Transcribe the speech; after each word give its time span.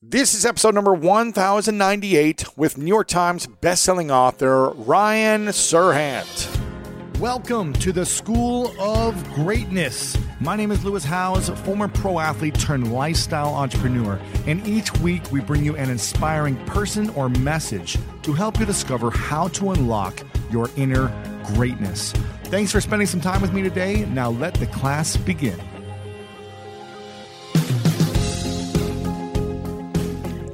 This 0.00 0.32
is 0.32 0.46
episode 0.46 0.76
number 0.76 0.94
1098 0.94 2.56
with 2.56 2.78
New 2.78 2.86
York 2.86 3.08
Times 3.08 3.48
bestselling 3.48 4.12
author 4.12 4.70
Ryan 4.70 5.46
Serhant. 5.46 7.18
Welcome 7.18 7.72
to 7.72 7.90
the 7.90 8.06
School 8.06 8.72
of 8.80 9.28
Greatness. 9.34 10.16
My 10.38 10.54
name 10.54 10.70
is 10.70 10.84
Lewis 10.84 11.02
Howes, 11.02 11.48
former 11.64 11.88
pro 11.88 12.20
athlete 12.20 12.54
turned 12.54 12.92
lifestyle 12.92 13.52
entrepreneur, 13.52 14.20
and 14.46 14.64
each 14.68 14.96
week 15.00 15.32
we 15.32 15.40
bring 15.40 15.64
you 15.64 15.74
an 15.74 15.90
inspiring 15.90 16.54
person 16.66 17.10
or 17.10 17.28
message 17.28 17.98
to 18.22 18.32
help 18.32 18.60
you 18.60 18.66
discover 18.66 19.10
how 19.10 19.48
to 19.48 19.72
unlock 19.72 20.22
your 20.52 20.70
inner 20.76 21.08
greatness. 21.42 22.12
Thanks 22.44 22.70
for 22.70 22.80
spending 22.80 23.08
some 23.08 23.20
time 23.20 23.42
with 23.42 23.52
me 23.52 23.62
today. 23.62 24.04
Now 24.04 24.30
let 24.30 24.54
the 24.54 24.68
class 24.68 25.16
begin. 25.16 25.58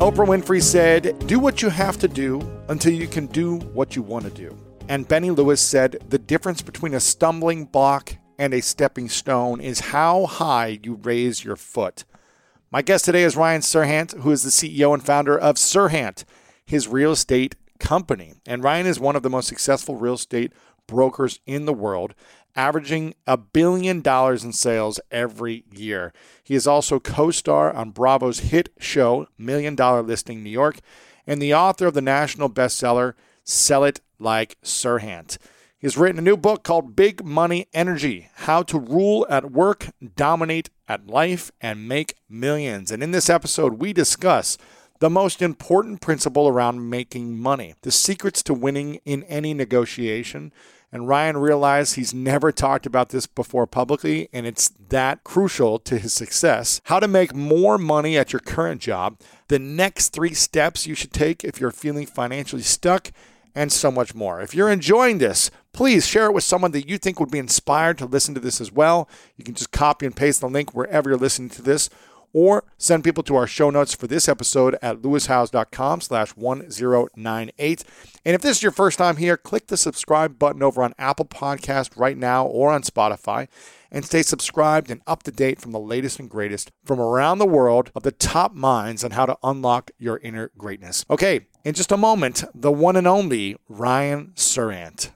Oprah 0.05 0.27
Winfrey 0.29 0.63
said, 0.63 1.19
Do 1.27 1.39
what 1.39 1.63
you 1.63 1.71
have 1.71 1.97
to 2.01 2.09
do 2.09 2.39
until 2.69 2.93
you 2.93 3.07
can 3.07 3.25
do 3.29 3.57
what 3.73 3.97
you 3.97 4.03
want 4.03 4.27
to 4.27 4.31
do. 4.31 4.55
And 4.87 5.09
Benny 5.09 5.31
Lewis 5.31 5.63
said, 5.63 5.97
The 6.11 6.19
difference 6.19 6.61
between 6.61 6.93
a 6.93 7.01
stumbling 7.01 7.65
block 7.65 8.15
and 8.39 8.53
a 8.53 8.61
stepping 8.61 9.09
stone 9.09 9.63
is 9.63 9.81
how 9.81 10.27
high 10.27 10.79
you 10.83 11.01
raise 11.03 11.43
your 11.43 11.57
foot. 11.57 12.05
My 12.71 12.83
guest 12.83 13.07
today 13.07 13.23
is 13.23 13.35
Ryan 13.35 13.63
Serhant, 13.63 14.21
who 14.21 14.31
is 14.31 14.43
the 14.43 14.51
CEO 14.51 14.93
and 14.93 15.03
founder 15.03 15.39
of 15.39 15.57
Serhant, 15.57 16.25
his 16.67 16.87
real 16.87 17.13
estate 17.13 17.55
company. 17.79 18.35
And 18.45 18.63
Ryan 18.63 18.85
is 18.85 19.01
one 19.01 19.17
of 19.17 19.23
the 19.23 19.31
most 19.31 19.49
successful 19.49 19.97
real 19.97 20.17
estate 20.17 20.53
brokers 20.87 21.41
in 21.47 21.65
the 21.65 21.73
world, 21.73 22.15
averaging 22.57 23.15
a 23.27 23.37
billion 23.37 24.01
dollars 24.01 24.45
in 24.45 24.53
sales 24.53 25.01
every 25.11 25.65
year. 25.73 26.13
He 26.43 26.55
is 26.55 26.67
also 26.67 27.01
co 27.01 27.31
star 27.31 27.73
on 27.73 27.91
Bravo's 27.91 28.41
hit 28.41 28.71
show, 28.79 29.27
Million 29.39 29.75
Dollar 29.75 30.03
Listing 30.03 30.43
New 30.43 30.51
York, 30.51 30.79
and 31.27 31.41
the 31.41 31.55
author 31.55 31.87
of 31.87 31.95
the 31.95 32.03
national 32.03 32.51
bestseller, 32.51 33.15
Sell 33.45 33.85
It 33.85 34.01
Like 34.19 34.57
Serhant. 34.63 35.39
He 35.79 35.87
has 35.87 35.99
written 35.99 36.19
a 36.19 36.23
new 36.23 36.37
book 36.37 36.63
called 36.65 36.97
Big 36.97 37.25
Money 37.25 37.67
Energy 37.75 38.31
How 38.35 38.63
to 38.63 38.79
Rule 38.79 39.27
at 39.29 39.51
Work, 39.51 39.89
Dominate 40.17 40.71
at 40.89 41.07
Life, 41.07 41.51
and 41.61 41.87
Make 41.87 42.15
Millions. 42.29 42.91
And 42.91 43.03
in 43.03 43.11
this 43.11 43.29
episode, 43.29 43.75
we 43.75 43.93
discuss 43.93 44.57
the 45.01 45.11
most 45.11 45.43
important 45.43 46.01
principle 46.01 46.49
around 46.49 46.89
making 46.89 47.39
money, 47.39 47.75
the 47.83 47.91
secrets 47.91 48.43
to 48.45 48.55
winning 48.55 49.01
in 49.05 49.25
any 49.25 49.53
negotiation, 49.53 50.53
and 50.95 51.09
Ryan 51.09 51.37
realized 51.37 51.97
he's 51.97 52.15
never 52.15 52.53
talked 52.53 52.87
about 52.87 53.09
this 53.09 53.27
before 53.27 53.67
publicly, 53.67 54.29
and 54.33 54.47
it's 54.47 54.69
that 54.91 55.25
crucial 55.25 55.81
to 55.81 55.99
his 55.99 56.13
success. 56.13 56.81
How 56.85 57.01
to 57.01 57.09
make 57.09 57.35
more 57.35 57.79
money 57.79 58.17
at 58.17 58.33
your 58.33 58.39
current 58.39 58.81
job, 58.81 59.19
the 59.49 59.59
next 59.59 60.11
three 60.11 60.35
steps 60.35 60.87
you 60.87 60.95
should 60.95 61.13
take 61.13 61.43
if 61.43 61.61
you're 61.61 61.73
feeling 61.73 62.07
financially 62.07 62.63
stuck, 62.63 63.11
and 63.57 63.73
so 63.73 63.91
much 63.91 64.15
more. 64.15 64.41
If 64.41 64.55
you're 64.55 64.71
enjoying 64.71 65.19
this, 65.19 65.51
please 65.73 66.07
share 66.07 66.27
it 66.27 66.33
with 66.33 66.45
someone 66.45 66.71
that 66.73 66.89
you 66.89 66.99
think 66.99 67.19
would 67.19 67.31
be 67.31 67.39
inspired 67.39 67.99
to 67.99 68.07
listen 68.07 68.35
to 68.35 68.41
this 68.41 68.61
as 68.61 68.71
well. 68.71 69.09
You 69.37 69.45
can 69.45 69.55
just 69.55 69.73
copy 69.73 70.07
and 70.07 70.15
paste 70.15 70.41
the 70.41 70.49
link 70.49 70.75
wherever 70.75 71.11
you're 71.11 71.19
listening 71.19 71.51
to 71.51 71.63
this 71.63 71.91
or 72.35 72.65
send 72.77 73.03
people 73.05 73.23
to 73.23 73.37
our 73.37 73.47
show 73.47 73.71
notes 73.71 73.95
for 73.95 74.07
this 74.07 74.29
episode 74.29 74.77
at 74.83 75.01
lewishowes.com 75.01 76.03
slash 76.03 76.31
1098. 76.31 77.85
And 78.27 78.35
if 78.35 78.43
this 78.43 78.59
is 78.59 78.63
your 78.63 78.73
first 78.73 78.99
time 78.99 79.17
here, 79.17 79.39
click 79.39 79.69
the 79.69 79.79
subscribe 79.79 80.39
button 80.39 80.63
over 80.63 80.83
on 80.83 80.93
Apple 80.99 81.25
Podcast 81.25 81.97
right 81.97 82.19
now 82.19 82.45
or 82.45 82.71
on 82.71 82.83
Spotify 82.83 83.49
and 83.91 84.05
stay 84.05 84.23
subscribed 84.23 84.91
and 84.91 85.01
up 85.07 85.23
to 85.23 85.31
date 85.31 85.61
from 85.61 85.71
the 85.71 85.79
latest 85.79 86.19
and 86.19 86.29
greatest 86.29 86.73
from 86.85 87.01
around 87.01 87.39
the 87.39 87.47
world 87.47 87.93
of 87.95 88.03
the 88.03 88.11
top 88.11 88.53
minds 88.53 89.05
on 89.05 89.13
how 89.13 89.25
to 89.25 89.39
unlock 89.43 89.93
your 89.99 90.19
inner 90.19 90.51
greatness. 90.59 91.05
Okay, 91.09 91.47
in 91.65 91.75
just 91.75 91.93
a 91.93 91.97
moment, 91.97 92.45
the 92.53 92.73
one 92.73 92.97
and 92.97 93.07
only 93.07 93.57
Ryan 93.69 94.33
Serhant. 94.35 95.11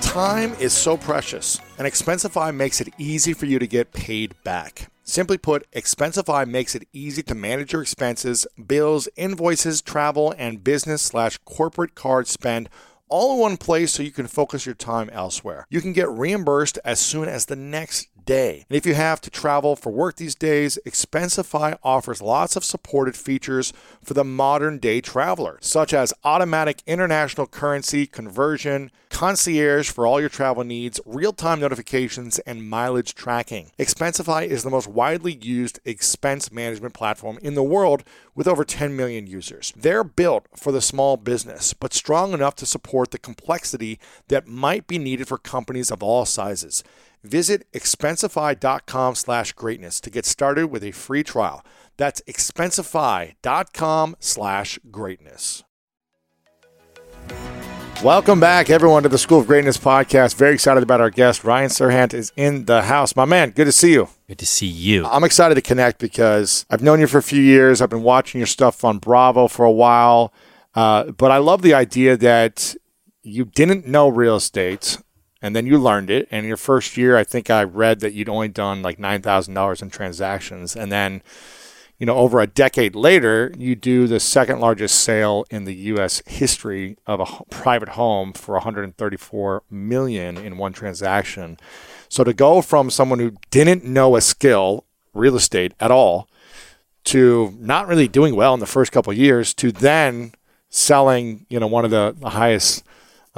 Time 0.00 0.54
is 0.54 0.72
so 0.72 0.96
precious, 0.96 1.60
and 1.78 1.86
Expensify 1.86 2.54
makes 2.54 2.80
it 2.80 2.92
easy 2.98 3.32
for 3.32 3.46
you 3.46 3.58
to 3.58 3.66
get 3.66 3.92
paid 3.92 4.34
back. 4.42 4.90
Simply 5.04 5.38
put, 5.38 5.70
Expensify 5.72 6.46
makes 6.46 6.74
it 6.74 6.88
easy 6.92 7.22
to 7.22 7.34
manage 7.34 7.72
your 7.72 7.82
expenses, 7.82 8.46
bills, 8.66 9.08
invoices, 9.16 9.80
travel, 9.82 10.34
and 10.36 10.64
business 10.64 11.02
slash 11.02 11.38
corporate 11.44 11.94
card 11.94 12.26
spend 12.26 12.68
all 13.08 13.34
in 13.34 13.40
one 13.40 13.56
place 13.56 13.92
so 13.92 14.02
you 14.02 14.10
can 14.10 14.26
focus 14.26 14.66
your 14.66 14.74
time 14.74 15.08
elsewhere. 15.10 15.66
You 15.70 15.80
can 15.80 15.92
get 15.92 16.10
reimbursed 16.10 16.78
as 16.84 17.00
soon 17.00 17.28
as 17.28 17.46
the 17.46 17.56
next 17.56 18.08
And 18.68 18.76
if 18.76 18.84
you 18.84 18.94
have 18.94 19.20
to 19.22 19.30
travel 19.30 19.74
for 19.74 19.90
work 19.90 20.16
these 20.16 20.34
days, 20.34 20.78
Expensify 20.84 21.78
offers 21.82 22.20
lots 22.20 22.56
of 22.56 22.64
supported 22.64 23.16
features 23.16 23.72
for 24.02 24.12
the 24.12 24.24
modern 24.24 24.78
day 24.78 25.00
traveler, 25.00 25.56
such 25.62 25.94
as 25.94 26.12
automatic 26.24 26.82
international 26.86 27.46
currency 27.46 28.06
conversion, 28.06 28.90
concierge 29.08 29.90
for 29.90 30.06
all 30.06 30.20
your 30.20 30.28
travel 30.28 30.62
needs, 30.62 31.00
real 31.06 31.32
time 31.32 31.58
notifications, 31.58 32.38
and 32.40 32.68
mileage 32.68 33.14
tracking. 33.14 33.70
Expensify 33.78 34.46
is 34.46 34.62
the 34.62 34.70
most 34.70 34.88
widely 34.88 35.32
used 35.32 35.80
expense 35.86 36.52
management 36.52 36.92
platform 36.92 37.38
in 37.40 37.54
the 37.54 37.62
world 37.62 38.04
with 38.34 38.46
over 38.46 38.64
10 38.64 38.94
million 38.94 39.26
users. 39.26 39.72
They're 39.74 40.04
built 40.04 40.46
for 40.54 40.70
the 40.70 40.82
small 40.82 41.16
business, 41.16 41.72
but 41.72 41.94
strong 41.94 42.32
enough 42.32 42.56
to 42.56 42.66
support 42.66 43.10
the 43.10 43.18
complexity 43.18 43.98
that 44.28 44.46
might 44.46 44.86
be 44.86 44.98
needed 44.98 45.26
for 45.26 45.38
companies 45.38 45.90
of 45.90 46.02
all 46.02 46.26
sizes. 46.26 46.84
Visit 47.24 47.70
expensify.com 47.72 49.14
slash 49.14 49.52
greatness 49.52 50.00
to 50.00 50.10
get 50.10 50.24
started 50.24 50.68
with 50.68 50.84
a 50.84 50.92
free 50.92 51.22
trial. 51.22 51.64
That's 51.96 52.20
expensify.com 52.22 54.16
slash 54.20 54.78
greatness. 54.90 55.64
Welcome 58.04 58.38
back, 58.38 58.70
everyone, 58.70 59.02
to 59.02 59.08
the 59.08 59.18
School 59.18 59.40
of 59.40 59.48
Greatness 59.48 59.76
podcast. 59.76 60.36
Very 60.36 60.54
excited 60.54 60.84
about 60.84 61.00
our 61.00 61.10
guest. 61.10 61.42
Ryan 61.42 61.68
Serhant 61.68 62.14
is 62.14 62.32
in 62.36 62.66
the 62.66 62.82
house. 62.82 63.16
My 63.16 63.24
man, 63.24 63.50
good 63.50 63.64
to 63.64 63.72
see 63.72 63.92
you. 63.92 64.08
Good 64.28 64.38
to 64.38 64.46
see 64.46 64.68
you. 64.68 65.04
I'm 65.04 65.24
excited 65.24 65.56
to 65.56 65.60
connect 65.60 65.98
because 65.98 66.64
I've 66.70 66.80
known 66.80 67.00
you 67.00 67.08
for 67.08 67.18
a 67.18 67.22
few 67.24 67.42
years. 67.42 67.80
I've 67.82 67.90
been 67.90 68.04
watching 68.04 68.38
your 68.38 68.46
stuff 68.46 68.84
on 68.84 68.98
Bravo 68.98 69.48
for 69.48 69.64
a 69.64 69.72
while. 69.72 70.32
Uh, 70.76 71.10
but 71.10 71.32
I 71.32 71.38
love 71.38 71.62
the 71.62 71.74
idea 71.74 72.16
that 72.16 72.76
you 73.24 73.44
didn't 73.44 73.88
know 73.88 74.08
real 74.08 74.36
estate 74.36 74.98
and 75.40 75.54
then 75.54 75.66
you 75.66 75.78
learned 75.78 76.10
it. 76.10 76.28
And 76.30 76.46
your 76.46 76.56
first 76.56 76.96
year, 76.96 77.16
I 77.16 77.24
think 77.24 77.50
I 77.50 77.64
read 77.64 78.00
that 78.00 78.14
you'd 78.14 78.28
only 78.28 78.48
done 78.48 78.82
like 78.82 78.98
$9,000 78.98 79.82
in 79.82 79.90
transactions. 79.90 80.76
And 80.76 80.90
then 80.90 81.22
you 81.98 82.06
know, 82.06 82.16
over 82.16 82.40
a 82.40 82.46
decade 82.46 82.94
later, 82.94 83.52
you 83.58 83.74
do 83.74 84.06
the 84.06 84.20
second 84.20 84.60
largest 84.60 85.00
sale 85.00 85.44
in 85.50 85.64
the 85.64 85.74
U.S. 85.74 86.22
history 86.26 86.96
of 87.06 87.18
a 87.20 87.44
private 87.50 87.90
home 87.90 88.32
for 88.32 88.54
134 88.54 89.64
million 89.68 90.36
in 90.36 90.58
one 90.58 90.72
transaction. 90.72 91.58
So 92.08 92.22
to 92.22 92.32
go 92.32 92.62
from 92.62 92.90
someone 92.90 93.18
who 93.18 93.32
didn't 93.50 93.84
know 93.84 94.14
a 94.14 94.20
skill, 94.20 94.84
real 95.12 95.34
estate 95.34 95.74
at 95.80 95.90
all, 95.90 96.28
to 97.04 97.56
not 97.58 97.88
really 97.88 98.06
doing 98.06 98.36
well 98.36 98.54
in 98.54 98.60
the 98.60 98.66
first 98.66 98.92
couple 98.92 99.12
years, 99.12 99.52
to 99.54 99.72
then 99.72 100.32
selling, 100.68 101.46
you 101.48 101.58
know, 101.58 101.66
one 101.66 101.84
of 101.84 101.90
the, 101.90 102.14
the 102.16 102.30
highest, 102.30 102.84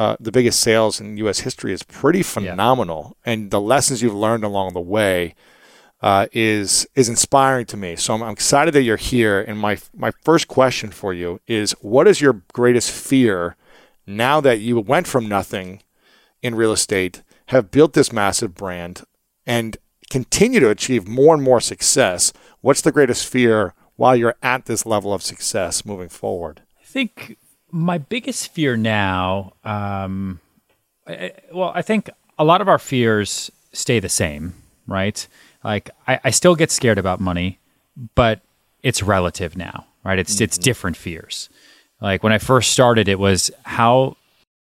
uh, 0.01 0.17
the 0.19 0.33
biggest 0.33 0.61
sales 0.61 0.99
in 0.99 1.19
U.S. 1.19 1.41
history 1.41 1.75
is 1.75 1.83
pretty 1.83 2.23
phenomenal. 2.23 3.19
Yeah. 3.27 3.33
And 3.33 3.51
the 3.51 3.61
lessons 3.61 4.01
you've 4.01 4.15
learned 4.15 4.45
along 4.45 4.73
the 4.73 4.81
way 4.81 5.35
uh, 6.01 6.27
is 6.33 6.89
is 6.95 7.11
inspiring 7.11 7.67
to 7.67 7.77
me. 7.77 7.97
So 7.97 8.15
I'm, 8.15 8.23
I'm, 8.23 8.33
excited 8.33 8.73
that 8.73 8.83
you're 8.83 8.97
here. 8.97 9.43
And 9.43 9.59
my 9.59 9.77
my 9.95 10.11
first 10.25 10.49
question 10.49 10.91
for 10.91 11.13
you 11.13 11.43
is, 11.47 11.73
what 11.83 12.09
is 12.09 12.23
your 12.23 12.43
greatest 12.55 12.91
fear 12.91 13.57
now 14.07 14.41
that 14.41 14.61
you 14.61 14.81
went 14.81 15.07
from 15.07 15.29
nothing 15.29 15.83
in 16.41 16.55
real 16.55 16.73
estate, 16.73 17.23
have 17.49 17.71
built 17.71 17.93
this 17.93 18.11
massive 18.11 18.55
brand, 18.55 19.03
and 19.47 19.77
continue 20.09 20.61
to 20.61 20.71
achieve 20.71 21.07
more 21.07 21.35
and 21.35 21.45
more 21.45 21.61
success? 21.61 22.33
What's 22.63 22.81
the 22.81 22.93
greatest 22.93 23.27
fear 23.27 23.75
while 23.97 24.17
you're 24.17 24.37
at 24.43 24.65
this 24.65 24.87
level 24.87 25.13
of 25.13 25.23
success 25.23 25.85
moving 25.85 26.09
forward? 26.09 26.63
I 26.81 26.87
think 26.87 27.37
my 27.71 27.99
biggest 27.99 28.53
fear 28.53 28.77
now, 28.77 29.53
um, 29.65 30.41
I, 31.07 31.33
well, 31.53 31.73
I 31.75 31.83
think 31.83 32.11
a 32.39 32.45
lot 32.45 32.61
of 32.61 32.69
our 32.69 32.79
fears 32.79 33.51
stay 33.73 34.01
the 34.01 34.09
same, 34.09 34.55
right? 34.87 35.27
like 35.65 35.91
I, 36.07 36.21
I 36.25 36.31
still 36.31 36.55
get 36.55 36.71
scared 36.71 36.99
about 36.99 37.21
money, 37.21 37.59
but 38.15 38.41
it's 38.83 39.03
relative 39.03 39.57
now, 39.57 39.87
right? 40.05 40.19
It's 40.19 40.35
mm-hmm. 40.35 40.45
it's 40.45 40.59
different 40.59 40.97
fears. 40.97 41.49
Like 42.01 42.23
when 42.23 42.33
I 42.33 42.39
first 42.39 42.73
started, 42.73 43.09
it 43.09 43.19
was 43.19 43.51
how 43.65 44.17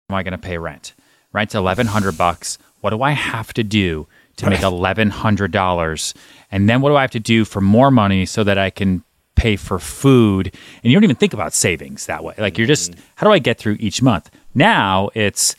am 0.08 0.16
I 0.16 0.22
going 0.22 0.32
to 0.32 0.38
pay 0.38 0.58
rent? 0.58 0.92
Rent's 1.32 1.54
eleven 1.54 1.88
hundred 1.88 2.16
bucks. 2.16 2.58
What 2.80 2.90
do 2.90 3.02
I 3.02 3.12
have 3.12 3.52
to 3.54 3.64
do 3.64 4.06
to 4.36 4.48
make 4.48 4.62
eleven 4.62 5.10
hundred 5.10 5.50
dollars? 5.50 6.14
And 6.50 6.68
then 6.68 6.80
what 6.80 6.90
do 6.90 6.96
I 6.96 7.00
have 7.00 7.10
to 7.12 7.20
do 7.20 7.44
for 7.44 7.60
more 7.60 7.90
money 7.90 8.26
so 8.26 8.44
that 8.44 8.58
I 8.58 8.70
can 8.70 9.02
pay 9.36 9.56
for 9.56 9.78
food? 9.78 10.46
And 10.82 10.90
you 10.90 10.96
don't 10.96 11.04
even 11.04 11.16
think 11.16 11.32
about 11.32 11.52
savings 11.52 12.06
that 12.06 12.24
way. 12.24 12.34
Like 12.38 12.58
you're 12.58 12.66
just 12.66 12.92
mm-hmm. 12.92 13.00
how 13.16 13.26
do 13.26 13.32
I 13.32 13.38
get 13.38 13.58
through 13.58 13.76
each 13.78 14.02
month? 14.02 14.30
Now 14.54 15.10
it's 15.14 15.54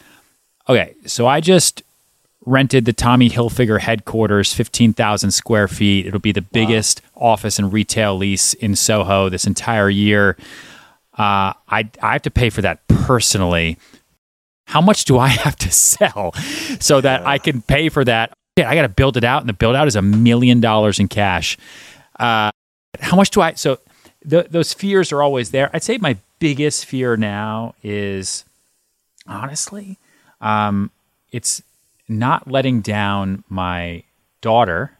okay. 0.68 0.95
So 1.06 1.27
I 1.27 1.39
just 1.39 1.83
rented 2.47 2.85
the 2.85 2.94
Tommy 2.94 3.29
Hilfiger 3.29 3.79
headquarters, 3.79 4.53
15,000 4.53 5.31
square 5.31 5.68
feet. 5.68 6.06
It'll 6.06 6.19
be 6.19 6.31
the 6.31 6.41
biggest 6.41 7.01
office 7.15 7.59
and 7.59 7.71
retail 7.71 8.15
lease 8.15 8.53
in 8.53 8.75
Soho 8.75 9.29
this 9.29 9.45
entire 9.45 9.89
year. 9.89 10.38
Uh, 11.13 11.51
I, 11.68 11.89
I 12.01 12.13
have 12.13 12.21
to 12.23 12.31
pay 12.31 12.50
for 12.50 12.62
that 12.62 12.88
personally. 12.88 13.77
How 14.65 14.81
much 14.81 15.06
do 15.06 15.18
I 15.18 15.27
have 15.45 15.57
to 15.57 15.71
sell 15.71 16.33
so 16.80 17.01
that 17.01 17.27
I 17.27 17.38
can 17.38 17.62
pay 17.62 17.89
for 17.89 18.06
that? 18.06 18.31
Yeah, 18.56 18.69
I 18.69 18.75
got 18.75 18.83
to 18.83 18.89
build 18.89 19.18
it 19.18 19.23
out, 19.23 19.41
and 19.41 19.50
the 19.50 19.53
build 19.53 19.75
out 19.75 19.88
is 19.88 19.95
a 19.95 20.01
million 20.01 20.62
dollars 20.62 21.00
in 21.00 21.07
cash. 21.07 21.57
Uh, 22.19 22.50
how 23.00 23.16
much 23.18 23.31
do 23.31 23.42
I? 23.42 23.54
So 23.54 23.80
th- 24.28 24.48
those 24.50 24.74
fears 24.74 25.12
are 25.12 25.22
always 25.22 25.51
there. 25.51 25.69
I'd 25.74 25.84
say 25.84 25.98
my 25.98 26.18
biggest 26.39 26.86
fear 26.86 27.18
now 27.18 27.75
is 27.84 28.45
honestly, 29.25 29.98
um, 30.42 30.92
it's 31.31 31.62
not 32.07 32.50
letting 32.50 32.81
down 32.81 33.44
my 33.50 34.04
daughter, 34.42 34.94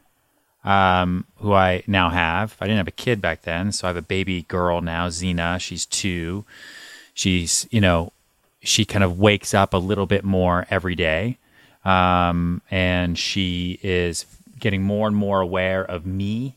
um, 0.64 1.26
who 1.38 1.54
I 1.54 1.84
now 1.88 2.10
have. 2.10 2.58
I 2.60 2.66
didn't 2.66 2.80
have 2.80 2.88
a 2.88 2.92
kid 2.92 3.22
back 3.22 3.44
then, 3.44 3.72
so 3.72 3.88
I 3.88 3.90
have 3.90 3.98
a 3.98 4.02
baby 4.02 4.44
girl 4.44 4.82
now, 4.82 5.10
Zena. 5.10 5.58
She's 5.60 5.86
two. 5.86 6.44
She's, 7.14 7.68
you 7.72 7.80
know, 7.80 8.12
she 8.62 8.84
kind 8.84 9.04
of 9.04 9.20
wakes 9.20 9.54
up 9.54 9.74
a 9.74 9.78
little 9.78 10.06
bit 10.06 10.24
more 10.24 10.68
every 10.70 10.96
day. 10.96 11.38
Um, 11.86 12.62
and 12.70 13.18
she 13.18 13.80
is 13.82 14.26
getting 14.60 14.84
more 14.84 15.08
and 15.08 15.16
more 15.16 15.40
aware 15.40 15.86
of 15.86 16.06
me 16.06 16.57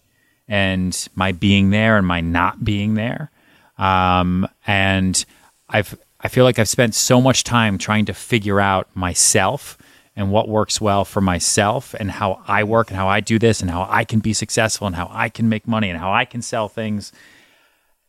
and 0.50 1.08
my 1.14 1.30
being 1.30 1.70
there 1.70 1.96
and 1.96 2.06
my 2.06 2.20
not 2.20 2.62
being 2.62 2.94
there. 2.94 3.30
Um, 3.78 4.46
and 4.66 5.24
I've 5.70 5.96
I 6.22 6.28
feel 6.28 6.44
like 6.44 6.58
I've 6.58 6.68
spent 6.68 6.94
so 6.94 7.18
much 7.18 7.44
time 7.44 7.78
trying 7.78 8.04
to 8.06 8.12
figure 8.12 8.60
out 8.60 8.94
myself 8.94 9.78
and 10.14 10.30
what 10.30 10.48
works 10.50 10.78
well 10.78 11.06
for 11.06 11.22
myself 11.22 11.94
and 11.94 12.10
how 12.10 12.42
I 12.46 12.64
work 12.64 12.90
and 12.90 12.96
how 12.98 13.08
I 13.08 13.20
do 13.20 13.38
this 13.38 13.62
and 13.62 13.70
how 13.70 13.86
I 13.88 14.04
can 14.04 14.18
be 14.18 14.34
successful 14.34 14.86
and 14.86 14.96
how 14.96 15.08
I 15.10 15.30
can 15.30 15.48
make 15.48 15.66
money 15.66 15.88
and 15.88 15.98
how 15.98 16.12
I 16.12 16.26
can 16.26 16.42
sell 16.42 16.68
things 16.68 17.12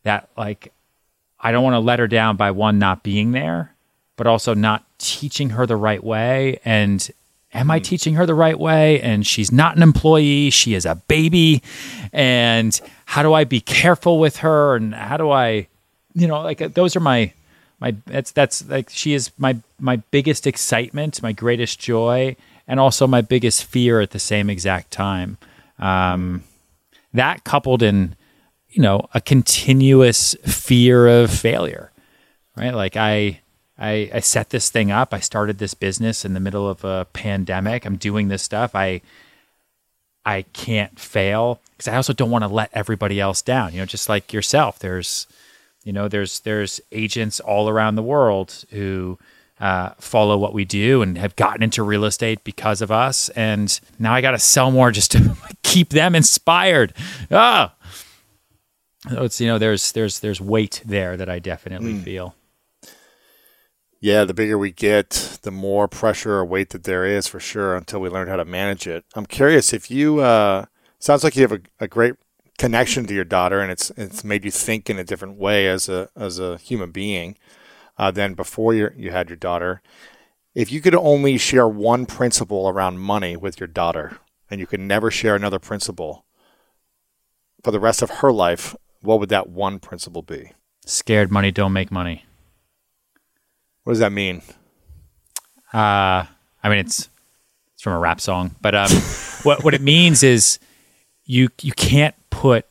that 0.02 0.28
like 0.36 0.72
I 1.40 1.52
don't 1.52 1.64
want 1.64 1.74
to 1.74 1.78
let 1.80 2.00
her 2.00 2.08
down 2.08 2.36
by 2.36 2.50
one 2.50 2.78
not 2.78 3.02
being 3.02 3.30
there, 3.30 3.74
but 4.16 4.26
also 4.26 4.52
not 4.52 4.84
teaching 4.98 5.50
her 5.50 5.64
the 5.64 5.76
right 5.76 6.02
way 6.02 6.60
and 6.64 7.08
am 7.52 7.70
I 7.70 7.78
teaching 7.78 8.14
her 8.14 8.26
the 8.26 8.34
right 8.34 8.58
way? 8.58 9.00
And 9.00 9.26
she's 9.26 9.52
not 9.52 9.76
an 9.76 9.82
employee, 9.82 10.50
she 10.50 10.74
is 10.74 10.86
a 10.86 10.94
baby. 10.94 11.62
And 12.12 12.78
how 13.06 13.22
do 13.22 13.34
I 13.34 13.44
be 13.44 13.60
careful 13.60 14.18
with 14.18 14.38
her? 14.38 14.76
And 14.76 14.94
how 14.94 15.16
do 15.16 15.30
I, 15.30 15.68
you 16.14 16.26
know, 16.26 16.40
like 16.42 16.74
those 16.74 16.96
are 16.96 17.00
my, 17.00 17.32
my, 17.80 17.94
that's, 18.06 18.30
that's 18.30 18.66
like, 18.68 18.90
she 18.90 19.12
is 19.14 19.30
my, 19.38 19.56
my 19.78 19.96
biggest 19.96 20.46
excitement, 20.46 21.22
my 21.22 21.32
greatest 21.32 21.80
joy, 21.80 22.36
and 22.66 22.78
also 22.80 23.06
my 23.06 23.20
biggest 23.20 23.64
fear 23.64 24.00
at 24.00 24.12
the 24.12 24.18
same 24.18 24.48
exact 24.48 24.90
time. 24.90 25.36
Um, 25.78 26.44
that 27.12 27.44
coupled 27.44 27.82
in, 27.82 28.16
you 28.70 28.80
know, 28.80 29.08
a 29.12 29.20
continuous 29.20 30.34
fear 30.46 31.06
of 31.06 31.30
failure, 31.30 31.90
right? 32.56 32.72
Like 32.72 32.96
I, 32.96 33.41
I, 33.82 34.10
I 34.14 34.20
set 34.20 34.50
this 34.50 34.70
thing 34.70 34.92
up. 34.92 35.12
I 35.12 35.18
started 35.18 35.58
this 35.58 35.74
business 35.74 36.24
in 36.24 36.34
the 36.34 36.40
middle 36.40 36.68
of 36.68 36.84
a 36.84 37.06
pandemic. 37.12 37.84
I'm 37.84 37.96
doing 37.96 38.28
this 38.28 38.42
stuff. 38.42 38.74
I 38.74 39.02
I 40.24 40.42
can't 40.52 40.96
fail 41.00 41.60
because 41.72 41.88
I 41.88 41.96
also 41.96 42.12
don't 42.12 42.30
want 42.30 42.44
to 42.44 42.48
let 42.48 42.70
everybody 42.72 43.18
else 43.18 43.42
down. 43.42 43.72
You 43.72 43.80
know, 43.80 43.86
just 43.86 44.08
like 44.08 44.32
yourself, 44.32 44.78
there's 44.78 45.26
you 45.82 45.92
know 45.92 46.06
there's 46.06 46.40
there's 46.40 46.80
agents 46.92 47.40
all 47.40 47.68
around 47.68 47.96
the 47.96 48.04
world 48.04 48.64
who 48.70 49.18
uh, 49.58 49.90
follow 49.98 50.38
what 50.38 50.54
we 50.54 50.64
do 50.64 51.02
and 51.02 51.18
have 51.18 51.34
gotten 51.34 51.64
into 51.64 51.82
real 51.82 52.04
estate 52.04 52.44
because 52.44 52.82
of 52.82 52.92
us. 52.92 53.30
And 53.30 53.80
now 53.98 54.14
I 54.14 54.20
got 54.20 54.30
to 54.30 54.38
sell 54.38 54.70
more 54.70 54.92
just 54.92 55.10
to 55.12 55.36
keep 55.64 55.88
them 55.88 56.14
inspired. 56.14 56.94
Ah, 57.32 57.74
so 59.10 59.24
it's 59.24 59.40
you 59.40 59.48
know 59.48 59.58
there's 59.58 59.90
there's 59.90 60.20
there's 60.20 60.40
weight 60.40 60.82
there 60.84 61.16
that 61.16 61.28
I 61.28 61.40
definitely 61.40 61.94
mm. 61.94 62.04
feel. 62.04 62.36
Yeah, 64.02 64.24
the 64.24 64.34
bigger 64.34 64.58
we 64.58 64.72
get, 64.72 65.38
the 65.42 65.52
more 65.52 65.86
pressure 65.86 66.34
or 66.34 66.44
weight 66.44 66.70
that 66.70 66.82
there 66.82 67.04
is 67.04 67.28
for 67.28 67.38
sure 67.38 67.76
until 67.76 68.00
we 68.00 68.08
learn 68.08 68.26
how 68.26 68.34
to 68.34 68.44
manage 68.44 68.88
it. 68.88 69.04
I'm 69.14 69.26
curious 69.26 69.72
if 69.72 69.92
you, 69.92 70.18
uh, 70.18 70.64
sounds 70.98 71.22
like 71.22 71.36
you 71.36 71.42
have 71.42 71.52
a, 71.52 71.60
a 71.78 71.86
great 71.86 72.16
connection 72.58 73.06
to 73.06 73.14
your 73.14 73.22
daughter 73.22 73.60
and 73.60 73.70
it's, 73.70 73.90
it's 73.90 74.24
made 74.24 74.44
you 74.44 74.50
think 74.50 74.90
in 74.90 74.98
a 74.98 75.04
different 75.04 75.38
way 75.38 75.68
as 75.68 75.88
a, 75.88 76.08
as 76.16 76.40
a 76.40 76.56
human 76.56 76.90
being 76.90 77.36
uh, 77.96 78.10
than 78.10 78.34
before 78.34 78.74
you 78.74 78.90
you 78.96 79.12
had 79.12 79.28
your 79.30 79.36
daughter. 79.36 79.82
If 80.52 80.72
you 80.72 80.80
could 80.80 80.96
only 80.96 81.38
share 81.38 81.68
one 81.68 82.04
principle 82.04 82.68
around 82.68 82.98
money 82.98 83.36
with 83.36 83.60
your 83.60 83.68
daughter 83.68 84.18
and 84.50 84.58
you 84.58 84.66
could 84.66 84.80
never 84.80 85.12
share 85.12 85.36
another 85.36 85.60
principle 85.60 86.26
for 87.62 87.70
the 87.70 87.78
rest 87.78 88.02
of 88.02 88.10
her 88.10 88.32
life, 88.32 88.74
what 89.00 89.20
would 89.20 89.28
that 89.28 89.48
one 89.48 89.78
principle 89.78 90.22
be? 90.22 90.50
Scared 90.84 91.30
money 91.30 91.52
don't 91.52 91.72
make 91.72 91.92
money. 91.92 92.24
What 93.84 93.92
does 93.92 94.00
that 94.00 94.12
mean? 94.12 94.42
Uh, 95.72 96.24
I 96.62 96.68
mean, 96.68 96.78
it's 96.78 97.08
it's 97.74 97.82
from 97.82 97.94
a 97.94 97.98
rap 97.98 98.20
song, 98.20 98.54
but 98.60 98.74
um, 98.74 98.90
what 99.42 99.64
what 99.64 99.74
it 99.74 99.80
means 99.80 100.22
is 100.22 100.58
you 101.24 101.48
you 101.60 101.72
can't 101.72 102.14
put 102.30 102.66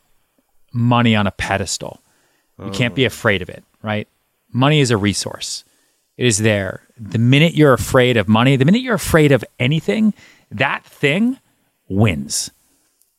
money 0.73 1.15
on 1.15 1.27
a 1.27 1.31
pedestal. 1.31 1.99
You 2.63 2.69
can't 2.69 2.93
be 2.93 3.05
afraid 3.05 3.41
of 3.41 3.49
it, 3.49 3.63
right? 3.81 4.07
Money 4.53 4.81
is 4.81 4.91
a 4.91 4.97
resource. 4.97 5.63
It 6.15 6.27
is 6.27 6.37
there. 6.37 6.83
The 6.95 7.17
minute 7.17 7.55
you're 7.55 7.73
afraid 7.73 8.17
of 8.17 8.27
money, 8.27 8.55
the 8.55 8.65
minute 8.65 8.81
you're 8.81 8.93
afraid 8.93 9.31
of 9.31 9.43
anything, 9.57 10.13
that 10.51 10.85
thing 10.85 11.39
wins. 11.89 12.51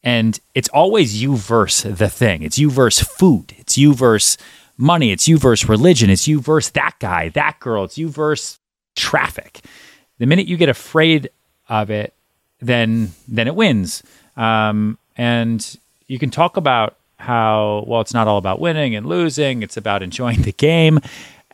And 0.05 0.39
it's 0.55 0.69
always 0.69 1.21
you 1.21 1.37
versus 1.37 1.99
the 1.99 2.09
thing. 2.09 2.45
It's 2.45 2.57
you 2.57 2.71
versus 2.71 3.09
food. 3.09 3.55
It's 3.59 3.77
you 3.77 3.95
versus 3.95 4.39
money. 4.83 5.13
It's 5.13 5.29
you 5.29 5.39
versus 5.39 5.69
religion. 5.69 6.11
It's 6.11 6.27
you 6.27 6.41
versus 6.41 6.73
that 6.73 6.97
guy, 6.99 7.29
that 7.31 7.61
girl. 7.61 7.85
It's 7.85 7.97
you 7.97 8.09
versus 8.09 8.59
traffic. 8.97 9.61
The 10.19 10.27
minute 10.27 10.47
you 10.47 10.57
get 10.57 10.69
afraid 10.69 11.31
of 11.69 11.91
it, 11.91 12.13
then 12.61 13.13
then 13.29 13.47
it 13.47 13.55
wins. 13.55 14.03
Um, 14.37 14.99
and 15.17 15.79
you 16.07 16.19
can 16.19 16.31
talk 16.31 16.57
about 16.57 16.97
how 17.17 17.85
well 17.87 18.01
it's 18.01 18.13
not 18.13 18.29
all 18.29 18.39
about 18.39 18.61
winning 18.61 18.95
and 18.95 19.07
losing. 19.07 19.63
It's 19.63 19.77
about 19.77 20.03
enjoying 20.03 20.43
the 20.43 20.53
game, 20.53 21.01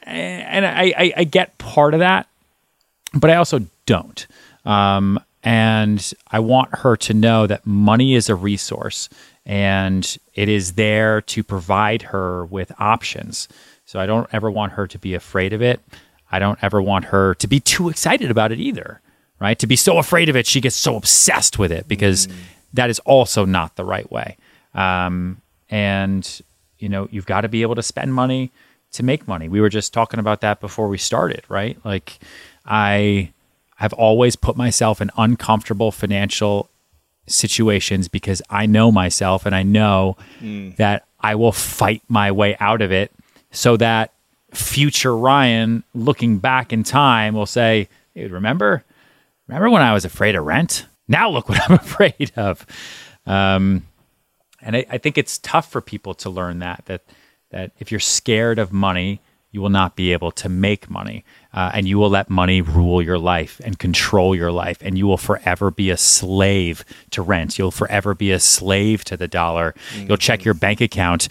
and 0.03 0.67
I, 0.67 0.95
I, 0.97 1.13
I 1.19 1.25
get 1.25 1.59
part 1.59 1.95
of 1.95 2.01
that, 2.01 2.27
but 3.15 3.31
I 3.31 3.37
also 3.37 3.61
don't. 3.87 4.27
Um, 4.65 5.21
and 5.45 6.13
I 6.31 6.41
want 6.41 6.79
her 6.79 6.97
to 6.97 7.15
know 7.15 7.47
that 7.47 7.65
money 7.65 8.15
is 8.15 8.29
a 8.29 8.35
resource 8.35 9.09
and 9.47 10.19
it 10.39 10.49
is 10.49 10.75
there 10.75 11.21
to 11.21 11.43
provide 11.43 12.03
her 12.03 12.47
with 12.47 12.71
options. 12.79 13.49
So 13.85 13.99
I 13.99 14.07
don't 14.07 14.29
ever 14.33 14.49
want 14.49 14.75
her 14.75 14.87
to 14.87 14.97
be 14.97 15.15
afraid 15.15 15.53
of 15.53 15.61
it. 15.61 15.81
I 16.31 16.39
don't 16.39 16.61
ever 16.63 16.81
want 16.81 17.07
her 17.07 17.35
to 17.35 17.49
be 17.49 17.59
too 17.59 17.89
excited 17.89 18.31
about 18.31 18.53
it 18.53 18.61
either, 18.61 19.01
right? 19.41 19.59
To 19.59 19.67
be 19.67 19.75
so 19.75 19.99
afraid 19.99 20.29
of 20.29 20.37
it, 20.37 20.47
she 20.47 20.61
gets 20.61 20.77
so 20.77 20.95
obsessed 20.95 21.59
with 21.59 21.73
it 21.73 21.89
because 21.89 22.29
mm. 22.29 22.35
that 22.73 22.89
is 22.89 23.01
also 23.01 23.45
not 23.45 23.75
the 23.75 23.85
right 23.85 24.09
way. 24.13 24.37
Um, 24.75 25.43
and, 25.71 26.41
you 26.79 26.89
know, 26.89 27.09
you've 27.11 27.27
got 27.27 27.41
to 27.41 27.49
be 27.49 27.63
able 27.63 27.75
to 27.75 27.83
spend 27.83 28.15
money 28.15 28.53
to 28.93 29.03
make 29.03 29.27
money. 29.27 29.49
We 29.49 29.61
were 29.61 29.69
just 29.69 29.93
talking 29.93 30.21
about 30.21 30.41
that 30.43 30.61
before 30.61 30.87
we 30.87 30.99
started, 30.99 31.43
right? 31.49 31.85
Like, 31.85 32.21
I 32.65 33.33
have 33.75 33.93
always 33.95 34.37
put 34.37 34.57
myself 34.57 35.01
in 35.01 35.11
uncomfortable 35.17 35.91
financial 35.91 36.71
situations 37.29 38.09
because 38.09 38.43
I 38.51 38.67
know 38.67 38.91
myself 38.91 39.47
and 39.47 39.55
I 39.55 39.63
know 39.63 40.17
mm. 40.41 40.75
that 40.77 41.07
I 41.21 41.35
will 41.35 41.53
fight 41.53 42.03
my 42.09 42.33
way 42.33 42.57
out 42.61 42.83
of 42.83 42.93
it 42.93 43.13
so 43.51 43.77
that 43.77 44.13
future 44.53 45.17
Ryan 45.17 45.85
looking 45.95 46.39
back 46.39 46.73
in 46.73 46.83
time 46.83 47.35
will 47.35 47.47
say, 47.47 47.89
hey, 48.15 48.27
remember, 48.27 48.85
remember 49.47 49.71
when 49.71 49.83
I 49.83 49.93
was 49.93 50.05
afraid 50.05 50.35
of 50.35 50.45
rent? 50.45 50.87
Now 51.07 51.31
look 51.31 51.49
what 51.49 51.61
I'm 51.71 51.77
afraid 51.77 52.33
of. 52.37 52.67
Um, 53.27 53.87
and 54.61 54.77
I, 54.77 54.87
I 54.91 54.99
think 54.99 55.19
it's 55.19 55.39
tough 55.39 55.71
for 55.71 55.81
people 55.81 56.15
to 56.15 56.31
learn 56.31 56.61
that, 56.61 56.83
that, 56.87 57.03
that 57.51 57.73
if 57.79 57.91
you're 57.91 58.01
scared 58.01 58.59
of 58.59 58.73
money, 58.73 59.21
you 59.51 59.61
will 59.61 59.71
not 59.71 59.97
be 59.97 60.13
able 60.13 60.31
to 60.33 60.49
make 60.49 60.91
money 60.91 61.25
uh, 61.55 61.71
and 61.73 61.89
you 61.89 61.99
will 61.99 62.11
let 62.11 62.29
money 62.29 62.61
rule 62.61 63.01
your 63.01 63.19
life 63.19 63.61
and 63.65 63.79
control 63.79 64.35
your 64.35 64.53
life 64.53 64.79
and 64.83 64.99
you 64.99 65.07
will 65.07 65.17
forever 65.17 65.71
be 65.71 65.91
a 65.91 65.97
slave 65.97 66.85
to 67.11 67.23
rent. 67.23 67.59
You'll 67.59 67.71
forever 67.71 68.15
be 68.15 68.31
a 68.33 68.39
slave 68.39 69.05
to 69.05 69.17
the 69.17 69.29
dollar. 69.29 69.75
Mm-hmm. 69.93 70.09
you'll 70.09 70.19
check 70.19 70.45
your 70.45 70.55
bank 70.55 70.81
account 70.81 71.29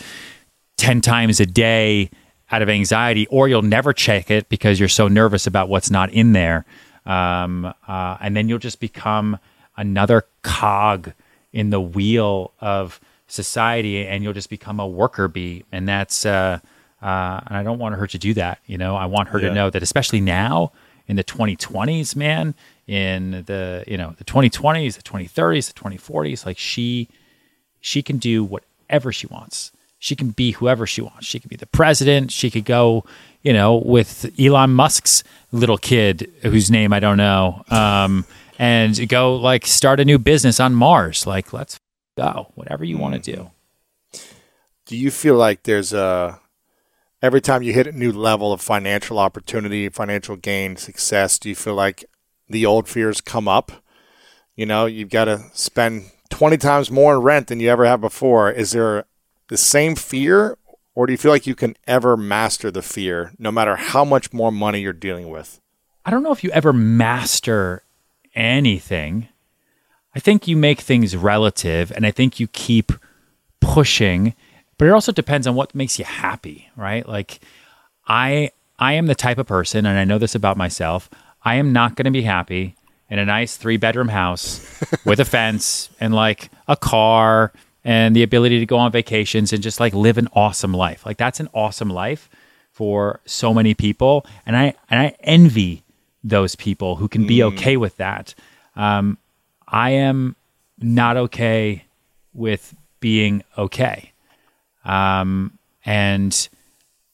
10 0.77 1.01
times 1.01 1.39
a 1.39 1.45
day 1.45 2.09
out 2.51 2.62
of 2.62 2.69
anxiety 2.69 3.27
or 3.27 3.47
you'll 3.47 3.62
never 3.62 3.93
check 3.93 4.31
it 4.31 4.50
because 4.50 4.79
you're 4.79 4.89
so 4.89 5.07
nervous 5.07 5.45
about 5.45 5.69
what's 5.69 5.91
not 5.91 6.12
in 6.12 6.33
there. 6.33 6.65
Um, 7.05 7.74
uh, 7.88 8.17
and 8.19 8.36
then 8.36 8.50
you'll 8.50 8.59
just 8.59 8.79
become 8.79 9.38
another 9.77 10.25
cog 10.41 11.13
in 11.53 11.69
the 11.69 11.79
wheel 11.79 12.53
of 12.59 13.00
society 13.27 14.05
and 14.05 14.24
you'll 14.24 14.33
just 14.33 14.50
become 14.50 14.79
a 14.79 14.88
worker 14.88 15.27
bee. 15.27 15.63
And 15.71 15.88
that's 15.88 16.25
uh, 16.25 16.59
uh, 17.01 17.41
and 17.45 17.57
I 17.57 17.63
don't 17.63 17.79
want 17.79 17.95
her 17.95 18.07
to 18.07 18.17
do 18.17 18.33
that. 18.35 18.59
You 18.65 18.77
know, 18.77 18.95
I 18.95 19.05
want 19.05 19.29
her 19.29 19.39
yeah. 19.39 19.49
to 19.49 19.53
know 19.53 19.69
that, 19.69 19.83
especially 19.83 20.21
now 20.21 20.71
in 21.07 21.15
the 21.15 21.23
2020s, 21.23 22.15
man, 22.15 22.55
in 22.87 23.43
the 23.45 23.83
you 23.87 23.97
know 23.97 24.15
the 24.17 24.23
2020s, 24.23 24.95
the 24.95 25.03
2030s, 25.03 25.73
the 25.73 25.79
2040s. 25.79 26.45
Like 26.45 26.57
she, 26.57 27.07
she 27.79 28.01
can 28.01 28.17
do 28.17 28.43
whatever 28.43 29.11
she 29.11 29.27
wants. 29.27 29.71
She 29.99 30.15
can 30.15 30.29
be 30.29 30.51
whoever 30.51 30.85
she 30.85 31.01
wants. 31.01 31.25
She 31.25 31.39
could 31.39 31.49
be 31.49 31.55
the 31.55 31.65
president. 31.65 32.31
She 32.31 32.51
could 32.51 32.65
go, 32.65 33.03
you 33.41 33.51
know, 33.51 33.75
with 33.75 34.31
Elon 34.39 34.71
Musk's 34.71 35.23
little 35.51 35.77
kid 35.77 36.31
whose 36.43 36.69
name 36.69 36.93
I 36.93 36.99
don't 36.99 37.17
know, 37.17 37.63
um, 37.69 38.25
and 38.59 39.07
go 39.09 39.35
like 39.35 39.65
start 39.65 39.99
a 39.99 40.05
new 40.05 40.19
business 40.19 40.59
on 40.59 40.73
Mars. 40.75 41.25
Like, 41.27 41.53
let's 41.53 41.79
go. 42.17 42.51
Whatever 42.55 42.83
you 42.83 42.97
want 42.97 43.23
to 43.23 43.35
do. 43.35 43.51
Do 44.85 44.95
you 44.95 45.11
feel 45.11 45.35
like 45.35 45.63
there's 45.63 45.93
a 45.93 46.39
every 47.21 47.41
time 47.41 47.63
you 47.63 47.74
hit 47.74 47.88
a 47.88 47.91
new 47.91 48.12
level 48.12 48.53
of 48.53 48.62
financial 48.62 49.19
opportunity, 49.19 49.89
financial 49.89 50.36
gain, 50.36 50.75
success, 50.75 51.39
do 51.39 51.50
you 51.50 51.55
feel 51.55 51.75
like 51.75 52.05
the 52.50 52.65
old 52.65 52.88
fears 52.88 53.21
come 53.21 53.47
up? 53.47 53.71
You 54.55 54.65
know, 54.65 54.86
you've 54.86 55.09
got 55.09 55.25
to 55.25 55.43
spend 55.53 56.12
20 56.29 56.57
times 56.57 56.91
more 56.91 57.15
in 57.15 57.21
rent 57.21 57.47
than 57.47 57.59
you 57.59 57.69
ever 57.69 57.86
have 57.86 58.01
before. 58.01 58.51
Is 58.51 58.71
there 58.71 59.05
the 59.50 59.57
same 59.57 59.95
fear, 59.95 60.57
or 60.95 61.05
do 61.05 61.13
you 61.13 61.17
feel 61.17 61.31
like 61.31 61.47
you 61.47 61.55
can 61.55 61.75
ever 61.88 62.17
master 62.17 62.71
the 62.71 62.81
fear 62.81 63.31
no 63.38 63.51
matter 63.51 63.75
how 63.75 64.03
much 64.03 64.33
more 64.33 64.51
money 64.51 64.81
you're 64.81 64.93
dealing 64.93 65.29
with? 65.29 65.59
I 66.05 66.09
don't 66.09 66.24
know 66.24 66.31
if 66.31 66.43
you 66.43 66.51
ever 66.51 66.74
master 66.74 67.83
anything. 68.33 69.27
I 70.15 70.19
think 70.19 70.47
you 70.47 70.57
make 70.57 70.81
things 70.81 71.15
relative, 71.15 71.91
and 71.91 72.05
I 72.05 72.12
think 72.12 72.39
you 72.39 72.47
keep 72.47 72.91
pushing 73.59 74.33
but 74.77 74.88
it 74.88 74.91
also 74.91 75.12
depends 75.12 75.48
on 75.48 75.55
what 75.55 75.74
makes 75.74 75.98
you 75.98 76.05
happy, 76.05 76.69
right? 76.75 77.07
Like 77.07 77.39
I 78.07 78.51
I 78.79 78.93
am 78.93 79.07
the 79.07 79.15
type 79.15 79.38
of 79.38 79.48
person 79.48 79.86
and 79.86 79.98
I 79.98 80.05
know 80.05 80.17
this 80.17 80.36
about 80.36 80.57
myself. 80.57 81.10
I 81.43 81.55
am 81.55 81.74
not 81.74 81.96
going 81.96 82.05
to 82.05 82.12
be 82.12 82.24
happy 82.24 82.75
in 83.10 83.19
a 83.19 83.25
nice 83.25 83.57
three 83.57 83.77
bedroom 83.77 84.10
house 84.10 84.84
with 85.05 85.19
a 85.19 85.25
fence 85.25 85.89
and 86.00 86.13
like 86.13 86.51
a 86.67 86.75
car 86.75 87.53
and 87.84 88.15
the 88.15 88.24
ability 88.24 88.60
to 88.60 88.65
go 88.65 88.77
on 88.77 88.91
vacations 88.91 89.53
and 89.53 89.63
just 89.63 89.79
like 89.79 89.93
live 89.93 90.17
an 90.17 90.27
awesome 90.34 90.74
life. 90.74 91.05
Like 91.05 91.17
that's 91.17 91.39
an 91.39 91.50
awesome 91.53 91.89
life 91.89 92.29
for 92.72 93.22
so 93.25 93.53
many 93.53 93.74
people 93.74 94.25
and 94.46 94.55
I 94.55 94.74
and 94.89 95.00
I 95.00 95.15
envy 95.22 95.84
those 96.24 96.55
people 96.55 96.98
who 96.98 97.07
can 97.07 97.25
be 97.25 97.38
mm. 97.38 97.53
okay 97.53 97.77
with 97.77 97.98
that. 97.98 98.36
Um, 98.75 99.17
I 99.67 99.91
am 99.91 100.36
not 100.79 101.17
okay 101.17 101.86
with 102.34 102.75
being 103.00 103.43
okay. 103.57 104.12
Um, 104.88 105.60
and, 105.86 106.50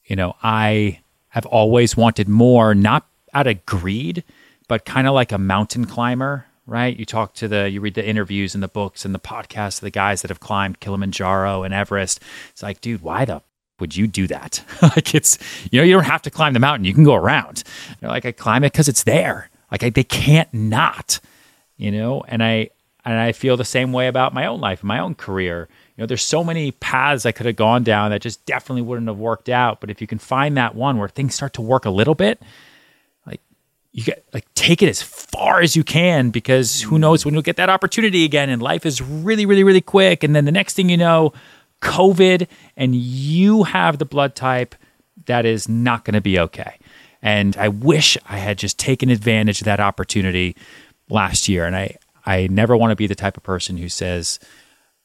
you 0.06 0.16
know, 0.16 0.36
I 0.42 1.00
have 1.28 1.44
always 1.46 1.96
wanted 1.96 2.28
more, 2.28 2.74
not 2.74 3.06
out 3.34 3.46
of 3.46 3.66
greed, 3.66 4.24
but 4.68 4.84
kind 4.84 5.06
of 5.06 5.14
like 5.14 5.32
a 5.32 5.38
mountain 5.38 5.84
climber, 5.84 6.46
right? 6.66 6.96
You 6.96 7.04
talk 7.04 7.34
to 7.34 7.48
the, 7.48 7.68
you 7.68 7.80
read 7.80 7.94
the 7.94 8.06
interviews 8.06 8.54
and 8.54 8.62
the 8.62 8.68
books 8.68 9.04
and 9.04 9.14
the 9.14 9.18
podcasts 9.18 9.78
of 9.78 9.82
the 9.82 9.90
guys 9.90 10.22
that 10.22 10.30
have 10.30 10.40
climbed 10.40 10.80
Kilimanjaro 10.80 11.64
and 11.64 11.74
Everest. 11.74 12.20
It's 12.50 12.62
like, 12.62 12.80
dude, 12.80 13.02
why 13.02 13.24
the 13.24 13.42
would 13.80 13.96
you 13.96 14.06
do 14.06 14.28
that? 14.28 14.64
like 14.82 15.14
it's, 15.16 15.36
you 15.70 15.80
know, 15.80 15.84
you 15.84 15.92
don't 15.94 16.04
have 16.04 16.22
to 16.22 16.30
climb 16.30 16.52
the 16.52 16.60
mountain. 16.60 16.84
You 16.84 16.94
can 16.94 17.04
go 17.04 17.14
around. 17.14 17.64
They're 18.00 18.08
like, 18.08 18.24
I 18.24 18.30
climb 18.30 18.62
it 18.62 18.72
because 18.72 18.88
it's 18.88 19.02
there. 19.02 19.50
Like 19.70 19.82
I, 19.82 19.90
they 19.90 20.04
can't 20.04 20.52
not, 20.54 21.18
you 21.76 21.90
know, 21.90 22.22
and 22.28 22.42
I, 22.42 22.70
and 23.04 23.18
I 23.18 23.32
feel 23.32 23.56
the 23.56 23.64
same 23.64 23.92
way 23.92 24.06
about 24.06 24.32
my 24.32 24.46
own 24.46 24.60
life, 24.60 24.84
my 24.84 25.00
own 25.00 25.16
career 25.16 25.68
you 25.96 26.02
know, 26.02 26.06
there's 26.06 26.22
so 26.22 26.42
many 26.42 26.72
paths 26.72 27.24
I 27.24 27.32
could 27.32 27.46
have 27.46 27.54
gone 27.54 27.84
down 27.84 28.10
that 28.10 28.20
just 28.20 28.44
definitely 28.46 28.82
wouldn't 28.82 29.06
have 29.06 29.18
worked 29.18 29.48
out. 29.48 29.80
But 29.80 29.90
if 29.90 30.00
you 30.00 30.08
can 30.08 30.18
find 30.18 30.56
that 30.56 30.74
one 30.74 30.98
where 30.98 31.08
things 31.08 31.34
start 31.34 31.54
to 31.54 31.62
work 31.62 31.84
a 31.84 31.90
little 31.90 32.16
bit, 32.16 32.42
like 33.26 33.40
you 33.92 34.02
get 34.02 34.24
like 34.34 34.52
take 34.54 34.82
it 34.82 34.88
as 34.88 35.00
far 35.00 35.60
as 35.60 35.76
you 35.76 35.84
can 35.84 36.30
because 36.30 36.82
who 36.82 36.98
knows 36.98 37.24
when 37.24 37.32
you'll 37.32 37.44
get 37.44 37.56
that 37.56 37.70
opportunity 37.70 38.24
again. 38.24 38.50
And 38.50 38.60
life 38.60 38.84
is 38.84 39.00
really, 39.00 39.46
really, 39.46 39.62
really 39.62 39.80
quick. 39.80 40.24
And 40.24 40.34
then 40.34 40.46
the 40.46 40.52
next 40.52 40.74
thing 40.74 40.88
you 40.88 40.96
know, 40.96 41.32
COVID, 41.80 42.48
and 42.76 42.96
you 42.96 43.62
have 43.62 43.98
the 43.98 44.04
blood 44.04 44.34
type 44.34 44.74
that 45.26 45.46
is 45.46 45.68
not 45.68 46.04
going 46.04 46.14
to 46.14 46.20
be 46.20 46.40
okay. 46.40 46.76
And 47.22 47.56
I 47.56 47.68
wish 47.68 48.18
I 48.28 48.38
had 48.38 48.58
just 48.58 48.78
taken 48.78 49.10
advantage 49.10 49.60
of 49.60 49.64
that 49.66 49.80
opportunity 49.80 50.56
last 51.08 51.48
year. 51.48 51.66
And 51.66 51.76
I, 51.76 51.96
I 52.26 52.48
never 52.48 52.76
want 52.76 52.90
to 52.90 52.96
be 52.96 53.06
the 53.06 53.14
type 53.14 53.36
of 53.36 53.44
person 53.44 53.76
who 53.76 53.88
says, 53.88 54.40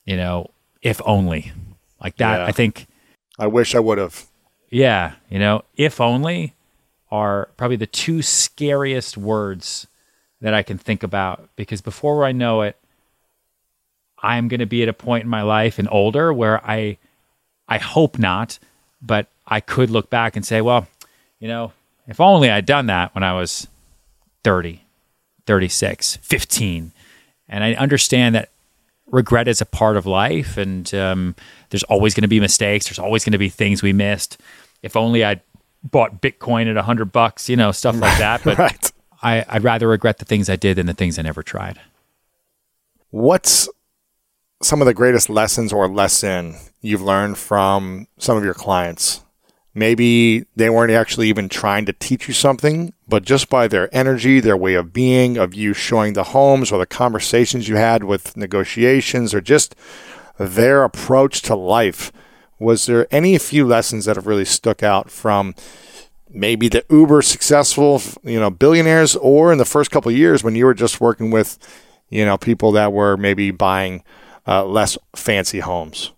you 0.05 0.17
know, 0.17 0.50
if 0.81 1.01
only 1.05 1.51
like 2.01 2.17
that. 2.17 2.39
Yeah. 2.39 2.45
I 2.45 2.51
think. 2.51 2.88
I 3.38 3.48
wish 3.48 3.75
I 3.75 3.79
would 3.79 3.98
have. 3.98 4.25
Yeah, 4.69 5.13
you 5.29 5.39
know, 5.39 5.63
if 5.75 6.00
only 6.00 6.53
are 7.12 7.50
probably 7.57 7.77
the 7.77 7.88
two 7.88 8.21
scariest 8.21 9.17
words 9.17 9.88
that 10.41 10.53
I 10.53 10.63
can 10.63 10.77
think 10.77 11.03
about 11.03 11.50
because 11.55 11.81
before 11.81 12.24
I 12.24 12.31
know 12.31 12.62
it, 12.62 12.77
I'm 14.21 14.48
going 14.48 14.59
to 14.59 14.65
be 14.65 14.83
at 14.83 14.89
a 14.89 14.93
point 14.93 15.24
in 15.24 15.29
my 15.29 15.41
life 15.41 15.79
and 15.79 15.88
older 15.91 16.31
where 16.33 16.63
I, 16.65 16.98
I 17.67 17.77
hope 17.77 18.19
not, 18.19 18.59
but 19.01 19.27
I 19.48 19.59
could 19.59 19.89
look 19.89 20.09
back 20.09 20.36
and 20.36 20.45
say, 20.45 20.62
well, 20.62 20.88
you 21.39 21.48
know, 21.48 21.74
if 22.07 22.19
only 22.19 22.50
I'd 22.50 22.65
done 22.65 22.88
that 22.88 23.15
when 23.15 23.24
I 23.24 23.33
was 23.33 23.67
30, 24.43 24.83
36, 25.45 26.17
15. 26.17 26.91
And 27.48 27.63
I 27.63 27.74
understand 27.74 28.36
that 28.36 28.50
regret 29.12 29.48
is 29.48 29.62
a 29.62 29.66
part 29.66 29.98
of 29.98 30.06
life, 30.06 30.58
and 30.58 30.94
um, 30.94 31.36
there's 31.70 31.84
always 31.84 32.13
going 32.13 32.24
to 32.24 32.28
be 32.28 32.39
mistakes. 32.39 32.88
There's 32.88 33.00
always 33.00 33.24
going 33.24 33.34
to 33.34 33.38
be 33.38 33.50
things 33.50 33.82
we 33.82 33.94
missed. 33.94 34.39
If 34.82 34.96
only 34.96 35.25
I 35.25 35.42
bought 35.84 36.22
Bitcoin 36.22 36.70
at 36.70 36.78
a 36.78 36.84
hundred 36.84 37.12
bucks, 37.12 37.50
you 37.50 37.56
know, 37.56 37.72
stuff 37.72 37.96
like 37.96 38.18
that. 38.18 38.42
But 38.44 38.58
right. 38.58 38.92
I, 39.22 39.46
I'd 39.48 39.63
rather 39.63 39.88
regret 39.88 40.20
the 40.20 40.25
things 40.25 40.50
I 40.50 40.56
did 40.56 40.78
than 40.78 40.86
the 40.86 40.94
things 40.94 41.20
I 41.20 41.24
never 41.24 41.44
tried. 41.44 41.80
What's 43.12 43.68
some 44.62 44.82
of 44.82 44.86
the 44.86 44.94
greatest 44.94 45.30
lessons 45.30 45.74
or 45.74 45.88
lesson 45.88 46.56
you've 46.82 47.01
learned 47.01 47.38
from 47.38 48.08
some 48.18 48.38
of 48.38 48.44
your 48.44 48.54
clients? 48.54 49.24
Maybe 49.74 50.46
they 50.56 50.70
weren't 50.70 50.92
actually 50.92 51.28
even 51.30 51.50
trying 51.50 51.86
to 51.86 51.94
teach 51.94 52.28
you 52.28 52.34
something, 52.34 52.94
but 53.10 53.24
just 53.24 53.50
by 53.50 53.68
their 53.68 53.94
energy, 53.94 54.39
their 54.39 54.58
way 54.58 54.75
of 54.75 54.94
being, 54.94 55.38
of 55.38 55.54
you 55.54 55.74
showing 55.74 56.13
the 56.13 56.25
homes 56.25 56.72
or 56.72 56.78
the 56.78 56.86
conversations 56.86 57.68
you 57.68 57.75
had 57.75 58.04
with 58.04 58.38
negotiations 58.38 59.34
or 59.34 59.42
just 59.42 59.75
their 60.38 60.84
approach 60.84 61.42
to 61.42 61.56
life. 61.56 62.12
Was 62.60 62.86
there 62.86 63.08
any 63.10 63.38
few 63.38 63.66
lessons 63.66 64.06
that 64.06 64.16
have 64.16 64.28
really 64.28 64.46
stuck 64.46 64.84
out 64.84 65.10
from 65.10 65.56
maybe 66.30 66.70
the 66.70 66.86
uber 66.89 67.22
successful, 67.22 68.01
you 68.24 68.39
know, 68.39 68.50
billionaires 68.50 69.16
or 69.16 69.51
in 69.51 69.58
the 69.58 69.66
first 69.66 69.92
couple 69.92 70.12
years 70.12 70.44
when 70.44 70.56
you 70.56 70.66
were 70.66 70.74
just 70.74 71.01
working 71.01 71.32
with, 71.32 71.58
you 72.10 72.25
know, 72.25 72.38
people 72.38 72.72
that 72.74 72.94
were 72.94 73.18
maybe 73.18 73.50
buying 73.50 74.04
uh, 74.48 74.66
less 74.66 74.98
fancy 75.16 75.60
homes? 75.60 76.12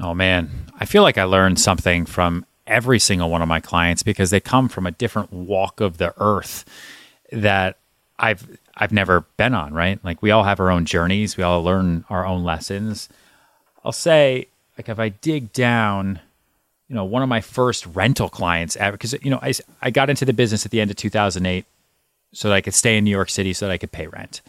Oh 0.00 0.14
man, 0.14 0.70
I 0.78 0.84
feel 0.84 1.02
like 1.02 1.18
I 1.18 1.24
learned 1.24 1.58
something 1.58 2.06
from 2.06 2.46
every 2.68 2.98
single 2.98 3.30
one 3.30 3.42
of 3.42 3.48
my 3.48 3.60
clients 3.60 4.02
because 4.02 4.30
they 4.30 4.40
come 4.40 4.68
from 4.68 4.86
a 4.86 4.92
different 4.92 5.32
walk 5.32 5.80
of 5.80 5.98
the 5.98 6.14
earth 6.18 6.64
that 7.32 7.78
I've 8.18 8.58
I've 8.76 8.92
never 8.92 9.22
been 9.36 9.54
on, 9.54 9.74
right? 9.74 9.98
Like 10.04 10.22
we 10.22 10.30
all 10.30 10.44
have 10.44 10.60
our 10.60 10.70
own 10.70 10.84
journeys, 10.84 11.36
we 11.36 11.42
all 11.42 11.62
learn 11.62 12.04
our 12.08 12.24
own 12.24 12.44
lessons. 12.44 13.08
I'll 13.84 13.92
say 13.92 14.46
like 14.76 14.88
if 14.88 15.00
I 15.00 15.08
dig 15.08 15.52
down, 15.52 16.20
you 16.88 16.94
know, 16.94 17.04
one 17.04 17.22
of 17.22 17.28
my 17.28 17.40
first 17.40 17.86
rental 17.86 18.28
clients 18.28 18.76
because 18.76 19.14
you 19.22 19.30
know, 19.30 19.40
I 19.42 19.52
I 19.82 19.90
got 19.90 20.10
into 20.10 20.24
the 20.24 20.32
business 20.32 20.64
at 20.64 20.70
the 20.70 20.80
end 20.80 20.90
of 20.90 20.96
2008 20.96 21.64
so 22.32 22.48
that 22.48 22.54
I 22.54 22.60
could 22.60 22.74
stay 22.74 22.96
in 22.96 23.04
New 23.04 23.10
York 23.10 23.30
City 23.30 23.52
so 23.52 23.66
that 23.66 23.72
I 23.72 23.78
could 23.78 23.92
pay 23.92 24.06
rent 24.06 24.42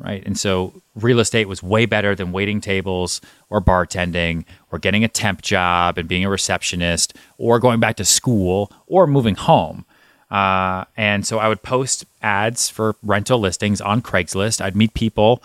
right? 0.00 0.22
And 0.24 0.38
so 0.38 0.72
real 0.94 1.20
estate 1.20 1.46
was 1.46 1.62
way 1.62 1.86
better 1.86 2.14
than 2.14 2.32
waiting 2.32 2.60
tables 2.60 3.20
or 3.50 3.60
bartending 3.60 4.44
or 4.72 4.78
getting 4.78 5.04
a 5.04 5.08
temp 5.08 5.42
job 5.42 5.98
and 5.98 6.08
being 6.08 6.24
a 6.24 6.30
receptionist 6.30 7.14
or 7.38 7.58
going 7.58 7.80
back 7.80 7.96
to 7.96 8.04
school 8.04 8.72
or 8.86 9.06
moving 9.06 9.34
home. 9.34 9.84
Uh, 10.30 10.84
and 10.96 11.26
so 11.26 11.38
I 11.38 11.48
would 11.48 11.62
post 11.62 12.04
ads 12.22 12.70
for 12.70 12.96
rental 13.02 13.38
listings 13.38 13.80
on 13.80 14.00
Craigslist. 14.00 14.60
I'd 14.60 14.76
meet 14.76 14.94
people 14.94 15.42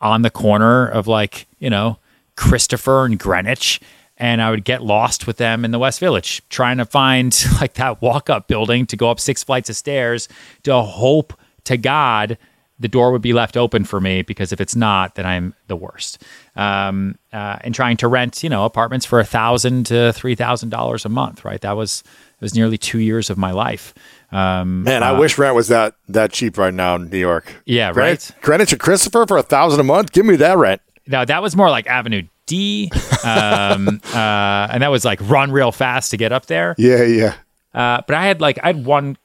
on 0.00 0.22
the 0.22 0.30
corner 0.30 0.86
of 0.86 1.06
like, 1.06 1.46
you 1.58 1.70
know, 1.70 1.98
Christopher 2.36 3.04
and 3.04 3.18
Greenwich. 3.18 3.80
And 4.20 4.42
I 4.42 4.50
would 4.50 4.64
get 4.64 4.82
lost 4.82 5.28
with 5.28 5.36
them 5.36 5.64
in 5.64 5.70
the 5.70 5.78
West 5.78 6.00
Village, 6.00 6.42
trying 6.48 6.78
to 6.78 6.84
find 6.84 7.36
like 7.60 7.74
that 7.74 8.02
walk 8.02 8.28
up 8.28 8.48
building 8.48 8.86
to 8.86 8.96
go 8.96 9.10
up 9.10 9.20
six 9.20 9.44
flights 9.44 9.70
of 9.70 9.76
stairs 9.76 10.28
to 10.64 10.82
hope 10.82 11.38
to 11.64 11.76
God 11.76 12.38
the 12.78 12.88
door 12.88 13.10
would 13.12 13.22
be 13.22 13.32
left 13.32 13.56
open 13.56 13.84
for 13.84 14.00
me 14.00 14.22
because 14.22 14.52
if 14.52 14.60
it's 14.60 14.76
not, 14.76 15.16
then 15.16 15.26
I'm 15.26 15.54
the 15.66 15.76
worst. 15.76 16.22
Um, 16.54 17.16
uh, 17.32 17.58
and 17.62 17.74
trying 17.74 17.96
to 17.98 18.08
rent, 18.08 18.42
you 18.42 18.48
know, 18.48 18.64
apartments 18.64 19.04
for 19.04 19.20
a 19.20 19.24
thousand 19.24 19.86
to 19.86 20.12
three 20.12 20.34
thousand 20.34 20.70
dollars 20.70 21.04
a 21.04 21.08
month, 21.08 21.44
right? 21.44 21.60
That 21.60 21.76
was 21.76 22.02
it 22.06 22.40
was 22.40 22.54
nearly 22.54 22.78
two 22.78 22.98
years 22.98 23.30
of 23.30 23.38
my 23.38 23.50
life. 23.50 23.94
Um, 24.30 24.84
Man, 24.84 25.02
I 25.02 25.10
uh, 25.10 25.18
wish 25.18 25.38
rent 25.38 25.54
was 25.54 25.68
that 25.68 25.94
that 26.08 26.32
cheap 26.32 26.58
right 26.58 26.74
now 26.74 26.96
in 26.96 27.10
New 27.10 27.18
York. 27.18 27.52
Yeah, 27.64 27.92
Greenwich, 27.92 28.30
right. 28.30 28.42
Greenwich 28.42 28.72
and 28.72 28.80
Christopher 28.80 29.26
for 29.26 29.38
a 29.38 29.42
thousand 29.42 29.80
a 29.80 29.84
month. 29.84 30.12
Give 30.12 30.24
me 30.24 30.36
that 30.36 30.56
rent. 30.56 30.80
No, 31.06 31.24
that 31.24 31.42
was 31.42 31.56
more 31.56 31.70
like 31.70 31.86
Avenue 31.86 32.22
D, 32.46 32.90
um, 33.24 33.88
uh, 34.14 34.68
and 34.70 34.82
that 34.82 34.90
was 34.90 35.04
like 35.04 35.20
run 35.22 35.50
real 35.50 35.72
fast 35.72 36.10
to 36.12 36.16
get 36.16 36.32
up 36.32 36.46
there. 36.46 36.74
Yeah, 36.78 37.02
yeah. 37.02 37.34
Uh, 37.74 38.02
but 38.06 38.14
I 38.14 38.26
had 38.26 38.40
like 38.40 38.58
I 38.62 38.68
had 38.68 38.84
one 38.84 39.16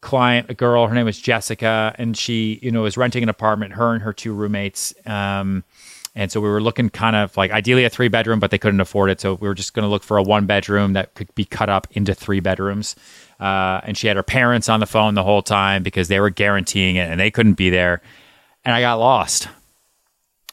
client, 0.00 0.50
a 0.50 0.54
girl, 0.54 0.86
her 0.86 0.94
name 0.94 1.06
was 1.06 1.18
Jessica, 1.18 1.94
and 1.98 2.16
she, 2.16 2.58
you 2.62 2.70
know, 2.70 2.82
was 2.82 2.96
renting 2.96 3.22
an 3.22 3.28
apartment, 3.28 3.74
her 3.74 3.92
and 3.92 4.02
her 4.02 4.12
two 4.12 4.32
roommates. 4.32 4.92
Um, 5.06 5.64
and 6.14 6.32
so 6.32 6.40
we 6.40 6.48
were 6.48 6.60
looking 6.60 6.90
kind 6.90 7.14
of 7.14 7.36
like 7.36 7.52
ideally 7.52 7.84
a 7.84 7.90
three 7.90 8.08
bedroom, 8.08 8.40
but 8.40 8.50
they 8.50 8.58
couldn't 8.58 8.80
afford 8.80 9.10
it. 9.10 9.20
So 9.20 9.34
we 9.34 9.46
were 9.46 9.54
just 9.54 9.74
going 9.74 9.84
to 9.84 9.88
look 9.88 10.02
for 10.02 10.16
a 10.16 10.22
one 10.22 10.46
bedroom 10.46 10.94
that 10.94 11.14
could 11.14 11.32
be 11.36 11.44
cut 11.44 11.68
up 11.68 11.86
into 11.92 12.12
three 12.12 12.40
bedrooms. 12.40 12.96
Uh, 13.38 13.80
and 13.84 13.96
she 13.96 14.08
had 14.08 14.16
her 14.16 14.24
parents 14.24 14.68
on 14.68 14.80
the 14.80 14.86
phone 14.86 15.14
the 15.14 15.22
whole 15.22 15.42
time 15.42 15.84
because 15.84 16.08
they 16.08 16.18
were 16.18 16.30
guaranteeing 16.30 16.96
it 16.96 17.08
and 17.08 17.20
they 17.20 17.30
couldn't 17.30 17.54
be 17.54 17.70
there. 17.70 18.02
And 18.64 18.74
I 18.74 18.80
got 18.80 18.98
lost. 18.98 19.48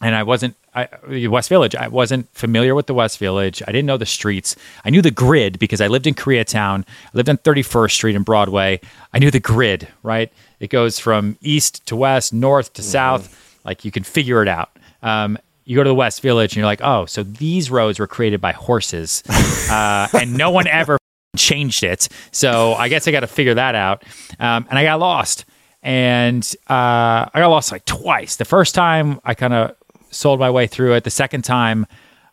And 0.01 0.13
I 0.13 0.22
wasn't, 0.22 0.55
I, 0.75 0.89
West 1.27 1.48
Village, 1.48 1.74
I 1.74 1.88
wasn't 1.88 2.29
familiar 2.34 2.75
with 2.75 2.88
the 2.88 2.94
West 2.94 3.17
Village. 3.17 3.63
I 3.65 3.72
didn't 3.72 3.86
know 3.86 3.98
the 3.98 4.05
streets. 4.05 4.58
I 4.84 4.89
knew 4.89 5.01
the 5.01 5.10
grid 5.10 5.58
because 5.58 5.79
I 5.79 5.88
lived 5.88 6.05
in 6.05 6.13
Koreatown. 6.13 6.84
I 6.88 7.10
lived 7.13 7.29
on 7.29 7.38
31st 7.38 7.91
Street 7.91 8.15
and 8.15 8.25
Broadway. 8.25 8.82
I 9.13 9.20
knew 9.20 9.32
the 9.32 9.39
grid, 9.39 9.88
right? 10.03 10.32
It 10.60 10.70
goes 10.70 11.00
from 11.00 11.38
east 11.41 11.86
to 11.88 11.96
west, 11.96 12.34
north 12.34 12.74
to 12.74 12.82
mm-hmm. 12.82 12.91
south. 12.91 13.60
Like 13.63 13.86
you 13.86 13.91
can 13.91 14.03
figure 14.03 14.41
it 14.41 14.50
out. 14.50 14.77
Um, 15.01 15.38
you 15.63 15.75
go 15.75 15.84
to 15.84 15.89
the 15.89 15.96
West 15.96 16.22
Village 16.22 16.51
and 16.51 16.58
you're 16.58 16.65
like, 16.65 16.82
oh, 16.84 17.05
so 17.05 17.24
these 17.24 17.72
roads 17.72 17.98
were 17.98 18.08
created 18.08 18.39
by 18.41 18.51
horses, 18.51 19.24
uh, 19.72 20.08
and 20.13 20.38
no 20.38 20.51
one 20.51 20.67
ever 20.67 20.98
changed 21.38 21.84
it. 21.84 22.08
So 22.32 22.74
I 22.74 22.89
guess 22.89 23.08
I 23.08 23.12
got 23.12 23.22
to 23.22 23.27
figure 23.27 23.55
that 23.55 23.75
out. 23.75 24.03
Um, 24.39 24.67
and 24.70 24.77
I 24.77 24.84
got 24.84 25.00
lost, 25.00 25.46
and 25.82 26.46
uh, 26.70 27.32
I 27.34 27.36
got 27.36 27.48
lost 27.48 27.72
like 27.72 27.86
twice. 27.86 28.36
The 28.36 28.46
first 28.46 28.75
time 28.75 29.20
I 29.24 29.34
kind 29.34 29.53
of 29.53 29.75
sold 30.15 30.39
my 30.39 30.50
way 30.50 30.67
through 30.67 30.93
it. 30.93 31.03
The 31.03 31.10
second 31.10 31.43
time 31.43 31.86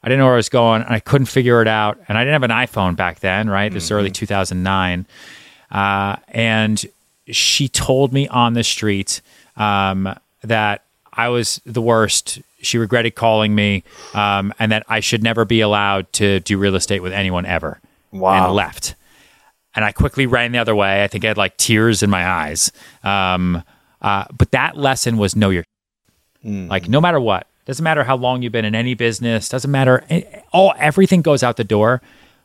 I 0.02 0.08
didn't 0.08 0.18
know 0.18 0.24
where 0.26 0.34
I 0.34 0.36
was 0.36 0.48
going, 0.48 0.82
and 0.82 0.92
I 0.92 1.00
couldn't 1.00 1.26
figure 1.26 1.62
it 1.62 1.68
out. 1.68 1.98
And 2.08 2.18
I 2.18 2.22
didn't 2.24 2.42
have 2.42 2.42
an 2.42 2.50
iPhone 2.50 2.96
back 2.96 3.20
then, 3.20 3.48
right? 3.48 3.72
This 3.72 3.86
mm-hmm. 3.86 3.94
early 3.94 4.10
2009, 4.10 5.06
uh, 5.70 6.16
and 6.28 6.84
she 7.28 7.68
told 7.68 8.12
me 8.12 8.26
on 8.28 8.54
the 8.54 8.64
street 8.64 9.20
um, 9.56 10.12
that 10.42 10.82
I 11.12 11.28
was 11.28 11.60
the 11.64 11.80
worst 11.80 12.40
she 12.62 12.78
regretted 12.78 13.14
calling 13.14 13.54
me, 13.54 13.84
um, 14.14 14.52
and 14.58 14.72
that 14.72 14.84
I 14.88 15.00
should 15.00 15.22
never 15.22 15.44
be 15.44 15.60
allowed 15.60 16.12
to 16.14 16.40
do 16.40 16.58
real 16.58 16.74
estate 16.74 17.00
with 17.00 17.12
anyone 17.12 17.46
ever. 17.46 17.80
Wow. 18.12 18.46
And 18.46 18.54
left. 18.54 18.94
And 19.74 19.84
I 19.84 19.92
quickly 19.92 20.26
ran 20.26 20.52
the 20.52 20.58
other 20.58 20.74
way. 20.74 21.02
I 21.02 21.08
think 21.08 21.24
I 21.24 21.28
had 21.28 21.38
like 21.38 21.56
tears 21.56 22.02
in 22.02 22.10
my 22.10 22.26
eyes. 22.26 22.70
Um, 23.02 23.62
uh, 24.02 24.24
but 24.36 24.50
that 24.50 24.76
lesson 24.76 25.16
was 25.16 25.34
know 25.34 25.50
your 25.50 25.64
mm. 26.44 26.68
like 26.68 26.88
no 26.88 27.00
matter 27.00 27.20
what. 27.20 27.46
Doesn't 27.64 27.84
matter 27.84 28.04
how 28.04 28.16
long 28.16 28.42
you've 28.42 28.52
been 28.52 28.64
in 28.64 28.74
any 28.74 28.94
business. 28.94 29.48
Doesn't 29.48 29.70
matter. 29.70 30.04
Eh, 30.10 30.22
all 30.52 30.74
everything 30.78 31.22
goes 31.22 31.42
out 31.42 31.56
the 31.56 31.64
door. 31.64 32.02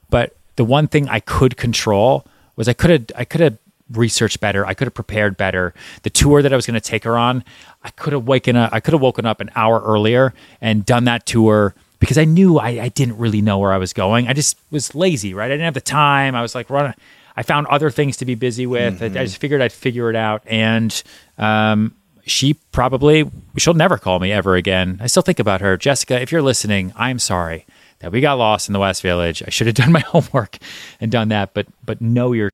But 0.10 0.36
the 0.56 0.64
one 0.64 0.88
thing 0.88 1.10
I 1.10 1.20
could 1.20 1.58
control 1.58 2.26
was 2.56 2.68
I 2.68 2.74
could 2.74 2.90
have 2.90 3.06
I 3.16 3.26
could 3.26 3.42
have 3.42 3.58
researched 3.92 4.40
better. 4.40 4.66
I 4.66 4.74
could 4.74 4.86
have 4.86 4.94
prepared 4.94 5.38
better. 5.38 5.74
The 6.04 6.10
tour 6.10 6.42
that 6.42 6.52
I 6.52 6.56
was 6.56 6.66
going 6.66 6.80
to 6.80 6.82
take 6.82 7.04
her 7.04 7.18
on, 7.18 7.44
I 7.84 7.90
could 7.92 8.14
have 8.14 8.28
woken 8.28 8.56
up. 8.56 8.72
I 8.74 8.80
could 8.80 8.94
have 8.94 9.02
woken 9.02 9.26
up 9.26 9.40
an 9.42 9.50
hour 9.56 9.82
earlier 9.82 10.34
and 10.62 10.86
done 10.86 11.06
that 11.06 11.26
tour 11.26 11.74
because 12.00 12.18
I 12.18 12.26
knew 12.26 12.60
I, 12.60 12.70
I 12.82 12.90
didn't 12.90 13.18
really 13.18 13.42
know 13.42 13.58
where 13.58 13.72
I 13.72 13.78
was 13.78 13.94
going. 13.94 14.28
I 14.28 14.34
just 14.34 14.58
was 14.72 14.94
lazy, 14.94 15.34
right? 15.34 15.46
I 15.46 15.50
didn't 15.50 15.66
have 15.66 15.74
the 15.74 15.82
time. 15.82 16.36
I 16.36 16.42
was 16.42 16.54
like 16.54 16.70
running. 16.70 16.94
I 17.36 17.44
found 17.44 17.68
other 17.68 17.92
things 17.92 18.18
to 18.18 18.26
be 18.26 18.36
busy 18.36 18.66
with. 18.66 19.00
Mm-hmm. 19.00 19.18
I, 19.18 19.22
I, 19.22 19.26
just 19.26 19.38
figured 19.38 19.62
I'd 19.62 19.72
figure 19.72 20.10
it 20.10 20.16
out. 20.16 20.42
And 20.48 21.04
um, 21.38 21.94
she 22.28 22.54
probably 22.72 23.30
she'll 23.58 23.74
never 23.74 23.98
call 23.98 24.20
me 24.20 24.32
ever 24.32 24.56
again. 24.56 25.00
I 25.02 25.08
still 25.08 25.24
think 25.24 25.40
about 25.40 25.62
her, 25.62 25.78
Jessica. 25.78 26.22
If 26.22 26.32
you're 26.32 26.42
listening, 26.42 26.94
I'm 26.96 27.20
sorry 27.20 27.66
that 28.00 28.12
we 28.12 28.22
got 28.22 28.38
lost 28.38 28.70
in 28.70 28.74
the 28.74 28.80
West 28.80 29.02
Village. 29.02 29.42
I 29.46 29.50
should 29.50 29.68
have 29.68 29.76
done 29.84 29.92
my 29.92 30.02
homework 30.02 30.58
and 31.00 31.12
done 31.12 31.30
that. 31.30 31.54
But 31.54 31.68
but 31.86 32.02
know 32.02 32.34
your 32.34 32.52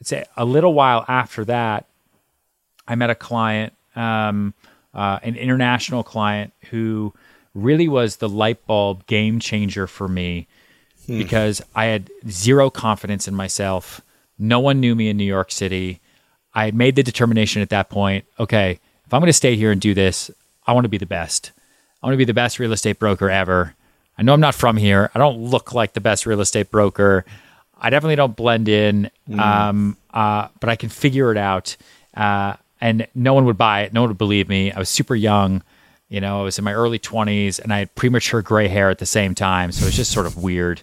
I'd 0.00 0.06
say 0.06 0.24
a 0.36 0.44
little 0.44 0.74
while 0.74 1.04
after 1.08 1.44
that, 1.44 1.86
I 2.88 2.94
met 2.94 3.10
a 3.10 3.14
client, 3.14 3.72
um, 3.94 4.54
uh, 4.94 5.18
an 5.22 5.36
international 5.36 6.02
client 6.02 6.52
who 6.70 7.12
really 7.54 7.88
was 7.88 8.16
the 8.16 8.28
light 8.28 8.66
bulb 8.66 9.06
game 9.06 9.38
changer 9.38 9.86
for 9.86 10.08
me 10.08 10.48
hmm. 11.06 11.18
because 11.18 11.62
I 11.74 11.86
had 11.86 12.10
zero 12.28 12.70
confidence 12.70 13.28
in 13.28 13.34
myself. 13.34 14.00
No 14.38 14.58
one 14.58 14.80
knew 14.80 14.94
me 14.94 15.08
in 15.08 15.16
New 15.16 15.24
York 15.24 15.52
City. 15.52 16.00
I 16.54 16.64
had 16.64 16.74
made 16.74 16.96
the 16.96 17.02
determination 17.02 17.62
at 17.62 17.70
that 17.70 17.88
point 17.88 18.24
okay, 18.38 18.80
if 19.12 19.14
I'm 19.14 19.20
going 19.20 19.28
to 19.28 19.34
stay 19.34 19.56
here 19.56 19.70
and 19.70 19.78
do 19.78 19.92
this, 19.92 20.30
I 20.66 20.72
want 20.72 20.86
to 20.86 20.88
be 20.88 20.96
the 20.96 21.04
best. 21.04 21.52
I 22.02 22.06
want 22.06 22.14
to 22.14 22.16
be 22.16 22.24
the 22.24 22.32
best 22.32 22.58
real 22.58 22.72
estate 22.72 22.98
broker 22.98 23.28
ever. 23.28 23.74
I 24.16 24.22
know 24.22 24.32
I'm 24.32 24.40
not 24.40 24.54
from 24.54 24.78
here. 24.78 25.10
I 25.14 25.18
don't 25.18 25.36
look 25.36 25.74
like 25.74 25.92
the 25.92 26.00
best 26.00 26.24
real 26.24 26.40
estate 26.40 26.70
broker. 26.70 27.26
I 27.78 27.90
definitely 27.90 28.16
don't 28.16 28.34
blend 28.34 28.70
in, 28.70 29.10
mm. 29.28 29.38
um, 29.38 29.98
uh, 30.14 30.48
but 30.60 30.70
I 30.70 30.76
can 30.76 30.88
figure 30.88 31.30
it 31.30 31.36
out. 31.36 31.76
Uh, 32.14 32.54
and 32.80 33.06
no 33.14 33.34
one 33.34 33.44
would 33.44 33.58
buy 33.58 33.82
it. 33.82 33.92
No 33.92 34.00
one 34.00 34.08
would 34.08 34.16
believe 34.16 34.48
me. 34.48 34.72
I 34.72 34.78
was 34.78 34.88
super 34.88 35.14
young. 35.14 35.62
You 36.08 36.22
know, 36.22 36.40
I 36.40 36.44
was 36.44 36.56
in 36.56 36.64
my 36.64 36.72
early 36.72 36.98
20s 36.98 37.60
and 37.60 37.70
I 37.70 37.80
had 37.80 37.94
premature 37.94 38.40
gray 38.40 38.68
hair 38.68 38.88
at 38.88 38.98
the 38.98 39.04
same 39.04 39.34
time. 39.34 39.72
So 39.72 39.82
it 39.82 39.88
was 39.88 39.96
just 39.96 40.12
sort 40.12 40.24
of 40.24 40.38
weird. 40.38 40.80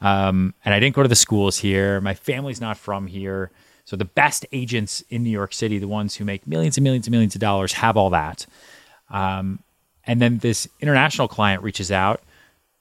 Um, 0.00 0.54
and 0.64 0.72
I 0.72 0.78
didn't 0.78 0.94
go 0.94 1.02
to 1.02 1.08
the 1.08 1.16
schools 1.16 1.58
here. 1.58 2.00
My 2.00 2.14
family's 2.14 2.60
not 2.60 2.76
from 2.76 3.08
here. 3.08 3.50
So 3.84 3.96
the 3.96 4.04
best 4.04 4.46
agents 4.52 5.02
in 5.10 5.22
New 5.22 5.30
York 5.30 5.52
City, 5.52 5.78
the 5.78 5.88
ones 5.88 6.16
who 6.16 6.24
make 6.24 6.46
millions 6.46 6.76
and 6.76 6.84
millions 6.84 7.06
and 7.06 7.12
millions 7.12 7.34
of 7.34 7.40
dollars, 7.40 7.72
have 7.74 7.96
all 7.96 8.10
that. 8.10 8.46
Um, 9.10 9.58
and 10.04 10.20
then 10.20 10.38
this 10.38 10.68
international 10.80 11.28
client 11.28 11.62
reaches 11.62 11.90
out. 11.90 12.22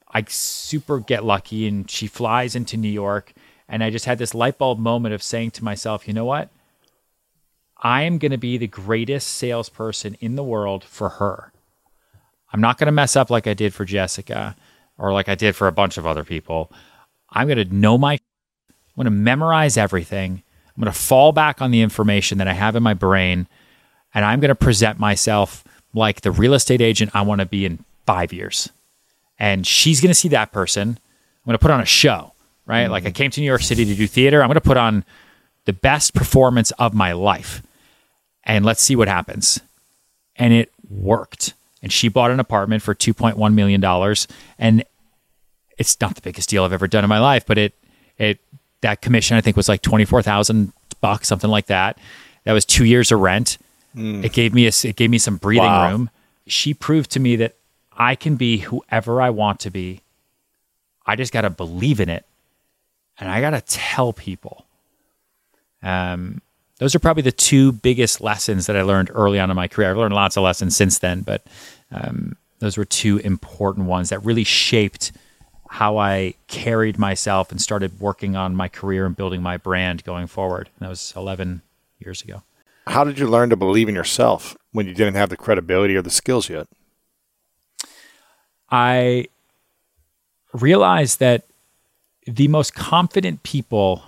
I 0.07 0.23
super 0.27 0.99
get 0.99 1.23
lucky 1.23 1.67
and 1.67 1.89
she 1.89 2.07
flies 2.07 2.55
into 2.55 2.77
New 2.77 2.89
York 2.89 3.33
and 3.71 3.83
I 3.83 3.89
just 3.89 4.05
had 4.05 4.17
this 4.17 4.35
light 4.35 4.57
bulb 4.57 4.79
moment 4.79 5.15
of 5.15 5.23
saying 5.23 5.51
to 5.51 5.63
myself, 5.63 6.07
you 6.07 6.13
know 6.13 6.25
what? 6.25 6.49
I 7.77 8.03
am 8.03 8.17
going 8.17 8.31
to 8.31 8.37
be 8.37 8.57
the 8.57 8.67
greatest 8.67 9.29
salesperson 9.29 10.15
in 10.19 10.35
the 10.35 10.43
world 10.43 10.83
for 10.83 11.09
her. 11.09 11.53
I'm 12.51 12.61
not 12.61 12.77
going 12.77 12.87
to 12.87 12.91
mess 12.91 13.15
up 13.15 13.29
like 13.29 13.47
I 13.47 13.53
did 13.53 13.73
for 13.73 13.85
Jessica 13.85 14.57
or 14.97 15.13
like 15.13 15.29
I 15.29 15.35
did 15.35 15.55
for 15.55 15.67
a 15.67 15.71
bunch 15.71 15.97
of 15.97 16.05
other 16.05 16.25
people. 16.25 16.71
I'm 17.29 17.47
going 17.47 17.65
to 17.65 17.73
know 17.73 17.97
my, 17.97 18.13
I'm 18.13 18.95
going 18.97 19.05
to 19.05 19.11
memorize 19.11 19.77
everything. 19.77 20.43
I'm 20.81 20.85
going 20.85 20.93
to 20.93 20.99
fall 20.99 21.31
back 21.31 21.61
on 21.61 21.71
the 21.71 21.81
information 21.81 22.37
that 22.39 22.47
I 22.47 22.53
have 22.53 22.75
in 22.75 22.83
my 22.83 22.93
brain 22.93 23.47
and 24.13 24.25
I'm 24.25 24.39
going 24.39 24.49
to 24.49 24.55
present 24.55 24.99
myself 24.99 25.63
like 25.93 26.21
the 26.21 26.31
real 26.31 26.53
estate 26.53 26.81
agent 26.81 27.11
I 27.13 27.21
want 27.21 27.39
to 27.39 27.45
be 27.45 27.65
in 27.65 27.83
five 28.05 28.33
years. 28.33 28.69
And 29.39 29.65
she's 29.65 30.01
going 30.01 30.09
to 30.09 30.15
see 30.15 30.29
that 30.29 30.51
person. 30.51 30.89
I'm 30.89 31.45
going 31.45 31.53
to 31.57 31.61
put 31.61 31.71
on 31.71 31.81
a 31.81 31.85
show 31.85 32.33
right? 32.65 32.83
Mm-hmm. 32.83 32.91
Like 32.91 33.03
I 33.03 33.07
mm-hmm. 33.07 33.15
came 33.15 33.31
to 33.31 33.41
New 33.41 33.47
York 33.47 33.61
City 33.61 33.85
to 33.85 33.95
do 33.95 34.07
theater. 34.07 34.41
I'm 34.41 34.47
going 34.47 34.55
to 34.55 34.61
put 34.61 34.77
on 34.77 35.03
the 35.65 35.73
best 35.73 36.13
performance 36.13 36.71
of 36.71 36.93
my 36.93 37.11
life 37.11 37.61
and 38.43 38.65
let's 38.65 38.81
see 38.81 38.95
what 38.95 39.07
happens. 39.07 39.59
And 40.35 40.53
it 40.53 40.71
worked. 40.89 41.53
And 41.83 41.91
she 41.91 42.07
bought 42.07 42.31
an 42.31 42.39
apartment 42.39 42.81
for 42.81 42.95
$2.1 42.95 43.53
million. 43.53 43.83
And 44.57 44.83
it's 45.77 45.99
not 45.99 46.15
the 46.15 46.21
biggest 46.21 46.49
deal 46.49 46.63
I've 46.63 46.73
ever 46.73 46.87
done 46.87 47.03
in 47.03 47.09
my 47.09 47.19
life, 47.19 47.45
but 47.45 47.57
it, 47.57 47.73
it, 48.17 48.39
that 48.81 49.01
commission 49.01 49.37
I 49.37 49.41
think 49.41 49.57
was 49.57 49.69
like 49.69 49.81
24,000 49.81 50.73
bucks, 50.99 51.27
something 51.27 51.49
like 51.49 51.67
that. 51.67 51.97
That 52.43 52.53
was 52.53 52.65
two 52.65 52.85
years 52.85 53.11
of 53.11 53.19
rent. 53.19 53.57
Mm. 53.95 54.23
It 54.23 54.33
gave 54.33 54.53
me 54.53 54.65
a, 54.65 54.71
it 54.83 54.95
gave 54.95 55.09
me 55.09 55.17
some 55.17 55.37
breathing 55.37 55.65
wow. 55.65 55.91
room. 55.91 56.09
She 56.47 56.73
proved 56.73 57.11
to 57.11 57.19
me 57.19 57.35
that 57.37 57.55
I 57.93 58.15
can 58.15 58.35
be 58.35 58.57
whoever 58.57 59.21
I 59.21 59.29
want 59.29 59.59
to 59.61 59.69
be. 59.69 60.01
I 61.05 61.15
just 61.15 61.33
got 61.33 61.41
to 61.41 61.49
believe 61.49 61.99
in 61.99 62.09
it 62.09 62.25
and 63.19 63.29
I 63.29 63.41
got 63.41 63.51
to 63.51 63.61
tell 63.61 64.13
people. 64.13 64.65
Um, 65.83 66.41
those 66.77 66.95
are 66.95 66.99
probably 66.99 67.23
the 67.23 67.31
two 67.31 67.71
biggest 67.71 68.21
lessons 68.21 68.65
that 68.65 68.75
I 68.75 68.81
learned 68.81 69.11
early 69.13 69.39
on 69.39 69.51
in 69.51 69.55
my 69.55 69.67
career. 69.67 69.91
I've 69.91 69.97
learned 69.97 70.15
lots 70.15 70.35
of 70.35 70.43
lessons 70.43 70.75
since 70.75 70.97
then, 70.97 71.21
but 71.21 71.45
um, 71.91 72.35
those 72.59 72.77
were 72.77 72.85
two 72.85 73.17
important 73.17 73.85
ones 73.85 74.09
that 74.09 74.25
really 74.25 74.43
shaped 74.43 75.11
how 75.71 75.97
I 75.97 76.33
carried 76.47 76.99
myself 76.99 77.49
and 77.49 77.61
started 77.61 77.97
working 78.01 78.35
on 78.35 78.53
my 78.53 78.67
career 78.67 79.05
and 79.05 79.15
building 79.15 79.41
my 79.41 79.55
brand 79.55 80.03
going 80.03 80.27
forward. 80.27 80.69
And 80.75 80.85
that 80.85 80.89
was 80.89 81.13
11 81.15 81.61
years 81.97 82.21
ago. 82.21 82.43
How 82.87 83.05
did 83.05 83.17
you 83.17 83.25
learn 83.25 83.49
to 83.51 83.55
believe 83.55 83.87
in 83.87 83.95
yourself 83.95 84.57
when 84.73 84.85
you 84.85 84.93
didn't 84.93 85.15
have 85.15 85.29
the 85.29 85.37
credibility 85.37 85.95
or 85.95 86.01
the 86.01 86.09
skills 86.09 86.49
yet? 86.49 86.67
I 88.69 89.27
realized 90.51 91.21
that 91.21 91.45
the 92.27 92.49
most 92.49 92.75
confident 92.75 93.43
people 93.43 94.03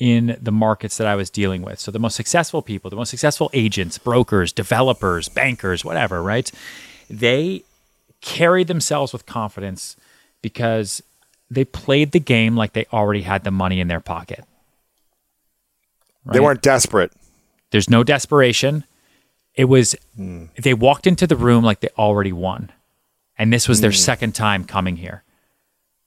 in 0.00 0.38
the 0.40 0.50
markets 0.50 0.96
that 0.96 1.06
I 1.06 1.14
was 1.14 1.28
dealing 1.28 1.60
with. 1.60 1.78
So 1.78 1.90
the 1.90 1.98
most 1.98 2.16
successful 2.16 2.62
people, 2.62 2.88
the 2.88 2.96
most 2.96 3.10
successful 3.10 3.50
agents, 3.52 3.98
brokers, 3.98 4.50
developers, 4.50 5.28
bankers, 5.28 5.84
whatever, 5.84 6.22
right? 6.22 6.50
They 7.10 7.64
carried 8.22 8.68
themselves 8.68 9.12
with 9.12 9.26
confidence 9.26 9.94
because 10.42 11.02
they 11.50 11.64
played 11.64 12.12
the 12.12 12.20
game 12.20 12.56
like 12.56 12.72
they 12.72 12.86
already 12.92 13.22
had 13.22 13.44
the 13.44 13.50
money 13.50 13.80
in 13.80 13.88
their 13.88 14.00
pocket. 14.00 14.44
Right? 16.24 16.34
They 16.34 16.40
weren't 16.40 16.62
desperate. 16.62 17.12
There's 17.70 17.88
no 17.88 18.04
desperation. 18.04 18.84
It 19.54 19.64
was 19.64 19.96
mm. 20.18 20.54
they 20.56 20.74
walked 20.74 21.06
into 21.06 21.26
the 21.26 21.36
room 21.36 21.64
like 21.64 21.80
they 21.80 21.90
already 21.98 22.32
won. 22.32 22.70
And 23.38 23.52
this 23.52 23.66
was 23.66 23.78
mm. 23.78 23.82
their 23.82 23.90
hmm. 23.90 23.96
second 23.96 24.34
time 24.34 24.64
coming 24.64 24.96
here 24.96 25.24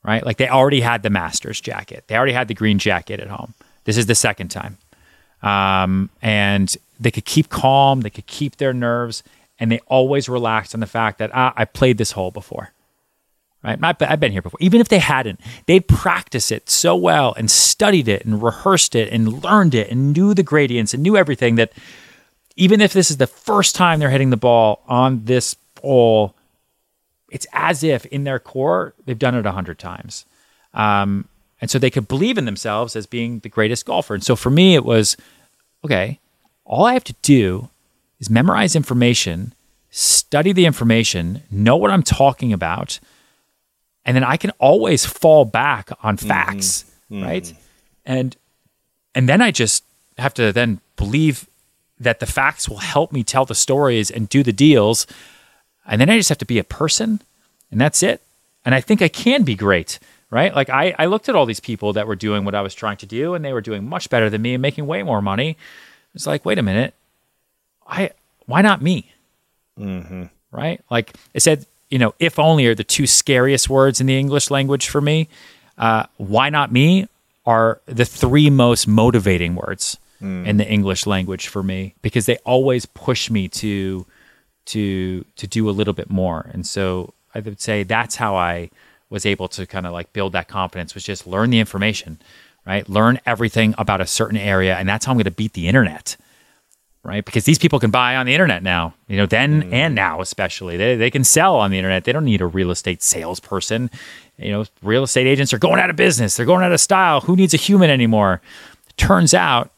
right? 0.05 0.25
Like 0.25 0.37
they 0.37 0.47
already 0.47 0.81
had 0.81 1.03
the 1.03 1.09
Masters 1.09 1.59
jacket, 1.59 2.05
they 2.07 2.15
already 2.15 2.33
had 2.33 2.47
the 2.47 2.53
green 2.53 2.79
jacket 2.79 3.19
at 3.19 3.27
home. 3.27 3.53
This 3.83 3.97
is 3.97 4.05
the 4.05 4.15
second 4.15 4.49
time. 4.49 4.77
um, 5.41 6.09
and 6.21 6.75
they 6.99 7.11
could 7.11 7.25
keep 7.25 7.49
calm, 7.49 8.01
they 8.01 8.09
could 8.09 8.25
keep 8.25 8.55
their 8.55 8.73
nerves, 8.73 9.21
and 9.59 9.69
they 9.69 9.79
always 9.87 10.29
relaxed 10.29 10.73
on 10.73 10.79
the 10.79 10.87
fact 10.87 11.17
that 11.19 11.31
ah, 11.33 11.53
I 11.57 11.65
played 11.65 11.97
this 11.97 12.11
hole 12.11 12.31
before. 12.31 12.71
Right? 13.65 13.79
I've 13.81 14.19
been 14.19 14.31
here 14.31 14.43
before. 14.43 14.59
Even 14.61 14.79
if 14.79 14.89
they 14.89 14.99
hadn't, 14.99 15.39
they'd 15.65 15.87
practice 15.87 16.51
it 16.51 16.69
so 16.69 16.95
well 16.95 17.33
and 17.35 17.49
studied 17.49 18.07
it 18.07 18.23
and 18.23 18.41
rehearsed 18.43 18.93
it 18.93 19.11
and 19.11 19.43
learned 19.43 19.73
it 19.73 19.89
and 19.89 20.13
knew 20.13 20.35
the 20.35 20.43
gradients 20.43 20.93
and 20.93 21.01
knew 21.01 21.17
everything 21.17 21.55
that 21.55 21.73
even 22.55 22.79
if 22.79 22.93
this 22.93 23.09
is 23.09 23.17
the 23.17 23.25
first 23.25 23.73
time 23.73 23.99
they're 23.99 24.11
hitting 24.11 24.29
the 24.29 24.37
ball 24.37 24.83
on 24.87 25.25
this 25.25 25.55
hole, 25.81 26.35
it's 27.31 27.47
as 27.53 27.83
if 27.83 28.05
in 28.05 28.23
their 28.23 28.37
core 28.37 28.93
they've 29.05 29.17
done 29.17 29.33
it 29.33 29.47
a 29.47 29.51
hundred 29.51 29.79
times. 29.79 30.25
Um, 30.75 31.27
and 31.59 31.71
so 31.71 31.79
they 31.79 31.89
could 31.89 32.07
believe 32.07 32.37
in 32.37 32.45
themselves 32.45 32.95
as 32.95 33.07
being 33.07 33.39
the 33.39 33.49
greatest 33.49 33.87
golfer. 33.87 34.13
And 34.13 34.23
so 34.23 34.35
for 34.35 34.51
me, 34.51 34.75
it 34.75 34.85
was 34.85 35.17
okay, 35.83 36.19
all 36.65 36.85
I 36.85 36.93
have 36.93 37.03
to 37.05 37.15
do 37.23 37.69
is 38.19 38.29
memorize 38.29 38.75
information, 38.75 39.53
study 39.89 40.51
the 40.51 40.67
information, 40.67 41.41
know 41.49 41.75
what 41.75 41.89
I'm 41.89 42.03
talking 42.03 42.53
about, 42.53 42.99
and 44.05 44.15
then 44.15 44.23
I 44.23 44.37
can 44.37 44.51
always 44.59 45.05
fall 45.05 45.45
back 45.45 45.89
on 46.03 46.17
Mm-hmm. 46.17 46.27
facts, 46.27 46.85
right? 47.09 47.53
And 48.05 48.35
and 49.13 49.27
then 49.29 49.41
I 49.41 49.51
just 49.51 49.83
have 50.17 50.33
to 50.35 50.51
then 50.53 50.79
believe 50.95 51.47
that 51.99 52.19
the 52.19 52.25
facts 52.25 52.67
will 52.69 52.77
help 52.77 53.11
me 53.11 53.23
tell 53.23 53.45
the 53.45 53.55
stories 53.55 54.11
and 54.11 54.27
do 54.29 54.43
the 54.43 54.51
deals. 54.53 55.07
And 55.87 55.99
then 56.01 56.09
I 56.09 56.17
just 56.17 56.29
have 56.29 56.37
to 56.39 56.45
be 56.45 56.59
a 56.59 56.63
person 56.63 57.21
and 57.71 57.79
that's 57.79 58.03
it. 58.03 58.21
And 58.65 58.75
I 58.75 58.81
think 58.81 59.01
I 59.01 59.07
can 59.07 59.43
be 59.43 59.55
great, 59.55 59.99
right? 60.29 60.53
Like 60.53 60.69
I, 60.69 60.93
I 60.99 61.05
looked 61.05 61.29
at 61.29 61.35
all 61.35 61.45
these 61.45 61.59
people 61.61 61.93
that 61.93 62.07
were 62.07 62.15
doing 62.15 62.43
what 62.43 62.55
I 62.55 62.61
was 62.61 62.73
trying 62.75 62.97
to 62.97 63.05
do 63.05 63.33
and 63.33 63.45
they 63.45 63.53
were 63.53 63.61
doing 63.61 63.87
much 63.87 64.09
better 64.09 64.29
than 64.29 64.41
me 64.41 64.53
and 64.55 64.61
making 64.61 64.87
way 64.87 65.03
more 65.03 65.21
money. 65.21 65.55
It's 66.13 66.27
like, 66.27 66.43
wait 66.45 66.57
a 66.59 66.63
minute. 66.63 66.93
I 67.87 68.11
why 68.45 68.61
not 68.61 68.81
me? 68.81 69.11
Right? 70.51 70.81
Like 70.89 71.13
it 71.33 71.41
said, 71.41 71.65
you 71.89 71.99
know, 71.99 72.13
if 72.19 72.39
only 72.39 72.65
are 72.67 72.75
the 72.75 72.83
two 72.83 73.07
scariest 73.07 73.69
words 73.69 74.01
in 74.01 74.07
the 74.07 74.17
English 74.17 74.49
language 74.51 74.89
for 74.89 75.01
me. 75.01 75.27
Uh, 75.77 76.05
why 76.17 76.49
not 76.49 76.71
me 76.71 77.07
are 77.45 77.81
the 77.85 78.05
three 78.05 78.49
most 78.49 78.87
motivating 78.87 79.55
words 79.55 79.97
in 80.45 80.57
the 80.57 80.67
English 80.67 81.05
language 81.05 81.47
for 81.47 81.61
me 81.61 81.93
because 82.01 82.25
they 82.25 82.37
always 82.37 82.85
push 82.85 83.29
me 83.29 83.47
to 83.47 84.05
to 84.65 85.23
to 85.35 85.45
do 85.45 85.69
a 85.69 85.71
little 85.71 85.93
bit 85.93 86.09
more. 86.09 86.49
And 86.53 86.65
so 86.65 87.13
I 87.35 87.41
would 87.41 87.61
say 87.61 87.83
that's 87.83 88.15
how 88.15 88.35
I 88.35 88.71
was 89.09 89.25
able 89.25 89.47
to 89.49 89.67
kind 89.67 89.85
of 89.85 89.93
like 89.93 90.13
build 90.13 90.33
that 90.33 90.47
confidence 90.47 90.95
was 90.95 91.03
just 91.03 91.27
learn 91.27 91.51
the 91.51 91.59
information, 91.59 92.19
right? 92.65 92.87
Learn 92.89 93.19
everything 93.25 93.75
about 93.77 94.01
a 94.01 94.07
certain 94.07 94.37
area 94.37 94.75
and 94.75 94.89
that's 94.89 95.05
how 95.05 95.11
I'm 95.11 95.17
going 95.17 95.25
to 95.25 95.31
beat 95.31 95.53
the 95.53 95.67
internet. 95.67 96.17
Right? 97.05 97.23
Because 97.23 97.45
these 97.45 97.59
people 97.59 97.79
can 97.79 97.91
buy 97.91 98.15
on 98.15 98.25
the 98.25 98.33
internet 98.33 98.63
now, 98.63 98.95
you 99.07 99.15
know, 99.15 99.27
then 99.27 99.71
and 99.71 99.93
now 99.93 100.21
especially. 100.21 100.75
They 100.75 100.95
they 100.95 101.11
can 101.11 101.23
sell 101.23 101.55
on 101.57 101.69
the 101.69 101.77
internet. 101.77 102.03
They 102.03 102.11
don't 102.11 102.25
need 102.25 102.41
a 102.41 102.47
real 102.47 102.71
estate 102.71 103.03
salesperson. 103.03 103.91
You 104.37 104.51
know, 104.51 104.65
real 104.81 105.03
estate 105.03 105.27
agents 105.27 105.53
are 105.53 105.59
going 105.59 105.79
out 105.79 105.91
of 105.91 105.95
business. 105.95 106.35
They're 106.35 106.47
going 106.47 106.63
out 106.63 106.71
of 106.71 106.79
style. 106.79 107.21
Who 107.21 107.35
needs 107.35 107.53
a 107.53 107.57
human 107.57 107.91
anymore? 107.91 108.41
Turns 108.97 109.33
out 109.35 109.69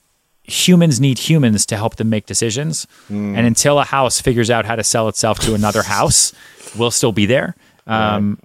humans 0.44 1.02
need 1.02 1.20
humans 1.20 1.66
to 1.66 1.76
help 1.76 1.98
them 1.98 2.10
make 2.10 2.26
decisions. 2.26 2.88
And 3.10 3.46
until 3.46 3.78
a 3.78 3.84
house 3.84 4.22
figures 4.22 4.50
out 4.50 4.66
how 4.66 4.78
to 4.78 4.84
sell 4.84 5.10
itself 5.10 5.38
to 5.40 5.54
another 5.54 5.84
house, 5.98 6.32
we'll 6.78 6.92
still 6.92 7.12
be 7.12 7.26
there. 7.26 7.56
Um, 7.86 8.40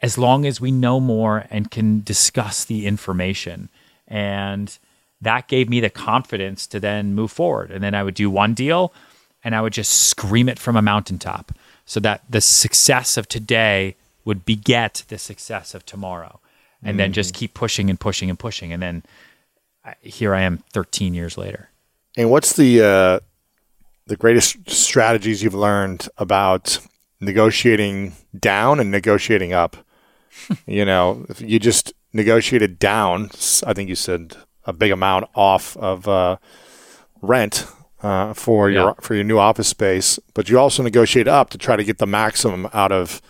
As 0.00 0.18
long 0.18 0.44
as 0.44 0.60
we 0.60 0.72
know 0.72 0.98
more 0.98 1.46
and 1.50 1.70
can 1.70 2.02
discuss 2.02 2.64
the 2.64 2.86
information. 2.86 3.68
And 4.08 4.76
that 5.22 5.48
gave 5.48 5.68
me 5.68 5.80
the 5.80 5.90
confidence 5.90 6.66
to 6.66 6.80
then 6.80 7.14
move 7.14 7.30
forward. 7.32 7.70
And 7.70 7.82
then 7.82 7.94
I 7.94 8.02
would 8.02 8.14
do 8.14 8.28
one 8.28 8.54
deal 8.54 8.92
and 9.42 9.54
I 9.54 9.60
would 9.60 9.72
just 9.72 10.08
scream 10.08 10.48
it 10.48 10.58
from 10.58 10.76
a 10.76 10.82
mountaintop 10.82 11.52
so 11.86 12.00
that 12.00 12.22
the 12.28 12.40
success 12.40 13.16
of 13.16 13.28
today 13.28 13.96
would 14.24 14.44
beget 14.44 15.04
the 15.08 15.18
success 15.18 15.74
of 15.74 15.86
tomorrow. 15.86 16.38
And 16.84 16.98
then 16.98 17.12
just 17.12 17.32
keep 17.32 17.54
pushing 17.54 17.88
and 17.90 18.00
pushing 18.00 18.28
and 18.28 18.36
pushing. 18.36 18.72
And 18.72 18.82
then 18.82 19.04
I, 19.84 19.94
here 20.00 20.34
I 20.34 20.40
am 20.40 20.64
13 20.72 21.14
years 21.14 21.38
later. 21.38 21.70
And 22.16 22.28
what's 22.28 22.56
the 22.56 22.82
uh, 22.82 23.20
the 24.06 24.16
greatest 24.16 24.68
strategies 24.68 25.44
you've 25.44 25.54
learned 25.54 26.08
about 26.18 26.80
negotiating 27.20 28.14
down 28.36 28.80
and 28.80 28.90
negotiating 28.90 29.52
up? 29.52 29.76
you 30.66 30.84
know, 30.84 31.24
if 31.28 31.40
you 31.40 31.60
just 31.60 31.92
negotiated 32.12 32.80
down, 32.80 33.30
I 33.64 33.72
think 33.74 33.88
you 33.88 33.94
said 33.94 34.36
a 34.66 34.72
big 34.72 34.90
amount 34.90 35.28
off 35.34 35.76
of 35.76 36.06
uh, 36.08 36.36
rent 37.20 37.66
uh, 38.02 38.32
for 38.34 38.68
your 38.70 38.94
for 39.00 39.14
your 39.14 39.24
new 39.24 39.38
office 39.38 39.68
space, 39.68 40.18
but 40.34 40.48
you 40.48 40.58
also 40.58 40.82
negotiate 40.82 41.28
up 41.28 41.50
to 41.50 41.58
try 41.58 41.76
to 41.76 41.84
get 41.84 41.98
the 41.98 42.06
maximum 42.06 42.68
out 42.72 42.92
of 42.92 43.22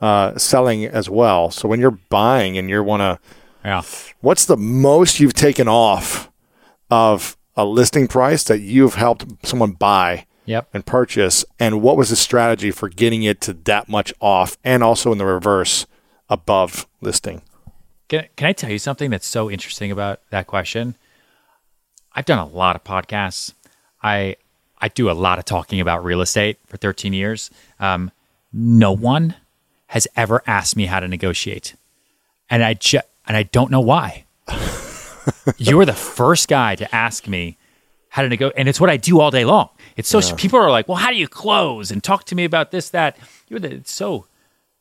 uh, 0.00 0.36
selling 0.36 0.84
as 0.84 1.08
well. 1.08 1.50
So 1.50 1.68
when 1.68 1.80
you're 1.80 1.98
buying 2.10 2.58
and 2.58 2.68
you 2.68 2.82
want 2.82 3.00
to 3.02 3.18
Yeah. 3.64 3.82
What's 4.20 4.44
the 4.44 4.56
most 4.56 5.20
you've 5.20 5.34
taken 5.34 5.68
off 5.68 6.30
of 6.90 7.36
a 7.56 7.64
listing 7.64 8.06
price 8.08 8.44
that 8.44 8.60
you've 8.60 8.94
helped 8.94 9.24
someone 9.46 9.72
buy 9.72 10.26
Yep. 10.44 10.68
and 10.74 10.84
purchase? 10.86 11.44
And 11.58 11.82
what 11.82 11.96
was 11.96 12.10
the 12.10 12.16
strategy 12.16 12.70
for 12.70 12.88
getting 12.88 13.22
it 13.24 13.40
to 13.42 13.52
that 13.64 13.88
much 13.88 14.12
off 14.20 14.56
and 14.62 14.82
also 14.84 15.10
in 15.12 15.18
the 15.18 15.24
reverse 15.24 15.86
above 16.28 16.86
listing? 17.00 17.42
Can, 18.08 18.26
can 18.36 18.46
I 18.46 18.52
tell 18.52 18.70
you 18.70 18.78
something 18.78 19.10
that's 19.10 19.26
so 19.26 19.50
interesting 19.50 19.90
about 19.90 20.20
that 20.30 20.46
question? 20.46 20.96
I've 22.12 22.24
done 22.24 22.38
a 22.38 22.46
lot 22.46 22.76
of 22.76 22.84
podcasts. 22.84 23.52
I 24.02 24.36
I 24.78 24.88
do 24.88 25.10
a 25.10 25.12
lot 25.12 25.38
of 25.38 25.44
talking 25.44 25.80
about 25.80 26.04
real 26.04 26.20
estate 26.20 26.58
for 26.66 26.76
13 26.76 27.12
years. 27.12 27.50
Um, 27.80 28.10
no 28.52 28.92
one 28.92 29.34
has 29.88 30.06
ever 30.16 30.42
asked 30.46 30.76
me 30.76 30.86
how 30.86 31.00
to 31.00 31.08
negotiate, 31.08 31.74
and 32.48 32.62
I 32.62 32.74
ju- 32.74 33.00
and 33.26 33.36
I 33.36 33.44
don't 33.44 33.70
know 33.70 33.80
why. 33.80 34.24
you 35.58 35.76
were 35.76 35.84
the 35.84 35.92
first 35.92 36.48
guy 36.48 36.74
to 36.76 36.94
ask 36.94 37.26
me 37.26 37.56
how 38.10 38.22
to 38.22 38.28
negotiate, 38.28 38.58
and 38.58 38.68
it's 38.68 38.80
what 38.80 38.90
I 38.90 38.96
do 38.96 39.20
all 39.20 39.30
day 39.30 39.44
long. 39.44 39.70
It's 39.96 40.08
so 40.08 40.20
people 40.36 40.58
are 40.58 40.70
like, 40.70 40.88
"Well, 40.88 40.98
how 40.98 41.10
do 41.10 41.16
you 41.16 41.28
close?" 41.28 41.90
and 41.90 42.02
talk 42.02 42.24
to 42.26 42.34
me 42.34 42.44
about 42.44 42.70
this, 42.70 42.90
that. 42.90 43.18
You're 43.48 43.60
the 43.60 43.72
it's 43.72 43.92
so 43.92 44.26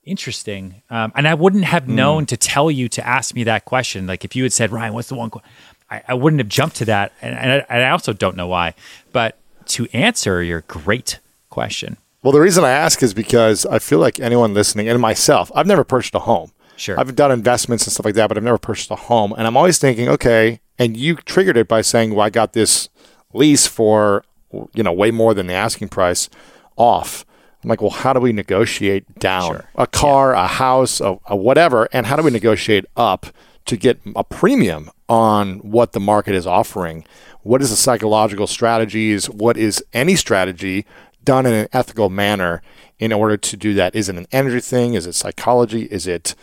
interesting. 0.06 0.82
Um, 0.90 1.12
and 1.16 1.28
I 1.28 1.34
wouldn't 1.34 1.66
have 1.66 1.88
known 1.88 2.26
to 2.28 2.38
tell 2.38 2.70
you 2.72 2.88
to 2.90 3.06
ask 3.06 3.36
me 3.36 3.44
that 3.46 3.66
question. 3.66 4.08
Like 4.08 4.24
if 4.24 4.36
you 4.36 4.44
had 4.44 4.54
said, 4.54 4.72
Ryan, 4.72 4.94
what's 4.94 5.10
the 5.10 5.16
one? 5.16 5.30
Qu-? 5.30 5.42
I, 5.90 6.02
I 6.10 6.14
wouldn't 6.14 6.40
have 6.40 6.50
jumped 6.50 6.78
to 6.78 6.86
that. 6.86 7.14
And, 7.22 7.36
and, 7.36 7.52
I, 7.52 7.66
and 7.70 7.84
I 7.84 7.90
also 7.90 8.14
don't 8.14 8.36
know 8.36 8.48
why. 8.48 8.74
But 9.12 9.38
to 9.68 9.88
answer 9.94 10.42
your 10.44 10.62
great 10.62 11.20
question, 11.50 11.98
Well, 12.24 12.32
the 12.32 12.42
reason 12.42 12.64
I 12.64 12.72
ask 12.72 13.04
is 13.04 13.14
because 13.14 13.66
I 13.66 13.80
feel 13.80 14.00
like 14.00 14.20
anyone 14.20 14.54
listening, 14.54 14.90
and 14.90 15.00
myself, 15.00 15.52
I've 15.56 15.68
never 15.68 15.84
purchased 15.84 16.16
a 16.16 16.20
home. 16.20 16.52
Sure. 16.78 17.00
I've 17.00 17.16
done 17.16 17.32
investments 17.32 17.86
and 17.86 17.94
stuff 17.94 18.06
like 18.06 18.16
that, 18.16 18.28
but 18.28 18.38
I've 18.38 18.44
never 18.44 18.58
purchased 18.58 18.92
a 18.92 18.96
home. 18.96 19.34
And 19.38 19.48
I'm 19.48 19.56
always 19.56 19.78
thinking, 19.78 20.10
okay, 20.10 20.60
and 20.78 20.98
you 20.98 21.16
triggered 21.16 21.56
it 21.56 21.68
by 21.68 21.82
saying, 21.82 22.14
well, 22.14 22.26
I 22.26 22.30
got 22.30 22.54
this 22.54 22.90
lease 23.34 23.68
for, 23.68 24.26
you 24.74 24.84
know, 24.84 24.92
way 24.92 25.12
more 25.12 25.34
than 25.34 25.48
the 25.48 25.54
asking 25.54 25.90
price 25.90 26.30
off. 26.76 27.26
I'm 27.66 27.70
like, 27.70 27.82
well, 27.82 27.90
how 27.90 28.14
do 28.14 28.20
we 28.20 28.32
negotiate 28.32 29.18
down 29.18 29.50
Sure. 29.54 29.66
a 29.74 29.88
car, 29.88 30.34
a 30.34 30.46
house, 30.46 31.02
a, 31.02 31.18
a 31.26 31.36
whatever, 31.36 31.90
and 31.92 32.06
how 32.06 32.16
do 32.16 32.22
we 32.22 32.30
negotiate 32.30 32.86
up 32.96 33.26
to 33.66 33.76
get 33.76 34.00
a 34.16 34.24
premium 34.24 34.92
on 35.10 35.58
what 35.60 35.94
the 35.94 36.00
market 36.00 36.36
is 36.36 36.46
offering? 36.46 37.04
What 37.42 37.64
is 37.64 37.72
the 37.72 37.76
psychological 37.76 38.46
strategies? 38.46 39.28
What 39.32 39.58
is 39.58 39.84
any 39.94 40.16
strategy 40.16 40.86
done 41.24 41.48
in 41.48 41.54
an 41.54 41.68
ethical 41.74 42.12
manner 42.12 42.62
in 43.00 43.12
order 43.12 43.36
to 43.36 43.58
do 43.58 43.74
that? 43.74 43.96
Is 43.96 44.10
it 44.10 44.16
an 44.16 44.28
energy 44.32 44.60
thing? 44.62 44.94
Is 44.94 45.08
it 45.08 45.14
psychology? 45.16 45.86
Is 45.86 46.06
it 46.06 46.36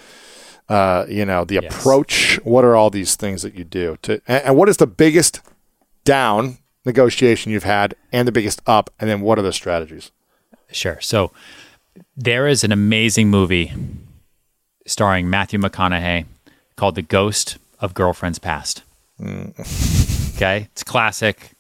uh, 0.69 1.05
you 1.09 1.25
know 1.25 1.45
the 1.45 1.61
Yes. 1.63 1.73
approach? 1.73 2.41
What 2.43 2.65
are 2.65 2.75
all 2.75 2.91
these 2.91 3.15
things 3.15 3.43
that 3.43 3.55
you 3.55 3.63
do 3.63 3.97
to? 4.03 4.21
And, 4.27 4.43
and 4.45 4.57
what 4.57 4.69
is 4.69 4.79
the 4.79 4.89
biggest 4.89 5.41
down 6.05 6.59
negotiation 6.85 7.53
you've 7.53 7.63
had, 7.63 7.95
and 8.13 8.27
the 8.27 8.33
biggest 8.33 8.61
up? 8.67 8.91
And 8.99 9.09
then 9.09 9.21
what 9.21 9.39
are 9.39 9.43
the 9.43 9.53
strategies? 9.53 10.11
Sure. 10.73 11.01
So 11.01 11.31
there 12.17 12.47
is 12.47 12.65
an 12.65 12.73
amazing 12.73 13.29
movie 13.29 13.73
starring 14.87 15.31
Matthew 15.31 15.59
McConaughey 15.59 16.27
called 16.77 16.95
The 16.95 17.03
Ghost 17.03 17.59
of 17.79 17.95
Girlfriends 17.95 18.39
Past. 18.39 18.83
okay. 19.21 20.69
It's 20.73 20.83
classic. 20.83 21.53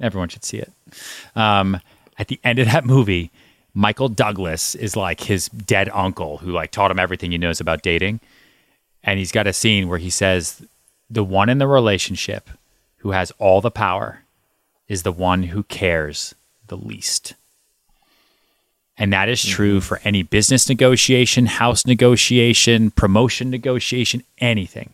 Everyone 0.00 0.28
should 0.28 0.44
see 0.44 0.58
it. 0.58 0.72
Um, 1.36 1.80
at 2.18 2.28
the 2.28 2.40
end 2.44 2.58
of 2.58 2.70
that 2.70 2.84
movie, 2.84 3.30
Michael 3.74 4.08
Douglas 4.08 4.74
is 4.74 4.96
like 4.96 5.20
his 5.20 5.48
dead 5.48 5.88
uncle 5.92 6.38
who 6.38 6.52
like 6.52 6.70
taught 6.70 6.90
him 6.90 6.98
everything 6.98 7.32
he 7.32 7.38
knows 7.38 7.60
about 7.60 7.82
dating. 7.82 8.20
And 9.02 9.18
he's 9.18 9.32
got 9.32 9.46
a 9.46 9.52
scene 9.52 9.88
where 9.88 9.98
he 9.98 10.10
says 10.10 10.62
the 11.10 11.24
one 11.24 11.48
in 11.48 11.58
the 11.58 11.66
relationship 11.66 12.48
who 12.98 13.10
has 13.10 13.30
all 13.32 13.60
the 13.60 13.70
power 13.70 14.20
is 14.88 15.02
the 15.02 15.12
one 15.12 15.44
who 15.44 15.62
cares 15.64 16.34
the 16.68 16.76
least. 16.76 17.34
And 18.96 19.12
that 19.12 19.28
is 19.28 19.44
true 19.44 19.80
for 19.80 20.00
any 20.04 20.22
business 20.22 20.68
negotiation, 20.68 21.46
house 21.46 21.84
negotiation, 21.84 22.92
promotion 22.92 23.50
negotiation, 23.50 24.22
anything. 24.38 24.90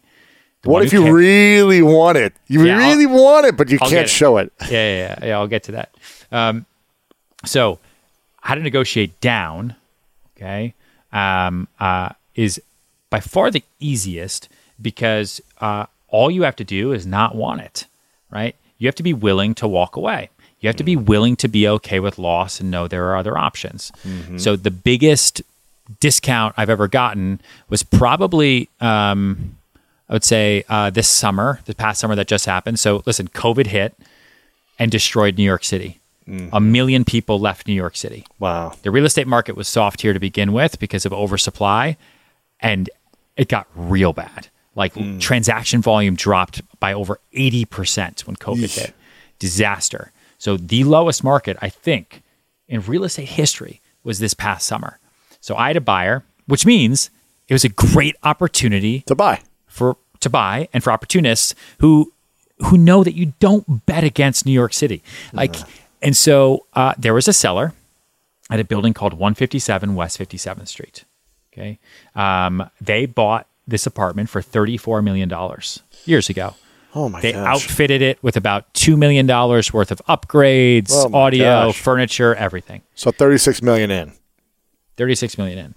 What 0.65 0.85
if 0.85 0.93
you 0.93 1.13
really 1.15 1.83
want 1.83 2.17
it? 2.17 2.33
You 2.49 2.65
Yeah, 2.65 2.79
I'll- 2.79 2.89
really 2.91 3.07
want 3.07 3.47
it, 3.47 3.57
but 3.57 3.71
you 3.71 3.79
I'll 3.81 3.91
can't 3.91 4.05
it. 4.07 4.11
show 4.11 4.39
it. 4.39 4.53
yeah, 4.63 4.69
yeah, 4.71 4.97
yeah, 5.21 5.27
yeah, 5.27 5.39
I'll 5.39 5.47
get 5.47 5.65
to 5.65 5.73
that. 5.73 5.95
Um, 6.33 6.65
so, 7.45 7.79
how 8.43 8.55
to 8.55 8.61
negotiate 8.63 9.21
down, 9.21 9.75
okay, 10.37 10.75
um, 11.13 11.69
uh, 11.79 12.11
is 12.35 12.61
by 13.11 13.21
far 13.21 13.51
the 13.51 13.63
easiest 13.81 14.49
because 14.81 15.41
uh, 15.61 15.87
all 16.09 16.31
you 16.31 16.43
have 16.43 16.57
to 16.57 16.65
do 16.65 16.93
is 16.93 17.07
not 17.07 17.35
want 17.35 17.61
it, 17.61 17.87
right? 18.31 18.55
You 18.79 18.87
have 18.89 18.95
to 18.97 19.03
be 19.03 19.13
willing 19.13 19.55
to 19.57 19.69
walk 19.69 19.97
away. 19.97 20.31
You 20.61 20.69
have 20.69 20.77
to 20.77 20.85
be 20.85 20.97
willing 20.97 21.37
to 21.37 21.49
be 21.49 21.67
okay 21.67 22.01
with 22.01 22.19
loss 22.19 22.61
and 22.61 22.71
know 22.71 22.87
there 22.87 23.09
are 23.11 23.17
other 23.17 23.37
options. 23.39 23.91
So, 24.37 24.57
the 24.57 24.71
biggest 24.71 25.43
discount 26.01 26.55
I've 26.57 26.71
ever 26.71 26.89
gotten 26.89 27.41
was 27.69 27.83
probably. 27.83 28.69
Um, 28.81 29.57
I 30.09 30.13
would 30.13 30.25
say 30.25 30.65
uh, 30.69 30.91
this 30.91 31.09
summer, 31.09 31.61
the 31.67 31.75
past 31.75 32.01
summer 32.01 32.17
that 32.17 32.27
just 32.27 32.45
happened. 32.45 32.81
So 32.81 33.01
listen, 33.07 33.29
COVID 33.29 33.69
hit 33.69 33.95
and 34.77 34.91
destroyed 34.91 35.39
New 35.39 35.45
York 35.45 35.63
City. 35.63 36.01
A 36.53 36.61
million 36.61 37.05
people 37.05 37.41
left 37.41 37.67
New 37.67 37.75
York 37.75 37.97
City. 37.97 38.25
Wow. 38.39 38.73
The 38.83 38.91
real 38.93 39.05
estate 39.05 39.27
market 39.27 39.57
was 39.57 39.67
soft 39.67 40.01
here 40.01 40.13
to 40.13 40.21
begin 40.21 40.53
with 40.53 40.79
because 40.79 41.05
of 41.05 41.13
oversupply, 41.13 41.97
and 42.61 42.89
it 43.37 43.49
got 43.49 43.67
real 43.75 44.13
bad. 44.13 44.47
Like 44.77 44.95
transaction 45.19 45.83
volume 45.83 46.15
dropped 46.15 46.63
by 46.79 46.93
over 46.93 47.19
80% 47.35 48.27
when 48.29 48.37
COVID 48.37 48.59
Yeesh. 48.59 48.79
hit. 48.79 48.95
Disaster. 49.41 50.13
So 50.41 50.57
the 50.57 50.85
lowest 50.85 51.23
market, 51.23 51.57
I 51.61 51.69
think, 51.69 52.23
in 52.67 52.81
real 52.81 53.05
estate 53.05 53.29
history 53.29 53.81
was 54.03 54.19
this 54.19 54.33
past 54.35 54.67
summer. 54.67 54.99
So 55.41 55.55
I 55.55 55.67
had 55.69 55.77
a 55.77 55.81
buyer, 55.83 56.25
which 56.47 56.65
means 56.65 57.11
it 57.47 57.53
was 57.53 57.65
a 57.65 57.69
great 57.69 58.17
opportunity 58.23 59.01
To 59.07 59.15
buy. 59.15 59.43
for 59.67 59.97
to 60.21 60.31
buy 60.31 60.69
and 60.73 60.83
for 60.83 60.91
opportunists 60.93 61.55
who 61.81 62.13
who 62.67 62.77
know 62.79 63.05
that 63.05 63.15
you 63.15 63.33
don't 63.39 63.87
bet 63.87 64.03
against 64.05 64.45
New 64.47 64.53
York 64.53 64.73
City. 64.75 65.03
Like, 65.33 65.57
and 66.03 66.17
so 66.17 66.67
uh, 66.75 66.93
there 66.99 67.15
was 67.15 67.27
a 67.29 67.33
seller 67.33 67.73
at 68.51 68.61
a 68.61 68.65
building 68.65 68.93
called 68.95 69.13
157 69.15 69.95
West 69.95 70.19
57th 70.19 70.69
Street. 70.69 71.05
Okay, 71.53 71.79
um, 72.15 72.69
they 72.81 73.05
bought 73.07 73.47
this 73.67 73.87
apartment 73.87 74.29
for 74.31 74.41
34 74.43 75.03
million 75.03 75.29
dollars 75.29 75.83
years 76.07 76.29
ago. 76.31 76.55
Oh 76.95 77.09
my 77.09 77.21
They 77.21 77.33
gosh. 77.33 77.47
outfitted 77.47 78.03
it 78.03 78.23
with 78.23 78.37
about 78.37 78.73
two 78.75 78.97
million 78.97 79.27
dollars 79.27 79.73
worth 79.73 79.91
of 79.93 80.01
upgrades, 80.09 80.91
Oh 80.93 81.11
audio, 81.15 81.67
gosh. 81.69 81.81
furniture, 81.81 82.35
everything. 82.35 82.83
so 82.95 83.11
36 83.11 83.63
million 83.63 83.91
in. 83.91 84.13
36 84.97 85.39
million 85.39 85.59
in. 85.59 85.75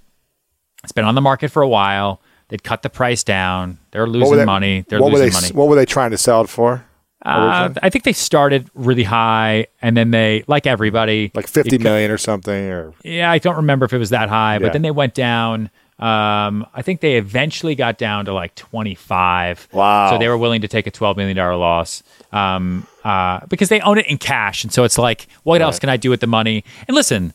It's 0.84 0.92
been 0.92 1.06
on 1.06 1.16
the 1.16 1.22
market 1.22 1.50
for 1.52 1.62
a 1.62 1.68
while. 1.68 2.22
They'd 2.50 2.64
cut 2.64 2.82
the 2.82 2.90
price 2.90 3.24
down. 3.24 3.80
They're 3.92 4.08
losing 4.08 4.38
they- 4.38 4.46
money. 4.46 4.86
They're 4.90 5.00
what 5.00 5.12
were 5.12 5.20
losing 5.20 5.32
they, 5.32 5.48
money. 5.48 5.54
What 5.58 5.68
were 5.70 5.76
they 5.76 5.86
trying 5.86 6.12
to 6.12 6.18
sell 6.18 6.42
it 6.42 6.50
for? 6.50 6.86
Uh, 7.26 7.70
I 7.82 7.90
think 7.90 8.04
they 8.04 8.12
started 8.12 8.70
really 8.74 9.04
high, 9.04 9.68
and 9.82 9.96
then 9.96 10.12
they, 10.12 10.44
like 10.48 10.68
everybody, 10.68 11.32
Like 11.34 11.48
50 11.48 11.78
it 11.78 11.82
million 11.82 12.12
or 12.12 12.18
something? 12.18 12.66
Or 12.70 12.94
Yeah, 13.02 13.32
I 13.32 13.38
don't 13.38 13.56
remember 13.56 13.86
if 13.86 13.94
it 13.94 13.98
was 13.98 14.10
that 14.10 14.28
high, 14.28 14.56
Yeah. 14.56 14.60
but 14.60 14.74
then 14.74 14.82
they 14.82 14.92
went 14.92 15.14
down. 15.14 15.70
Um, 16.00 16.66
I 16.74 16.82
think 16.82 17.02
they 17.02 17.18
eventually 17.18 17.76
got 17.76 17.98
down 17.98 18.26
to 18.26 18.34
like 18.34 18.56
twenty 18.56 18.96
five. 18.96 19.68
Wow. 19.72 20.10
So 20.10 20.18
they 20.18 20.28
were 20.28 20.38
willing 20.38 20.62
to 20.62 20.68
take 20.68 20.88
a 20.88 20.92
twelve 20.92 21.18
million 21.18 21.38
dollar 21.38 21.56
loss 21.56 22.04
um, 22.32 22.88
uh, 23.04 23.46
because 23.48 23.70
they 23.70 23.80
own 23.82 23.98
it 23.98 24.08
in 24.08 24.18
cash, 24.18 24.64
and 24.64 24.74
so 24.74 24.84
it's 24.84 24.98
like, 24.98 25.28
what 25.44 25.62
else 25.62 25.80
can 25.80 25.90
I 25.90 25.98
do 25.98 26.10
with 26.10 26.20
the 26.20 26.28
money? 26.28 26.64
And 26.88 26.96
listen, 26.96 27.34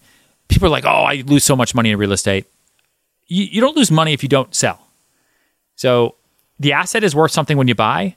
people 0.49 0.67
are 0.67 0.71
like, 0.71 0.85
oh, 0.85 1.05
I 1.05 1.23
lose 1.27 1.45
so 1.45 1.55
much 1.55 1.75
money 1.75 1.93
in 1.93 1.99
real 1.99 2.13
estate. 2.13 2.47
You, 3.29 3.45
you 3.45 3.61
don't 3.61 3.77
lose 3.77 3.91
money 3.91 4.13
if 4.13 4.23
you 4.23 4.29
don't 4.29 4.55
sell. 4.55 4.89
So 5.77 6.17
the 6.59 6.73
asset 6.73 7.05
is 7.05 7.15
worth 7.15 7.31
something 7.31 7.57
when 7.57 7.69
you 7.69 7.77
buy, 7.77 8.17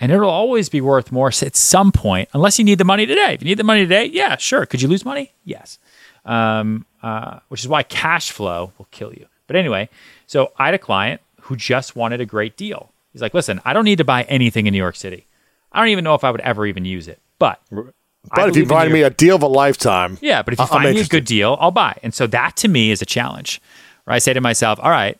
and 0.00 0.10
it'll 0.10 0.28
always 0.28 0.68
be 0.68 0.80
worth 0.80 1.12
more 1.12 1.28
at 1.28 1.54
some 1.56 1.92
point, 1.92 2.28
unless 2.34 2.58
you 2.58 2.64
need 2.64 2.78
the 2.78 2.84
money 2.84 3.06
today. 3.06 3.34
If 3.34 3.42
you 3.42 3.46
need 3.46 3.58
the 3.58 3.64
money 3.64 3.82
today, 3.82 4.06
yeah, 4.06 4.36
sure. 4.36 4.66
Could 4.66 4.82
you 4.82 4.88
lose 4.88 5.04
money? 5.04 5.32
Yes. 5.44 5.78
Um, 6.24 6.86
uh, 7.02 7.38
which 7.48 7.60
is 7.60 7.68
why 7.68 7.84
cash 7.84 8.32
flow 8.32 8.72
will 8.78 8.88
kill 8.90 9.12
you. 9.14 9.26
But 9.46 9.56
anyway, 9.56 9.88
so 10.26 10.52
I 10.58 10.66
had 10.66 10.74
a 10.74 10.78
client 10.78 11.20
who 11.42 11.56
just 11.56 11.96
wanted 11.96 12.20
a 12.20 12.26
great 12.26 12.56
deal. 12.56 12.90
He's 13.12 13.22
like, 13.22 13.34
listen, 13.34 13.60
I 13.64 13.72
don't 13.72 13.84
need 13.84 13.98
to 13.98 14.04
buy 14.04 14.24
anything 14.24 14.66
in 14.66 14.72
New 14.72 14.78
York 14.78 14.96
City. 14.96 15.26
I 15.72 15.80
don't 15.80 15.88
even 15.88 16.04
know 16.04 16.14
if 16.14 16.24
I 16.24 16.30
would 16.30 16.40
ever 16.40 16.66
even 16.66 16.84
use 16.84 17.08
it. 17.08 17.20
But 17.38 17.60
but 17.70 18.48
if 18.48 18.56
you 18.56 18.66
find 18.66 18.92
me 18.92 19.02
a 19.02 19.10
deal 19.10 19.36
of 19.36 19.42
a 19.42 19.46
lifetime, 19.46 20.18
yeah, 20.20 20.42
but 20.42 20.54
if 20.54 20.58
you 20.58 20.64
I'm 20.64 20.68
find 20.68 20.94
me 20.94 21.00
a 21.00 21.06
good 21.06 21.24
deal, 21.24 21.56
I'll 21.60 21.70
buy. 21.70 21.98
And 22.02 22.14
so 22.14 22.26
that 22.28 22.56
to 22.56 22.68
me 22.68 22.90
is 22.90 23.02
a 23.02 23.06
challenge. 23.06 23.60
Where 24.04 24.14
I 24.14 24.18
say 24.18 24.32
to 24.32 24.40
myself, 24.40 24.78
all 24.82 24.90
right, 24.90 25.18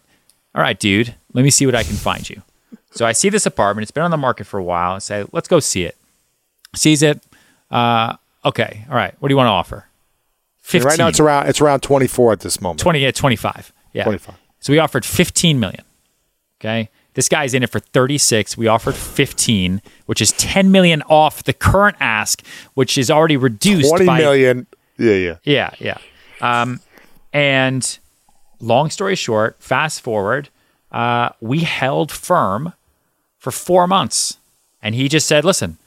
all 0.54 0.62
right, 0.62 0.78
dude, 0.78 1.14
let 1.32 1.42
me 1.42 1.50
see 1.50 1.66
what 1.66 1.74
I 1.74 1.82
can 1.82 1.96
find 1.96 2.28
you. 2.28 2.42
So 2.92 3.04
I 3.04 3.12
see 3.12 3.28
this 3.28 3.44
apartment. 3.46 3.82
It's 3.82 3.90
been 3.90 4.02
on 4.02 4.10
the 4.10 4.16
market 4.16 4.46
for 4.46 4.58
a 4.58 4.62
while. 4.64 4.94
I 4.94 4.98
say, 4.98 5.24
let's 5.32 5.48
go 5.48 5.60
see 5.60 5.84
it. 5.84 5.96
Sees 6.74 7.02
it. 7.02 7.22
Uh, 7.70 8.16
okay, 8.44 8.86
all 8.88 8.96
right. 8.96 9.14
What 9.20 9.28
do 9.28 9.32
you 9.32 9.36
want 9.36 9.48
to 9.48 9.52
offer? 9.52 9.86
15. 10.62 10.88
right 10.88 10.98
now 10.98 11.06
it's 11.08 11.20
around 11.20 11.48
it's 11.48 11.60
around 11.60 11.80
24 11.80 12.32
at 12.32 12.40
this 12.40 12.60
moment. 12.60 12.80
20, 12.80 12.98
yeah, 13.00 13.10
25. 13.12 13.72
Yeah. 13.96 14.04
25. 14.04 14.34
So 14.60 14.72
we 14.72 14.78
offered 14.78 15.04
15 15.04 15.58
million. 15.58 15.82
Okay. 16.60 16.90
This 17.14 17.28
guy's 17.28 17.54
in 17.54 17.62
it 17.62 17.70
for 17.70 17.80
36. 17.80 18.58
We 18.58 18.66
offered 18.66 18.94
15, 18.94 19.80
which 20.04 20.20
is 20.20 20.32
10 20.32 20.70
million 20.70 21.02
off 21.08 21.42
the 21.44 21.54
current 21.54 21.96
ask, 21.98 22.44
which 22.74 22.98
is 22.98 23.10
already 23.10 23.38
reduced 23.38 23.88
Twenty 23.88 24.04
by 24.04 24.18
million. 24.18 24.66
Yeah, 24.98 25.12
yeah. 25.12 25.36
yeah, 25.44 25.70
yeah. 25.78 25.98
Um, 26.42 26.80
and 27.32 27.98
long 28.60 28.90
story 28.90 29.14
short, 29.14 29.56
fast 29.60 30.02
forward, 30.02 30.50
uh, 30.92 31.30
we 31.40 31.60
held 31.60 32.12
firm 32.12 32.74
for 33.38 33.50
four 33.50 33.86
months. 33.86 34.36
And 34.82 34.94
he 34.94 35.08
just 35.08 35.26
said, 35.26 35.44
listen, 35.44 35.78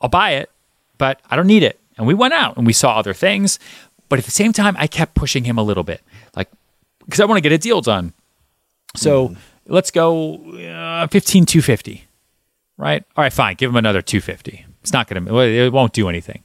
I'll 0.00 0.08
buy 0.08 0.32
it, 0.32 0.50
but 0.96 1.20
I 1.30 1.36
don't 1.36 1.46
need 1.46 1.62
it. 1.62 1.78
And 1.98 2.06
we 2.06 2.14
went 2.14 2.34
out 2.34 2.56
and 2.56 2.66
we 2.66 2.72
saw 2.72 2.96
other 2.96 3.14
things. 3.14 3.58
But 4.08 4.18
at 4.18 4.24
the 4.24 4.30
same 4.30 4.52
time, 4.52 4.76
I 4.78 4.86
kept 4.86 5.14
pushing 5.14 5.44
him 5.44 5.58
a 5.58 5.62
little 5.62 5.82
bit, 5.82 6.00
like, 6.34 6.48
because 7.06 7.20
I 7.20 7.24
want 7.24 7.38
to 7.38 7.40
get 7.40 7.52
a 7.52 7.58
deal 7.58 7.80
done. 7.80 8.12
So 8.94 9.34
let's 9.66 9.90
go 9.90 10.36
uh, 10.54 11.06
15, 11.06 11.46
250, 11.46 12.04
right? 12.76 13.04
All 13.16 13.22
right, 13.22 13.32
fine. 13.32 13.56
Give 13.56 13.70
him 13.70 13.76
another 13.76 14.02
250. 14.02 14.64
It's 14.82 14.92
not 14.92 15.08
going 15.08 15.24
to, 15.24 15.40
it 15.40 15.72
won't 15.72 15.92
do 15.92 16.08
anything. 16.08 16.42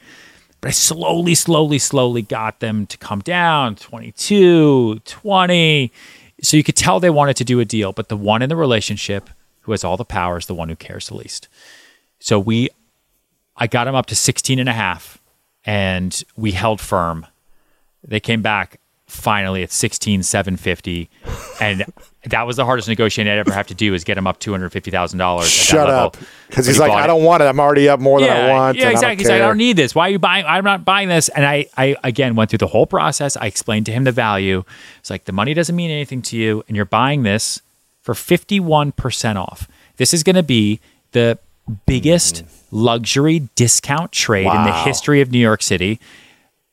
But 0.59 0.69
I 0.69 0.71
slowly, 0.71 1.35
slowly, 1.35 1.79
slowly 1.79 2.21
got 2.21 2.59
them 2.59 2.85
to 2.87 2.97
come 2.97 3.19
down 3.19 3.75
22, 3.75 4.99
20. 4.99 5.91
So 6.43 6.57
you 6.57 6.63
could 6.63 6.75
tell 6.75 6.99
they 6.99 7.09
wanted 7.09 7.37
to 7.37 7.43
do 7.43 7.59
a 7.59 7.65
deal, 7.65 7.91
but 7.91 8.09
the 8.09 8.17
one 8.17 8.41
in 8.41 8.49
the 8.49 8.55
relationship 8.55 9.29
who 9.61 9.71
has 9.71 9.83
all 9.83 9.97
the 9.97 10.05
power 10.05 10.37
is 10.37 10.47
the 10.47 10.55
one 10.55 10.69
who 10.69 10.75
cares 10.75 11.07
the 11.07 11.15
least. 11.15 11.47
So 12.19 12.39
we, 12.39 12.69
I 13.55 13.67
got 13.67 13.87
him 13.87 13.95
up 13.95 14.07
to 14.07 14.15
16 14.15 14.59
and 14.59 14.69
a 14.69 14.73
half 14.73 15.19
and 15.65 16.23
we 16.35 16.51
held 16.51 16.81
firm. 16.81 17.25
They 18.03 18.19
came 18.19 18.41
back 18.41 18.79
finally 19.11 19.61
at 19.61 19.71
16, 19.71 20.23
750. 20.23 21.09
And 21.59 21.85
that 22.25 22.47
was 22.47 22.55
the 22.55 22.65
hardest 22.65 22.87
negotiation 22.87 23.27
I'd 23.27 23.39
ever 23.39 23.51
have 23.51 23.67
to 23.67 23.73
do 23.73 23.93
is 23.93 24.03
get 24.03 24.17
him 24.17 24.25
up 24.25 24.39
$250,000. 24.39 25.43
Shut 25.43 25.89
up. 25.89 26.17
Because 26.47 26.65
he's 26.65 26.79
like, 26.79 26.91
I 26.91 27.07
don't 27.07 27.23
want 27.23 27.43
it. 27.43 27.45
I'm 27.45 27.59
already 27.59 27.89
up 27.89 27.99
more 27.99 28.19
than 28.19 28.29
I 28.29 28.49
want. 28.49 28.77
Yeah, 28.77 28.89
exactly. 28.89 29.07
I 29.07 29.15
He's 29.15 29.27
don't, 29.27 29.35
like, 29.35 29.43
I 29.43 29.47
don't 29.47 29.57
need 29.57 29.75
this. 29.75 29.93
Why 29.93 30.07
are 30.07 30.11
you 30.11 30.19
buying? 30.19 30.45
I'm 30.45 30.63
not 30.63 30.85
buying 30.85 31.09
this. 31.09 31.29
And 31.29 31.45
I, 31.45 31.67
I 31.77 31.95
again 32.03 32.35
went 32.35 32.49
through 32.49 32.59
the 32.59 32.67
whole 32.67 32.87
process. 32.87 33.35
I 33.35 33.47
explained 33.47 33.85
to 33.87 33.91
him 33.91 34.05
the 34.05 34.11
value. 34.11 34.63
It's 34.99 35.09
like 35.09 35.25
the 35.25 35.31
money 35.31 35.53
doesn't 35.53 35.75
mean 35.75 35.91
anything 35.91 36.21
to 36.23 36.37
you, 36.37 36.63
and 36.67 36.75
you're 36.75 36.85
buying 36.85 37.23
this 37.23 37.61
for 38.01 38.13
51% 38.13 39.35
off. 39.35 39.67
This 39.97 40.13
is 40.13 40.23
going 40.23 40.35
to 40.35 40.43
be 40.43 40.79
the 41.11 41.37
biggest 41.85 42.43
luxury 42.71 43.49
discount 43.55 44.11
trade 44.11 44.47
in 44.47 44.63
the 44.63 44.73
history 44.73 45.21
of 45.21 45.31
New 45.31 45.39
York 45.39 45.61
City. 45.61 45.99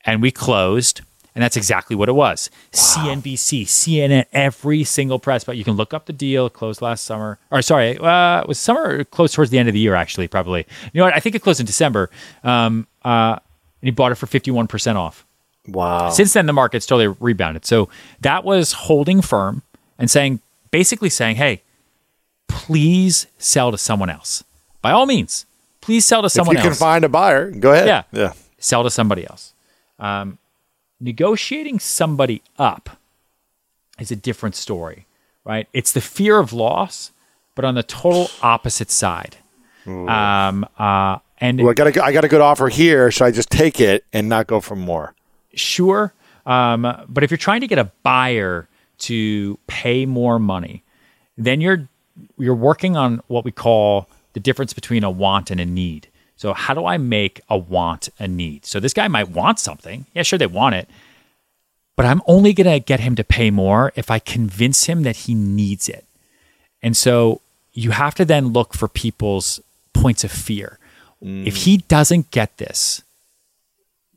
And 0.04 0.22
we 0.22 0.30
closed. 0.30 1.00
And 1.34 1.42
that's 1.44 1.56
exactly 1.56 1.94
what 1.94 2.08
it 2.08 2.12
was. 2.12 2.50
CNBC, 2.72 3.62
CNN, 3.64 4.24
every 4.32 4.82
single 4.82 5.18
press. 5.18 5.44
But 5.44 5.56
you 5.56 5.64
can 5.64 5.74
look 5.74 5.94
up 5.94 6.06
the 6.06 6.12
deal. 6.12 6.50
Closed 6.50 6.82
last 6.82 7.04
summer. 7.04 7.38
Or 7.50 7.62
sorry, 7.62 7.96
uh, 7.98 8.40
it 8.40 8.48
was 8.48 8.58
summer 8.58 8.98
or 8.98 9.04
closed 9.04 9.34
towards 9.34 9.50
the 9.50 9.58
end 9.58 9.68
of 9.68 9.72
the 9.72 9.78
year, 9.78 9.94
actually, 9.94 10.26
probably. 10.26 10.66
You 10.92 10.98
know 10.98 11.04
what? 11.04 11.14
I 11.14 11.20
think 11.20 11.36
it 11.36 11.42
closed 11.42 11.60
in 11.60 11.66
December. 11.66 12.10
Um, 12.42 12.86
uh, 13.04 13.36
and 13.80 13.86
he 13.86 13.90
bought 13.90 14.10
it 14.10 14.16
for 14.16 14.26
51% 14.26 14.96
off. 14.96 15.24
Wow. 15.68 16.10
Since 16.10 16.32
then, 16.32 16.46
the 16.46 16.52
market's 16.52 16.86
totally 16.86 17.14
rebounded. 17.20 17.64
So 17.64 17.88
that 18.20 18.42
was 18.42 18.72
holding 18.72 19.22
firm 19.22 19.62
and 19.98 20.10
saying, 20.10 20.40
basically 20.70 21.10
saying, 21.10 21.36
hey, 21.36 21.62
please 22.48 23.26
sell 23.38 23.70
to 23.70 23.78
someone 23.78 24.10
else. 24.10 24.42
By 24.82 24.92
all 24.92 25.06
means, 25.06 25.46
please 25.80 26.04
sell 26.04 26.22
to 26.22 26.26
if 26.26 26.32
someone 26.32 26.56
you 26.56 26.62
else 26.62 26.68
can 26.68 26.74
find 26.78 27.04
a 27.04 27.08
buyer, 27.08 27.50
go 27.50 27.72
ahead. 27.72 27.86
Yeah. 27.86 28.02
Yeah. 28.12 28.32
sell 28.58 28.82
to 28.82 28.90
somebody 28.90 29.26
else. 29.26 29.52
Um, 29.98 30.38
negotiating 31.00 31.78
somebody 31.78 32.42
up 32.58 32.90
is 33.98 34.10
a 34.10 34.16
different 34.16 34.54
story, 34.54 35.06
right? 35.44 35.68
It's 35.72 35.92
the 35.92 36.00
fear 36.00 36.38
of 36.38 36.52
loss, 36.52 37.12
but 37.54 37.64
on 37.64 37.74
the 37.74 37.82
total 37.82 38.30
opposite 38.42 38.90
side. 38.90 39.36
Um, 39.86 40.66
uh, 40.78 41.18
and 41.38 41.60
Well, 41.60 41.70
I 41.70 41.74
got 41.74 41.96
a, 41.96 42.04
I 42.04 42.12
got 42.12 42.24
a 42.24 42.28
good 42.28 42.42
offer 42.42 42.68
here. 42.68 43.10
Should 43.10 43.24
I 43.24 43.30
just 43.30 43.50
take 43.50 43.80
it 43.80 44.04
and 44.12 44.28
not 44.28 44.46
go 44.46 44.60
for 44.60 44.76
more? 44.76 45.14
sure, 45.54 46.12
um, 46.46 46.82
but 47.08 47.24
if 47.24 47.30
you're 47.30 47.38
trying 47.38 47.60
to 47.62 47.66
get 47.66 47.78
a 47.78 47.90
buyer 48.02 48.68
to 48.98 49.58
pay 49.66 50.06
more 50.06 50.38
money, 50.38 50.84
then 51.36 51.60
you're 51.60 51.88
you're 52.36 52.54
working 52.54 52.96
on 52.96 53.22
what 53.28 53.44
we 53.44 53.50
call 53.50 54.08
the 54.34 54.40
difference 54.40 54.72
between 54.72 55.02
a 55.04 55.10
want 55.10 55.50
and 55.50 55.58
a 55.60 55.64
need. 55.64 56.08
So 56.38 56.54
how 56.54 56.72
do 56.72 56.86
I 56.86 56.98
make 56.98 57.40
a 57.50 57.58
want 57.58 58.08
a 58.18 58.28
need? 58.28 58.64
So 58.64 58.78
this 58.78 58.94
guy 58.94 59.08
might 59.08 59.28
want 59.28 59.58
something. 59.58 60.06
Yeah, 60.14 60.22
sure 60.22 60.38
they 60.38 60.46
want 60.46 60.76
it. 60.76 60.88
But 61.96 62.06
I'm 62.06 62.22
only 62.28 62.52
going 62.52 62.70
to 62.70 62.78
get 62.78 63.00
him 63.00 63.16
to 63.16 63.24
pay 63.24 63.50
more 63.50 63.92
if 63.96 64.08
I 64.08 64.20
convince 64.20 64.84
him 64.84 65.02
that 65.02 65.16
he 65.16 65.34
needs 65.34 65.88
it. 65.88 66.04
And 66.80 66.96
so 66.96 67.40
you 67.72 67.90
have 67.90 68.14
to 68.14 68.24
then 68.24 68.52
look 68.52 68.72
for 68.72 68.86
people's 68.86 69.60
points 69.92 70.22
of 70.22 70.30
fear. 70.30 70.78
If 71.20 71.54
mm. 71.54 71.64
he 71.64 71.78
doesn't 71.78 72.30
get 72.30 72.56
this, 72.58 73.02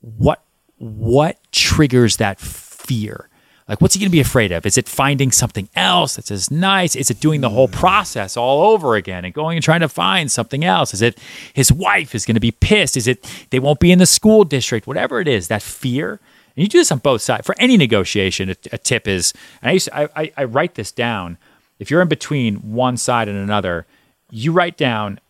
what 0.02 0.44
what 0.78 1.38
triggers 1.52 2.18
that 2.18 2.40
fear? 2.40 3.30
Like, 3.72 3.80
what's 3.80 3.94
he 3.94 4.02
going 4.02 4.10
to 4.10 4.12
be 4.12 4.20
afraid 4.20 4.52
of? 4.52 4.66
Is 4.66 4.78
it 4.78 4.90
finding 4.90 5.32
something 5.32 5.70
else 5.78 6.18
that's 6.18 6.30
as 6.30 6.52
nice? 6.52 6.94
Is 6.94 7.10
it 7.10 7.22
doing 7.22 7.40
the 7.40 7.50
whole 7.50 7.68
hmm. 7.68 7.74
process 7.74 8.36
all 8.36 8.74
over 8.74 8.96
again 8.96 9.24
and 9.24 9.34
going 9.34 9.56
and 9.56 9.64
trying 9.64 9.80
to 9.80 9.88
find 9.88 10.30
something 10.30 10.66
else? 10.66 10.94
Is 10.94 11.02
it 11.02 11.18
his 11.54 11.72
wife 11.72 12.14
is 12.14 12.26
going 12.26 12.36
to 12.36 12.42
be 12.42 12.52
pissed? 12.52 12.98
Is 12.98 13.08
it 13.08 13.24
they 13.50 13.60
won't 13.60 13.80
be 13.80 13.94
in 13.94 14.00
the 14.00 14.06
school 14.06 14.44
district? 14.44 14.88
Whatever 14.88 15.22
it 15.22 15.28
is, 15.30 15.48
that 15.48 15.62
fear. 15.62 16.20
And 16.58 16.64
you 16.64 16.68
do 16.68 16.80
this 16.80 16.92
on 16.92 16.98
both 16.98 17.22
sides. 17.22 17.46
For 17.46 17.56
any 17.60 17.78
negotiation, 17.78 18.50
a, 18.50 18.56
a 18.74 18.78
tip 18.78 19.08
is, 19.08 19.34
and 19.62 19.70
I, 19.70 19.72
used 19.72 19.86
to, 19.86 19.98
I, 19.98 20.10
I, 20.18 20.32
I 20.36 20.44
write 20.44 20.76
this 20.76 20.92
down. 20.92 21.38
If 21.80 21.90
you're 21.90 22.02
in 22.02 22.10
between 22.10 22.56
one 22.74 22.98
side 22.98 23.30
and 23.30 23.38
another, 23.38 23.86
you 24.30 24.52
write 24.52 24.76
down 24.76 25.22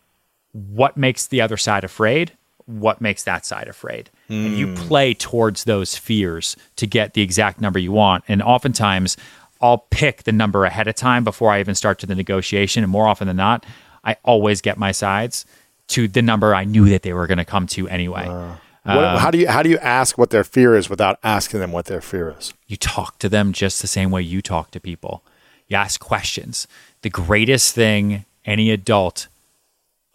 what 0.50 0.96
makes 0.96 1.28
the 1.28 1.40
other 1.40 1.56
side 1.56 1.84
afraid, 1.84 2.32
what 2.66 3.00
makes 3.00 3.24
that 3.24 3.44
side 3.44 3.68
afraid. 3.68 4.10
And 4.28 4.56
you 4.56 4.68
hmm. 4.68 4.74
play 4.74 5.14
towards 5.14 5.64
those 5.64 5.96
fears 5.96 6.56
to 6.76 6.86
get 6.86 7.14
the 7.14 7.22
exact 7.22 7.60
number 7.60 7.78
you 7.78 7.92
want. 7.92 8.24
And 8.28 8.42
oftentimes, 8.42 9.16
I'll 9.60 9.86
pick 9.90 10.22
the 10.22 10.32
number 10.32 10.64
ahead 10.64 10.88
of 10.88 10.94
time 10.94 11.22
before 11.22 11.50
I 11.50 11.60
even 11.60 11.74
start 11.74 11.98
to 12.00 12.06
the 12.06 12.14
negotiation. 12.14 12.82
And 12.82 12.90
more 12.90 13.06
often 13.06 13.28
than 13.28 13.36
not, 13.36 13.66
I 14.04 14.16
always 14.24 14.60
get 14.60 14.78
my 14.78 14.92
sides 14.92 15.44
to 15.88 16.08
the 16.08 16.22
number 16.22 16.54
I 16.54 16.64
knew 16.64 16.88
that 16.88 17.02
they 17.02 17.12
were 17.12 17.26
going 17.26 17.38
to 17.38 17.44
come 17.44 17.66
to 17.68 17.88
anyway. 17.88 18.26
What, 18.84 19.04
um, 19.04 19.18
how 19.18 19.30
do 19.30 19.38
you 19.38 19.48
how 19.48 19.62
do 19.62 19.70
you 19.70 19.78
ask 19.78 20.18
what 20.18 20.30
their 20.30 20.42
fear 20.42 20.74
is 20.74 20.90
without 20.90 21.18
asking 21.22 21.60
them 21.60 21.70
what 21.70 21.84
their 21.84 22.00
fear 22.00 22.34
is? 22.36 22.52
you 22.72 22.76
talk 22.78 23.18
to 23.18 23.28
them 23.28 23.52
just 23.52 23.82
the 23.82 23.86
same 23.86 24.10
way 24.10 24.22
you 24.22 24.40
talk 24.40 24.70
to 24.70 24.80
people. 24.80 25.22
You 25.68 25.76
ask 25.76 26.00
questions. 26.00 26.66
The 27.02 27.10
greatest 27.10 27.74
thing 27.74 28.24
any 28.46 28.70
adult 28.70 29.28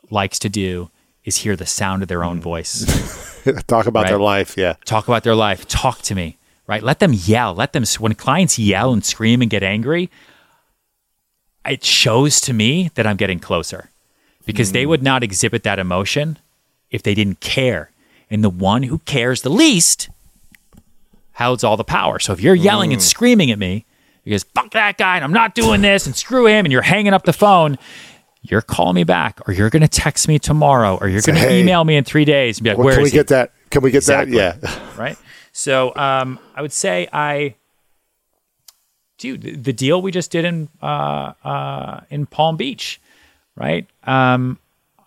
likes 0.10 0.40
to 0.40 0.50
do 0.50 0.90
is 1.28 1.36
hear 1.38 1.58
the 1.58 1.66
sound 1.66 2.02
of 2.02 2.08
their 2.08 2.24
own 2.24 2.40
mm. 2.40 2.42
voice. 2.42 3.44
Talk 3.68 3.86
about 3.86 4.08
their 4.08 4.18
life. 4.18 4.56
Yeah. 4.58 4.76
Talk 4.86 5.10
about 5.10 5.24
their 5.24 5.36
life. 5.36 5.68
Talk 5.68 6.02
to 6.04 6.16
me, 6.16 6.38
right? 6.68 6.82
Let 6.82 7.00
them 7.00 7.12
yell. 7.14 7.54
Let 7.54 7.74
them, 7.74 7.84
when 8.00 8.16
clients 8.16 8.58
yell 8.58 8.94
and 8.94 9.04
scream 9.04 9.42
and 9.42 9.52
get 9.52 9.62
angry, 9.62 10.10
it 11.66 11.84
shows 11.84 12.40
to 12.42 12.54
me 12.54 12.92
that 12.96 13.06
I'm 13.06 13.18
getting 13.18 13.40
closer 13.40 13.92
because 14.46 14.72
they 14.72 14.86
mm. 14.86 14.88
would 14.88 15.04
not 15.04 15.22
exhibit 15.22 15.64
that 15.64 15.80
emotion 15.80 16.40
if 16.90 17.04
they 17.04 17.14
didn't 17.14 17.42
care. 17.42 17.92
And 18.30 18.42
the 18.42 18.50
one 18.50 18.84
who 18.84 19.00
cares 19.00 19.42
the 19.42 19.50
least 19.50 20.10
holds 21.34 21.62
all 21.62 21.76
the 21.76 21.84
power. 21.84 22.20
So 22.20 22.32
if 22.32 22.40
you're 22.40 22.56
yelling 22.56 22.94
and 22.94 23.02
mm. 23.02 23.06
screaming 23.06 23.52
at 23.52 23.60
me 23.60 23.86
because 24.24 24.44
fuck 24.44 24.72
that 24.72 24.98
guy 24.98 25.18
and 25.18 25.26
I'm 25.26 25.34
not 25.34 25.56
doing 25.56 25.82
this 25.82 26.06
and 26.06 26.16
screw 26.16 26.48
him 26.48 26.66
and 26.66 26.72
you're 26.72 26.82
hanging 26.82 27.14
up 27.14 27.24
the 27.24 27.34
phone, 27.34 27.78
you're 28.50 28.62
calling 28.62 28.96
me 28.96 29.04
back 29.04 29.40
or 29.48 29.54
you're 29.54 29.70
going 29.70 29.82
to 29.82 29.88
text 29.88 30.28
me 30.28 30.40
tomorrow 30.40 30.98
or 31.00 31.08
you're 31.08 31.22
going 31.22 31.36
to 31.36 31.42
"Hey, 31.42 31.62
email 31.62 31.84
me 31.84 31.96
in 31.98 32.04
three 32.04 32.26
days 32.26 32.58
and 32.58 32.64
be 32.64 32.70
like, 32.72 32.78
where 32.78 32.94
can 32.96 33.04
we 33.04 33.10
he?" 33.10 33.16
get 33.18 33.28
that? 33.28 33.52
Can 33.70 33.82
we 33.82 33.92
get 33.92 33.98
Exactly. 33.98 34.38
that? 34.38 34.60
Yeah. 34.64 34.80
right? 34.98 35.18
So 35.52 35.94
um, 35.96 36.40
I 36.56 36.62
would 36.62 36.72
say 36.72 37.08
I, 37.12 37.56
dude, 39.18 39.42
the, 39.42 39.56
the 39.56 39.74
deal 39.74 40.02
we 40.02 40.12
just 40.12 40.32
did 40.32 40.46
in 40.46 40.70
uh, 40.82 41.34
uh, 41.44 42.02
in 42.10 42.26
Palm 42.26 42.58
Beach, 42.58 43.02
right? 43.56 43.88
Um, 44.04 44.60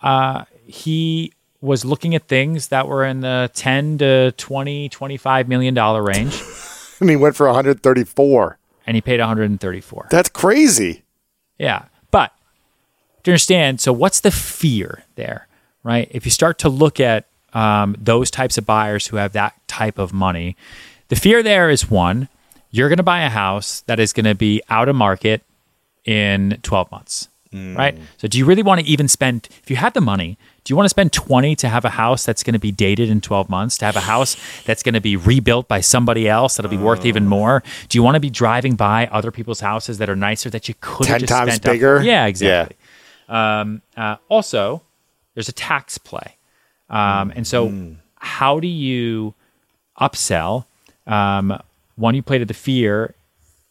uh, 0.03 0.45
he 0.67 1.33
was 1.61 1.85
looking 1.85 2.15
at 2.15 2.27
things 2.27 2.69
that 2.69 2.89
were 2.89 3.05
in 3.05 3.21
the 3.21 3.51
10 3.55 3.99
to 3.99 4.33
20 4.33 4.89
25 4.89 5.47
million 5.49 5.75
dollar 5.75 6.03
range 6.03 6.41
and 7.01 7.11
he 7.11 7.17
went 7.17 7.37
for 7.37 7.45
134. 7.47 8.59
and 8.87 8.95
he 8.97 9.01
paid 9.03 9.21
134 9.21 10.09
That's 10.11 10.31
crazy. 10.31 11.03
Yeah. 11.59 11.85
To 13.25 13.31
understand, 13.31 13.81
so 13.81 13.93
what's 13.93 14.21
the 14.21 14.31
fear 14.31 15.05
there, 15.17 15.47
right? 15.83 16.09
If 16.11 16.25
you 16.25 16.31
start 16.31 16.59
to 16.61 16.69
look 16.69 17.01
at 17.01 17.27
um, 17.53 17.97
those 17.99 18.31
types 18.31 18.57
of 18.59 18.65
buyers 18.67 19.09
who 19.09 19.17
have 19.17 19.33
that 19.33 19.55
type 19.69 19.99
of 19.99 20.13
money, 20.13 20.57
the 21.09 21.17
fear 21.17 21.43
there 21.43 21.69
is 21.71 21.91
one, 21.91 22.29
you're 22.71 22.89
going 22.89 22.99
to 22.99 23.03
buy 23.03 23.23
a 23.23 23.29
house 23.31 23.81
that 23.83 23.99
is 24.01 24.13
going 24.13 24.25
to 24.27 24.35
be 24.35 24.63
out 24.71 24.89
of 24.89 24.97
market 24.97 25.43
in 26.05 26.59
12 26.63 26.91
months, 26.91 27.29
right? 27.53 27.99
So 28.19 28.29
do 28.29 28.39
you 28.39 28.45
really 28.45 28.63
want 28.63 28.81
to 28.81 28.87
even 28.87 29.09
spend, 29.09 29.49
if 29.63 29.69
you 29.71 29.77
have 29.77 29.93
the 29.93 30.01
money, 30.01 30.39
do 30.63 30.71
you 30.73 30.77
want 30.77 30.85
to 30.85 30.91
spend 30.91 31.13
20 31.13 31.57
to 31.57 31.69
have 31.69 31.85
a 31.85 31.91
house 31.91 32.25
that's 32.25 32.43
going 32.45 32.53
to 32.53 32.61
be 32.61 32.71
dated 32.71 33.11
in 33.11 33.21
12 33.21 33.49
months, 33.51 33.77
to 33.79 33.87
have 33.87 33.97
a 33.97 34.01
house 34.01 34.37
that's 34.65 34.83
going 34.85 34.95
to 34.95 35.01
be 35.01 35.17
rebuilt 35.17 35.67
by 35.67 35.81
somebody 35.81 36.29
else 36.29 36.57
that'll 36.57 36.71
be 36.71 36.77
worth 36.77 37.05
even 37.05 37.27
more? 37.27 37.63
Do 37.89 37.99
you 37.99 38.03
want 38.05 38.15
to 38.15 38.21
be 38.21 38.31
driving 38.31 38.77
by 38.77 39.09
other 39.09 39.31
people's 39.33 39.61
houses 39.61 39.99
that 39.99 40.09
are 40.09 40.15
nicer 40.17 40.49
that 40.51 40.69
you 40.69 40.75
could 40.81 41.07
10 41.07 41.13
have 41.13 41.21
just 41.23 41.33
times 41.33 41.51
spent 41.55 41.67
up- 41.67 41.73
bigger? 41.73 42.03
Yeah, 42.03 42.27
exactly. 42.27 42.77
Um, 43.31 43.81
uh, 43.97 44.17
also, 44.29 44.83
there's 45.35 45.49
a 45.49 45.53
tax 45.53 45.97
play. 45.97 46.37
Um, 46.91 47.33
and 47.35 47.47
so, 47.47 47.73
how 48.17 48.61
do 48.61 48.67
you 48.67 49.33
upsell? 49.99 50.67
Um, 51.07 51.59
one, 51.97 52.15
you 52.15 52.23
play 52.23 52.39
to 52.39 52.45
the 52.45 52.55
fear, 52.55 53.15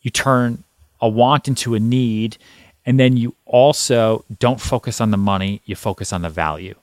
you 0.01 0.09
turn 0.09 0.63
a 1.01 1.09
want 1.09 1.47
into 1.47 1.75
a 1.75 1.79
need, 1.79 2.37
and 2.85 2.99
then 2.99 3.17
you 3.17 3.35
also 3.45 4.25
don't 4.39 4.59
focus 4.59 5.01
on 5.01 5.11
the 5.11 5.17
money, 5.17 5.61
you 5.65 5.75
focus 5.75 6.11
on 6.13 6.21
the 6.21 6.29
value. 6.29 6.75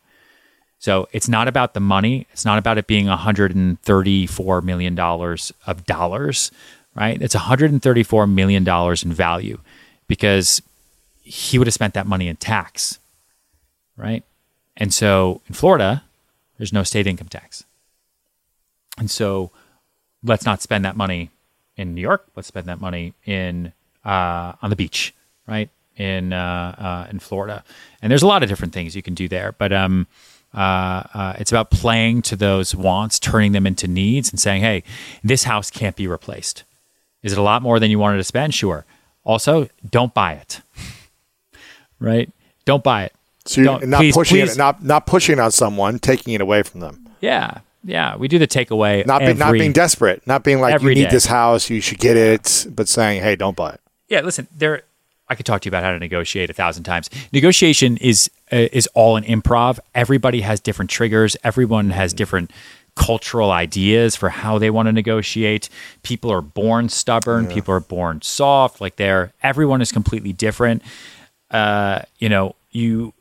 So 0.79 1.09
it's 1.13 1.29
not 1.29 1.49
about 1.49 1.75
the 1.75 1.81
money. 1.81 2.27
It's 2.33 2.45
not 2.45 2.59
about 2.59 2.79
it 2.79 2.87
being 2.87 3.07
$134 3.07 4.63
million 4.63 4.99
of 4.99 5.87
dollars, 5.87 6.53
right? 6.95 7.21
It's 7.21 7.35
$134 7.35 8.31
million 8.31 8.69
in 8.69 9.13
value 9.13 9.59
because 10.07 10.63
he 11.27 11.59
would 11.59 11.67
have 11.67 11.75
spent 11.75 11.95
that 11.95 12.07
money 12.07 12.29
in 12.29 12.37
tax, 12.37 13.01
right? 13.97 14.23
And 14.77 14.95
so 14.95 15.41
in 15.49 15.55
Florida, 15.55 16.05
there's 16.57 16.73
no 16.73 16.85
state 16.85 17.07
income 17.07 17.29
tax. 17.29 17.65
And 18.97 19.11
so 19.11 19.51
let's 20.23 20.47
not 20.47 20.63
spend 20.63 20.85
that 20.85 20.97
money 20.97 21.31
in 21.77 21.95
New 21.95 22.01
York. 22.01 22.25
Let's 22.37 22.47
spend 22.47 22.67
that 22.67 22.81
money 22.81 23.13
in 23.25 23.73
uh, 24.05 24.53
on 24.63 24.71
the 24.71 24.77
beach, 24.77 25.15
right? 25.49 25.69
In 25.97 26.33
uh, 26.33 26.75
uh, 26.79 27.11
in 27.11 27.19
Florida, 27.19 27.65
and 28.01 28.11
there's 28.11 28.23
a 28.23 28.27
lot 28.27 28.43
of 28.43 28.49
different 28.49 28.73
things 28.73 28.95
you 28.95 29.03
can 29.03 29.15
do 29.15 29.29
there. 29.29 29.53
But 29.53 29.73
um, 29.73 30.07
uh, 30.55 31.03
uh, 31.13 31.37
it's 31.39 31.51
about 31.51 31.71
playing 31.71 32.23
to 32.23 32.37
those 32.37 32.75
wants, 32.75 33.19
turning 33.19 33.53
them 33.53 33.67
into 33.67 33.89
needs, 33.89 34.31
and 34.31 34.39
saying, 34.39 34.63
"Hey, 34.63 34.85
this 35.25 35.45
house 35.45 35.71
can't 35.71 35.97
be 35.97 36.07
replaced." 36.07 36.65
Is 37.23 37.33
it 37.33 37.39
a 37.39 37.43
lot 37.43 37.63
more 37.63 37.81
than 37.81 37.91
you 37.91 37.99
wanted 37.99 38.19
to 38.19 38.25
spend? 38.25 38.55
Sure. 38.55 38.85
Also, 39.25 39.69
don't 39.91 40.15
buy 40.15 40.35
it. 40.35 40.61
Right? 42.01 42.31
Don't 42.65 42.83
buy 42.85 43.05
it. 43.05 43.13
So 43.45 43.61
you're 43.61 43.79
Don't- 43.79 43.89
not 43.89 43.99
please- 43.99 44.15
pushing 44.15 44.41
please- 44.41 44.55
it, 44.55 44.59
not 44.59 44.83
not 44.83 45.07
pushing 45.07 45.39
on 45.39 45.51
someone, 45.53 45.99
taking 45.99 46.35
it 46.35 46.41
away 46.41 46.63
from 46.63 46.81
them. 46.81 47.07
Yeah, 47.21 47.59
yeah. 47.85 48.17
We 48.17 48.29
do 48.29 48.39
the 48.39 48.47
takeaway. 48.49 49.07
Not 49.07 49.21
be, 49.21 49.33
not 49.35 49.53
being 49.53 49.73
desperate, 49.73 50.27
not 50.27 50.43
being 50.45 50.61
like 50.61 50.83
you 50.83 50.89
need 50.89 51.05
day. 51.05 51.11
this 51.11 51.27
house, 51.27 51.71
you 51.71 51.81
should 51.81 51.99
get 51.99 52.17
it, 52.17 52.67
but 52.75 52.89
saying, 52.89 53.23
"Hey, 53.23 53.37
don't 53.37 53.57
buy 53.57 53.71
it." 53.71 53.81
yeah 54.09 54.21
listen 54.21 54.47
there 54.57 54.83
i 55.29 55.35
could 55.35 55.45
talk 55.45 55.61
to 55.61 55.67
you 55.67 55.71
about 55.71 55.83
how 55.83 55.91
to 55.91 55.99
negotiate 55.99 56.49
a 56.49 56.53
thousand 56.53 56.85
times 56.85 57.11
negotiation 57.33 57.97
is 57.97 58.31
uh, 58.53 58.69
is 58.73 58.87
all 58.95 59.17
an 59.17 59.25
improv 59.25 59.81
everybody 59.97 60.43
has 60.43 60.61
different 60.61 60.89
triggers 60.89 61.37
everyone 61.43 61.91
has 61.91 62.13
different 62.13 62.53
cultural 62.95 63.51
ideas 63.51 64.15
for 64.15 64.29
how 64.29 64.59
they 64.59 64.71
want 64.71 64.87
to 64.87 64.93
negotiate 64.93 65.69
people 66.05 66.31
are 66.33 66.41
born 66.41 66.89
stubborn 66.89 67.49
people 67.49 67.75
are 67.75 67.81
born 67.81 68.23
soft 68.23 68.81
like 68.81 68.95
they're 68.95 69.33
everyone 69.43 69.83
is 69.83 69.91
completely 69.91 70.33
different 70.33 70.83
uh 71.57 71.97
you 72.23 72.29
know 72.29 72.55
you 72.81 73.13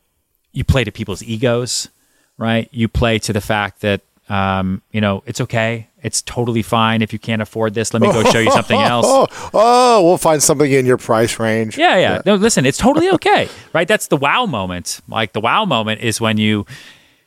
you 0.58 0.64
play 0.64 0.84
to 0.84 0.92
people's 1.00 1.24
egos 1.36 1.90
right 2.38 2.68
you 2.72 2.88
play 2.88 3.16
to 3.20 3.32
the 3.38 3.42
fact 3.42 3.82
that 3.86 4.02
um 4.30 4.82
you 4.96 5.02
know 5.06 5.16
it's 5.30 5.40
okay 5.46 5.88
it's 6.08 6.22
totally 6.24 6.62
fine 6.62 7.02
if 7.06 7.12
you 7.14 7.20
can't 7.28 7.42
afford 7.42 7.74
this 7.74 7.94
let 7.94 8.02
me 8.02 8.12
go 8.12 8.22
show 8.32 8.40
you 8.48 8.52
something 8.60 8.80
else 8.94 9.06
Oh, 9.08 9.28
oh, 9.54 10.04
we'll 10.06 10.18
find 10.30 10.42
something 10.50 10.72
in 10.72 10.86
your 10.86 10.98
price 10.98 11.40
range. 11.40 11.78
yeah, 11.78 11.98
yeah. 12.06 12.22
No, 12.26 12.36
listen, 12.36 12.66
it's 12.66 12.78
totally 12.78 13.10
okay, 13.18 13.50
right? 13.74 13.88
That's 13.88 14.08
the 14.14 14.18
wow 14.18 14.46
moment. 14.46 14.88
Like 15.08 15.34
the 15.34 15.40
wow 15.50 15.66
moment 15.66 16.02
is 16.02 16.20
when 16.22 16.38
you 16.38 16.66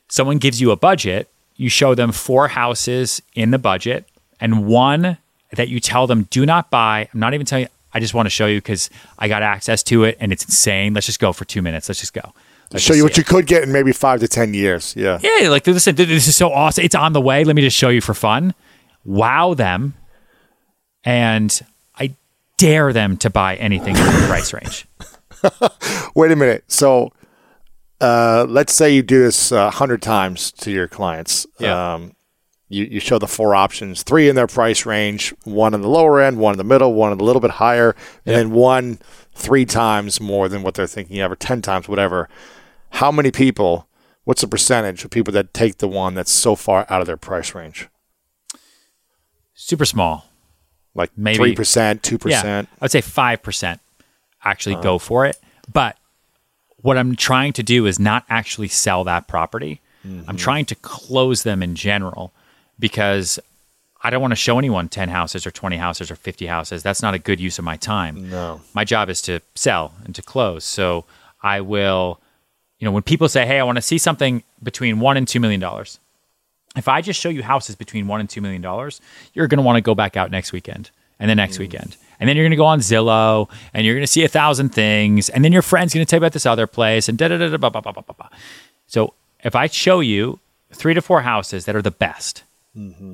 someone 0.09 0.39
gives 0.39 0.61
you 0.61 0.71
a 0.71 0.77
budget, 0.77 1.29
you 1.57 1.69
show 1.69 1.95
them 2.01 2.13
four 2.13 2.49
houses 2.49 3.21
in 3.35 3.51
the 3.51 3.59
budget, 3.59 4.01
and 4.41 4.67
one 4.67 5.19
that 5.59 5.69
you 5.69 5.79
tell 5.81 6.07
them 6.07 6.21
do 6.31 6.47
not 6.47 6.71
buy. 6.71 7.09
I'm 7.13 7.21
not 7.21 7.35
even 7.35 7.47
telling 7.47 7.65
you. 7.67 7.71
I 7.93 8.01
just 8.01 8.14
want 8.14 8.26
to 8.26 8.30
show 8.30 8.47
you 8.47 8.59
because 8.59 8.91
I 9.18 9.28
got 9.28 9.43
access 9.43 9.82
to 9.84 10.05
it 10.05 10.16
and 10.20 10.32
it's 10.32 10.45
insane. 10.45 10.95
Let's 10.95 11.07
just 11.07 11.20
go 11.20 11.32
for 11.32 11.45
two 11.45 11.62
minutes. 11.62 11.89
Let's 11.89 12.01
just 12.01 12.12
go. 12.12 12.32
Let's 12.70 12.84
Show 12.84 12.89
just 12.89 12.97
you 12.99 13.03
what 13.05 13.12
it. 13.12 13.18
you 13.18 13.24
could 13.24 13.47
get 13.47 13.62
in 13.62 13.72
maybe 13.72 13.93
five 13.93 14.20
to 14.20 14.28
ten 14.28 14.53
years. 14.53 14.95
Yeah. 14.95 15.18
Yeah, 15.22 15.49
like 15.49 15.66
listen, 15.66 15.95
this 15.95 16.28
is 16.28 16.36
so 16.36 16.53
awesome. 16.53 16.84
It's 16.84 16.95
on 16.95 17.14
the 17.14 17.20
way. 17.20 17.45
Let 17.45 17.57
me 17.57 17.62
just 17.62 17.76
show 17.76 17.89
you 17.89 18.03
for 18.03 18.12
fun. 18.12 18.53
Wow 19.05 19.55
them, 19.55 19.95
and 21.03 21.59
I 21.97 22.14
dare 22.59 22.93
them 22.93 23.16
to 23.18 23.30
buy 23.30 23.57
anything 23.57 23.97
in 23.97 24.05
the 24.05 24.24
price 24.28 24.53
range. 24.53 24.86
Wait 26.14 26.30
a 26.30 26.36
minute. 26.36 26.64
So, 26.68 27.12
uh, 28.03 28.45
let's 28.49 28.74
say 28.74 28.95
you 28.95 29.03
do 29.03 29.20
this 29.22 29.51
a 29.51 29.70
hundred 29.70 30.03
times 30.03 30.53
to 30.53 30.70
your 30.70 30.89
clients. 30.89 31.47
Yeah. 31.59 31.95
Um, 31.95 32.12
you, 32.69 32.85
you 32.85 33.01
show 33.01 33.19
the 33.19 33.27
four 33.27 33.55
options, 33.55 34.03
three 34.03 34.29
in 34.29 34.37
their 34.37 34.47
price 34.47 34.85
range, 34.85 35.35
one 35.45 35.75
in 35.75 35.81
the 35.81 35.89
lower 35.89 36.21
end, 36.21 36.39
one 36.39 36.53
in 36.53 36.59
the 36.59 36.64
middle, 36.64 36.93
one 36.95 37.12
a 37.12 37.16
little 37.16 37.41
bit 37.41 37.53
higher, 37.53 37.97
and 38.27 38.37
then 38.37 38.51
one 38.51 38.99
three 39.33 39.64
times 39.64 40.21
more 40.21 40.49
than 40.49 40.62
what 40.62 40.75
they're 40.75 40.87
thinking 40.87 41.21
of, 41.21 41.33
or 41.33 41.37
10 41.37 41.62
times, 41.62 41.89
whatever. 41.89 42.29
How 42.91 43.11
many 43.11 43.31
people, 43.31 43.89
what's 44.25 44.43
the 44.43 44.49
percentage 44.49 45.05
of 45.05 45.11
people 45.11 45.33
that 45.33 45.55
take 45.55 45.79
the 45.79 45.89
one 45.89 46.14
that's 46.14 46.33
so 46.33 46.55
far 46.55 46.87
out 46.91 47.01
of 47.01 47.07
their 47.07 47.16
price 47.16 47.55
range? 47.55 47.89
Super 49.55 49.85
small. 49.85 50.27
Like 50.95 51.11
Maybe. 51.16 51.55
3%, 51.55 52.01
2%? 52.01 52.31
Yeah, 52.31 52.62
I 52.62 52.66
would 52.85 52.91
say 52.91 53.01
five 53.01 53.43
percent 53.43 53.81
actually 54.45 54.75
uh-huh. 54.75 54.83
go 54.83 54.99
for 54.99 55.27
it. 55.27 55.39
But 55.73 55.97
what 56.79 56.99
I'm 56.99 57.16
trying 57.16 57.53
to 57.55 57.62
do 57.62 57.87
is 57.87 57.99
not 57.99 58.25
actually 58.29 58.69
sell 58.69 59.05
that 59.05 59.27
property. 59.27 59.81
I'm 60.05 60.11
mm-hmm. 60.11 60.37
trying 60.37 60.64
to 60.66 60.75
close 60.77 61.43
them 61.43 61.62
in 61.62 61.75
general 61.75 62.33
because 62.79 63.39
I 64.03 64.11
don't 64.11 64.20
want 64.20 64.33
to 64.33 64.37
show 64.37 64.59
anyone 64.59 64.89
10 64.89 65.09
houses 65.09 65.47
or 65.47 65.51
20 65.51 65.76
houses 65.76 66.11
or 66.11 66.16
50 66.16 66.47
houses. 66.47 66.83
That's 66.83 67.03
not 67.03 67.14
a 67.14 67.18
good 67.18 67.41
use 67.41 67.59
of 67.59 67.64
my 67.64 67.76
time. 67.76 68.31
No. 68.31 68.61
My 68.74 68.85
job 68.85 69.09
is 69.11 69.20
to 69.22 69.41
sell 69.55 69.93
and 70.05 70.14
to 70.14 70.22
close. 70.22 70.64
So 70.64 71.05
I 71.43 71.61
will, 71.61 72.20
you 72.79 72.85
know, 72.85 72.93
when 72.93 73.03
people 73.03 73.29
say, 73.29 73.47
"Hey, 73.47 73.59
I 73.59 73.64
want 73.64 73.76
to 73.76 73.83
see 73.83 73.99
something 73.99 74.43
between 74.62 75.01
1 75.01 75.16
and 75.16 75.26
2 75.26 75.41
million 75.41 75.61
dollars." 75.61 75.99
If 76.76 76.87
I 76.87 77.01
just 77.01 77.20
show 77.20 77.29
you 77.29 77.43
houses 77.43 77.74
between 77.74 78.07
1 78.07 78.20
and 78.20 78.31
2 78.31 78.41
million 78.41 78.62
dollars, 78.62 79.01
you're 79.35 79.49
going 79.49 79.59
to 79.59 79.64
want 79.64 79.76
to 79.76 79.81
go 79.81 79.95
back 79.95 80.16
out 80.16 80.31
next 80.31 80.53
weekend 80.53 80.91
and 81.18 81.29
the 81.29 81.35
next 81.35 81.57
mm. 81.57 81.61
weekend. 81.61 81.97
And 82.20 82.29
then 82.29 82.37
you're 82.37 82.45
going 82.45 82.51
to 82.51 82.57
go 82.57 82.66
on 82.66 82.81
Zillow 82.81 83.49
and 83.72 83.85
you're 83.85 83.95
going 83.95 84.07
to 84.07 84.12
see 84.12 84.24
a 84.24 84.29
thousand 84.29 84.70
things 84.70 85.29
and 85.29 85.45
then 85.45 85.53
your 85.53 85.62
friend's 85.62 85.95
going 85.95 86.05
to 86.05 86.11
tell 86.11 86.18
you 86.18 86.22
about 86.22 86.33
this 86.33 86.47
other 86.47 86.66
place 86.66 87.09
and 87.09 87.16
da 87.16 87.29
da 87.29 87.39
da 87.39 87.57
da. 87.57 88.29
So 88.87 89.14
if 89.43 89.55
I 89.55 89.66
show 89.66 90.01
you 90.01 90.41
three 90.72 90.95
to 90.95 91.03
four 91.03 91.22
houses 91.22 91.64
that 91.64 91.76
are 91.76 91.83
the 91.83 91.91
best, 91.91 92.43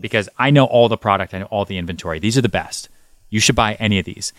because 0.00 0.28
I 0.38 0.50
know 0.50 0.64
all 0.64 0.88
the 0.88 0.96
product, 0.96 1.34
I 1.34 1.40
know 1.40 1.46
all 1.46 1.64
the 1.64 1.78
inventory. 1.78 2.18
These 2.18 2.38
are 2.38 2.42
the 2.42 2.48
best. 2.48 2.88
You 3.30 3.40
should 3.40 3.56
buy 3.56 3.74
any 3.74 3.98
of 3.98 4.04
these. 4.04 4.32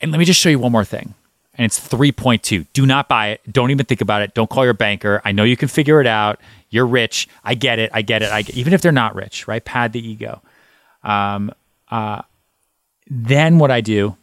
And 0.00 0.12
let 0.12 0.18
me 0.18 0.24
just 0.24 0.40
show 0.40 0.48
you 0.48 0.58
one 0.58 0.72
more 0.72 0.84
thing. 0.84 1.14
And 1.54 1.64
it's 1.64 1.80
3.2. 1.80 2.66
Do 2.72 2.86
not 2.86 3.08
buy 3.08 3.28
it. 3.28 3.40
Don't 3.50 3.70
even 3.70 3.84
think 3.84 4.00
about 4.00 4.22
it. 4.22 4.34
Don't 4.34 4.48
call 4.48 4.64
your 4.64 4.74
banker. 4.74 5.20
I 5.24 5.32
know 5.32 5.42
you 5.42 5.56
can 5.56 5.68
figure 5.68 6.00
it 6.00 6.06
out. 6.06 6.40
You're 6.70 6.86
rich. 6.86 7.28
I 7.44 7.54
get 7.54 7.78
it. 7.78 7.90
I 7.92 8.02
get 8.02 8.22
it. 8.22 8.30
I 8.30 8.42
get, 8.42 8.56
even 8.56 8.72
if 8.72 8.80
they're 8.80 8.92
not 8.92 9.14
rich, 9.14 9.48
right? 9.48 9.64
Pad 9.64 9.92
the 9.92 10.06
ego. 10.06 10.40
Um, 11.02 11.52
uh, 11.90 12.22
then 13.08 13.58
what 13.58 13.70
I 13.70 13.80
do 13.80 14.16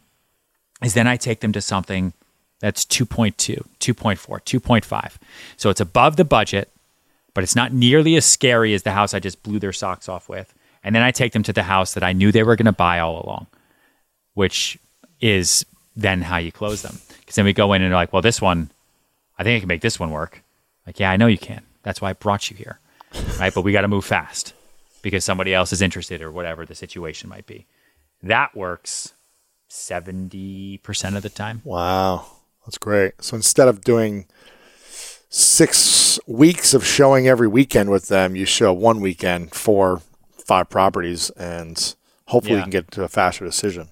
is 0.82 0.94
then 0.94 1.08
I 1.08 1.18
take 1.18 1.42
them 1.42 1.52
to 1.54 1.62
something 1.62 2.14
that's 2.60 2.86
2.2, 2.86 3.66
2.4, 3.80 4.62
2.5. 4.62 5.14
So 5.58 5.70
it's 5.70 5.82
above 5.82 6.16
the 6.16 6.26
budget, 6.26 6.72
but 7.36 7.44
it's 7.44 7.56
not 7.56 7.74
nearly 7.74 8.16
as 8.16 8.26
scary 8.26 8.74
as 8.74 8.82
the 8.82 8.94
house 8.94 9.14
I 9.14 9.20
just 9.20 9.44
blew 9.44 9.60
their 9.60 9.74
socks 9.74 10.10
off 10.10 10.28
with. 10.28 10.52
And 10.84 10.96
then 10.96 11.04
I 11.04 11.12
take 11.12 11.34
them 11.34 11.44
to 11.44 11.54
the 11.54 11.64
house 11.64 11.94
that 11.94 12.04
I 12.04 12.14
knew 12.14 12.32
they 12.32 12.44
were 12.44 12.56
going 12.56 12.66
to 12.66 12.72
buy 12.72 13.00
all 13.00 13.24
along, 13.24 13.48
which 14.34 14.80
is 15.20 15.66
then 15.96 16.22
how 16.22 16.38
you 16.38 16.52
close 16.52 16.82
them. 16.82 16.98
Because 17.20 17.36
then 17.36 17.46
we 17.46 17.54
go 17.54 17.74
in 17.74 17.82
and 17.82 17.92
they're 17.92 18.00
like, 18.00 18.14
well, 18.14 18.22
this 18.22 18.42
one, 18.42 18.72
I 19.38 19.44
think 19.44 19.58
I 19.58 19.60
can 19.60 19.68
make 19.68 19.82
this 19.82 20.00
one 20.00 20.12
work. 20.12 20.42
Like, 20.88 21.00
yeah, 21.00 21.12
I 21.12 21.18
know 21.18 21.28
you 21.28 21.38
can. 21.38 21.64
That's 21.84 22.02
why 22.02 22.12
I 22.12 22.14
brought 22.14 22.50
you 22.50 22.58
here. 22.58 22.80
Right. 23.40 23.54
But 23.54 23.62
we 23.62 23.72
got 23.72 23.82
to 23.82 23.88
move 23.88 24.04
fast 24.04 24.54
because 25.02 25.24
somebody 25.24 25.54
else 25.54 25.72
is 25.72 25.82
interested 25.82 26.22
or 26.22 26.32
whatever 26.32 26.66
the 26.66 26.76
situation 26.76 27.30
might 27.30 27.46
be. 27.46 27.66
That 28.22 28.56
works 28.56 29.14
70% 29.70 31.16
of 31.16 31.24
the 31.24 31.30
time. 31.30 31.62
Wow. 31.64 32.26
That's 32.66 32.78
great. 32.78 33.14
So 33.22 33.36
instead 33.38 33.68
of 33.70 33.82
doing 33.82 34.26
six 35.30 36.20
weeks 36.28 36.74
of 36.74 36.86
showing 36.86 37.28
every 37.28 37.48
weekend 37.48 37.90
with 37.90 38.08
them, 38.08 38.36
you 38.36 38.46
show 38.46 38.72
one 38.74 39.02
weekend 39.02 39.54
for 39.54 40.02
five 40.46 40.70
properties 40.70 41.30
and 41.32 41.96
hopefully 42.28 42.54
Yeah. 42.54 42.60
you 42.60 42.64
can 42.64 42.72
get 42.72 42.92
to 42.92 43.04
a 43.04 43.08
faster 43.08 43.44
decision. 43.46 43.90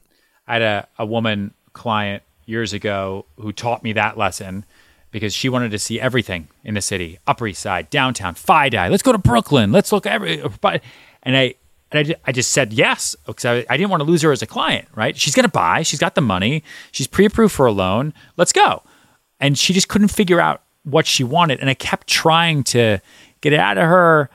I 0.48 0.54
had 0.54 0.62
a, 0.62 0.88
a 1.00 1.06
woman 1.06 1.54
client 1.74 2.24
years 2.46 2.74
ago 2.74 3.26
who 3.38 3.52
taught 3.52 3.84
me 3.84 3.94
that 3.94 4.18
lesson 4.18 4.66
because 5.12 5.34
she 5.34 5.48
wanted 5.50 5.72
to 5.72 5.80
see 5.80 6.00
everything 6.00 6.48
in 6.64 6.74
the 6.74 6.82
city 6.82 7.18
upper 7.26 7.48
east 7.48 7.62
side 7.62 7.90
downtown 7.90 8.36
FIDI. 8.36 8.90
let's 8.90 9.02
go 9.04 9.12
to 9.14 9.18
brooklyn 9.18 9.72
let's 9.72 9.92
look 9.94 10.06
every 10.06 10.42
and 10.42 11.38
i 11.38 11.54
and 11.92 12.08
I, 12.10 12.16
I 12.26 12.32
just 12.34 12.50
said 12.52 12.74
yes 12.74 13.16
because 13.26 13.46
I, 13.46 13.66
I 13.70 13.78
didn't 13.78 13.92
want 13.92 14.02
to 14.02 14.06
lose 14.06 14.22
her 14.24 14.32
as 14.34 14.42
a 14.42 14.46
client 14.48 14.88
right 14.94 15.16
she's 15.16 15.34
going 15.36 15.46
to 15.46 15.52
buy 15.52 15.84
she's 15.84 16.00
got 16.00 16.16
the 16.16 16.22
money 16.22 16.64
she's 16.92 17.08
pre-approved 17.08 17.54
for 17.54 17.66
a 17.66 17.72
loan 17.72 18.14
let's 18.36 18.52
go 18.52 18.84
and 19.40 19.58
she 19.58 19.72
just 19.72 19.88
couldn't 19.88 20.10
figure 20.10 20.42
out 20.42 20.63
what 20.84 21.08
she 21.08 21.24
wanted 21.24 21.60
and 21.60 21.70
i 21.70 21.74
kept 21.74 22.08
trying 22.08 22.64
to 22.64 23.00
get 23.42 23.54
it 23.54 23.60
out 23.60 23.78
of 23.78 23.86
her 23.86 24.30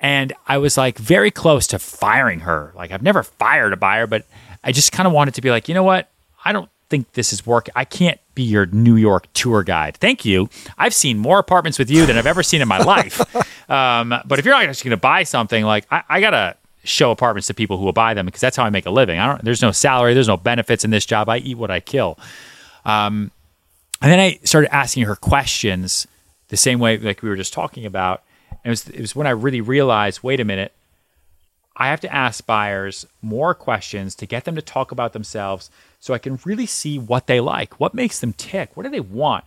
and 0.00 0.32
I 0.46 0.58
was 0.58 0.76
like 0.76 0.98
very 0.98 1.30
close 1.30 1.66
to 1.68 1.78
firing 1.78 2.40
her. 2.40 2.72
Like 2.76 2.92
I've 2.92 3.02
never 3.02 3.22
fired 3.22 3.72
a 3.72 3.76
buyer, 3.76 4.06
but 4.06 4.26
I 4.62 4.72
just 4.72 4.92
kind 4.92 5.06
of 5.06 5.12
wanted 5.12 5.34
to 5.34 5.40
be 5.40 5.50
like, 5.50 5.68
you 5.68 5.74
know 5.74 5.82
what? 5.82 6.08
I 6.44 6.52
don't 6.52 6.70
think 6.88 7.12
this 7.12 7.32
is 7.32 7.44
working. 7.44 7.72
I 7.76 7.84
can't 7.84 8.20
be 8.34 8.42
your 8.44 8.66
New 8.66 8.96
York 8.96 9.26
tour 9.34 9.62
guide. 9.62 9.96
Thank 9.96 10.24
you. 10.24 10.48
I've 10.78 10.94
seen 10.94 11.18
more 11.18 11.38
apartments 11.38 11.78
with 11.78 11.90
you 11.90 12.06
than 12.06 12.16
I've 12.16 12.26
ever 12.26 12.42
seen 12.42 12.62
in 12.62 12.68
my 12.68 12.78
life. 12.78 13.20
Um, 13.68 14.14
but 14.24 14.38
if 14.38 14.46
you're 14.46 14.54
not 14.54 14.64
actually 14.64 14.88
going 14.88 14.96
to 14.96 15.02
buy 15.02 15.24
something, 15.24 15.62
like 15.62 15.86
I, 15.90 16.02
I 16.08 16.20
gotta 16.22 16.56
show 16.84 17.10
apartments 17.10 17.48
to 17.48 17.52
people 17.52 17.76
who 17.76 17.84
will 17.84 17.92
buy 17.92 18.14
them 18.14 18.24
because 18.24 18.40
that's 18.40 18.56
how 18.56 18.64
I 18.64 18.70
make 18.70 18.86
a 18.86 18.90
living. 18.90 19.18
I 19.18 19.26
don't. 19.26 19.44
There's 19.44 19.60
no 19.60 19.72
salary. 19.72 20.14
There's 20.14 20.26
no 20.26 20.38
benefits 20.38 20.86
in 20.86 20.90
this 20.90 21.04
job. 21.04 21.28
I 21.28 21.36
eat 21.36 21.58
what 21.58 21.70
I 21.70 21.80
kill. 21.80 22.18
Um, 22.86 23.30
and 24.00 24.12
then 24.12 24.20
I 24.20 24.38
started 24.44 24.74
asking 24.74 25.04
her 25.04 25.16
questions 25.16 26.06
the 26.48 26.56
same 26.56 26.78
way 26.78 26.98
like 26.98 27.22
we 27.22 27.28
were 27.28 27.36
just 27.36 27.52
talking 27.52 27.84
about. 27.84 28.22
And 28.50 28.66
it 28.66 28.70
was 28.70 28.88
it 28.88 29.00
was 29.00 29.16
when 29.16 29.26
I 29.26 29.30
really 29.30 29.60
realized, 29.60 30.22
wait 30.22 30.40
a 30.40 30.44
minute, 30.44 30.72
I 31.76 31.88
have 31.88 32.00
to 32.00 32.14
ask 32.14 32.44
buyers 32.44 33.06
more 33.22 33.54
questions 33.54 34.14
to 34.16 34.26
get 34.26 34.44
them 34.44 34.56
to 34.56 34.62
talk 34.62 34.90
about 34.90 35.12
themselves 35.12 35.70
so 36.00 36.12
I 36.12 36.18
can 36.18 36.38
really 36.44 36.66
see 36.66 36.98
what 36.98 37.26
they 37.26 37.40
like, 37.40 37.78
what 37.78 37.94
makes 37.94 38.20
them 38.20 38.32
tick, 38.32 38.76
what 38.76 38.82
do 38.82 38.88
they 38.88 39.00
want, 39.00 39.44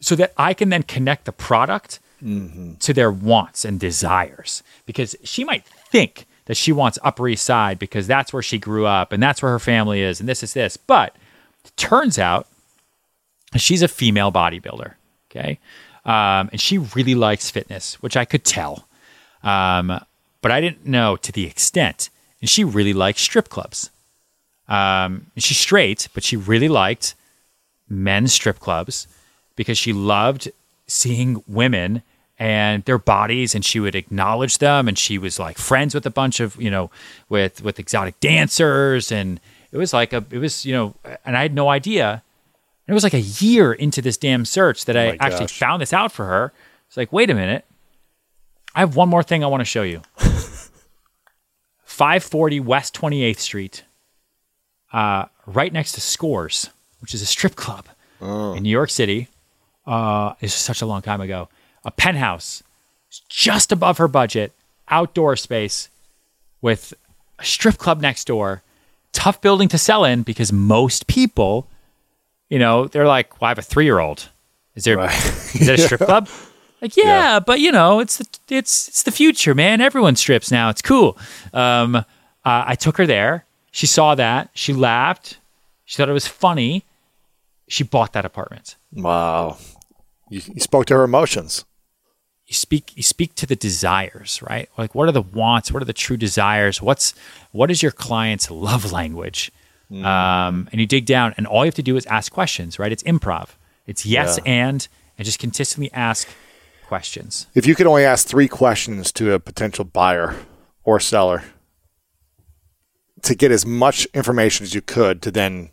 so 0.00 0.16
that 0.16 0.32
I 0.36 0.52
can 0.54 0.68
then 0.68 0.82
connect 0.82 1.24
the 1.24 1.32
product 1.32 2.00
mm-hmm. 2.22 2.74
to 2.74 2.92
their 2.92 3.10
wants 3.10 3.64
and 3.64 3.78
desires. 3.78 4.62
Because 4.86 5.14
she 5.22 5.44
might 5.44 5.64
think 5.64 6.26
that 6.46 6.56
she 6.56 6.72
wants 6.72 6.98
Upper 7.02 7.28
East 7.28 7.44
Side 7.44 7.78
because 7.78 8.06
that's 8.06 8.32
where 8.32 8.42
she 8.42 8.58
grew 8.58 8.86
up 8.86 9.12
and 9.12 9.22
that's 9.22 9.42
where 9.42 9.52
her 9.52 9.58
family 9.58 10.02
is 10.02 10.20
and 10.20 10.28
this 10.28 10.42
is 10.42 10.54
this. 10.54 10.76
But 10.76 11.14
it 11.64 11.76
turns 11.76 12.18
out 12.18 12.46
she's 13.60 13.82
a 13.82 13.88
female 13.88 14.32
bodybuilder. 14.32 14.94
Okay. 15.30 15.58
Um, 16.04 16.50
and 16.52 16.60
she 16.60 16.78
really 16.78 17.14
likes 17.14 17.50
fitness, 17.50 17.94
which 18.02 18.16
I 18.16 18.24
could 18.24 18.44
tell. 18.44 18.86
Um, 19.42 20.00
but 20.42 20.50
I 20.50 20.60
didn't 20.60 20.86
know 20.86 21.16
to 21.16 21.32
the 21.32 21.46
extent. 21.46 22.10
And 22.40 22.50
she 22.50 22.64
really 22.64 22.92
likes 22.92 23.22
strip 23.22 23.48
clubs. 23.48 23.90
Um, 24.68 25.26
she's 25.36 25.58
straight, 25.58 26.08
but 26.14 26.22
she 26.22 26.36
really 26.36 26.68
liked 26.68 27.14
men's 27.88 28.32
strip 28.32 28.60
clubs 28.60 29.06
because 29.56 29.78
she 29.78 29.92
loved 29.92 30.50
seeing 30.86 31.42
women 31.46 32.02
and 32.38 32.84
their 32.84 32.98
bodies 32.98 33.54
and 33.54 33.64
she 33.64 33.78
would 33.78 33.94
acknowledge 33.94 34.58
them 34.58 34.88
and 34.88 34.98
she 34.98 35.18
was 35.18 35.38
like 35.38 35.56
friends 35.56 35.94
with 35.94 36.04
a 36.04 36.10
bunch 36.10 36.40
of 36.40 36.60
you 36.60 36.70
know 36.70 36.90
with 37.28 37.62
with 37.62 37.78
exotic 37.78 38.18
dancers 38.20 39.12
and 39.12 39.40
it 39.70 39.78
was 39.78 39.92
like 39.92 40.12
a 40.12 40.24
it 40.30 40.38
was 40.38 40.66
you 40.66 40.72
know 40.72 40.94
and 41.24 41.36
i 41.36 41.42
had 41.42 41.54
no 41.54 41.68
idea 41.68 42.22
and 42.86 42.92
it 42.92 42.94
was 42.94 43.04
like 43.04 43.14
a 43.14 43.20
year 43.20 43.72
into 43.72 44.02
this 44.02 44.16
damn 44.16 44.44
search 44.44 44.84
that 44.84 44.96
i 44.96 45.10
my 45.10 45.16
actually 45.20 45.46
gosh. 45.46 45.58
found 45.58 45.82
this 45.82 45.92
out 45.92 46.12
for 46.12 46.24
her 46.26 46.52
it's 46.86 46.96
like 46.96 47.12
wait 47.12 47.30
a 47.30 47.34
minute 47.34 47.64
i 48.74 48.80
have 48.80 48.96
one 48.96 49.08
more 49.08 49.22
thing 49.22 49.42
i 49.44 49.46
want 49.46 49.60
to 49.60 49.64
show 49.64 49.82
you 49.82 50.02
540 51.84 52.60
west 52.60 52.94
28th 52.94 53.38
street 53.38 53.84
uh, 54.92 55.24
right 55.46 55.72
next 55.72 55.92
to 55.92 56.00
scores 56.00 56.70
which 57.00 57.14
is 57.14 57.22
a 57.22 57.26
strip 57.26 57.56
club 57.56 57.86
in 58.56 58.62
new 58.62 58.70
york 58.70 58.90
city 58.90 59.28
uh, 59.86 60.34
it's 60.40 60.54
such 60.54 60.80
a 60.82 60.86
long 60.86 61.02
time 61.02 61.20
ago. 61.20 61.48
A 61.84 61.90
penthouse 61.90 62.62
just 63.28 63.70
above 63.70 63.98
her 63.98 64.08
budget, 64.08 64.52
outdoor 64.88 65.36
space 65.36 65.88
with 66.62 66.94
a 67.38 67.44
strip 67.44 67.78
club 67.78 68.00
next 68.00 68.26
door. 68.26 68.62
Tough 69.12 69.40
building 69.40 69.68
to 69.68 69.78
sell 69.78 70.04
in 70.04 70.22
because 70.22 70.52
most 70.52 71.06
people, 71.06 71.68
you 72.48 72.58
know, 72.58 72.86
they're 72.88 73.06
like, 73.06 73.40
well, 73.40 73.46
I 73.48 73.50
have 73.50 73.58
a 73.58 73.62
three 73.62 73.84
year 73.84 73.98
old. 74.00 74.28
Is 74.74 74.84
there 74.84 75.00
is 75.00 75.66
that 75.66 75.78
a 75.78 75.82
strip 75.82 76.00
club? 76.10 76.28
Like, 76.80 76.96
yeah, 76.96 77.04
Yeah. 77.04 77.40
but 77.40 77.60
you 77.60 77.70
know, 77.72 78.00
it's 78.00 78.18
the, 78.18 78.26
it's 78.48 78.88
it's 78.88 79.02
the 79.04 79.10
future, 79.12 79.54
man. 79.54 79.80
Everyone 79.80 80.16
strips 80.16 80.50
now. 80.50 80.68
It's 80.68 80.82
cool. 80.82 81.16
Um, 81.52 81.96
uh, 81.96 82.04
I 82.44 82.74
took 82.74 82.96
her 82.98 83.06
there. 83.06 83.46
She 83.70 83.86
saw 83.86 84.14
that. 84.14 84.50
She 84.54 84.72
laughed. 84.72 85.38
She 85.84 85.96
thought 85.96 86.08
it 86.08 86.12
was 86.12 86.26
funny. 86.28 86.84
She 87.68 87.82
bought 87.84 88.12
that 88.12 88.24
apartment. 88.24 88.76
Wow. 88.92 89.56
You, 90.28 90.40
you 90.54 90.60
spoke 90.60 90.86
to 90.86 90.94
her 90.94 91.04
emotions. 91.04 91.64
you 92.46 92.54
speak 92.54 92.96
you 92.96 93.02
speak 93.02 93.34
to 93.36 93.46
the 93.46 93.56
desires 93.56 94.40
right 94.42 94.68
like 94.76 94.94
what 94.94 95.08
are 95.08 95.12
the 95.12 95.22
wants 95.22 95.72
what 95.72 95.80
are 95.82 95.86
the 95.86 95.92
true 95.94 96.16
desires 96.16 96.82
what's 96.82 97.14
what 97.52 97.70
is 97.70 97.82
your 97.82 97.92
client's 97.92 98.50
love 98.50 98.92
language 98.92 99.50
um, 99.92 100.68
and 100.72 100.80
you 100.80 100.86
dig 100.86 101.06
down 101.06 101.34
and 101.36 101.46
all 101.46 101.64
you 101.64 101.68
have 101.68 101.74
to 101.74 101.82
do 101.82 101.96
is 101.96 102.04
ask 102.06 102.32
questions 102.32 102.78
right 102.78 102.90
it's 102.92 103.02
improv 103.04 103.50
It's 103.86 104.04
yes 104.06 104.38
Yeah. 104.44 104.52
and, 104.52 104.88
and 105.18 105.24
just 105.26 105.38
consistently 105.38 105.90
ask 105.92 106.26
questions. 106.88 107.46
If 107.54 107.66
you 107.66 107.74
could 107.74 107.86
only 107.86 108.04
ask 108.04 108.26
three 108.26 108.48
questions 108.48 109.12
to 109.12 109.32
a 109.32 109.38
potential 109.40 109.84
buyer 109.84 110.34
or 110.84 111.00
seller 111.00 111.42
to 113.22 113.34
get 113.34 113.50
as 113.50 113.64
much 113.64 114.06
information 114.14 114.64
as 114.64 114.74
you 114.74 114.82
could 114.82 115.22
to 115.22 115.30
then 115.30 115.70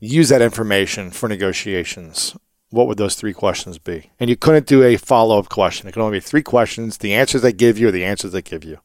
use 0.00 0.28
that 0.28 0.42
information 0.42 1.10
for 1.10 1.28
negotiations, 1.28 2.36
what 2.70 2.86
would 2.86 2.98
those 2.98 3.14
three 3.14 3.32
questions 3.32 3.78
be? 3.78 4.10
And 4.20 4.28
you 4.28 4.36
couldn't 4.36 4.66
do 4.66 4.82
a 4.82 4.96
follow 4.96 5.38
up 5.38 5.48
question. 5.48 5.88
It 5.88 5.92
could 5.92 6.02
only 6.02 6.16
be 6.18 6.20
three 6.20 6.42
questions. 6.42 6.98
The 6.98 7.14
answers 7.14 7.42
they 7.42 7.52
give 7.52 7.78
you 7.78 7.88
are 7.88 7.92
the 7.92 8.04
answers 8.04 8.32
they 8.32 8.42
give 8.42 8.64
you. 8.64 8.78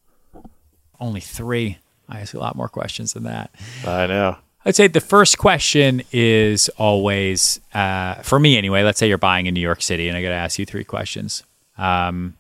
Only 0.99 1.19
three. 1.21 1.79
I 2.07 2.21
ask 2.21 2.33
a 2.33 2.39
lot 2.39 2.55
more 2.55 2.69
questions 2.69 3.13
than 3.13 3.23
that. 3.23 3.51
I 3.85 4.07
know. 4.07 4.37
I'd 4.65 4.75
say 4.75 4.87
the 4.87 4.99
first 4.99 5.37
question 5.37 6.01
is 6.11 6.69
always, 6.77 7.59
uh, 7.73 8.15
for 8.15 8.39
me 8.39 8.57
anyway, 8.57 8.83
let's 8.83 8.99
say 8.99 9.07
you're 9.07 9.17
buying 9.17 9.45
in 9.45 9.53
New 9.53 9.61
York 9.61 9.81
City 9.81 10.07
and 10.09 10.17
I 10.17 10.21
got 10.21 10.29
to 10.29 10.35
ask 10.35 10.59
you 10.59 10.65
three 10.65 10.83
questions. 10.83 11.43
Um, 11.77 12.35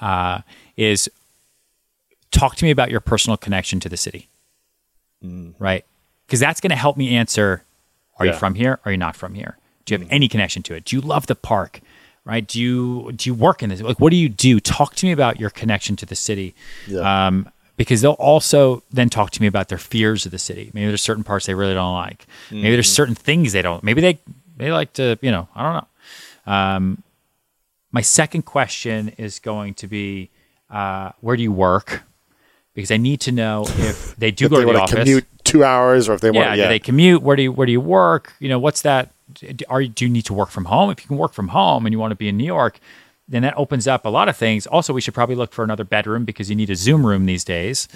uh, 0.00 0.42
is 0.76 1.10
talk 2.30 2.54
to 2.56 2.64
me 2.64 2.70
about 2.70 2.90
your 2.90 3.00
personal 3.00 3.36
connection 3.36 3.80
to 3.80 3.88
the 3.88 3.96
city, 3.96 4.28
right? 5.58 5.84
Because 6.26 6.38
that's 6.40 6.60
going 6.60 6.70
to 6.70 6.76
help 6.76 6.96
me 6.96 7.16
answer 7.16 7.64
are 8.18 8.26
you 8.26 8.32
from 8.32 8.54
here? 8.54 8.78
Are 8.84 8.90
you 8.90 8.96
not 8.96 9.16
from 9.16 9.34
here? 9.34 9.56
Do 9.84 9.94
you 9.94 10.00
have 10.00 10.08
any 10.10 10.28
connection 10.28 10.62
to 10.64 10.74
it? 10.74 10.84
Do 10.84 10.96
you 10.96 11.00
love 11.02 11.26
the 11.26 11.34
park? 11.34 11.80
Right? 12.24 12.46
Do 12.46 12.60
you 12.60 13.12
do 13.12 13.30
you 13.30 13.34
work 13.34 13.62
in 13.62 13.70
this? 13.70 13.80
Like, 13.80 14.00
what 14.00 14.10
do 14.10 14.16
you 14.16 14.28
do? 14.28 14.60
Talk 14.60 14.94
to 14.96 15.06
me 15.06 15.12
about 15.12 15.40
your 15.40 15.50
connection 15.50 15.96
to 15.96 16.06
the 16.06 16.14
city. 16.14 16.54
Yeah. 16.86 17.26
Um, 17.26 17.48
because 17.78 18.02
they'll 18.02 18.12
also 18.32 18.82
then 18.90 19.08
talk 19.08 19.30
to 19.30 19.40
me 19.40 19.46
about 19.46 19.68
their 19.68 19.78
fears 19.78 20.26
of 20.26 20.32
the 20.32 20.38
city. 20.38 20.70
Maybe 20.74 20.88
there's 20.88 21.00
certain 21.00 21.24
parts 21.24 21.46
they 21.46 21.54
really 21.54 21.72
don't 21.72 21.94
like. 21.94 22.26
Maybe 22.50 22.72
there's 22.72 22.92
certain 22.92 23.14
things 23.14 23.52
they 23.54 23.62
don't. 23.62 23.82
Maybe 23.82 24.02
they 24.02 24.18
they 24.58 24.70
like 24.70 24.92
to. 24.94 25.18
You 25.22 25.30
know, 25.30 25.48
I 25.54 25.62
don't 25.62 25.74
know. 26.46 26.52
Um, 26.52 27.02
my 27.92 28.02
second 28.02 28.42
question 28.42 29.14
is 29.16 29.38
going 29.38 29.72
to 29.74 29.86
be, 29.86 30.28
uh, 30.68 31.12
where 31.22 31.36
do 31.36 31.42
you 31.42 31.52
work? 31.52 32.02
Because 32.74 32.90
I 32.90 32.98
need 32.98 33.20
to 33.22 33.32
know 33.32 33.64
if 33.66 34.14
they 34.16 34.30
do 34.30 34.44
If 34.44 34.50
go 34.50 34.58
they 34.58 34.66
to 34.66 34.72
the 34.72 34.78
office. 34.80 34.94
commute 34.98 35.26
two 35.44 35.64
hours 35.64 36.08
or 36.08 36.14
if 36.14 36.20
they 36.20 36.30
Yeah, 36.30 36.40
want 36.40 36.54
do 36.54 36.60
yeah. 36.60 36.68
they 36.68 36.78
commute? 36.78 37.22
Where 37.22 37.34
do 37.36 37.42
you 37.42 37.52
where 37.52 37.66
do 37.66 37.72
you 37.72 37.80
work? 37.80 38.34
You 38.40 38.48
know, 38.50 38.58
what's 38.58 38.82
that? 38.82 39.10
Are 39.68 39.80
you, 39.80 39.88
do 39.88 40.04
you 40.04 40.10
need 40.10 40.24
to 40.26 40.34
work 40.34 40.50
from 40.50 40.66
home? 40.66 40.90
If 40.90 41.02
you 41.02 41.06
can 41.08 41.16
work 41.18 41.32
from 41.32 41.48
home 41.48 41.86
and 41.86 41.92
you 41.92 41.98
want 41.98 42.12
to 42.12 42.16
be 42.16 42.28
in 42.28 42.36
New 42.36 42.46
York, 42.46 42.78
then 43.28 43.42
that 43.42 43.54
opens 43.58 43.86
up 43.86 44.06
a 44.06 44.08
lot 44.08 44.28
of 44.28 44.36
things. 44.36 44.66
Also, 44.66 44.92
we 44.92 45.00
should 45.02 45.12
probably 45.14 45.34
look 45.36 45.52
for 45.52 45.62
another 45.62 45.84
bedroom 45.84 46.24
because 46.24 46.48
you 46.48 46.56
need 46.56 46.70
a 46.70 46.74
Zoom 46.74 47.06
room 47.06 47.26
these 47.26 47.44
days. 47.44 47.86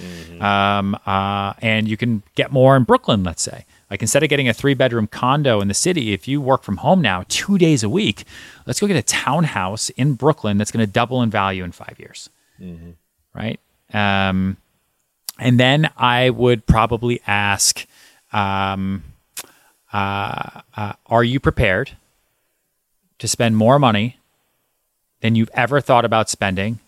Um, 0.40 0.94
uh, 1.06 1.54
and 1.62 1.88
you 1.88 1.96
can 1.96 2.22
get 2.34 2.52
more 2.52 2.76
in 2.76 2.84
Brooklyn, 2.84 3.24
let's 3.24 3.42
say. 3.42 3.64
Like 3.90 4.02
instead 4.02 4.22
of 4.22 4.28
getting 4.28 4.48
a 4.48 4.54
three 4.54 4.74
bedroom 4.74 5.06
condo 5.06 5.60
in 5.60 5.68
the 5.68 5.74
city, 5.74 6.12
if 6.12 6.28
you 6.28 6.40
work 6.40 6.62
from 6.62 6.78
home 6.78 7.00
now 7.00 7.24
two 7.28 7.56
days 7.58 7.82
a 7.82 7.88
week, 7.88 8.24
let's 8.66 8.80
go 8.80 8.86
get 8.86 8.96
a 8.96 9.02
townhouse 9.02 9.90
in 9.90 10.14
Brooklyn 10.14 10.58
that's 10.58 10.70
going 10.70 10.84
to 10.84 10.90
double 10.90 11.22
in 11.22 11.30
value 11.30 11.64
in 11.64 11.72
five 11.72 11.96
years. 11.98 12.28
Right. 13.34 13.58
Um, 13.92 14.56
and 15.38 15.58
then 15.58 15.90
I 15.96 16.30
would 16.30 16.66
probably 16.66 17.20
ask, 17.26 17.86
um, 18.32 19.02
uh, 19.92 20.60
uh, 20.76 20.92
are 21.06 21.24
you 21.24 21.40
prepared 21.40 21.92
to 23.18 23.28
spend 23.28 23.56
more 23.56 23.78
money 23.78 24.16
than 25.22 25.34
you've 25.34 25.50
ever 25.54 25.80
thought 25.80 26.04
about 26.04 26.28
spending 26.28 26.78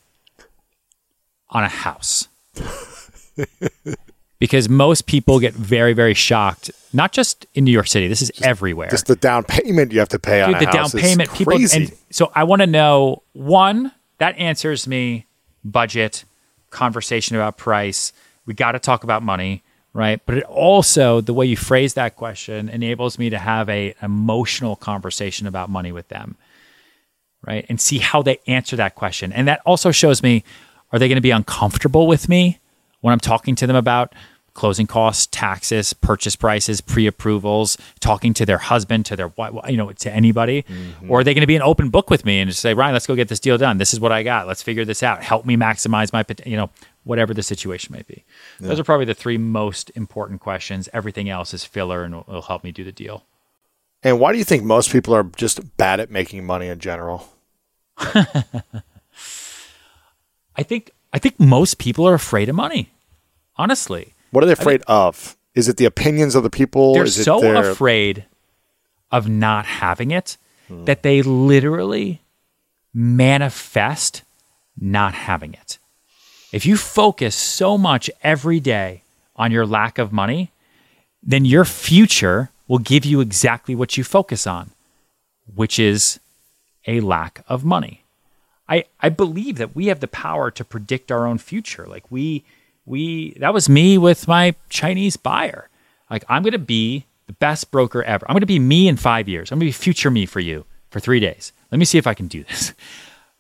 on 1.49 1.65
a 1.65 1.69
house? 1.69 2.29
because 4.39 4.69
most 4.69 5.07
people 5.07 5.41
get 5.41 5.55
very, 5.55 5.95
very 5.95 6.13
shocked, 6.13 6.71
not 6.93 7.13
just 7.13 7.47
in 7.55 7.65
New 7.65 7.71
York 7.71 7.87
City, 7.87 8.09
this 8.09 8.21
is 8.21 8.31
everywhere 8.43 8.91
Just 8.91 9.07
the 9.07 9.17
down 9.17 9.43
payment 9.45 9.91
you 9.91 9.99
have 10.01 10.11
to 10.11 10.19
pay 10.19 10.43
on 10.43 10.53
dude, 10.53 10.63
a 10.63 10.67
the 10.67 10.73
down 10.73 10.91
payment 10.91 11.33
people 11.33 11.55
crazy. 11.55 11.85
and 11.85 11.93
so 12.11 12.31
i 12.35 12.45
want 12.45 12.61
to 12.61 12.67
know 12.67 13.23
one 13.33 13.91
that 14.19 14.37
answers 14.37 14.87
me 14.87 15.25
budget 15.65 16.25
conversation 16.71 17.37
about 17.37 17.57
price 17.57 18.13
we 18.47 18.53
got 18.53 18.73
to 18.73 18.79
talk 18.79 19.03
about 19.03 19.23
money 19.23 19.63
right 19.95 20.21
but 20.27 20.37
it 20.37 20.45
also 20.45 21.21
the 21.23 21.33
way 21.33 21.47
you 21.47 21.57
phrase 21.57 21.95
that 21.95 22.15
question 22.17 22.69
enables 22.69 23.19
me 23.19 23.31
to 23.31 23.39
have 23.39 23.69
a 23.71 23.95
emotional 24.03 24.77
conversation 24.77 25.47
about 25.47 25.71
money 25.71 25.91
with 25.91 26.09
them 26.09 26.37
right 27.47 27.67
and 27.69 27.81
see 27.81 27.99
how 27.99 28.23
they 28.23 28.39
answer 28.47 28.77
that 28.77 28.95
question. 28.95 29.33
And 29.33 29.49
that 29.49 29.61
also 29.65 29.91
shows 29.91 30.23
me 30.23 30.45
are 30.93 30.99
they 30.99 31.09
going 31.09 31.17
to 31.17 31.23
be 31.23 31.31
uncomfortable 31.31 32.07
with 32.07 32.29
me 32.29 32.61
when 33.01 33.13
i'm 33.13 33.21
talking 33.21 33.55
to 33.57 33.67
them 33.67 33.77
about 33.77 34.15
closing 34.55 34.87
costs 34.87 35.27
taxes 35.33 35.93
purchase 35.93 36.37
prices 36.37 36.81
pre-approvals 36.81 37.77
talking 37.99 38.33
to 38.33 38.47
their 38.47 38.59
husband 38.59 39.05
to 39.05 39.17
their 39.17 39.29
wife 39.29 39.53
you 39.69 39.77
know 39.77 39.91
to 39.93 40.13
anybody? 40.13 40.63
Mm-hmm. 40.63 41.11
Or 41.11 41.21
are 41.21 41.25
they 41.25 41.35
going 41.35 41.41
to 41.41 41.47
be 41.47 41.57
an 41.57 41.63
open 41.63 41.91
book 41.91 42.09
with 42.11 42.25
me 42.25 42.39
and 42.39 42.49
just 42.49 42.61
say 42.61 42.75
ryan 42.75 42.93
let's 42.93 43.07
go 43.07 43.17
get 43.17 43.29
this 43.29 43.41
deal 43.41 43.59
done. 43.59 43.79
This 43.79 43.93
is 43.93 44.01
what 44.01 44.13
i 44.13 44.23
got. 44.23 44.47
Let's 44.47 44.63
figure 44.63 44.85
this 44.85 45.03
out. 45.03 45.23
Help 45.23 45.45
me 45.45 45.57
maximize 45.57 46.13
my 46.13 46.25
you 46.47 46.57
know 46.57 46.71
whatever 47.03 47.35
the 47.35 47.43
situation 47.43 47.95
may 47.95 48.03
be. 48.03 48.25
Those 48.61 48.81
are 48.81 48.85
probably 48.85 49.05
the 49.05 49.15
three 49.15 49.37
most 49.37 49.91
important 49.95 50.41
questions. 50.41 50.89
Everything 50.93 51.29
else 51.29 51.53
is 51.53 51.65
filler 51.65 52.03
and 52.03 52.27
will 52.27 52.43
help 52.43 52.65
me 52.65 52.73
do 52.73 52.83
the 52.83 52.93
deal. 52.93 53.25
And 54.03 54.21
why 54.21 54.33
do 54.33 54.39
you 54.39 54.45
think 54.45 54.65
most 54.65 54.91
people 54.91 55.15
are 55.15 55.25
just 55.25 55.77
bad 55.77 56.01
at 56.01 56.11
making 56.11 56.45
money 56.45 56.69
in 56.69 56.79
general? 56.79 57.29
I 60.57 60.63
think 60.63 60.91
I 61.13 61.19
think 61.19 61.39
most 61.39 61.79
people 61.79 62.09
are 62.09 62.15
afraid 62.15 62.49
of 62.49 62.57
money. 62.57 62.91
Honestly, 63.57 64.15
What 64.31 64.43
are 64.43 64.47
they 64.47 64.53
afraid 64.53 64.83
of? 64.89 65.37
Is 65.55 65.69
it 65.69 65.77
the 65.77 65.85
opinions 65.85 66.35
of 66.35 66.43
the 66.43 66.51
people? 66.51 66.95
they're 66.95 67.05
Is 67.05 67.19
it 67.19 67.25
so 67.25 67.41
their, 67.41 67.71
afraid 67.71 68.25
of 69.11 69.29
not 69.29 69.65
having 69.65 70.11
it 70.11 70.37
hmm. 70.67 70.85
that 70.87 71.03
they 71.03 71.23
literally 71.23 72.21
manifest 72.93 74.23
not 74.79 75.15
having 75.15 75.55
it. 75.55 75.79
If 76.53 76.65
you 76.65 76.77
focus 76.77 77.35
so 77.35 77.77
much 77.77 78.11
every 78.23 78.61
day 78.61 79.03
on 79.37 79.51
your 79.51 79.67
lack 79.67 79.99
of 79.99 80.13
money, 80.13 80.51
then 81.23 81.45
your 81.45 81.65
future 81.65 82.51
will 82.69 82.79
give 82.79 83.05
you 83.05 83.21
exactly 83.21 83.75
what 83.75 83.97
you 83.97 84.05
focus 84.05 84.47
on, 84.47 84.71
which 85.53 85.79
is 85.79 86.21
a 86.87 87.01
lack 87.01 87.45
of 87.49 87.65
money. 87.65 88.05
I, 88.69 88.85
I 89.01 89.09
believe 89.09 89.57
that 89.59 89.77
we 89.77 89.87
have 89.87 90.01
the 90.01 90.09
power 90.09 90.51
to 90.51 90.65
predict 90.65 91.13
our 91.13 91.27
own 91.27 91.39
future. 91.39 91.87
Like 91.87 92.11
we 92.11 92.45
we 92.87 93.33
that 93.39 93.55
was 93.55 93.69
me 93.69 93.99
with 93.99 94.29
my 94.29 94.55
Chinese 94.69 95.17
buyer. 95.17 95.69
Like 96.11 96.25
I'm 96.29 96.43
gonna 96.43 96.59
be 96.59 97.05
the 97.27 97.33
best 97.35 97.71
broker 97.71 98.03
ever. 98.03 98.25
I'm 98.29 98.35
gonna 98.35 98.47
be 98.47 98.59
me 98.59 98.89
in 98.89 98.97
five 98.97 99.29
years. 99.29 99.51
I'm 99.51 99.59
gonna 99.59 99.69
be 99.69 99.73
future 99.73 100.11
me 100.11 100.27
for 100.27 100.41
you 100.41 100.65
for 100.91 101.01
three 101.01 101.21
days. 101.21 101.53
Let 101.71 101.79
me 101.79 101.85
see 101.85 101.99
if 101.99 102.07
I 102.07 102.15
can 102.15 102.29
do 102.29 102.45
this. 102.45 102.73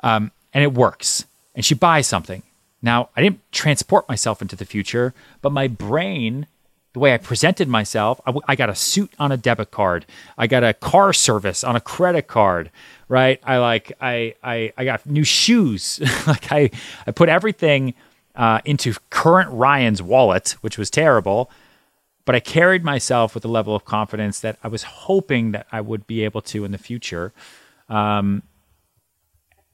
Um, 0.00 0.32
and 0.52 0.62
it 0.62 0.74
works. 0.74 1.24
And 1.54 1.64
she 1.64 1.74
buys 1.74 2.06
something. 2.06 2.42
Now 2.82 3.08
I 3.16 3.22
didn't 3.22 3.40
transport 3.52 4.06
myself 4.06 4.42
into 4.42 4.54
the 4.54 4.66
future, 4.66 5.14
but 5.40 5.50
my 5.50 5.66
brain 5.66 6.46
the 6.94 7.00
way 7.00 7.12
I 7.12 7.18
presented 7.18 7.68
myself, 7.68 8.20
I, 8.46 8.54
got 8.54 8.70
a 8.70 8.74
suit 8.74 9.12
on 9.18 9.32
a 9.32 9.36
debit 9.36 9.72
card. 9.72 10.06
I 10.38 10.46
got 10.46 10.62
a 10.62 10.72
car 10.72 11.12
service 11.12 11.64
on 11.64 11.74
a 11.74 11.80
credit 11.80 12.28
card, 12.28 12.70
right? 13.08 13.40
I 13.44 13.58
like 13.58 13.92
I 14.00 14.34
I, 14.42 14.72
I 14.76 14.84
got 14.84 15.06
new 15.06 15.24
shoes. 15.24 16.00
like 16.26 16.50
I 16.52 16.70
I 17.06 17.10
put 17.10 17.28
everything 17.28 17.94
uh, 18.34 18.60
into 18.64 18.94
current 19.10 19.50
Ryan's 19.50 20.02
wallet, 20.02 20.56
which 20.60 20.78
was 20.78 20.90
terrible. 20.90 21.50
But 22.24 22.34
I 22.34 22.40
carried 22.40 22.84
myself 22.84 23.34
with 23.34 23.44
a 23.44 23.48
level 23.48 23.76
of 23.76 23.84
confidence 23.84 24.40
that 24.40 24.58
I 24.64 24.68
was 24.68 24.82
hoping 24.82 25.52
that 25.52 25.66
I 25.70 25.82
would 25.82 26.06
be 26.06 26.24
able 26.24 26.40
to 26.42 26.64
in 26.64 26.72
the 26.72 26.78
future, 26.78 27.32
um, 27.88 28.42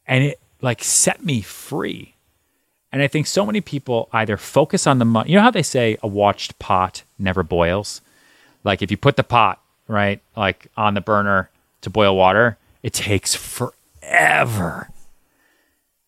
and 0.07 0.25
it 0.25 0.41
like 0.61 0.83
set 0.83 1.25
me 1.25 1.43
free. 1.43 2.15
And 2.93 3.03
I 3.03 3.07
think 3.07 3.29
so 3.29 3.47
many 3.47 3.61
people 3.61 4.09
either 4.13 4.37
focus 4.37 4.87
on 4.89 4.99
the 4.99 5.05
money. 5.05 5.31
You 5.31 5.37
know 5.37 5.43
how 5.43 5.53
they 5.53 5.63
say 5.63 5.97
a 6.03 6.09
watched 6.09 6.59
pot 6.59 7.05
never 7.21 7.45
boils? 7.45 8.01
Like 8.65 8.83
if 8.83 8.91
you 8.91 8.97
put 8.97 9.17
the 9.17 9.23
pot, 9.23 9.63
right, 9.87 10.21
like 10.37 10.67
on 10.77 10.95
the 10.95 11.01
burner 11.01 11.51
to 11.83 11.91
boil 11.91 12.17
water, 12.17 12.59
it 12.83 12.93
takes 12.93 13.35
forever. 13.35 14.91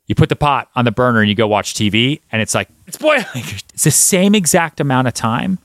You 0.07 0.14
put 0.14 0.29
the 0.29 0.37
pot 0.37 0.68
on 0.75 0.85
the 0.85 0.91
burner 0.91 1.20
and 1.20 1.29
you 1.29 1.35
go 1.35 1.47
watch 1.47 1.75
TV 1.75 2.20
and 2.31 2.43
it's 2.43 2.55
like, 2.55 2.68
it's 2.87 2.99
boiling. 2.99 3.25
It's 3.75 3.85
the 3.85 3.91
same 3.91 4.35
exact 4.35 4.81
amount 4.81 5.09
of 5.09 5.14
time, 5.14 5.59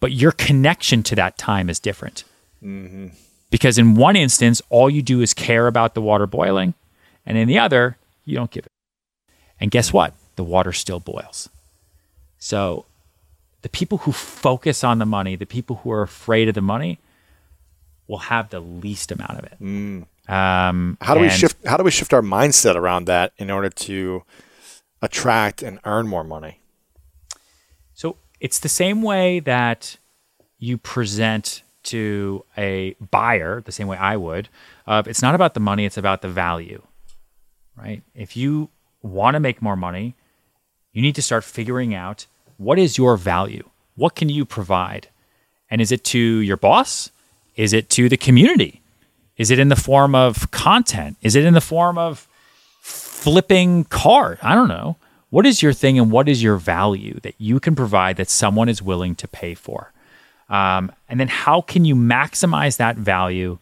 but 0.00 0.12
your 0.12 0.32
connection 0.32 1.02
to 1.04 1.14
that 1.16 1.38
time 1.38 1.70
is 1.70 1.80
different. 1.80 2.24
Mm-hmm. 2.62 3.08
Because 3.50 3.78
in 3.78 3.94
one 3.94 4.16
instance, 4.16 4.62
all 4.68 4.88
you 4.88 5.02
do 5.02 5.20
is 5.20 5.34
care 5.34 5.66
about 5.66 5.94
the 5.94 6.02
water 6.02 6.26
boiling, 6.26 6.74
and 7.26 7.36
in 7.36 7.48
the 7.48 7.58
other, 7.58 7.96
you 8.24 8.36
don't 8.36 8.50
give 8.50 8.64
it. 8.64 8.72
And 9.60 9.70
guess 9.70 9.92
what? 9.92 10.14
The 10.36 10.44
water 10.44 10.72
still 10.72 11.00
boils. 11.00 11.48
So 12.38 12.84
the 13.62 13.68
people 13.68 13.98
who 13.98 14.12
focus 14.12 14.82
on 14.82 14.98
the 14.98 15.06
money, 15.06 15.36
the 15.36 15.46
people 15.46 15.76
who 15.76 15.90
are 15.92 16.02
afraid 16.02 16.48
of 16.48 16.54
the 16.54 16.60
money, 16.60 16.98
will 18.08 18.18
have 18.18 18.50
the 18.50 18.60
least 18.60 19.12
amount 19.12 19.38
of 19.38 19.44
it. 19.44 19.56
Mm. 19.60 20.06
Um, 20.28 20.96
How 21.00 21.14
do 21.14 21.20
we 21.20 21.28
shift? 21.28 21.66
How 21.66 21.76
do 21.76 21.84
we 21.84 21.90
shift 21.90 22.12
our 22.12 22.22
mindset 22.22 22.76
around 22.76 23.06
that 23.06 23.32
in 23.38 23.50
order 23.50 23.68
to 23.68 24.22
attract 25.00 25.62
and 25.62 25.80
earn 25.84 26.06
more 26.06 26.24
money? 26.24 26.60
So 27.94 28.16
it's 28.40 28.60
the 28.60 28.68
same 28.68 29.02
way 29.02 29.40
that 29.40 29.96
you 30.58 30.78
present 30.78 31.62
to 31.84 32.44
a 32.56 32.94
buyer 33.10 33.60
the 33.60 33.72
same 33.72 33.88
way 33.88 33.96
I 33.96 34.16
would. 34.16 34.48
Of 34.86 35.08
it's 35.08 35.22
not 35.22 35.34
about 35.34 35.54
the 35.54 35.60
money; 35.60 35.84
it's 35.84 35.96
about 35.96 36.22
the 36.22 36.28
value, 36.28 36.82
right? 37.76 38.02
If 38.14 38.36
you 38.36 38.68
want 39.02 39.34
to 39.34 39.40
make 39.40 39.60
more 39.60 39.76
money, 39.76 40.14
you 40.92 41.02
need 41.02 41.16
to 41.16 41.22
start 41.22 41.42
figuring 41.42 41.94
out 41.94 42.26
what 42.58 42.78
is 42.78 42.96
your 42.96 43.16
value. 43.16 43.68
What 43.96 44.14
can 44.14 44.28
you 44.28 44.44
provide? 44.44 45.08
And 45.68 45.80
is 45.80 45.90
it 45.90 46.04
to 46.04 46.18
your 46.18 46.56
boss? 46.56 47.10
Is 47.56 47.72
it 47.72 47.90
to 47.90 48.08
the 48.08 48.16
community? 48.16 48.81
Is 49.42 49.50
it 49.50 49.58
in 49.58 49.70
the 49.70 49.74
form 49.74 50.14
of 50.14 50.52
content? 50.52 51.16
Is 51.20 51.34
it 51.34 51.44
in 51.44 51.52
the 51.52 51.60
form 51.60 51.98
of 51.98 52.28
flipping 52.80 53.82
card? 53.82 54.38
I 54.40 54.54
don't 54.54 54.68
know. 54.68 54.98
What 55.30 55.46
is 55.46 55.64
your 55.64 55.72
thing 55.72 55.98
and 55.98 56.12
what 56.12 56.28
is 56.28 56.44
your 56.44 56.56
value 56.58 57.18
that 57.24 57.34
you 57.38 57.58
can 57.58 57.74
provide 57.74 58.18
that 58.18 58.30
someone 58.30 58.68
is 58.68 58.80
willing 58.80 59.16
to 59.16 59.26
pay 59.26 59.56
for? 59.56 59.92
Um, 60.48 60.92
and 61.08 61.18
then 61.18 61.26
how 61.26 61.60
can 61.60 61.84
you 61.84 61.96
maximize 61.96 62.76
that 62.76 62.94
value 62.94 63.58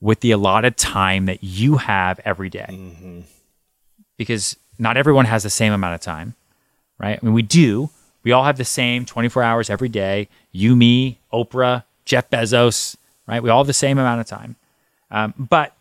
with 0.00 0.20
the 0.20 0.30
allotted 0.30 0.78
time 0.78 1.26
that 1.26 1.44
you 1.44 1.76
have 1.76 2.18
every 2.24 2.48
day? 2.48 2.70
Mm-hmm. 2.70 3.20
Because 4.16 4.56
not 4.78 4.96
everyone 4.96 5.26
has 5.26 5.42
the 5.42 5.50
same 5.50 5.74
amount 5.74 5.94
of 5.94 6.00
time, 6.00 6.36
right? 6.96 7.18
I 7.20 7.22
mean, 7.22 7.34
we 7.34 7.42
do. 7.42 7.90
We 8.22 8.32
all 8.32 8.44
have 8.44 8.56
the 8.56 8.64
same 8.64 9.04
24 9.04 9.42
hours 9.42 9.68
every 9.68 9.90
day. 9.90 10.28
You, 10.52 10.74
me, 10.74 11.18
Oprah, 11.34 11.84
Jeff 12.06 12.30
Bezos, 12.30 12.96
right? 13.26 13.42
We 13.42 13.50
all 13.50 13.60
have 13.60 13.66
the 13.66 13.74
same 13.74 13.98
amount 13.98 14.22
of 14.22 14.26
time. 14.26 14.56
Um, 15.10 15.34
but 15.38 15.74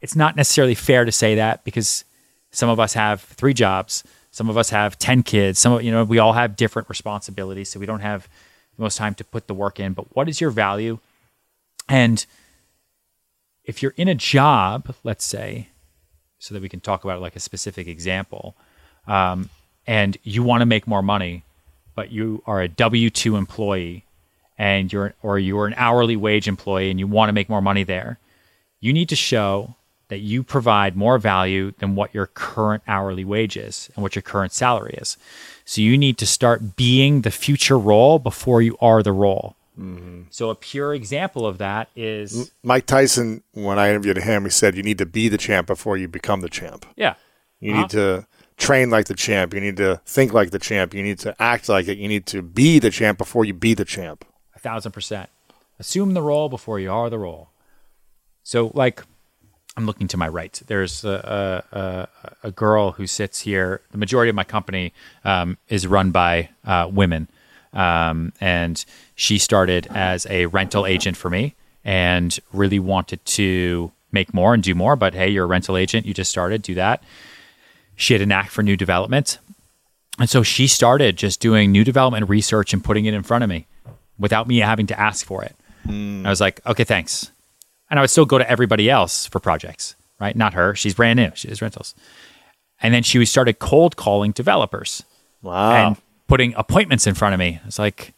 it's 0.00 0.16
not 0.16 0.36
necessarily 0.36 0.74
fair 0.74 1.04
to 1.04 1.12
say 1.12 1.34
that 1.36 1.64
because 1.64 2.04
some 2.50 2.68
of 2.68 2.80
us 2.80 2.94
have 2.94 3.22
three 3.22 3.54
jobs, 3.54 4.04
some 4.30 4.48
of 4.48 4.56
us 4.56 4.70
have 4.70 4.98
10 4.98 5.22
kids, 5.22 5.58
some 5.58 5.74
of, 5.74 5.82
you 5.82 5.90
know, 5.90 6.04
we 6.04 6.18
all 6.18 6.32
have 6.32 6.56
different 6.56 6.88
responsibilities. 6.88 7.68
So 7.68 7.78
we 7.78 7.86
don't 7.86 8.00
have 8.00 8.28
the 8.76 8.82
most 8.82 8.96
time 8.96 9.14
to 9.16 9.24
put 9.24 9.46
the 9.46 9.54
work 9.54 9.78
in. 9.78 9.92
But 9.92 10.14
what 10.16 10.28
is 10.28 10.40
your 10.40 10.50
value? 10.50 10.98
And 11.88 12.24
if 13.64 13.82
you're 13.82 13.94
in 13.96 14.08
a 14.08 14.14
job, 14.14 14.94
let's 15.04 15.24
say, 15.24 15.68
so 16.38 16.54
that 16.54 16.62
we 16.62 16.68
can 16.68 16.80
talk 16.80 17.04
about 17.04 17.20
like 17.20 17.36
a 17.36 17.40
specific 17.40 17.86
example, 17.86 18.56
um, 19.06 19.50
and 19.86 20.16
you 20.22 20.42
want 20.42 20.60
to 20.62 20.66
make 20.66 20.86
more 20.86 21.02
money, 21.02 21.44
but 21.94 22.10
you 22.10 22.42
are 22.46 22.62
a 22.62 22.68
W 22.68 23.10
two 23.10 23.36
employee, 23.36 24.04
and 24.58 24.92
you're 24.92 25.14
or 25.22 25.38
you're 25.38 25.66
an 25.66 25.74
hourly 25.76 26.16
wage 26.16 26.48
employee, 26.48 26.90
and 26.90 26.98
you 26.98 27.06
want 27.06 27.28
to 27.28 27.32
make 27.32 27.48
more 27.48 27.62
money 27.62 27.84
there, 27.84 28.18
you 28.82 28.92
need 28.92 29.08
to 29.08 29.16
show 29.16 29.76
that 30.08 30.18
you 30.18 30.42
provide 30.42 30.94
more 30.94 31.16
value 31.16 31.72
than 31.78 31.94
what 31.94 32.12
your 32.12 32.26
current 32.26 32.82
hourly 32.86 33.24
wage 33.24 33.56
is 33.56 33.88
and 33.94 34.02
what 34.02 34.14
your 34.14 34.22
current 34.22 34.52
salary 34.52 34.98
is. 35.00 35.16
So 35.64 35.80
you 35.80 35.96
need 35.96 36.18
to 36.18 36.26
start 36.26 36.76
being 36.76 37.22
the 37.22 37.30
future 37.30 37.78
role 37.78 38.18
before 38.18 38.60
you 38.60 38.76
are 38.80 39.02
the 39.02 39.12
role. 39.12 39.56
Mm-hmm. 39.78 40.24
So 40.28 40.50
a 40.50 40.54
pure 40.54 40.94
example 40.94 41.46
of 41.46 41.56
that 41.58 41.88
is 41.96 42.52
Mike 42.62 42.84
Tyson. 42.84 43.42
When 43.52 43.78
I 43.78 43.88
interviewed 43.88 44.18
him, 44.18 44.44
he 44.44 44.50
said 44.50 44.76
you 44.76 44.82
need 44.82 44.98
to 44.98 45.06
be 45.06 45.28
the 45.28 45.38
champ 45.38 45.66
before 45.66 45.96
you 45.96 46.08
become 46.08 46.42
the 46.42 46.50
champ. 46.50 46.84
Yeah, 46.94 47.14
you 47.58 47.72
uh-huh. 47.72 47.80
need 47.80 47.90
to 47.90 48.26
train 48.58 48.90
like 48.90 49.06
the 49.06 49.14
champ. 49.14 49.54
You 49.54 49.60
need 49.60 49.78
to 49.78 50.02
think 50.04 50.34
like 50.34 50.50
the 50.50 50.58
champ. 50.58 50.92
You 50.92 51.02
need 51.02 51.20
to 51.20 51.40
act 51.40 51.70
like 51.70 51.88
it. 51.88 51.96
You 51.96 52.08
need 52.08 52.26
to 52.26 52.42
be 52.42 52.78
the 52.78 52.90
champ 52.90 53.16
before 53.16 53.46
you 53.46 53.54
be 53.54 53.72
the 53.72 53.86
champ. 53.86 54.26
A 54.54 54.58
thousand 54.58 54.92
percent. 54.92 55.30
Assume 55.78 56.12
the 56.12 56.22
role 56.22 56.50
before 56.50 56.78
you 56.78 56.92
are 56.92 57.08
the 57.08 57.18
role. 57.18 57.48
So, 58.44 58.70
like, 58.74 59.02
I'm 59.76 59.86
looking 59.86 60.08
to 60.08 60.16
my 60.16 60.28
right. 60.28 60.60
There's 60.66 61.04
a, 61.04 61.64
a, 61.72 62.08
a 62.48 62.50
girl 62.50 62.92
who 62.92 63.06
sits 63.06 63.40
here. 63.40 63.80
The 63.90 63.98
majority 63.98 64.28
of 64.28 64.36
my 64.36 64.44
company 64.44 64.92
um, 65.24 65.56
is 65.68 65.86
run 65.86 66.10
by 66.10 66.50
uh, 66.64 66.88
women. 66.92 67.28
Um, 67.72 68.34
and 68.38 68.84
she 69.14 69.38
started 69.38 69.86
as 69.90 70.26
a 70.28 70.46
rental 70.46 70.84
agent 70.84 71.16
for 71.16 71.30
me 71.30 71.54
and 71.84 72.38
really 72.52 72.78
wanted 72.78 73.24
to 73.24 73.92
make 74.12 74.34
more 74.34 74.52
and 74.52 74.62
do 74.62 74.74
more. 74.74 74.94
But 74.94 75.14
hey, 75.14 75.30
you're 75.30 75.44
a 75.44 75.48
rental 75.48 75.78
agent. 75.78 76.04
You 76.04 76.12
just 76.12 76.30
started, 76.30 76.60
do 76.60 76.74
that. 76.74 77.02
She 77.96 78.12
had 78.12 78.20
a 78.20 78.26
knack 78.26 78.50
for 78.50 78.62
new 78.62 78.76
development. 78.76 79.38
And 80.18 80.28
so 80.28 80.42
she 80.42 80.66
started 80.66 81.16
just 81.16 81.40
doing 81.40 81.72
new 81.72 81.82
development 81.82 82.28
research 82.28 82.74
and 82.74 82.84
putting 82.84 83.06
it 83.06 83.14
in 83.14 83.22
front 83.22 83.42
of 83.42 83.48
me 83.48 83.66
without 84.18 84.46
me 84.46 84.58
having 84.58 84.86
to 84.88 85.00
ask 85.00 85.24
for 85.24 85.42
it. 85.42 85.56
Mm. 85.86 86.26
I 86.26 86.28
was 86.28 86.42
like, 86.42 86.60
okay, 86.66 86.84
thanks 86.84 87.31
and 87.92 87.98
I 87.98 88.02
would 88.02 88.10
still 88.10 88.24
go 88.24 88.38
to 88.38 88.50
everybody 88.50 88.88
else 88.88 89.26
for 89.26 89.38
projects, 89.38 89.96
right? 90.18 90.34
Not 90.34 90.54
her. 90.54 90.74
She's 90.74 90.94
brand 90.94 91.18
new. 91.18 91.30
She 91.34 91.48
does 91.48 91.60
rentals. 91.60 91.94
And 92.80 92.94
then 92.94 93.02
she 93.02 93.22
started 93.26 93.58
cold 93.58 93.96
calling 93.96 94.32
developers. 94.32 95.02
Wow. 95.42 95.88
And 95.88 95.96
putting 96.26 96.54
appointments 96.54 97.06
in 97.06 97.14
front 97.14 97.34
of 97.34 97.38
me. 97.38 97.60
It's 97.66 97.78
like, 97.78 98.14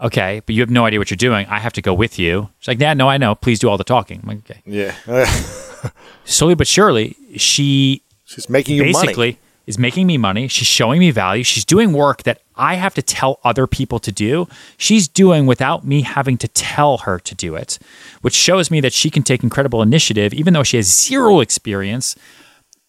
okay, 0.00 0.40
but 0.46 0.54
you 0.54 0.62
have 0.62 0.70
no 0.70 0.86
idea 0.86 0.98
what 0.98 1.10
you're 1.10 1.16
doing. 1.18 1.46
I 1.48 1.58
have 1.58 1.74
to 1.74 1.82
go 1.82 1.92
with 1.92 2.18
you. 2.18 2.48
She's 2.58 2.68
like, 2.68 2.80
yeah, 2.80 2.94
no, 2.94 3.06
I 3.06 3.18
know. 3.18 3.34
Please 3.34 3.58
do 3.58 3.68
all 3.68 3.76
the 3.76 3.84
talking. 3.84 4.20
I'm 4.22 4.28
like, 4.30 4.50
okay. 4.50 4.62
Yeah. 4.64 4.94
Slowly 6.24 6.54
but 6.54 6.66
surely, 6.66 7.14
she 7.36 8.00
she's 8.24 8.48
making 8.48 8.76
you 8.76 8.84
basically 8.84 9.32
money. 9.32 9.38
Is 9.66 9.78
making 9.78 10.06
me 10.06 10.18
money. 10.18 10.48
She's 10.48 10.66
showing 10.66 10.98
me 10.98 11.10
value. 11.10 11.44
She's 11.44 11.64
doing 11.64 11.92
work 11.92 12.24
that 12.24 12.42
I 12.56 12.74
have 12.74 12.94
to 12.94 13.02
tell 13.02 13.40
other 13.44 13.66
people 13.66 13.98
to 14.00 14.12
do. 14.12 14.48
She's 14.76 15.08
doing 15.08 15.46
without 15.46 15.84
me 15.84 16.02
having 16.02 16.36
to 16.38 16.48
tell 16.48 16.98
her 16.98 17.18
to 17.20 17.34
do 17.34 17.54
it, 17.54 17.78
which 18.22 18.34
shows 18.34 18.70
me 18.70 18.80
that 18.80 18.92
she 18.92 19.10
can 19.10 19.22
take 19.22 19.42
incredible 19.42 19.82
initiative, 19.82 20.34
even 20.34 20.52
though 20.52 20.62
she 20.62 20.76
has 20.76 20.86
zero 20.86 21.40
experience, 21.40 22.16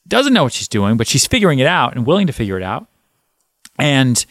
doesn't 0.07 0.33
know 0.33 0.43
what 0.43 0.53
she's 0.53 0.67
doing, 0.67 0.97
but 0.97 1.07
she's 1.07 1.25
figuring 1.25 1.59
it 1.59 1.67
out 1.67 1.95
and 1.95 2.05
willing 2.05 2.27
to 2.27 2.33
figure 2.33 2.57
it 2.57 2.63
out. 2.63 2.87
And 3.79 4.25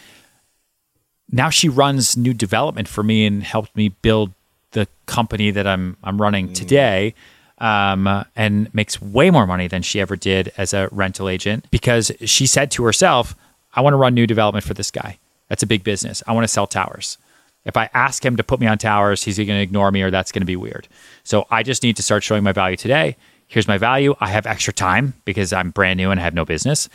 now 1.31 1.49
she 1.51 1.69
runs 1.69 2.17
new 2.17 2.35
development 2.35 2.89
for 2.89 3.03
me 3.03 3.25
and 3.27 3.43
helped 3.43 3.75
me 3.75 3.89
build 3.89 4.33
the 4.73 4.87
company 5.07 5.51
that 5.51 5.67
I'm 5.67 5.97
I'm 6.05 6.21
running 6.21 6.49
mm. 6.49 6.55
today. 6.55 7.15
Um, 7.63 8.25
and 8.35 8.75
makes 8.75 9.01
way 9.01 9.31
more 9.31 9.47
money 9.47 9.69
than 9.69 9.83
she 9.83 10.01
ever 10.01 10.17
did 10.17 10.53
as 10.57 10.75
a 10.75 10.89
rental 10.91 11.29
agent 11.29 11.71
because 11.71 12.11
she 12.25 12.45
said 12.45 12.73
to 12.73 12.83
herself, 12.83 13.37
I 13.73 13.83
want 13.83 13.93
to 13.93 13.99
run 13.99 14.15
new 14.15 14.27
development 14.27 14.65
for 14.65 14.75
this 14.75 14.91
guy. 14.91 15.19
That's 15.49 15.63
a 15.63 15.67
big 15.69 15.85
business. 15.85 16.25
I 16.27 16.33
want 16.33 16.43
to 16.43 16.49
sell 16.49 16.67
towers. 16.67 17.19
If 17.65 17.77
I 17.77 17.89
ask 17.95 18.25
him 18.25 18.37
to 18.37 18.43
put 18.43 18.59
me 18.59 18.67
on 18.67 18.79
towers, 18.79 19.23
he's 19.23 19.37
going 19.37 19.47
to 19.47 19.61
ignore 19.61 19.93
me 19.93 20.03
or 20.03 20.11
that's 20.11 20.33
going 20.33 20.43
to 20.43 20.47
be 20.47 20.57
weird. 20.57 20.89
So 21.23 21.47
I 21.51 21.63
just 21.63 21.83
need 21.85 21.97
to 21.97 22.03
start 22.03 22.25
showing 22.25 22.43
my 22.43 22.51
value 22.51 22.77
today. 22.77 23.17
Here's 23.47 23.69
my 23.69 23.79
value. 23.79 24.17
I 24.19 24.29
have 24.31 24.47
extra 24.47 24.73
time 24.73 25.15
because 25.25 25.53
I'm 25.53 25.71
brand 25.71 25.99
new 25.99 26.11
and 26.11 26.19
I 26.19 26.25
have 26.25 26.35
no 26.35 26.45
business. 26.45 26.89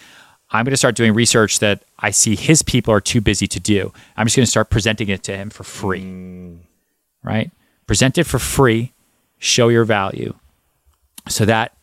I'm 0.49 0.65
going 0.65 0.72
to 0.72 0.78
start 0.78 0.95
doing 0.95 1.13
research 1.13 1.59
that 1.59 1.84
I 1.99 2.11
see 2.11 2.36
his 2.36 2.61
people 2.61 2.93
are 2.93 2.99
too 2.99 3.22
busy 3.22 3.47
to 3.47 3.59
do. 3.59 3.93
I'm 4.18 4.26
just 4.26 4.36
going 4.36 4.45
to 4.45 4.51
start 4.51 4.70
presenting 4.70 5.07
it 5.09 5.24
to 5.24 5.38
him 5.38 5.49
for 5.49 5.63
free. 5.63 6.01
Mm. 6.01 6.57
Right? 7.24 7.51
Present 7.86 8.18
it 8.18 8.26
for 8.26 8.39
free, 8.39 8.91
show 9.39 9.70
your 9.70 9.86
value 9.86 10.34
so 11.30 11.45
that 11.45 11.73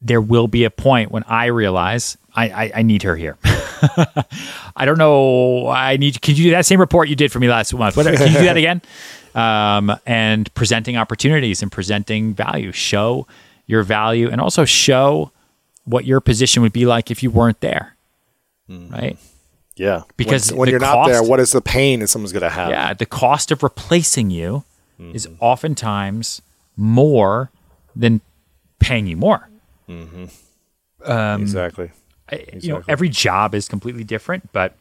there 0.00 0.20
will 0.20 0.48
be 0.48 0.64
a 0.64 0.70
point 0.70 1.10
when 1.10 1.22
I 1.24 1.46
realize 1.46 2.18
I, 2.34 2.48
I, 2.48 2.72
I 2.76 2.82
need 2.82 3.02
her 3.04 3.16
here. 3.16 3.36
I 3.44 4.84
don't 4.84 4.98
know. 4.98 5.68
I 5.68 5.96
need. 5.96 6.20
Can 6.20 6.34
you 6.34 6.44
do 6.44 6.50
that 6.50 6.66
same 6.66 6.80
report 6.80 7.08
you 7.08 7.16
did 7.16 7.30
for 7.30 7.38
me 7.38 7.48
last 7.48 7.72
month? 7.74 7.96
What, 7.96 8.06
can 8.06 8.32
you 8.32 8.38
do 8.38 8.44
that 8.44 8.56
again? 8.56 8.82
Um, 9.34 9.98
and 10.04 10.52
presenting 10.52 10.98
opportunities 10.98 11.62
and 11.62 11.72
presenting 11.72 12.34
value. 12.34 12.70
Show 12.70 13.26
your 13.66 13.82
value 13.82 14.28
and 14.28 14.42
also 14.42 14.66
show 14.66 15.30
what 15.86 16.04
your 16.04 16.20
position 16.20 16.62
would 16.62 16.74
be 16.74 16.84
like 16.84 17.10
if 17.10 17.22
you 17.22 17.30
weren't 17.30 17.58
there. 17.60 17.96
Mm. 18.68 18.92
Right. 18.92 19.18
Yeah. 19.76 20.02
Because 20.18 20.50
when, 20.50 20.60
when 20.60 20.68
you're 20.68 20.80
cost, 20.80 20.94
not 20.94 21.06
there, 21.08 21.22
what 21.22 21.40
is 21.40 21.52
the 21.52 21.62
pain 21.62 22.00
that 22.00 22.08
someone's 22.08 22.32
going 22.32 22.42
to 22.42 22.50
have? 22.50 22.68
Yeah. 22.68 22.92
The 22.92 23.06
cost 23.06 23.50
of 23.50 23.62
replacing 23.62 24.30
you 24.30 24.64
mm-hmm. 25.00 25.16
is 25.16 25.26
oftentimes 25.40 26.42
more 26.76 27.50
than 27.94 28.20
paying 28.78 29.06
you 29.06 29.16
more. 29.16 29.48
Mm-hmm. 29.88 30.24
Um, 31.04 31.42
exactly 31.42 31.90
exactly. 32.32 32.68
you 32.68 32.74
know, 32.74 32.82
every 32.88 33.08
job 33.08 33.54
is 33.54 33.68
completely 33.68 34.04
different, 34.04 34.52
but 34.52 34.74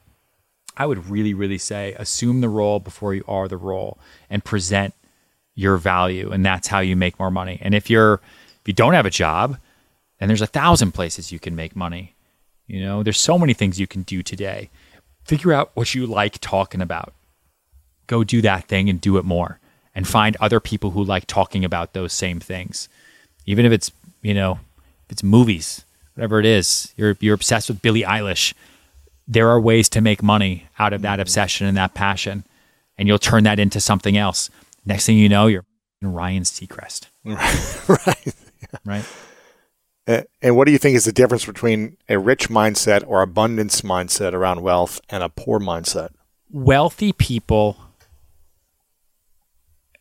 I 0.77 0.85
would 0.85 1.09
really, 1.09 1.33
really 1.33 1.57
say 1.57 1.93
assume 1.97 2.41
the 2.41 2.49
role 2.49 2.79
before 2.79 3.13
you 3.13 3.23
are 3.27 3.47
the 3.47 3.57
role 3.57 3.99
and 4.29 4.43
present 4.43 4.93
your 5.53 5.77
value, 5.77 6.31
and 6.31 6.45
that's 6.45 6.69
how 6.69 6.79
you 6.79 6.95
make 6.95 7.19
more 7.19 7.31
money. 7.31 7.59
And 7.61 7.75
if 7.75 7.89
you're 7.89 8.15
if 8.61 8.67
you 8.67 8.73
don't 8.73 8.93
have 8.93 9.05
a 9.05 9.11
job, 9.11 9.57
then 10.19 10.27
there's 10.27 10.41
a 10.41 10.47
thousand 10.47 10.93
places 10.93 11.31
you 11.31 11.39
can 11.39 11.55
make 11.55 11.75
money. 11.75 12.15
You 12.67 12.81
know, 12.81 13.03
there's 13.03 13.19
so 13.19 13.37
many 13.37 13.53
things 13.53 13.79
you 13.79 13.87
can 13.87 14.03
do 14.03 14.23
today. 14.23 14.69
Figure 15.25 15.51
out 15.51 15.71
what 15.73 15.93
you 15.93 16.07
like 16.07 16.39
talking 16.39 16.81
about. 16.81 17.13
Go 18.07 18.23
do 18.23 18.41
that 18.41 18.67
thing 18.67 18.89
and 18.89 19.01
do 19.01 19.17
it 19.17 19.25
more. 19.25 19.59
And 19.93 20.07
find 20.07 20.37
other 20.39 20.61
people 20.61 20.91
who 20.91 21.03
like 21.03 21.27
talking 21.27 21.65
about 21.65 21.91
those 21.91 22.13
same 22.13 22.39
things. 22.39 22.87
Even 23.45 23.65
if 23.65 23.71
it's, 23.71 23.91
you 24.21 24.33
know, 24.33 24.59
if 25.05 25.11
it's 25.11 25.23
movies, 25.23 25.85
whatever 26.15 26.39
it 26.39 26.45
is, 26.45 26.93
you're 26.95 27.17
you're 27.19 27.35
obsessed 27.35 27.69
with 27.69 27.81
Billie 27.81 28.03
Eilish. 28.03 28.53
There 29.27 29.49
are 29.49 29.59
ways 29.59 29.87
to 29.89 30.01
make 30.01 30.21
money 30.21 30.67
out 30.77 30.93
of 30.93 31.01
that 31.01 31.13
mm-hmm. 31.13 31.21
obsession 31.21 31.67
and 31.67 31.77
that 31.77 31.93
passion, 31.93 32.43
and 32.97 33.07
you'll 33.07 33.19
turn 33.19 33.43
that 33.43 33.59
into 33.59 33.79
something 33.79 34.17
else. 34.17 34.49
Next 34.85 35.05
thing 35.05 35.17
you 35.17 35.29
know, 35.29 35.47
you're 35.47 35.65
Ryan 36.01 36.43
Seacrest. 36.43 37.07
right. 37.25 38.35
Right. 38.85 39.05
And 40.41 40.57
what 40.57 40.65
do 40.65 40.71
you 40.71 40.77
think 40.77 40.95
is 40.95 41.05
the 41.05 41.11
difference 41.11 41.45
between 41.45 41.97
a 42.09 42.17
rich 42.17 42.49
mindset 42.49 43.03
or 43.05 43.21
abundance 43.21 43.81
mindset 43.81 44.33
around 44.33 44.61
wealth 44.61 44.99
and 45.09 45.23
a 45.23 45.29
poor 45.29 45.59
mindset? 45.59 46.09
Wealthy 46.49 47.13
people 47.13 47.77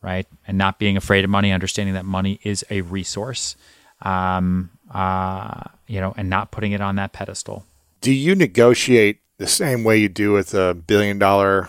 right? 0.03 0.27
And 0.47 0.59
not 0.59 0.79
being 0.79 0.97
afraid 0.97 1.25
of 1.25 1.31
money, 1.31 1.53
understanding 1.53 1.95
that 1.95 2.05
money 2.05 2.39
is 2.45 2.65
a 2.71 2.83
resource, 2.83 3.57
um, 4.03 4.71
uh, 4.93 5.65
you 5.87 6.01
know, 6.01 6.15
and 6.17 6.31
not 6.31 6.51
putting 6.51 6.73
it 6.73 6.81
on 6.81 6.97
that 6.97 7.13
pedestal. 7.13 7.65
Do 8.01 8.13
you 8.13 8.35
negotiate 8.35 9.21
the 9.39 9.47
same 9.47 9.85
way 9.85 9.99
you 9.99 10.09
do 10.09 10.33
with 10.33 10.55
a 10.55 10.75
billion 10.75 11.19
dollar 11.19 11.69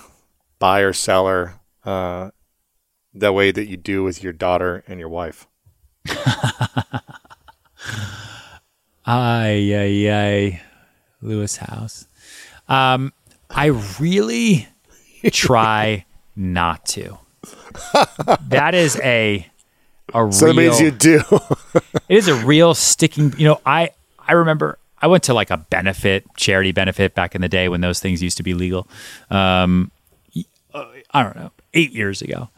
buyer 0.59 0.93
seller, 0.93 1.55
uh, 1.83 2.31
the 3.13 3.33
way 3.33 3.51
that 3.51 3.67
you 3.67 3.77
do 3.77 4.03
with 4.03 4.23
your 4.23 4.33
daughter 4.33 4.83
and 4.87 4.99
your 4.99 5.09
wife? 5.09 5.47
Ay, 9.05 9.73
ay, 9.75 10.09
ay. 10.09 10.61
Lewis 11.21 11.57
Howes. 11.57 12.07
Um, 12.69 13.11
I 13.49 13.65
really 13.99 14.67
try 15.31 16.05
not 16.35 16.85
to. 16.87 17.17
That 18.47 18.73
is 18.75 18.99
a 19.03 19.47
a 20.13 20.31
So 20.31 20.47
real. 20.47 20.55
means 20.55 20.79
you 20.79 20.91
do. 20.91 21.21
it 22.09 22.17
is 22.17 22.27
a 22.27 22.35
real 22.35 22.73
sticking. 22.73 23.33
You 23.37 23.47
know, 23.49 23.61
I 23.65 23.89
I 24.27 24.33
remember 24.33 24.77
I 25.01 25.07
went 25.07 25.23
to 25.23 25.33
like 25.33 25.49
a 25.49 25.57
benefit, 25.57 26.25
charity 26.37 26.71
benefit 26.71 27.15
back 27.15 27.33
in 27.35 27.41
the 27.41 27.49
day 27.49 27.69
when 27.69 27.81
those 27.81 27.99
things 27.99 28.21
used 28.21 28.37
to 28.37 28.43
be 28.43 28.53
legal. 28.53 28.87
Um, 29.29 29.91
uh, 30.73 30.85
I 31.11 31.23
don't 31.23 31.35
know, 31.35 31.51
eight 31.73 31.91
years 31.91 32.21
ago, 32.21 32.49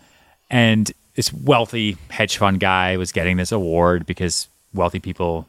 and 0.50 0.92
this 1.16 1.32
wealthy 1.34 1.98
hedge 2.10 2.38
fund 2.38 2.60
guy 2.60 2.98
was 2.98 3.12
getting 3.12 3.38
this 3.38 3.52
award 3.52 4.06
because 4.06 4.48
wealthy 4.74 5.00
people 5.00 5.48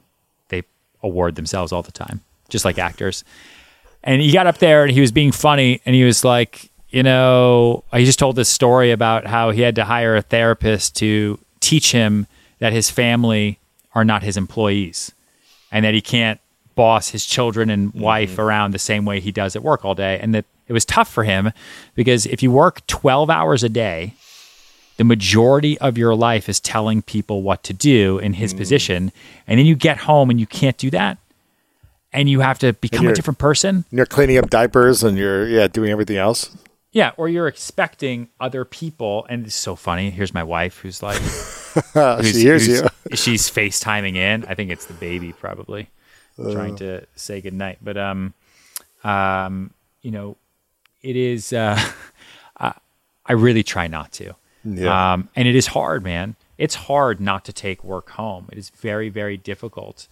they 0.49 0.63
award 1.03 1.37
themselves 1.37 1.73
all 1.73 1.83
the 1.83 1.93
time, 1.93 2.21
just 2.49 2.65
like 2.65 2.79
actors. 2.79 3.25
And 4.03 4.21
he 4.21 4.33
got 4.33 4.47
up 4.47 4.59
there 4.59 4.85
and 4.85 4.93
he 4.93 5.01
was 5.01 5.13
being 5.13 5.33
funny 5.33 5.81
and 5.87 5.95
he 5.95 6.05
was 6.05 6.25
like, 6.25 6.71
you 6.91 7.03
know, 7.03 7.83
he 7.93 8.05
just 8.05 8.19
told 8.19 8.37
this 8.37 8.49
story 8.49 8.91
about 8.91 9.27
how 9.27 9.51
he 9.51 9.63
had 9.63 9.75
to 9.77 9.85
hire 9.85 10.15
a 10.15 10.23
therapist 10.23 10.95
to 10.97 11.39
teach 11.61 11.93
him 11.93 12.27
that 12.59 12.73
his 12.73 12.91
family 12.91 13.59
are 13.95 14.05
not 14.05 14.23
his 14.23 14.37
employees 14.37 15.13
and 15.73 15.85
that 15.85 15.95
he 15.95 16.01
can't 16.01 16.41
boss 16.75 17.09
his 17.09 17.25
children 17.25 17.71
and 17.71 17.89
mm-hmm. 17.89 18.01
wife 18.01 18.39
around 18.39 18.73
the 18.73 18.79
same 18.79 19.05
way 19.05 19.21
he 19.21 19.33
does 19.33 19.57
at 19.57 19.63
work 19.63 19.85
all 19.85 19.95
day. 19.95 20.19
And 20.21 20.35
that 20.35 20.45
it 20.69 20.73
was 20.73 20.85
tough 20.85 21.09
for 21.11 21.25
him 21.25 21.53
because 21.95 22.27
if 22.27 22.43
you 22.43 22.51
work 22.51 22.87
12 22.87 23.31
hours 23.31 23.63
a 23.63 23.69
day, 23.69 24.15
the 24.97 25.05
majority 25.05 25.79
of 25.79 25.99
your 25.99 26.15
life 26.15 26.49
is 26.49 26.61
telling 26.61 27.03
people 27.03 27.43
what 27.43 27.63
to 27.65 27.73
do 27.73 28.19
in 28.19 28.35
his 28.35 28.55
position. 28.55 29.13
And 29.47 29.59
then 29.59 29.67
you 29.67 29.75
get 29.75 29.99
home 29.99 30.31
and 30.31 30.39
you 30.39 30.47
can't 30.47 30.79
do 30.79 30.91
that. 30.91 31.19
And 32.13 32.31
you 32.31 32.41
have 32.41 32.61
to 32.61 32.73
become 32.75 33.09
a 33.09 33.13
different 33.13 33.39
person. 33.39 33.85
you're 33.91 34.07
cleaning 34.07 34.39
up 34.39 34.49
diapers 34.49 35.03
and 35.03 35.19
you're 35.19 35.49
yeah 35.49 35.67
doing 35.67 35.91
everything 35.91 36.17
else. 36.17 36.57
Yeah, 36.93 37.11
or 37.17 37.29
you're 37.29 37.49
expecting 37.49 38.29
other 38.39 38.65
people, 38.65 39.27
and 39.29 39.45
it's 39.47 39.57
so 39.57 39.75
funny. 39.75 40.11
Here's 40.11 40.33
my 40.33 40.45
wife, 40.45 40.79
who's 40.79 41.03
like, 41.03 41.21
Uh, 41.93 42.17
who's, 42.23 42.31
she 42.31 42.41
hears 42.43 42.69
you. 42.69 42.83
She's 43.15 43.51
FaceTiming 43.51 44.15
in. 44.15 44.45
I 44.45 44.55
think 44.55 44.71
it's 44.71 44.87
the 44.87 44.95
baby, 44.95 45.33
probably 45.33 45.89
trying 46.37 46.77
to 46.77 47.05
say 47.17 47.41
goodnight. 47.41 47.79
But 47.83 47.97
um, 47.97 48.33
um, 49.03 49.73
you 50.03 50.13
know, 50.13 50.37
it 51.03 51.17
is. 51.17 51.53
Uh, 51.53 51.77
I, 52.61 52.75
I 53.27 53.33
really 53.33 53.65
try 53.65 53.89
not 53.89 54.13
to. 54.13 54.37
Yeah. 54.65 55.13
Um, 55.13 55.29
and 55.37 55.47
it 55.47 55.55
is 55.55 55.69
hard, 55.69 56.03
man. 56.03 56.37
It's 56.57 56.75
hard 56.75 57.21
not 57.21 57.45
to 57.47 57.53
take 57.53 57.85
work 57.85 58.11
home. 58.11 58.49
It 58.53 58.59
is 58.59 58.71
very, 58.71 59.09
very 59.09 59.37
difficult, 59.37 60.09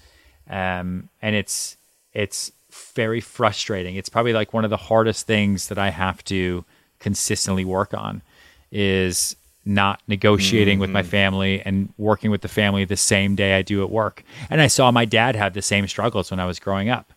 um, 0.50 1.08
and 1.20 1.34
it's 1.36 1.76
it's 2.12 2.52
very 2.94 3.20
frustrating. 3.20 3.96
It's 3.96 4.08
probably 4.08 4.32
like 4.32 4.52
one 4.52 4.64
of 4.64 4.70
the 4.70 4.76
hardest 4.76 5.26
things 5.26 5.68
that 5.68 5.78
I 5.78 5.90
have 5.90 6.24
to 6.24 6.64
consistently 6.98 7.64
work 7.64 7.94
on 7.94 8.22
is 8.70 9.36
not 9.64 10.00
negotiating 10.08 10.78
with 10.78 10.90
my 10.90 11.02
family 11.02 11.60
and 11.64 11.92
working 11.96 12.30
with 12.30 12.40
the 12.40 12.48
family 12.48 12.84
the 12.84 12.96
same 12.96 13.36
day 13.36 13.54
I 13.54 13.62
do 13.62 13.82
at 13.82 13.90
work. 13.90 14.24
And 14.50 14.60
I 14.60 14.66
saw 14.66 14.90
my 14.90 15.04
dad 15.04 15.36
have 15.36 15.54
the 15.54 15.62
same 15.62 15.86
struggles 15.86 16.30
when 16.30 16.40
I 16.40 16.46
was 16.46 16.58
growing 16.58 16.88
up. 16.88 17.12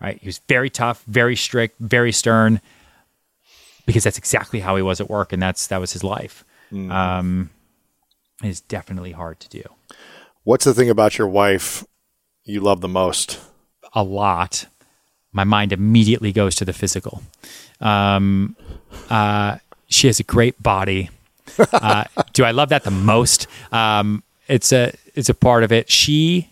Right? 0.00 0.18
He 0.18 0.26
was 0.28 0.38
very 0.48 0.70
tough, 0.70 1.02
very 1.06 1.36
strict, 1.36 1.78
very 1.80 2.12
stern 2.12 2.60
because 3.86 4.04
that's 4.04 4.18
exactly 4.18 4.60
how 4.60 4.76
he 4.76 4.82
was 4.82 5.00
at 5.00 5.10
work 5.10 5.32
and 5.32 5.42
that's 5.42 5.66
that 5.66 5.80
was 5.80 5.92
his 5.92 6.04
life. 6.04 6.44
Um 6.72 7.50
it's 8.42 8.60
definitely 8.60 9.12
hard 9.12 9.40
to 9.40 9.48
do. 9.48 9.62
What's 10.44 10.64
the 10.64 10.72
thing 10.72 10.88
about 10.88 11.18
your 11.18 11.28
wife 11.28 11.84
you 12.44 12.60
love 12.60 12.80
the 12.80 12.88
most? 12.88 13.38
a 13.92 14.02
lot, 14.02 14.66
my 15.32 15.44
mind 15.44 15.72
immediately 15.72 16.32
goes 16.32 16.54
to 16.56 16.64
the 16.64 16.72
physical. 16.72 17.22
Um, 17.80 18.56
uh, 19.08 19.58
she 19.88 20.06
has 20.06 20.20
a 20.20 20.24
great 20.24 20.62
body. 20.62 21.10
Uh, 21.72 22.04
do 22.32 22.44
I 22.44 22.50
love 22.52 22.68
that 22.70 22.84
the 22.84 22.90
most? 22.90 23.46
Um, 23.72 24.22
it's 24.48 24.72
a 24.72 24.92
it's 25.14 25.28
a 25.28 25.34
part 25.34 25.62
of 25.64 25.72
it. 25.72 25.90
She, 25.90 26.50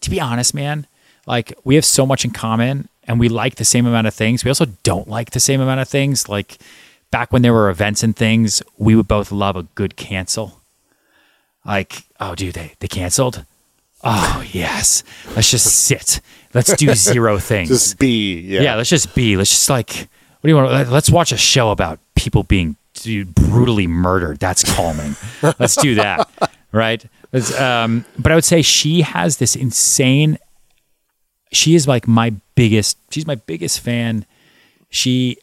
to 0.00 0.10
be 0.10 0.20
honest, 0.20 0.54
man, 0.54 0.86
like 1.26 1.52
we 1.64 1.74
have 1.74 1.84
so 1.84 2.06
much 2.06 2.24
in 2.24 2.30
common, 2.30 2.88
and 3.04 3.20
we 3.20 3.28
like 3.28 3.56
the 3.56 3.64
same 3.64 3.86
amount 3.86 4.06
of 4.06 4.14
things. 4.14 4.44
We 4.44 4.50
also 4.50 4.66
don't 4.82 5.08
like 5.08 5.30
the 5.30 5.40
same 5.40 5.60
amount 5.60 5.80
of 5.80 5.88
things. 5.88 6.28
Like 6.28 6.58
back 7.10 7.32
when 7.32 7.42
there 7.42 7.52
were 7.52 7.70
events 7.70 8.02
and 8.02 8.14
things, 8.16 8.62
we 8.76 8.94
would 8.94 9.08
both 9.08 9.32
love 9.32 9.56
a 9.56 9.62
good 9.62 9.96
cancel. 9.96 10.60
Like, 11.64 12.04
oh, 12.20 12.34
dude, 12.34 12.54
they 12.54 12.74
they 12.80 12.88
canceled. 12.88 13.44
Oh 14.02 14.44
yes, 14.52 15.02
let's 15.34 15.50
just 15.50 15.66
sit. 15.66 16.20
Let's 16.54 16.74
do 16.76 16.94
zero 16.94 17.38
things. 17.38 17.68
Just 17.68 17.98
be 17.98 18.40
yeah. 18.40 18.60
yeah. 18.60 18.74
let's 18.76 18.88
just 18.88 19.14
be. 19.14 19.36
Let's 19.36 19.50
just 19.50 19.68
like, 19.68 19.90
what 19.90 20.42
do 20.42 20.48
you 20.48 20.56
want? 20.56 20.90
Let's 20.90 21.10
watch 21.10 21.32
a 21.32 21.36
show 21.36 21.70
about 21.70 21.98
people 22.14 22.44
being 22.44 22.76
dude, 22.94 23.34
brutally 23.34 23.86
murdered. 23.86 24.38
That's 24.38 24.64
calming. 24.74 25.16
let's 25.58 25.76
do 25.76 25.96
that, 25.96 26.28
right? 26.72 27.04
Um, 27.58 28.04
but 28.18 28.32
I 28.32 28.34
would 28.34 28.44
say 28.44 28.62
she 28.62 29.02
has 29.02 29.38
this 29.38 29.56
insane. 29.56 30.38
She 31.52 31.74
is 31.74 31.88
like 31.88 32.06
my 32.06 32.34
biggest. 32.54 32.98
She's 33.10 33.26
my 33.26 33.34
biggest 33.34 33.80
fan. 33.80 34.26
She 34.90 35.38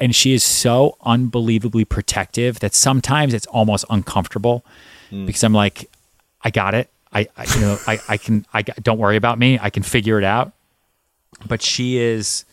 and 0.00 0.14
she 0.14 0.32
is 0.32 0.44
so 0.44 0.96
unbelievably 1.02 1.84
protective 1.84 2.60
that 2.60 2.74
sometimes 2.74 3.34
it's 3.34 3.46
almost 3.46 3.84
uncomfortable 3.90 4.64
because 5.26 5.42
I'm 5.42 5.52
like, 5.52 5.90
I 6.42 6.50
got 6.50 6.74
it. 6.74 6.90
I, 7.12 7.28
I 7.36 7.44
you 7.54 7.60
know, 7.60 7.78
I, 7.86 7.98
I 8.08 8.16
can, 8.16 8.46
I 8.52 8.62
got, 8.62 8.82
don't 8.82 8.98
worry 8.98 9.16
about 9.16 9.38
me. 9.38 9.58
I 9.60 9.70
can 9.70 9.82
figure 9.82 10.18
it 10.18 10.24
out. 10.24 10.52
But 11.46 11.62
she 11.62 11.98
is, 11.98 12.44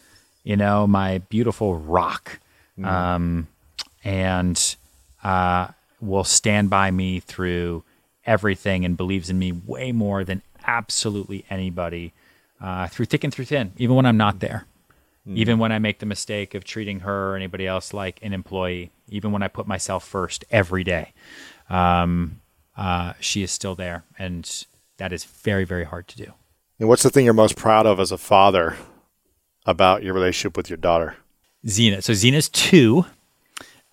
you 0.44 0.56
know, 0.56 0.88
my 0.88 1.20
beautiful 1.30 1.76
rock, 1.76 2.40
um, 2.84 3.48
and 4.04 4.76
uh, 5.24 5.68
will 6.02 6.24
stand 6.24 6.70
by 6.70 6.92
me 6.92 7.20
through 7.20 7.84
everything 8.26 8.86
and 8.86 8.96
believes 8.96 9.30
in 9.30 9.40
me 9.40 9.52
way 9.52 9.92
more 9.92 10.24
than 10.24 10.42
absolutely 10.68 11.46
anybody 11.50 12.14
uh, 12.62 12.88
through 12.88 13.06
thick 13.06 13.24
and 13.24 13.34
through 13.34 13.46
thin, 13.46 13.72
even 13.78 13.96
when 13.96 14.06
I'm 14.06 14.18
not 14.18 14.40
there 14.40 14.66
even 15.28 15.58
when 15.58 15.72
I 15.72 15.80
make 15.80 16.00
the 16.00 16.06
mistake 16.06 16.54
of 16.54 16.64
treating 16.64 17.00
her 17.00 17.32
or 17.32 17.36
anybody 17.36 17.66
else 17.66 17.94
like 17.94 18.20
an 18.22 18.34
employee, 18.34 18.92
even 19.10 19.32
when 19.32 19.42
I 19.42 19.48
put 19.48 19.66
myself 19.68 20.06
first 20.08 20.46
every 20.52 20.84
day, 20.84 21.14
um, 21.70 22.42
uh, 22.78 23.14
she 23.20 23.42
is 23.42 23.52
still 23.52 23.74
there, 23.74 24.04
and 24.20 24.66
that 24.98 25.12
is 25.12 25.24
very, 25.24 25.66
very 25.66 25.86
hard 25.86 26.08
to 26.10 26.18
do. 26.18 26.32
And 26.80 26.88
what's 26.90 27.04
the 27.04 27.10
thing 27.10 27.26
you're 27.26 27.34
most 27.34 27.56
proud 27.56 27.86
of 27.88 28.00
as 28.00 28.12
a 28.12 28.18
father 28.18 28.76
about 29.66 30.04
your 30.04 30.14
relationship 30.14 30.56
with 30.56 30.70
your 30.70 30.78
daughter? 30.78 31.16
Zena. 31.68 32.02
So 32.02 32.14
Zena's 32.14 32.50
two. 32.50 33.06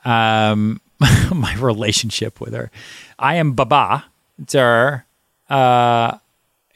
Um, 0.04 0.80
my 1.34 1.54
relationship 1.56 2.40
with 2.40 2.52
her. 2.54 2.70
I 3.18 3.36
am 3.36 3.52
Baba 3.52 4.04
to 4.48 4.58
her. 4.58 5.06
Uh, 5.48 6.18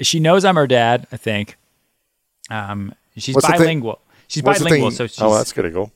she 0.00 0.20
knows 0.20 0.44
I'm 0.44 0.56
her 0.56 0.66
dad. 0.66 1.06
I 1.12 1.16
think. 1.16 1.56
Um, 2.50 2.94
she's 3.16 3.34
What's 3.34 3.48
bilingual. 3.48 4.00
She's 4.28 4.42
What's 4.42 4.62
bilingual, 4.62 4.90
so 4.90 5.06
she's 5.06 5.20
oh, 5.20 5.34
that's 5.34 5.52
good 5.52 5.62
to 5.62 5.70
go. 5.70 5.92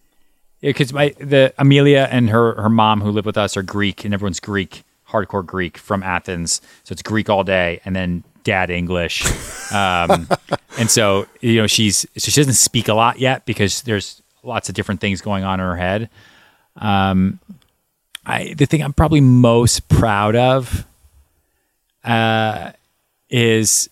yeah, 0.61 0.70
because 0.70 0.93
my 0.93 1.14
the 1.18 1.53
Emilia 1.59 2.09
and 2.11 2.31
her 2.31 2.61
her 2.61 2.70
mom 2.70 3.01
who 3.01 3.11
live 3.11 3.26
with 3.26 3.37
us 3.37 3.57
are 3.57 3.62
Greek, 3.62 4.05
and 4.05 4.14
everyone's 4.14 4.41
Greek, 4.41 4.85
hardcore 5.09 5.45
Greek 5.45 5.76
from 5.78 6.03
Athens. 6.03 6.61
So 6.85 6.93
it's 6.93 7.03
Greek 7.03 7.28
all 7.28 7.45
day, 7.45 7.81
and 7.85 7.95
then 7.97 8.24
dad 8.45 8.70
English. 8.70 9.24
Um, 9.72 10.26
and 10.81 10.91
so 10.91 11.28
you 11.41 11.61
know 11.61 11.68
she's 11.68 11.99
so 12.16 12.28
she 12.33 12.41
doesn't 12.41 12.55
speak 12.55 12.89
a 12.89 12.95
lot 12.95 13.20
yet 13.20 13.47
because 13.47 13.83
there's 13.83 14.20
lots 14.43 14.68
of 14.68 14.74
different 14.74 15.01
things 15.01 15.20
going 15.20 15.45
on 15.45 15.61
in 15.61 15.66
her 15.66 15.76
head. 15.76 16.11
Um, 16.74 17.39
I 18.26 18.55
the 18.55 18.66
thing 18.66 18.83
I'm 18.83 18.93
probably 18.93 19.20
most 19.20 19.89
proud 19.89 20.35
of, 20.35 20.85
uh, 22.03 22.72
is 23.28 23.89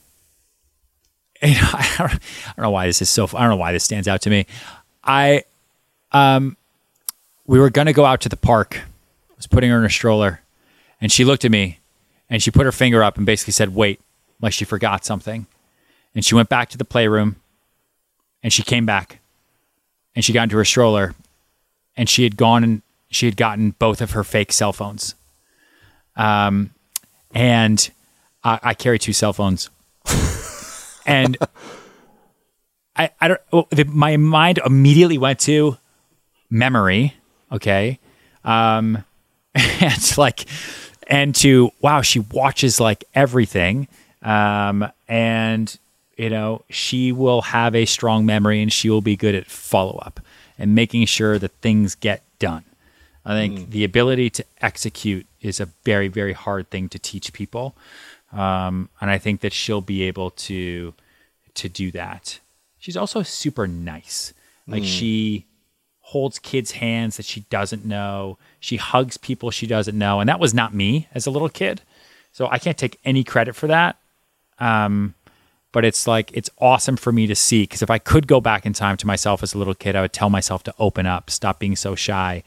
I 1.42 1.94
don't, 2.56 2.58
know 2.58 2.70
why 2.70 2.86
this 2.86 3.00
is 3.00 3.08
so. 3.08 3.24
I 3.34 3.42
don't 3.42 3.50
know 3.50 3.56
why 3.56 3.72
this 3.72 3.84
stands 3.84 4.08
out 4.08 4.22
to 4.22 4.30
me. 4.30 4.46
I, 5.04 5.44
um, 6.10 6.56
we 7.46 7.60
were 7.60 7.70
gonna 7.70 7.92
go 7.92 8.04
out 8.04 8.20
to 8.22 8.28
the 8.28 8.36
park. 8.36 8.78
I 8.78 9.34
was 9.36 9.46
putting 9.46 9.70
her 9.70 9.78
in 9.78 9.84
a 9.84 9.90
stroller, 9.90 10.40
and 11.00 11.12
she 11.12 11.24
looked 11.24 11.44
at 11.44 11.52
me, 11.52 11.78
and 12.28 12.42
she 12.42 12.50
put 12.50 12.66
her 12.66 12.72
finger 12.72 13.04
up 13.04 13.16
and 13.16 13.24
basically 13.24 13.52
said, 13.52 13.74
"Wait," 13.74 14.00
like 14.40 14.52
she 14.52 14.64
forgot 14.64 15.04
something, 15.04 15.46
and 16.12 16.24
she 16.24 16.34
went 16.34 16.48
back 16.48 16.70
to 16.70 16.78
the 16.78 16.84
playroom, 16.84 17.36
and 18.42 18.52
she 18.52 18.64
came 18.64 18.84
back, 18.84 19.20
and 20.16 20.24
she 20.24 20.32
got 20.32 20.44
into 20.44 20.56
her 20.56 20.64
stroller, 20.64 21.14
and 21.96 22.08
she 22.08 22.24
had 22.24 22.36
gone 22.36 22.64
and 22.64 22.82
she 23.10 23.26
had 23.26 23.36
gotten 23.36 23.70
both 23.78 24.00
of 24.00 24.10
her 24.10 24.24
fake 24.24 24.50
cell 24.50 24.72
phones, 24.72 25.14
um, 26.16 26.70
and 27.32 27.90
I, 28.42 28.58
I 28.60 28.74
carry 28.74 28.98
two 28.98 29.12
cell 29.12 29.32
phones 29.32 29.70
and 31.08 31.36
I, 32.96 33.10
I 33.20 33.28
don't. 33.28 33.40
Well, 33.52 33.68
the, 33.70 33.84
my 33.84 34.16
mind 34.16 34.60
immediately 34.64 35.18
went 35.18 35.40
to 35.40 35.76
memory. 36.50 37.14
Okay, 37.50 37.98
um, 38.44 39.04
and 39.54 40.18
like, 40.18 40.46
and 41.06 41.34
to 41.36 41.70
wow, 41.80 42.02
she 42.02 42.20
watches 42.20 42.80
like 42.80 43.04
everything, 43.14 43.88
um, 44.22 44.90
and 45.08 45.78
you 46.16 46.30
know 46.30 46.64
she 46.68 47.12
will 47.12 47.42
have 47.42 47.74
a 47.74 47.86
strong 47.86 48.26
memory, 48.26 48.60
and 48.60 48.72
she 48.72 48.90
will 48.90 49.00
be 49.00 49.16
good 49.16 49.34
at 49.34 49.46
follow 49.46 49.98
up 49.98 50.20
and 50.58 50.74
making 50.74 51.06
sure 51.06 51.38
that 51.38 51.52
things 51.62 51.94
get 51.94 52.22
done. 52.38 52.64
I 53.24 53.32
think 53.34 53.70
the 53.70 53.84
ability 53.84 54.30
to 54.30 54.44
execute 54.62 55.26
is 55.42 55.60
a 55.60 55.66
very, 55.84 56.08
very 56.08 56.32
hard 56.32 56.70
thing 56.70 56.88
to 56.88 56.98
teach 56.98 57.32
people, 57.32 57.74
um, 58.32 58.88
and 59.00 59.10
I 59.10 59.18
think 59.18 59.40
that 59.40 59.52
she'll 59.52 59.80
be 59.80 60.02
able 60.02 60.30
to 60.30 60.94
to 61.54 61.68
do 61.68 61.90
that. 61.92 62.38
She's 62.78 62.96
also 62.96 63.22
super 63.22 63.66
nice. 63.66 64.32
Like 64.66 64.84
she 64.84 65.46
holds 66.00 66.38
kids' 66.38 66.72
hands 66.72 67.16
that 67.16 67.26
she 67.26 67.40
doesn't 67.48 67.84
know. 67.84 68.38
She 68.60 68.76
hugs 68.76 69.16
people 69.16 69.50
she 69.50 69.66
doesn't 69.66 69.96
know, 69.96 70.20
and 70.20 70.28
that 70.28 70.40
was 70.40 70.52
not 70.54 70.74
me 70.74 71.08
as 71.14 71.26
a 71.26 71.30
little 71.30 71.48
kid. 71.48 71.82
So 72.32 72.48
I 72.50 72.58
can't 72.58 72.78
take 72.78 72.98
any 73.04 73.24
credit 73.24 73.56
for 73.56 73.66
that. 73.66 73.96
Um, 74.58 75.14
but 75.72 75.84
it's 75.84 76.06
like 76.06 76.30
it's 76.34 76.50
awesome 76.58 76.96
for 76.96 77.12
me 77.12 77.26
to 77.26 77.34
see 77.34 77.62
because 77.62 77.82
if 77.82 77.90
I 77.90 77.98
could 77.98 78.26
go 78.26 78.40
back 78.40 78.66
in 78.66 78.72
time 78.72 78.96
to 78.98 79.06
myself 79.06 79.42
as 79.42 79.54
a 79.54 79.58
little 79.58 79.74
kid, 79.74 79.96
I 79.96 80.02
would 80.02 80.12
tell 80.12 80.30
myself 80.30 80.62
to 80.64 80.74
open 80.78 81.06
up, 81.06 81.30
stop 81.30 81.58
being 81.58 81.76
so 81.76 81.94
shy. 81.94 82.42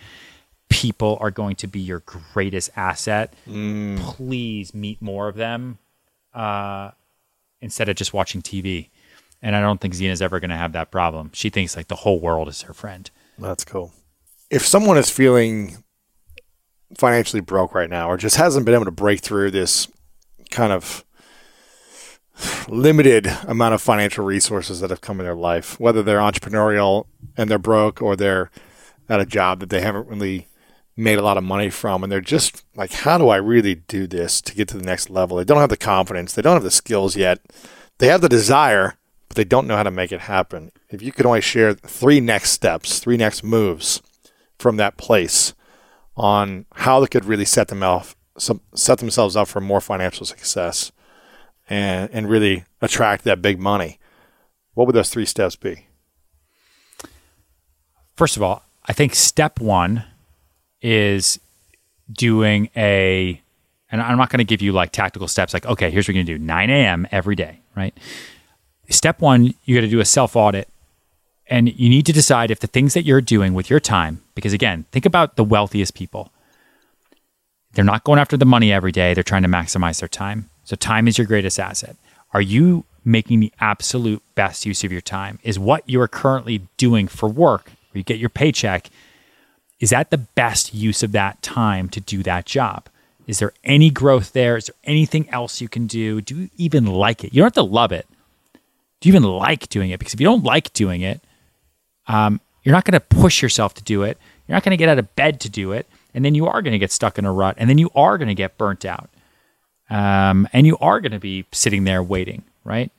People 0.71 1.17
are 1.21 1.31
going 1.31 1.55
to 1.57 1.67
be 1.67 1.79
your 1.79 1.99
greatest 1.99 2.71
asset. 2.75 3.33
Please 3.45 4.73
meet 4.73 5.01
more 5.01 5.27
of 5.27 5.35
them 5.35 5.77
uh, 6.33 6.91
instead 7.61 7.89
of 7.89 7.95
just 7.95 8.13
watching 8.13 8.41
TV. 8.41 8.89
And 9.41 9.55
I 9.55 9.61
don't 9.61 9.81
think 9.81 9.93
Zena's 9.93 10.21
ever 10.21 10.39
going 10.39 10.49
to 10.51 10.57
have 10.57 10.73
that 10.73 10.91
problem. 10.91 11.31
She 11.33 11.49
thinks 11.49 11.75
like 11.75 11.87
the 11.87 11.95
whole 11.97 12.19
world 12.19 12.47
is 12.47 12.63
her 12.63 12.73
friend. 12.73 13.09
That's 13.37 13.65
cool. 13.65 13.91
If 14.49 14.65
someone 14.65 14.97
is 14.97 15.09
feeling 15.09 15.83
financially 16.97 17.41
broke 17.41 17.73
right 17.73 17.89
now 17.89 18.09
or 18.09 18.17
just 18.17 18.35
hasn't 18.35 18.65
been 18.65 18.75
able 18.75 18.85
to 18.85 18.91
break 18.91 19.21
through 19.21 19.51
this 19.51 19.87
kind 20.49 20.73
of 20.73 21.03
limited 22.67 23.27
amount 23.47 23.73
of 23.73 23.81
financial 23.81 24.25
resources 24.25 24.79
that 24.79 24.89
have 24.89 25.01
come 25.01 25.19
in 25.19 25.25
their 25.25 25.35
life, 25.35 25.79
whether 25.79 26.03
they're 26.03 26.19
entrepreneurial 26.19 27.05
and 27.37 27.49
they're 27.49 27.57
broke 27.57 28.01
or 28.01 28.15
they're 28.15 28.51
at 29.09 29.19
a 29.19 29.25
job 29.25 29.59
that 29.59 29.69
they 29.69 29.81
haven't 29.81 30.07
really 30.07 30.47
made 30.95 31.17
a 31.17 31.23
lot 31.23 31.37
of 31.37 31.43
money 31.43 31.69
from 31.69 32.03
and 32.03 32.11
they're 32.11 32.21
just 32.21 32.63
like 32.75 32.91
how 32.91 33.17
do 33.17 33.29
I 33.29 33.37
really 33.37 33.75
do 33.75 34.07
this 34.07 34.41
to 34.41 34.53
get 34.53 34.67
to 34.69 34.77
the 34.77 34.85
next 34.85 35.09
level? 35.09 35.37
They 35.37 35.43
don't 35.43 35.59
have 35.59 35.69
the 35.69 35.77
confidence, 35.77 36.33
they 36.33 36.41
don't 36.41 36.55
have 36.55 36.63
the 36.63 36.71
skills 36.71 37.15
yet. 37.15 37.39
They 37.97 38.07
have 38.07 38.21
the 38.21 38.29
desire, 38.29 38.97
but 39.27 39.37
they 39.37 39.43
don't 39.43 39.67
know 39.67 39.75
how 39.75 39.83
to 39.83 39.91
make 39.91 40.11
it 40.11 40.21
happen. 40.21 40.71
If 40.89 41.01
you 41.01 41.11
could 41.11 41.25
only 41.25 41.41
share 41.41 41.73
three 41.73 42.19
next 42.19 42.51
steps, 42.51 42.99
three 42.99 43.17
next 43.17 43.43
moves 43.43 44.01
from 44.57 44.77
that 44.77 44.97
place 44.97 45.53
on 46.17 46.65
how 46.73 46.99
they 46.99 47.07
could 47.07 47.25
really 47.25 47.45
set 47.45 47.67
them 47.67 47.83
off, 47.83 48.15
set 48.37 48.97
themselves 48.97 49.35
up 49.35 49.47
for 49.47 49.61
more 49.61 49.81
financial 49.81 50.25
success 50.25 50.91
and 51.69 52.09
and 52.11 52.29
really 52.29 52.65
attract 52.81 53.23
that 53.23 53.41
big 53.41 53.59
money. 53.59 53.99
What 54.73 54.87
would 54.87 54.95
those 54.95 55.09
three 55.09 55.25
steps 55.25 55.55
be? 55.55 55.87
First 58.15 58.35
of 58.35 58.43
all, 58.43 58.63
I 58.85 58.93
think 58.93 59.15
step 59.15 59.59
one 59.59 60.05
is 60.81 61.39
doing 62.11 62.69
a, 62.75 63.39
and 63.91 64.01
I'm 64.01 64.17
not 64.17 64.29
going 64.29 64.39
to 64.39 64.43
give 64.43 64.61
you 64.61 64.71
like 64.71 64.91
tactical 64.91 65.27
steps 65.27 65.53
like, 65.53 65.65
okay, 65.65 65.91
here's 65.91 66.07
what 66.07 66.15
you're 66.15 66.23
going 66.23 66.37
to 66.37 66.37
do 66.37 66.43
9 66.43 66.69
a.m. 66.69 67.07
every 67.11 67.35
day, 67.35 67.59
right? 67.75 67.95
Step 68.89 69.21
one, 69.21 69.53
you 69.65 69.75
got 69.75 69.81
to 69.81 69.87
do 69.87 69.99
a 69.99 70.05
self 70.05 70.35
audit 70.35 70.67
and 71.51 71.77
you 71.77 71.89
need 71.89 72.05
to 72.05 72.13
decide 72.13 72.49
if 72.49 72.61
the 72.61 72.67
things 72.67 72.93
that 72.93 73.03
you're 73.03 73.21
doing 73.21 73.53
with 73.53 73.69
your 73.69 73.79
time, 73.79 74.21
because 74.35 74.53
again, 74.53 74.85
think 74.91 75.05
about 75.05 75.35
the 75.35 75.43
wealthiest 75.43 75.93
people. 75.93 76.31
They're 77.73 77.85
not 77.85 78.03
going 78.03 78.19
after 78.19 78.37
the 78.37 78.45
money 78.45 78.71
every 78.71 78.91
day, 78.91 79.13
they're 79.13 79.23
trying 79.23 79.43
to 79.43 79.49
maximize 79.49 79.99
their 79.99 80.09
time. 80.09 80.49
So, 80.63 80.75
time 80.75 81.07
is 81.07 81.17
your 81.17 81.27
greatest 81.27 81.59
asset. 81.59 81.95
Are 82.33 82.41
you 82.41 82.85
making 83.03 83.41
the 83.41 83.51
absolute 83.59 84.21
best 84.35 84.65
use 84.65 84.83
of 84.83 84.91
your 84.91 85.01
time? 85.01 85.39
Is 85.43 85.59
what 85.59 85.87
you 85.89 85.99
are 86.01 86.07
currently 86.07 86.61
doing 86.77 87.07
for 87.07 87.27
work, 87.27 87.65
where 87.65 87.99
you 87.99 88.03
get 88.03 88.19
your 88.19 88.29
paycheck, 88.29 88.89
is 89.81 89.89
that 89.89 90.11
the 90.11 90.19
best 90.19 90.73
use 90.73 91.03
of 91.03 91.11
that 91.11 91.41
time 91.41 91.89
to 91.89 91.99
do 91.99 92.23
that 92.23 92.45
job? 92.45 92.87
Is 93.27 93.39
there 93.39 93.51
any 93.63 93.89
growth 93.89 94.31
there? 94.31 94.55
Is 94.55 94.67
there 94.67 94.75
anything 94.83 95.27
else 95.31 95.59
you 95.59 95.67
can 95.67 95.87
do? 95.87 96.21
Do 96.21 96.35
you 96.35 96.49
even 96.55 96.85
like 96.85 97.23
it? 97.23 97.33
You 97.33 97.41
don't 97.41 97.47
have 97.47 97.53
to 97.53 97.63
love 97.63 97.91
it. 97.91 98.07
Do 98.99 99.09
you 99.09 99.13
even 99.13 99.23
like 99.23 99.69
doing 99.69 99.89
it? 99.89 99.99
Because 99.99 100.13
if 100.13 100.21
you 100.21 100.25
don't 100.25 100.43
like 100.43 100.71
doing 100.73 101.01
it, 101.01 101.19
um, 102.07 102.39
you're 102.63 102.75
not 102.75 102.85
going 102.85 102.99
to 102.99 102.99
push 102.99 103.41
yourself 103.41 103.73
to 103.73 103.83
do 103.83 104.03
it. 104.03 104.17
You're 104.47 104.55
not 104.55 104.63
going 104.63 104.71
to 104.71 104.77
get 104.77 104.89
out 104.89 104.99
of 104.99 105.15
bed 105.15 105.39
to 105.41 105.49
do 105.49 105.71
it. 105.71 105.87
And 106.13 106.23
then 106.23 106.35
you 106.35 106.45
are 106.45 106.61
going 106.61 106.73
to 106.73 106.79
get 106.79 106.91
stuck 106.91 107.17
in 107.17 107.25
a 107.25 107.31
rut. 107.31 107.55
And 107.57 107.69
then 107.69 107.79
you 107.79 107.89
are 107.95 108.17
going 108.19 108.27
to 108.27 108.35
get 108.35 108.57
burnt 108.57 108.85
out. 108.85 109.09
Um, 109.89 110.47
and 110.53 110.67
you 110.67 110.77
are 110.79 110.99
going 110.99 111.11
to 111.11 111.19
be 111.19 111.45
sitting 111.51 111.85
there 111.85 112.03
waiting, 112.03 112.43
right? 112.63 112.91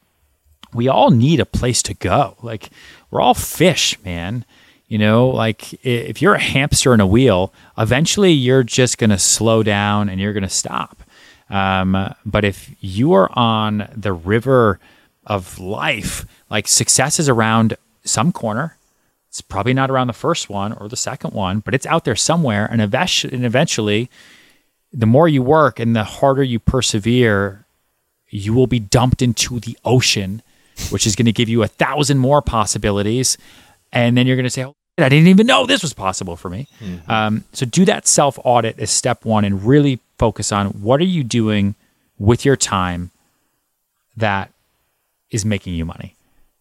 We 0.74 0.88
all 0.88 1.10
need 1.10 1.38
a 1.38 1.46
place 1.46 1.82
to 1.84 1.94
go. 1.94 2.36
Like, 2.42 2.70
we're 3.10 3.20
all 3.20 3.34
fish, 3.34 3.98
man. 4.04 4.44
You 4.92 4.98
know, 4.98 5.28
like 5.28 5.72
if 5.86 6.20
you're 6.20 6.34
a 6.34 6.38
hamster 6.38 6.92
in 6.92 7.00
a 7.00 7.06
wheel, 7.06 7.50
eventually 7.78 8.30
you're 8.30 8.62
just 8.62 8.98
going 8.98 9.08
to 9.08 9.18
slow 9.18 9.62
down 9.62 10.10
and 10.10 10.20
you're 10.20 10.34
going 10.34 10.42
to 10.42 10.50
stop. 10.50 11.02
Um, 11.48 12.14
but 12.26 12.44
if 12.44 12.74
you 12.78 13.14
are 13.14 13.30
on 13.32 13.88
the 13.96 14.12
river 14.12 14.78
of 15.24 15.58
life, 15.58 16.26
like 16.50 16.68
success 16.68 17.18
is 17.18 17.26
around 17.26 17.78
some 18.04 18.32
corner. 18.32 18.76
It's 19.30 19.40
probably 19.40 19.72
not 19.72 19.90
around 19.90 20.08
the 20.08 20.12
first 20.12 20.50
one 20.50 20.74
or 20.74 20.90
the 20.90 20.96
second 20.96 21.32
one, 21.32 21.60
but 21.60 21.72
it's 21.72 21.86
out 21.86 22.04
there 22.04 22.14
somewhere. 22.14 22.68
And 22.70 22.82
eventually, 22.82 23.34
and 23.34 23.46
eventually 23.46 24.10
the 24.92 25.06
more 25.06 25.26
you 25.26 25.42
work 25.42 25.80
and 25.80 25.96
the 25.96 26.04
harder 26.04 26.42
you 26.42 26.58
persevere, 26.58 27.64
you 28.28 28.52
will 28.52 28.66
be 28.66 28.78
dumped 28.78 29.22
into 29.22 29.58
the 29.58 29.74
ocean, 29.86 30.42
which 30.90 31.06
is 31.06 31.16
going 31.16 31.24
to 31.24 31.32
give 31.32 31.48
you 31.48 31.62
a 31.62 31.66
thousand 31.66 32.18
more 32.18 32.42
possibilities. 32.42 33.38
And 33.90 34.18
then 34.18 34.26
you're 34.26 34.36
going 34.36 34.44
to 34.44 34.50
say, 34.50 34.66
I 34.98 35.08
didn't 35.08 35.28
even 35.28 35.46
know 35.46 35.64
this 35.66 35.82
was 35.82 35.94
possible 35.94 36.36
for 36.36 36.50
me. 36.50 36.68
Um, 37.08 37.44
so 37.52 37.64
do 37.64 37.84
that 37.86 38.06
self 38.06 38.38
audit 38.44 38.78
as 38.78 38.90
step 38.90 39.24
one 39.24 39.44
and 39.44 39.64
really 39.64 40.00
focus 40.18 40.52
on 40.52 40.66
what 40.82 41.00
are 41.00 41.04
you 41.04 41.24
doing 41.24 41.74
with 42.18 42.44
your 42.44 42.56
time 42.56 43.10
that 44.16 44.52
is 45.30 45.44
making 45.44 45.74
you 45.74 45.84
money, 45.86 46.14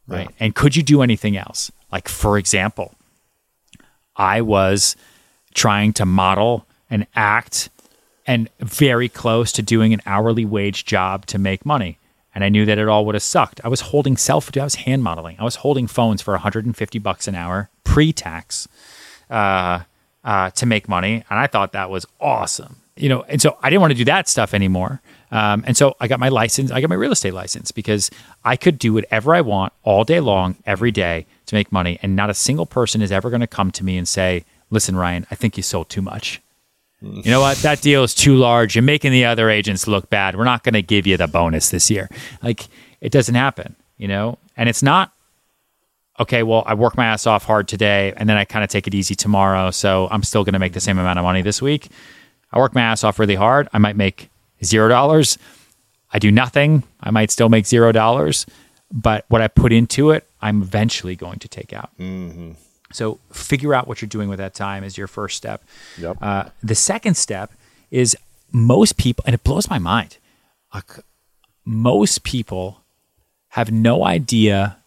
right? 0.08 0.30
And 0.40 0.56
could 0.56 0.76
you 0.78 0.82
do 0.84 1.02
anything 1.02 1.36
else? 1.36 1.72
Like, 1.92 2.08
for 2.08 2.38
example, 2.38 2.96
I 4.16 4.40
was 4.42 4.96
trying 5.54 5.92
to 5.94 6.06
model 6.06 6.66
and 6.90 7.06
act 7.16 7.70
and 8.26 8.50
very 8.60 9.10
close 9.10 9.52
to 9.52 9.62
doing 9.62 9.94
an 9.94 10.02
hourly 10.06 10.46
wage 10.46 10.86
job 10.86 11.26
to 11.28 11.38
make 11.38 11.66
money. 11.66 11.98
And 12.34 12.44
I 12.44 12.50
knew 12.50 12.66
that 12.66 12.78
it 12.78 12.88
all 12.88 13.06
would 13.06 13.16
have 13.16 13.24
sucked. 13.24 13.62
I 13.64 13.68
was 13.68 13.82
holding 13.82 14.18
self, 14.18 14.56
I 14.56 14.64
was 14.64 14.76
hand 14.76 15.04
modeling. 15.04 15.38
I 15.40 15.44
was 15.44 15.58
holding 15.58 15.88
phones 15.88 16.22
for 16.22 16.34
150 16.34 17.00
bucks 17.00 17.28
an 17.28 17.36
hour 17.36 17.70
pre-tax 17.84 18.68
uh, 19.30 19.82
uh, 20.24 20.50
to 20.52 20.66
make 20.66 20.88
money, 20.88 21.24
and 21.30 21.40
I 21.40 21.48
thought 21.48 21.74
that 21.74 21.90
was 21.90 22.06
awesome. 22.20 22.78
You 22.96 23.10
know, 23.10 23.24
and 23.24 23.42
so 23.42 23.58
I 23.62 23.70
didn't 23.70 23.82
want 23.82 23.92
to 23.92 23.98
do 23.98 24.06
that 24.06 24.28
stuff 24.28 24.54
anymore. 24.54 25.02
Um, 25.32 25.64
and 25.66 25.76
so 25.76 25.96
I 26.00 26.08
got 26.08 26.20
my 26.20 26.30
license. 26.30 26.72
I 26.72 26.82
got 26.82 26.90
my 26.90 26.96
real 26.96 27.14
estate 27.14 27.34
license 27.34 27.72
because 27.72 28.12
I 28.44 28.58
could 28.58 28.78
do 28.78 28.94
whatever 28.94 29.34
I 29.34 29.42
want 29.42 29.72
all 29.84 30.04
day 30.04 30.20
long, 30.20 30.58
every 30.66 30.92
day 30.92 31.26
to 31.46 31.56
make 31.56 31.72
money, 31.72 31.98
and 32.02 32.16
not 32.16 32.30
a 32.30 32.34
single 32.34 32.66
person 32.66 33.02
is 33.02 33.12
ever 33.12 33.30
going 33.30 33.42
to 33.42 33.48
come 33.48 33.72
to 33.72 33.84
me 33.84 33.98
and 33.98 34.08
say, 34.08 34.44
"Listen, 34.70 34.96
Ryan, 34.96 35.26
I 35.32 35.36
think 35.36 35.58
you 35.58 35.64
sold 35.64 35.90
too 35.90 36.02
much." 36.02 36.42
You 37.02 37.32
know 37.32 37.42
what? 37.42 37.58
That 37.58 37.82
deal 37.82 38.04
is 38.04 38.14
too 38.14 38.36
large. 38.36 38.76
You're 38.76 38.84
making 38.84 39.12
the 39.12 39.26
other 39.26 39.50
agents 39.50 39.88
look 39.88 40.10
bad. 40.10 40.36
We're 40.36 40.44
not 40.44 40.64
going 40.64 40.74
to 40.74 40.82
give 40.82 41.08
you 41.08 41.18
the 41.18 41.28
bonus 41.28 41.70
this 41.70 41.90
year. 41.90 42.10
Like 42.44 42.68
it 43.02 43.12
doesn't 43.12 43.36
happen, 43.36 43.76
you 43.98 44.08
know? 44.08 44.38
And 44.56 44.70
it's 44.70 44.84
not 44.84 45.12
okay, 46.20 46.44
well, 46.44 46.64
I 46.68 46.76
work 46.76 46.96
my 46.96 47.06
ass 47.06 47.26
off 47.26 47.46
hard 47.46 47.68
today 47.68 48.14
and 48.16 48.30
then 48.30 48.38
I 48.38 48.46
kind 48.46 48.64
of 48.64 48.70
take 48.70 48.86
it 48.86 48.94
easy 48.94 49.16
tomorrow, 49.16 49.72
so 49.72 50.08
I'm 50.12 50.22
still 50.22 50.44
going 50.44 50.54
to 50.54 50.60
make 50.60 50.74
the 50.74 50.80
same 50.80 51.00
amount 51.00 51.18
of 51.18 51.24
money 51.24 51.42
this 51.42 51.62
week. 51.62 51.90
I 52.52 52.60
work 52.60 52.76
my 52.76 52.82
ass 52.82 53.04
off 53.04 53.18
really 53.18 53.36
hard. 53.36 53.68
I 53.74 53.80
might 53.80 53.96
make 53.96 54.30
$0. 54.62 55.38
I 56.14 56.20
do 56.20 56.32
nothing. 56.32 56.84
I 57.00 57.10
might 57.10 57.32
still 57.32 57.50
make 57.50 57.66
$0, 57.66 58.46
but 58.92 59.26
what 59.30 59.42
I 59.42 59.48
put 59.48 59.72
into 59.74 60.12
it, 60.12 60.28
I'm 60.42 60.62
eventually 60.62 61.16
going 61.16 61.40
to 61.40 61.48
take 61.48 61.74
out. 61.74 61.90
Mm-hmm. 61.98 62.52
So 62.94 63.20
figure 63.32 63.74
out 63.74 63.88
what 63.88 64.02
you're 64.02 64.10
doing 64.10 64.30
with 64.30 64.40
that 64.40 64.54
time 64.54 64.84
is 64.84 64.98
your 64.98 65.08
first 65.08 65.38
step. 65.38 65.64
Yep. 65.98 66.18
Uh, 66.22 66.46
the 66.64 66.76
second 66.76 67.16
step 67.16 67.52
is 67.90 68.16
most 68.52 68.98
people, 68.98 69.24
and 69.26 69.34
it 69.34 69.44
blows 69.44 69.70
my 69.70 69.80
mind. 69.80 70.18
Like, 70.74 70.92
most 71.66 72.24
people 72.24 72.82
have 73.50 73.72
no 73.72 74.06
idea 74.06 74.78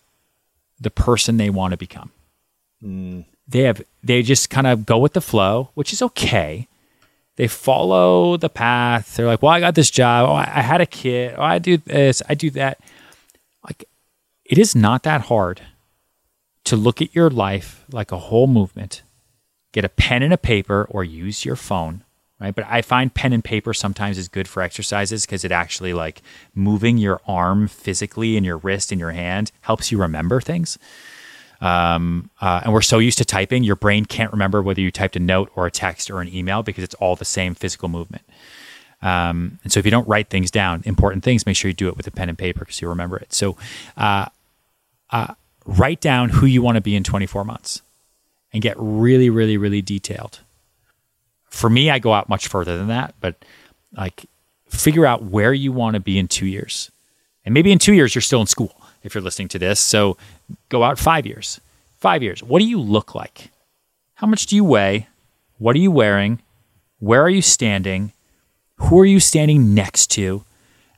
the 0.80 0.90
person 0.90 1.36
they 1.36 1.50
want 1.50 1.72
to 1.72 1.76
become. 1.76 2.10
They 3.48 3.62
have 3.62 3.82
they 4.02 4.22
just 4.22 4.50
kind 4.50 4.66
of 4.66 4.84
go 4.84 4.98
with 4.98 5.14
the 5.14 5.20
flow, 5.20 5.70
which 5.74 5.92
is 5.92 6.02
okay. 6.02 6.68
They 7.36 7.48
follow 7.48 8.36
the 8.36 8.48
path. 8.48 9.16
They're 9.16 9.26
like, 9.26 9.42
"Well, 9.42 9.52
I 9.52 9.60
got 9.60 9.74
this 9.74 9.90
job. 9.90 10.28
Oh, 10.28 10.32
I, 10.32 10.42
I 10.42 10.62
had 10.62 10.80
a 10.80 10.86
kid. 10.86 11.34
Oh, 11.36 11.42
I 11.42 11.58
do 11.58 11.78
this. 11.78 12.22
I 12.28 12.34
do 12.34 12.50
that." 12.50 12.78
Like, 13.64 13.84
it 14.44 14.58
is 14.58 14.74
not 14.76 15.02
that 15.04 15.22
hard 15.22 15.62
to 16.64 16.76
look 16.76 17.02
at 17.02 17.14
your 17.14 17.30
life 17.30 17.84
like 17.92 18.12
a 18.12 18.18
whole 18.18 18.46
movement, 18.46 19.02
get 19.72 19.84
a 19.84 19.88
pen 19.88 20.22
and 20.22 20.32
a 20.32 20.38
paper 20.38 20.86
or 20.90 21.04
use 21.04 21.44
your 21.44 21.56
phone, 21.56 22.04
right? 22.40 22.54
But 22.54 22.66
I 22.68 22.82
find 22.82 23.12
pen 23.12 23.32
and 23.32 23.44
paper 23.44 23.74
sometimes 23.74 24.18
is 24.18 24.28
good 24.28 24.48
for 24.48 24.62
exercises 24.62 25.26
because 25.26 25.44
it 25.44 25.52
actually 25.52 25.92
like 25.92 26.22
moving 26.54 26.98
your 26.98 27.20
arm 27.26 27.68
physically 27.68 28.36
and 28.36 28.46
your 28.46 28.58
wrist 28.58 28.92
and 28.92 28.98
your 28.98 29.12
hand 29.12 29.52
helps 29.62 29.92
you 29.92 29.98
remember 29.98 30.40
things. 30.40 30.78
Um, 31.60 32.30
uh, 32.40 32.62
and 32.64 32.72
we're 32.72 32.82
so 32.82 32.98
used 32.98 33.18
to 33.18 33.24
typing, 33.24 33.62
your 33.64 33.76
brain 33.76 34.04
can't 34.04 34.32
remember 34.32 34.62
whether 34.62 34.80
you 34.80 34.90
typed 34.90 35.16
a 35.16 35.20
note 35.20 35.50
or 35.54 35.66
a 35.66 35.70
text 35.70 36.10
or 36.10 36.20
an 36.20 36.34
email 36.34 36.62
because 36.62 36.84
it's 36.84 36.94
all 36.94 37.16
the 37.16 37.24
same 37.24 37.54
physical 37.54 37.88
movement. 37.88 38.24
Um, 39.00 39.58
and 39.62 39.72
so 39.72 39.78
if 39.80 39.84
you 39.84 39.90
don't 39.90 40.08
write 40.08 40.28
things 40.30 40.50
down, 40.50 40.82
important 40.86 41.24
things, 41.24 41.46
make 41.46 41.56
sure 41.56 41.68
you 41.68 41.74
do 41.74 41.88
it 41.88 41.96
with 41.96 42.06
a 42.06 42.10
pen 42.10 42.28
and 42.28 42.38
paper 42.38 42.60
because 42.60 42.80
you 42.80 42.88
remember 42.88 43.16
it. 43.18 43.32
So, 43.32 43.56
uh, 43.96 44.26
uh, 45.10 45.34
write 45.64 46.00
down 46.00 46.28
who 46.28 46.46
you 46.46 46.62
want 46.62 46.76
to 46.76 46.80
be 46.80 46.94
in 46.94 47.04
24 47.04 47.44
months 47.44 47.82
and 48.52 48.62
get 48.62 48.76
really, 48.78 49.30
really, 49.30 49.56
really 49.56 49.82
detailed. 49.82 50.40
For 51.48 51.70
me, 51.70 51.90
I 51.90 51.98
go 51.98 52.12
out 52.12 52.28
much 52.28 52.48
further 52.48 52.76
than 52.76 52.88
that, 52.88 53.14
but 53.20 53.44
like 53.96 54.26
figure 54.68 55.06
out 55.06 55.24
where 55.24 55.52
you 55.52 55.72
want 55.72 55.94
to 55.94 56.00
be 56.00 56.18
in 56.18 56.28
two 56.28 56.46
years. 56.46 56.90
And 57.44 57.54
maybe 57.54 57.72
in 57.72 57.78
two 57.78 57.94
years, 57.94 58.14
you're 58.14 58.22
still 58.22 58.40
in 58.40 58.46
school 58.46 58.74
if 59.02 59.14
you're 59.14 59.22
listening 59.22 59.48
to 59.48 59.58
this. 59.58 59.80
So 59.80 60.16
go 60.68 60.82
out 60.82 60.98
five 60.98 61.26
years. 61.26 61.60
Five 61.98 62.22
years. 62.22 62.42
What 62.42 62.58
do 62.58 62.66
you 62.66 62.80
look 62.80 63.14
like? 63.14 63.50
How 64.14 64.26
much 64.26 64.46
do 64.46 64.56
you 64.56 64.64
weigh? 64.64 65.08
What 65.58 65.76
are 65.76 65.80
you 65.80 65.90
wearing? 65.90 66.40
Where 66.98 67.22
are 67.22 67.30
you 67.30 67.42
standing? 67.42 68.12
Who 68.76 68.98
are 69.00 69.06
you 69.06 69.20
standing 69.20 69.74
next 69.74 70.08
to? 70.12 70.44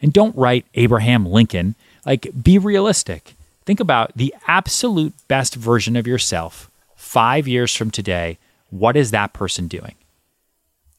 And 0.03 0.13
don't 0.13 0.37
write 0.37 0.67
Abraham 0.75 1.27
Lincoln. 1.27 1.75
Like, 2.05 2.29
be 2.43 2.59
realistic. 2.59 3.36
Think 3.67 3.81
about 3.81 4.13
the 4.17 4.33
absolute 4.47 5.13
best 5.27 5.57
version 5.57 5.97
of 5.97 6.07
yourself 6.07 6.71
five 6.95 7.49
years 7.49 7.75
from 7.75 7.91
today. 7.91 8.39
What 8.71 8.97
is 8.97 9.11
that 9.11 9.33
person 9.33 9.67
doing? 9.67 9.97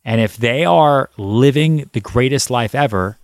And 0.04 0.22
if 0.22 0.38
they 0.38 0.66
are 0.66 1.10
living 1.18 1.90
the 1.94 2.02
greatest 2.02 2.50
life 2.50 2.76
ever, 2.76 3.18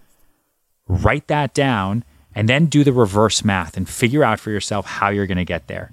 write 0.88 1.28
that 1.28 1.54
down 1.54 2.06
and 2.34 2.48
then 2.48 2.66
do 2.66 2.84
the 2.84 2.94
reverse 2.94 3.44
math 3.44 3.78
and 3.78 3.88
figure 3.88 4.24
out 4.24 4.40
for 4.40 4.50
yourself 4.50 4.86
how 4.86 5.10
you're 5.10 5.28
going 5.28 5.38
to 5.38 5.46
get 5.46 5.68
there. 5.68 5.92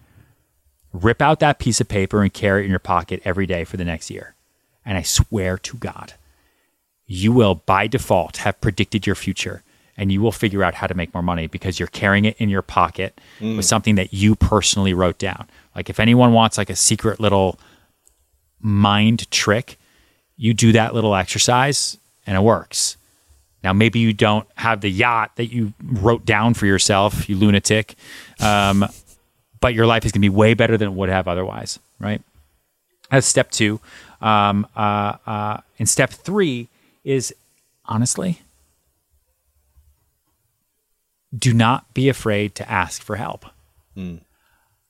Rip 0.93 1.21
out 1.21 1.41
that 1.41 1.59
piece 1.59 1.81
of 1.81 1.89
paper 1.89 2.23
and 2.23 2.33
carry 2.33 2.63
it 2.63 2.65
in 2.65 2.71
your 2.71 2.79
pocket 2.79 3.21
every 3.25 3.47
day 3.47 3.65
for 3.65 3.77
the 3.77 3.85
next 3.85 4.11
year. 4.11 4.35
And 4.85 4.97
I 4.97 5.03
swear 5.03 5.59
to 5.59 5.77
God, 5.77 6.15
you 7.07 7.33
will 7.33 7.57
by 7.57 7.89
default 7.89 8.39
have 8.39 8.61
predicted 8.61 9.07
your 9.07 9.17
future 9.17 9.63
and 10.01 10.11
you 10.11 10.23
will 10.23 10.33
figure 10.33 10.65
out 10.65 10.75
how 10.75 10.87
to 10.87 10.95
make 10.95 11.13
more 11.13 11.23
money 11.23 11.47
because 11.47 11.79
you're 11.79 11.87
carrying 11.89 12.25
it 12.25 12.35
in 12.39 12.49
your 12.49 12.63
pocket 12.63 13.21
with 13.57 13.67
something 13.67 13.97
that 13.97 14.15
you 14.15 14.35
personally 14.35 14.95
wrote 14.95 15.19
down. 15.19 15.47
Like 15.77 15.91
if 15.91 16.01
anyone 16.01 16.33
wants 16.33 16.57
like 16.57 16.71
a 16.71 16.75
secret 16.75 17.21
little 17.21 17.59
mind 18.61 19.31
trick, 19.31 19.79
you 20.39 20.55
do 20.55 20.73
that 20.73 20.95
little 20.95 21.15
exercise 21.15 21.99
and 22.27 22.35
it 22.35 22.41
works. 22.41 22.97
Now, 23.63 23.75
maybe 23.75 23.99
you 23.99 24.15
don't 24.15 24.49
have 24.55 24.81
the 24.81 24.91
yacht 24.91 25.33
that 25.37 25.53
you 25.53 25.75
wrote 25.83 26.25
down 26.25 26.55
for 26.55 26.65
yourself, 26.65 27.29
you 27.29 27.37
lunatic, 27.37 27.95
um, 28.41 28.87
but 29.61 29.75
your 29.75 29.85
life 29.85 30.07
is 30.07 30.13
going 30.13 30.23
to 30.23 30.31
be 30.31 30.35
way 30.35 30.55
better 30.55 30.79
than 30.79 30.89
it 30.89 30.95
would 30.95 31.11
have 31.11 31.29
otherwise, 31.29 31.79
right? 31.99 32.23
That's 33.11 33.27
step 33.27 33.51
two. 33.51 33.81
Um, 34.23 34.67
uh, 34.75 35.17
uh, 35.27 35.61
and 35.79 35.87
step 35.87 36.09
three 36.09 36.69
is 37.05 37.35
honestly, 37.85 38.41
do 41.37 41.53
not 41.53 41.93
be 41.95 42.09
afraid 42.09 42.55
to 42.57 42.71
ask 42.71 43.03
for 43.03 43.17
help. 43.17 43.47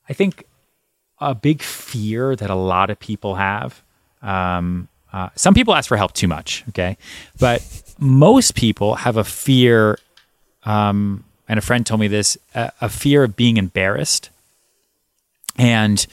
I 0.08 0.12
think 0.12 0.44
a 1.18 1.34
big 1.34 1.62
fear 1.62 2.34
that 2.34 2.50
a 2.50 2.54
lot 2.54 2.90
of 2.90 2.98
people 2.98 3.34
have. 3.34 3.82
Um, 4.22 4.88
uh, 5.12 5.28
some 5.34 5.54
people 5.54 5.74
ask 5.74 5.88
for 5.88 5.96
help 5.96 6.12
too 6.12 6.28
much, 6.28 6.64
okay, 6.70 6.96
but 7.38 7.62
most 7.98 8.54
people 8.54 8.94
have 8.96 9.16
a 9.16 9.24
fear. 9.24 9.98
Um, 10.64 11.24
and 11.48 11.58
a 11.58 11.62
friend 11.62 11.84
told 11.84 12.00
me 12.00 12.08
this: 12.08 12.38
a, 12.54 12.72
a 12.80 12.88
fear 12.88 13.24
of 13.24 13.36
being 13.36 13.56
embarrassed, 13.56 14.30
and 15.58 16.06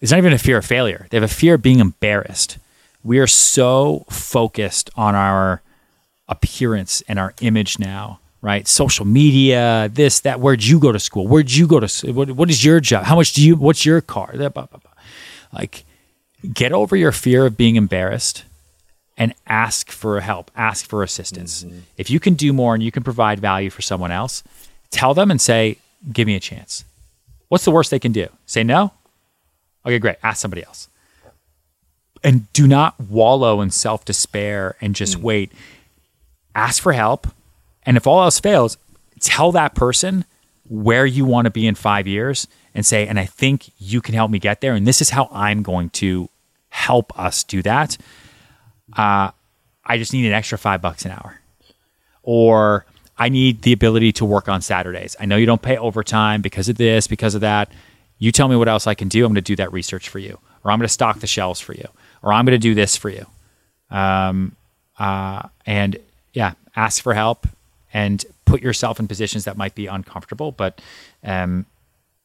it's 0.00 0.12
not 0.12 0.18
even 0.18 0.32
a 0.32 0.38
fear 0.38 0.58
of 0.58 0.64
failure. 0.64 1.06
They 1.10 1.16
have 1.16 1.24
a 1.24 1.34
fear 1.34 1.54
of 1.54 1.62
being 1.62 1.80
embarrassed. 1.80 2.58
We 3.02 3.18
are 3.18 3.26
so 3.26 4.04
focused 4.10 4.90
on 4.96 5.14
our 5.14 5.62
appearance 6.28 7.02
and 7.08 7.18
our 7.18 7.34
image 7.40 7.78
now, 7.78 8.20
right? 8.46 8.68
Social 8.68 9.04
media, 9.04 9.90
this, 9.92 10.20
that. 10.20 10.38
Where'd 10.38 10.62
you 10.62 10.78
go 10.78 10.92
to 10.92 11.00
school? 11.00 11.26
Where'd 11.26 11.50
you 11.50 11.66
go 11.66 11.80
to? 11.80 12.12
What, 12.12 12.30
what 12.30 12.48
is 12.48 12.64
your 12.64 12.78
job? 12.78 13.02
How 13.04 13.16
much 13.16 13.32
do 13.32 13.44
you? 13.44 13.56
What's 13.56 13.84
your 13.84 14.00
car? 14.00 14.32
Like, 15.52 15.84
get 16.54 16.70
over 16.70 16.94
your 16.94 17.10
fear 17.10 17.46
of 17.46 17.56
being 17.56 17.74
embarrassed 17.74 18.44
and 19.16 19.34
ask 19.48 19.90
for 19.90 20.20
help, 20.20 20.52
ask 20.54 20.86
for 20.88 21.02
assistance. 21.02 21.64
Mm-hmm. 21.64 21.80
If 21.96 22.08
you 22.08 22.20
can 22.20 22.34
do 22.34 22.52
more 22.52 22.72
and 22.72 22.84
you 22.84 22.92
can 22.92 23.02
provide 23.02 23.40
value 23.40 23.68
for 23.68 23.82
someone 23.82 24.12
else, 24.12 24.44
tell 24.92 25.12
them 25.12 25.32
and 25.32 25.40
say, 25.40 25.78
"Give 26.12 26.28
me 26.28 26.36
a 26.36 26.40
chance." 26.40 26.84
What's 27.48 27.64
the 27.64 27.72
worst 27.72 27.90
they 27.90 27.98
can 27.98 28.12
do? 28.12 28.28
Say 28.46 28.62
no? 28.62 28.92
Okay, 29.84 29.98
great. 29.98 30.18
Ask 30.22 30.40
somebody 30.40 30.64
else. 30.64 30.88
And 32.22 32.52
do 32.52 32.68
not 32.68 33.00
wallow 33.00 33.60
in 33.60 33.70
self 33.70 34.04
despair 34.04 34.76
and 34.80 34.94
just 34.94 35.18
mm. 35.18 35.22
wait. 35.22 35.52
Ask 36.54 36.80
for 36.80 36.92
help. 36.92 37.26
And 37.86 37.96
if 37.96 38.06
all 38.06 38.22
else 38.22 38.40
fails, 38.40 38.76
tell 39.20 39.52
that 39.52 39.74
person 39.74 40.24
where 40.68 41.06
you 41.06 41.24
want 41.24 41.46
to 41.46 41.50
be 41.50 41.66
in 41.66 41.76
five 41.76 42.06
years 42.06 42.48
and 42.74 42.84
say, 42.84 43.06
and 43.06 43.18
I 43.18 43.24
think 43.24 43.70
you 43.78 44.00
can 44.00 44.14
help 44.14 44.30
me 44.30 44.38
get 44.38 44.60
there. 44.60 44.74
And 44.74 44.86
this 44.86 45.00
is 45.00 45.10
how 45.10 45.28
I'm 45.32 45.62
going 45.62 45.90
to 45.90 46.28
help 46.68 47.18
us 47.18 47.44
do 47.44 47.62
that. 47.62 47.96
Uh, 48.94 49.30
I 49.84 49.98
just 49.98 50.12
need 50.12 50.26
an 50.26 50.32
extra 50.32 50.58
five 50.58 50.82
bucks 50.82 51.04
an 51.04 51.12
hour. 51.12 51.40
Or 52.22 52.84
I 53.16 53.28
need 53.28 53.62
the 53.62 53.72
ability 53.72 54.12
to 54.14 54.24
work 54.24 54.48
on 54.48 54.60
Saturdays. 54.60 55.16
I 55.20 55.26
know 55.26 55.36
you 55.36 55.46
don't 55.46 55.62
pay 55.62 55.76
overtime 55.76 56.42
because 56.42 56.68
of 56.68 56.76
this, 56.76 57.06
because 57.06 57.34
of 57.34 57.40
that. 57.42 57.70
You 58.18 58.32
tell 58.32 58.48
me 58.48 58.56
what 58.56 58.68
else 58.68 58.86
I 58.86 58.94
can 58.94 59.08
do. 59.08 59.24
I'm 59.24 59.30
going 59.30 59.36
to 59.36 59.40
do 59.42 59.56
that 59.56 59.72
research 59.72 60.08
for 60.08 60.18
you, 60.18 60.38
or 60.64 60.70
I'm 60.70 60.78
going 60.78 60.88
to 60.88 60.92
stock 60.92 61.20
the 61.20 61.26
shelves 61.26 61.60
for 61.60 61.72
you, 61.72 61.86
or 62.22 62.32
I'm 62.32 62.44
going 62.44 62.58
to 62.58 62.58
do 62.58 62.74
this 62.74 62.96
for 62.96 63.10
you. 63.10 63.26
Um, 63.90 64.56
uh, 64.98 65.48
and 65.64 65.98
yeah, 66.32 66.54
ask 66.74 67.02
for 67.02 67.14
help 67.14 67.46
and 67.96 68.26
put 68.44 68.60
yourself 68.60 69.00
in 69.00 69.08
positions 69.08 69.46
that 69.46 69.56
might 69.56 69.74
be 69.74 69.86
uncomfortable, 69.86 70.52
but 70.52 70.82
um, 71.24 71.64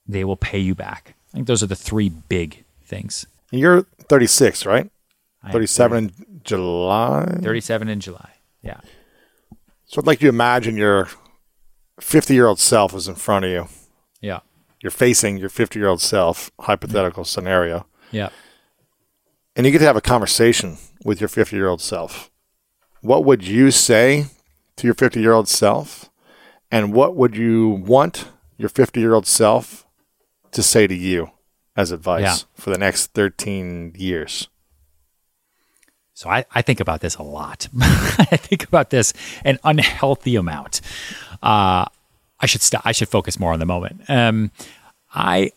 they 0.05 0.25
will 0.25 0.35
pay 0.35 0.59
you 0.59 0.75
back. 0.75 1.13
I 1.33 1.37
think 1.37 1.47
those 1.47 1.63
are 1.63 1.67
the 1.67 1.77
three 1.77 2.09
big 2.09 2.65
things. 2.83 3.25
You're 3.51 3.83
36, 4.09 4.65
right? 4.65 4.91
I 5.41 5.47
am 5.47 5.53
37 5.53 5.97
in 5.97 6.41
July. 6.43 7.23
37 7.41 7.87
in 7.87 8.01
July. 8.01 8.31
Yeah. 8.61 8.81
So 9.85 10.01
I'd 10.01 10.07
like 10.07 10.21
you 10.21 10.25
to 10.29 10.35
imagine 10.35 10.75
you're 10.75 11.07
50 12.01 12.33
year 12.33 12.47
old 12.47 12.59
self 12.59 12.93
is 12.93 13.07
in 13.07 13.15
front 13.15 13.45
of 13.45 13.51
you. 13.51 13.67
Yeah. 14.19 14.41
You're 14.81 14.91
facing 14.91 15.37
your 15.37 15.47
50 15.49 15.79
year 15.79 15.87
old 15.87 16.01
self, 16.01 16.51
hypothetical 16.59 17.23
scenario, 17.23 17.85
Yeah. 18.11 18.29
and 19.55 19.65
you 19.65 19.71
get 19.71 19.79
to 19.79 19.85
have 19.85 19.95
a 19.95 20.01
conversation 20.01 20.77
with 21.05 21.21
your 21.21 21.29
50 21.29 21.55
year 21.55 21.69
old 21.69 21.79
self. 21.79 22.29
What 22.99 23.23
would 23.23 23.47
you 23.47 23.71
say 23.71 24.25
to 24.81 24.87
your 24.87 24.93
50 24.93 25.19
year 25.21 25.31
old 25.33 25.47
self? 25.47 26.09
And 26.71 26.93
what 26.93 27.15
would 27.15 27.35
you 27.35 27.69
want 27.69 28.29
your 28.57 28.69
50 28.69 28.99
year 28.99 29.13
old 29.13 29.27
self 29.27 29.85
to 30.51 30.61
say 30.63 30.87
to 30.87 30.95
you 30.95 31.31
as 31.75 31.91
advice 31.91 32.21
Yeah. 32.21 32.35
for 32.55 32.69
the 32.71 32.77
next 32.77 33.07
13 33.13 33.93
years? 33.97 34.47
So 36.13 36.29
I, 36.29 36.45
I 36.53 36.61
think 36.61 36.79
about 36.79 37.01
this 37.01 37.15
a 37.15 37.23
lot. 37.23 37.67
I 37.79 38.37
think 38.37 38.63
about 38.67 38.89
this 38.91 39.13
an 39.43 39.57
unhealthy 39.63 40.35
amount. 40.35 40.81
Uh, 41.41 41.85
I 42.39 42.45
should 42.45 42.61
st- 42.61 42.81
I 42.85 42.91
should 42.91 43.09
focus 43.09 43.39
more 43.39 43.53
on 43.53 43.59
the 43.59 43.65
moment. 43.65 44.01
Um, 44.07 44.51
I 45.13 45.51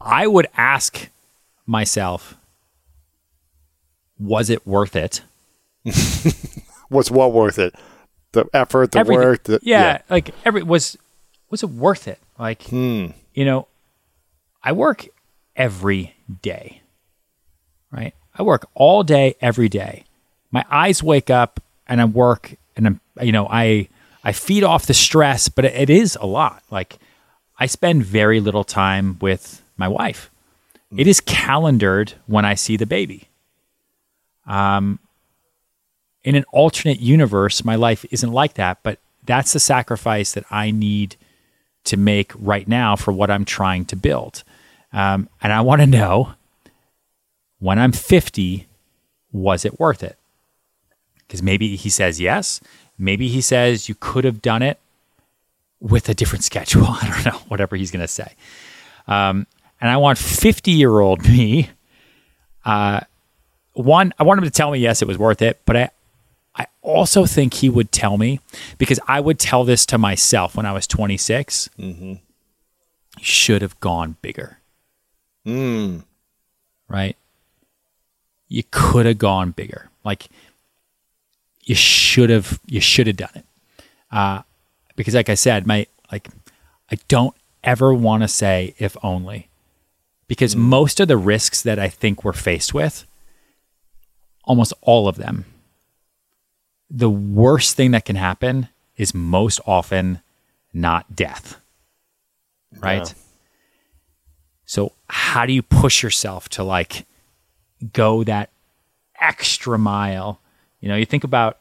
I 0.00 0.26
would 0.26 0.46
ask 0.56 1.08
myself, 1.66 2.36
was 4.18 4.50
it 4.50 4.66
worth 4.66 4.96
it? 4.96 5.22
What's 6.88 7.10
what 7.10 7.32
worth 7.32 7.58
it? 7.58 7.74
The 8.32 8.46
effort, 8.52 8.92
the 8.92 8.98
Everything. 8.98 9.24
work, 9.24 9.42
the, 9.44 9.58
yeah, 9.62 10.02
like 10.10 10.30
every 10.44 10.62
was 10.62 10.96
was 11.50 11.62
it 11.62 11.70
worth 11.70 12.06
it? 12.08 12.18
Like 12.38 12.62
Hmm. 12.64 13.08
you 13.34 13.44
know, 13.44 13.66
I 14.62 14.72
work 14.72 15.06
every 15.54 16.14
day, 16.42 16.82
right? 17.90 18.14
I 18.38 18.42
work 18.42 18.68
all 18.74 19.02
day, 19.02 19.36
every 19.40 19.68
day. 19.68 20.04
My 20.50 20.64
eyes 20.70 21.02
wake 21.02 21.30
up 21.30 21.60
and 21.88 22.00
I 22.00 22.04
work 22.04 22.54
and 22.76 22.86
I'm, 22.86 23.00
you 23.22 23.32
know, 23.32 23.46
I, 23.50 23.88
I 24.22 24.32
feed 24.32 24.62
off 24.64 24.84
the 24.86 24.92
stress, 24.94 25.48
but 25.48 25.64
it, 25.64 25.74
it 25.74 25.90
is 25.90 26.16
a 26.20 26.26
lot. 26.26 26.62
Like 26.70 26.98
I 27.58 27.64
spend 27.66 28.04
very 28.04 28.40
little 28.40 28.64
time 28.64 29.18
with 29.20 29.62
my 29.78 29.88
wife. 29.88 30.30
It 30.96 31.06
is 31.06 31.20
calendared 31.20 32.12
when 32.26 32.44
I 32.44 32.54
see 32.54 32.76
the 32.76 32.86
baby. 32.86 33.28
Um, 34.46 34.98
in 36.26 36.34
an 36.34 36.44
alternate 36.50 36.98
universe, 36.98 37.64
my 37.64 37.76
life 37.76 38.04
isn't 38.10 38.32
like 38.32 38.54
that, 38.54 38.78
but 38.82 38.98
that's 39.24 39.52
the 39.52 39.60
sacrifice 39.60 40.32
that 40.32 40.44
I 40.50 40.72
need 40.72 41.14
to 41.84 41.96
make 41.96 42.32
right 42.36 42.66
now 42.66 42.96
for 42.96 43.12
what 43.12 43.30
I'm 43.30 43.44
trying 43.44 43.84
to 43.86 43.96
build. 43.96 44.42
Um, 44.92 45.28
and 45.40 45.52
I 45.52 45.60
want 45.60 45.82
to 45.82 45.86
know 45.86 46.34
when 47.60 47.78
I'm 47.78 47.92
50, 47.92 48.66
was 49.30 49.64
it 49.64 49.78
worth 49.78 50.02
it? 50.02 50.18
Because 51.18 51.44
maybe 51.44 51.76
he 51.76 51.88
says 51.88 52.20
yes. 52.20 52.60
Maybe 52.98 53.28
he 53.28 53.40
says 53.40 53.88
you 53.88 53.94
could 53.94 54.24
have 54.24 54.42
done 54.42 54.62
it 54.62 54.80
with 55.78 56.08
a 56.08 56.14
different 56.14 56.42
schedule. 56.42 56.86
I 56.88 57.08
don't 57.08 57.24
know, 57.24 57.38
whatever 57.46 57.76
he's 57.76 57.92
going 57.92 58.02
to 58.04 58.08
say. 58.08 58.34
Um, 59.06 59.46
and 59.80 59.88
I 59.88 59.96
want 59.98 60.18
50 60.18 60.72
year 60.72 60.98
old 60.98 61.22
me. 61.28 61.70
Uh, 62.64 63.00
one, 63.74 64.12
I 64.18 64.24
want 64.24 64.38
him 64.38 64.44
to 64.44 64.50
tell 64.50 64.72
me 64.72 64.80
yes, 64.80 65.02
it 65.02 65.08
was 65.08 65.18
worth 65.18 65.40
it, 65.40 65.60
but 65.64 65.76
I, 65.76 65.90
I 66.56 66.66
also 66.82 67.26
think 67.26 67.54
he 67.54 67.68
would 67.68 67.92
tell 67.92 68.16
me 68.16 68.40
because 68.78 68.98
I 69.06 69.20
would 69.20 69.38
tell 69.38 69.64
this 69.64 69.84
to 69.86 69.98
myself 69.98 70.56
when 70.56 70.64
I 70.66 70.72
was 70.72 70.86
26. 70.86 71.68
You 71.76 72.20
should 73.20 73.62
have 73.62 73.78
gone 73.80 74.16
bigger. 74.22 74.58
Mm. 75.46 76.02
right? 76.88 77.16
You 78.48 78.64
could 78.70 79.06
have 79.06 79.18
gone 79.18 79.52
bigger. 79.52 79.90
Like 80.04 80.28
you 81.64 81.74
should 81.74 82.30
have 82.30 82.58
you 82.66 82.80
should 82.80 83.06
have 83.06 83.16
done 83.16 83.30
it. 83.34 83.44
Uh, 84.10 84.42
because 84.96 85.14
like 85.14 85.28
I 85.28 85.34
said, 85.34 85.66
my 85.66 85.86
like 86.10 86.28
I 86.90 86.96
don't 87.08 87.34
ever 87.62 87.92
want 87.92 88.22
to 88.22 88.28
say 88.28 88.74
if 88.78 88.96
only. 89.02 89.48
Because 90.28 90.56
most 90.56 90.98
of 90.98 91.06
the 91.06 91.16
risks 91.16 91.62
that 91.62 91.78
I 91.78 91.88
think 91.88 92.24
we're 92.24 92.32
faced 92.32 92.74
with, 92.74 93.06
almost 94.44 94.72
all 94.80 95.06
of 95.06 95.16
them, 95.16 95.44
the 96.90 97.10
worst 97.10 97.76
thing 97.76 97.90
that 97.92 98.04
can 98.04 98.16
happen 98.16 98.68
is 98.96 99.14
most 99.14 99.60
often 99.66 100.20
not 100.72 101.14
death. 101.14 101.60
Right? 102.78 103.06
Yeah. 103.06 103.14
So 104.66 104.92
how 105.08 105.46
do 105.46 105.52
you 105.52 105.62
push 105.62 106.02
yourself 106.02 106.48
to 106.50 106.64
like 106.64 107.06
go 107.92 108.24
that 108.24 108.50
extra 109.20 109.78
mile? 109.78 110.40
You 110.80 110.88
know, 110.88 110.96
you 110.96 111.06
think 111.06 111.24
about 111.24 111.58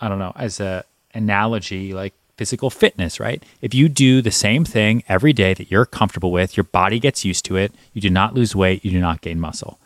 I 0.00 0.08
don't 0.08 0.18
know, 0.18 0.32
as 0.34 0.58
a 0.58 0.84
analogy 1.14 1.92
like 1.92 2.12
physical 2.36 2.70
fitness, 2.70 3.20
right? 3.20 3.42
If 3.60 3.72
you 3.72 3.88
do 3.88 4.20
the 4.20 4.32
same 4.32 4.64
thing 4.64 5.04
every 5.08 5.32
day 5.32 5.54
that 5.54 5.70
you're 5.70 5.86
comfortable 5.86 6.32
with, 6.32 6.56
your 6.56 6.64
body 6.64 6.98
gets 6.98 7.24
used 7.24 7.44
to 7.44 7.56
it, 7.56 7.72
you 7.92 8.00
do 8.00 8.10
not 8.10 8.34
lose 8.34 8.56
weight, 8.56 8.84
you 8.84 8.90
do 8.90 9.00
not 9.00 9.20
gain 9.20 9.38
muscle. 9.38 9.78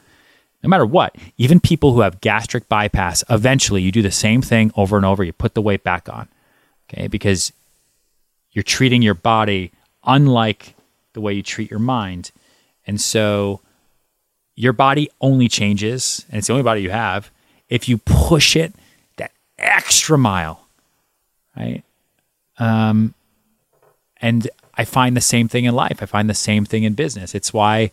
No 0.66 0.70
matter 0.70 0.84
what, 0.84 1.14
even 1.38 1.60
people 1.60 1.92
who 1.92 2.00
have 2.00 2.20
gastric 2.20 2.68
bypass, 2.68 3.22
eventually 3.30 3.82
you 3.82 3.92
do 3.92 4.02
the 4.02 4.10
same 4.10 4.42
thing 4.42 4.72
over 4.76 4.96
and 4.96 5.06
over, 5.06 5.22
you 5.22 5.32
put 5.32 5.54
the 5.54 5.62
weight 5.62 5.84
back 5.84 6.08
on. 6.08 6.26
Okay? 6.90 7.06
Because 7.06 7.52
you're 8.50 8.64
treating 8.64 9.00
your 9.00 9.14
body 9.14 9.70
unlike 10.02 10.74
the 11.12 11.20
way 11.20 11.34
you 11.34 11.42
treat 11.44 11.70
your 11.70 11.78
mind. 11.78 12.32
And 12.84 13.00
so 13.00 13.60
your 14.56 14.72
body 14.72 15.08
only 15.20 15.46
changes, 15.46 16.26
and 16.30 16.38
it's 16.38 16.48
the 16.48 16.54
only 16.54 16.64
body 16.64 16.82
you 16.82 16.90
have, 16.90 17.30
if 17.68 17.88
you 17.88 17.98
push 17.98 18.56
it 18.56 18.74
that 19.18 19.30
extra 19.60 20.18
mile, 20.18 20.66
right? 21.56 21.84
Um, 22.58 23.14
and 24.20 24.50
I 24.74 24.84
find 24.84 25.16
the 25.16 25.20
same 25.20 25.46
thing 25.46 25.64
in 25.64 25.76
life. 25.76 26.02
I 26.02 26.06
find 26.06 26.28
the 26.28 26.34
same 26.34 26.64
thing 26.64 26.82
in 26.82 26.94
business. 26.94 27.36
It's 27.36 27.52
why 27.52 27.92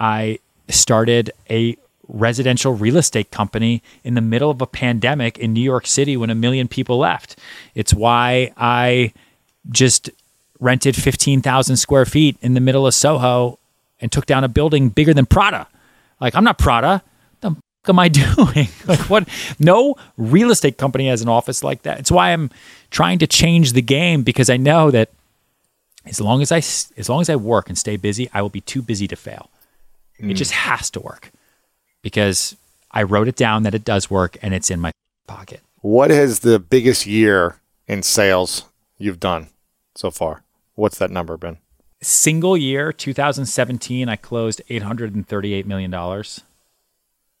I 0.00 0.40
started 0.68 1.30
a 1.48 1.76
residential 2.08 2.74
real 2.74 2.96
estate 2.96 3.30
company 3.30 3.82
in 4.04 4.14
the 4.14 4.20
middle 4.20 4.50
of 4.50 4.60
a 4.60 4.66
pandemic 4.66 5.38
in 5.38 5.52
New 5.52 5.62
York 5.62 5.86
City 5.86 6.16
when 6.16 6.30
a 6.30 6.34
million 6.34 6.68
people 6.68 6.98
left. 6.98 7.38
It's 7.74 7.94
why 7.94 8.52
I 8.56 9.12
just 9.70 10.10
rented 10.60 10.96
15,000 10.96 11.76
square 11.76 12.04
feet 12.04 12.36
in 12.40 12.54
the 12.54 12.60
middle 12.60 12.86
of 12.86 12.94
Soho 12.94 13.58
and 14.00 14.10
took 14.10 14.26
down 14.26 14.44
a 14.44 14.48
building 14.48 14.88
bigger 14.88 15.14
than 15.14 15.26
Prada. 15.26 15.66
Like, 16.20 16.34
I'm 16.34 16.44
not 16.44 16.58
Prada. 16.58 17.02
The 17.40 17.50
f- 17.50 17.56
am 17.88 17.98
I 17.98 18.08
doing? 18.08 18.68
like, 18.86 19.10
what? 19.10 19.28
No 19.58 19.96
real 20.16 20.50
estate 20.50 20.78
company 20.78 21.08
has 21.08 21.22
an 21.22 21.28
office 21.28 21.64
like 21.64 21.82
that. 21.82 21.98
It's 21.98 22.10
why 22.10 22.32
I'm 22.32 22.50
trying 22.90 23.18
to 23.20 23.26
change 23.26 23.72
the 23.72 23.82
game 23.82 24.22
because 24.22 24.50
I 24.50 24.56
know 24.56 24.90
that 24.90 25.10
as 26.04 26.20
long 26.20 26.42
as 26.42 26.50
I 26.50 26.58
as 26.58 27.08
long 27.08 27.20
as 27.20 27.30
I 27.30 27.36
work 27.36 27.68
and 27.68 27.78
stay 27.78 27.96
busy, 27.96 28.28
I 28.34 28.42
will 28.42 28.48
be 28.50 28.60
too 28.60 28.82
busy 28.82 29.06
to 29.08 29.16
fail. 29.16 29.50
It 30.18 30.24
hmm. 30.24 30.32
just 30.32 30.50
has 30.50 30.90
to 30.90 31.00
work 31.00 31.30
because 32.02 32.56
I 32.90 33.02
wrote 33.02 33.28
it 33.28 33.36
down 33.36 33.62
that 33.62 33.74
it 33.74 33.84
does 33.84 34.10
work 34.10 34.36
and 34.42 34.52
it's 34.52 34.70
in 34.70 34.80
my 34.80 34.92
pocket. 35.26 35.60
What 35.80 36.10
is 36.10 36.40
the 36.40 36.58
biggest 36.58 37.06
year 37.06 37.56
in 37.86 38.02
sales 38.02 38.64
you've 38.98 39.20
done 39.20 39.48
so 39.94 40.10
far? 40.10 40.42
What's 40.74 40.98
that 40.98 41.10
number 41.10 41.36
been? 41.36 41.58
Single 42.00 42.56
year, 42.56 42.92
2017, 42.92 44.08
I 44.08 44.16
closed 44.16 44.60
838 44.68 45.66
million 45.66 45.90
dollars 45.90 46.42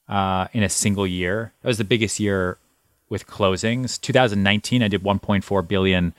uh, 0.08 0.46
in 0.52 0.62
a 0.62 0.68
single 0.68 1.06
year. 1.06 1.52
That 1.62 1.68
was 1.68 1.78
the 1.78 1.84
biggest 1.84 2.20
year 2.20 2.58
with 3.08 3.26
closings. 3.26 4.00
2019, 4.00 4.82
I 4.82 4.88
did 4.88 5.02
1.4 5.02 5.68
billion, 5.68 6.14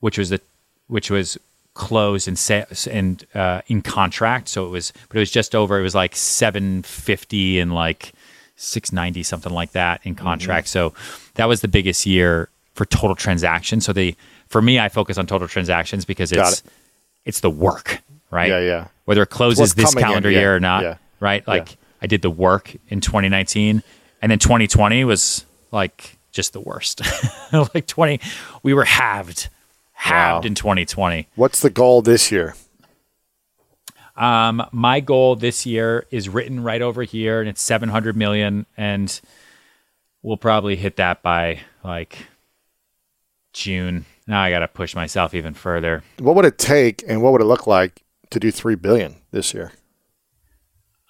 which 0.00 0.18
was 0.18 0.30
the 0.30 0.40
which 0.88 1.10
was 1.10 1.38
closed 1.80 2.28
and 2.28 2.38
sa- 2.38 2.66
and 2.90 3.24
uh, 3.34 3.62
in 3.66 3.80
contract. 3.80 4.48
So 4.48 4.66
it 4.66 4.68
was, 4.68 4.92
but 5.08 5.16
it 5.16 5.20
was 5.20 5.30
just 5.30 5.54
over. 5.54 5.80
It 5.80 5.82
was 5.82 5.94
like 5.94 6.14
750 6.14 7.58
and 7.58 7.74
like 7.74 8.12
690, 8.56 9.22
something 9.22 9.52
like 9.52 9.72
that 9.72 10.02
in 10.04 10.14
contract. 10.14 10.68
So 10.68 10.92
that 11.34 11.48
was 11.48 11.62
the 11.62 11.68
biggest 11.68 12.04
year 12.04 12.50
for 12.74 12.84
total 12.84 13.16
transactions. 13.16 13.86
So 13.86 13.94
the 13.94 14.14
for 14.48 14.60
me, 14.60 14.78
I 14.78 14.90
focus 14.90 15.16
on 15.16 15.26
total 15.26 15.48
transactions 15.48 16.04
because 16.04 16.32
it's 16.32 16.62
it's 17.24 17.40
the 17.40 17.50
work, 17.50 18.02
right? 18.30 18.50
Yeah, 18.50 18.60
yeah. 18.60 18.88
Whether 19.06 19.22
it 19.22 19.30
closes 19.30 19.74
this 19.74 19.86
coming 19.94 20.02
in, 20.02 20.08
calendar 20.08 20.30
yeah, 20.30 20.40
year 20.40 20.56
or 20.56 20.60
not, 20.60 20.82
yeah, 20.82 20.96
right? 21.18 21.42
yeah. 21.46 21.54
Like 21.54 21.78
I 22.02 22.06
did 22.06 22.20
the 22.20 22.30
work 22.30 22.76
in 22.88 23.00
2019, 23.00 23.82
and 24.20 24.30
then 24.30 24.38
2020 24.38 25.04
was 25.04 25.46
like 25.72 26.18
just 26.30 26.52
the 26.52 26.60
worst. 26.60 27.00
like 27.52 27.86
20, 27.86 28.20
we 28.62 28.74
were 28.74 28.84
halved, 28.84 29.48
halved 30.00 30.44
Wow. 30.44 30.48
in 30.48 30.54
2020. 30.54 31.28
What's 31.34 31.60
the 31.60 31.68
goal 31.70 32.00
this 32.00 32.32
year? 32.32 32.54
Um, 34.16 34.62
my 34.72 35.00
goal 35.00 35.36
this 35.36 35.64
year 35.66 36.06
is 36.10 36.28
written 36.28 36.62
right 36.62 36.80
over 36.82 37.02
here, 37.02 37.40
and 37.40 37.48
it's 37.48 37.60
700 37.62 38.16
million, 38.16 38.66
and 38.76 39.20
we'll 40.22 40.36
probably 40.36 40.76
hit 40.76 40.96
that 40.96 41.22
by 41.22 41.60
like 41.84 42.26
June. 43.52 44.04
Now 44.26 44.42
I 44.42 44.50
got 44.50 44.60
to 44.60 44.68
push 44.68 44.94
myself 44.94 45.34
even 45.34 45.54
further. 45.54 46.02
What 46.18 46.34
would 46.36 46.44
it 46.44 46.58
take 46.58 47.02
and 47.06 47.22
what 47.22 47.32
would 47.32 47.40
it 47.40 47.46
look 47.46 47.66
like 47.66 48.02
to 48.30 48.40
do 48.40 48.50
3 48.50 48.74
billion 48.76 49.16
this 49.32 49.52
year? 49.54 49.72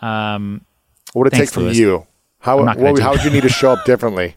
Um, 0.00 0.64
What 1.12 1.24
would 1.24 1.32
it 1.34 1.36
take 1.36 1.50
from 1.50 1.68
you? 1.68 2.06
How, 2.38 2.58
I'm 2.60 2.64
not 2.64 2.76
gonna 2.78 2.92
what, 2.92 3.02
how 3.02 3.10
would 3.12 3.22
you 3.24 3.30
need 3.30 3.42
to 3.42 3.48
show 3.50 3.72
up 3.72 3.84
differently 3.84 4.36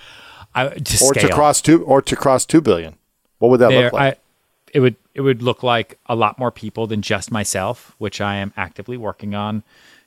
I, 0.54 0.68
to 0.68 1.04
or 1.04 1.14
scale. 1.14 1.28
to 1.28 1.34
cross 1.34 1.60
2 1.60 1.84
or 1.84 2.00
to 2.02 2.14
cross 2.16 2.44
2 2.46 2.60
billion? 2.60 2.96
What 3.40 3.50
would 3.50 3.60
that 3.60 3.72
look 3.72 3.92
like? 3.92 4.14
I, 4.14 4.16
it 4.72 4.80
would 4.80 4.96
it 5.14 5.22
would 5.22 5.42
look 5.42 5.62
like 5.62 5.98
a 6.06 6.14
lot 6.14 6.38
more 6.38 6.50
people 6.50 6.86
than 6.86 7.02
just 7.02 7.32
myself, 7.32 7.94
which 7.98 8.20
I 8.20 8.36
am 8.36 8.52
actively 8.56 8.96
working 8.96 9.34
on 9.34 9.64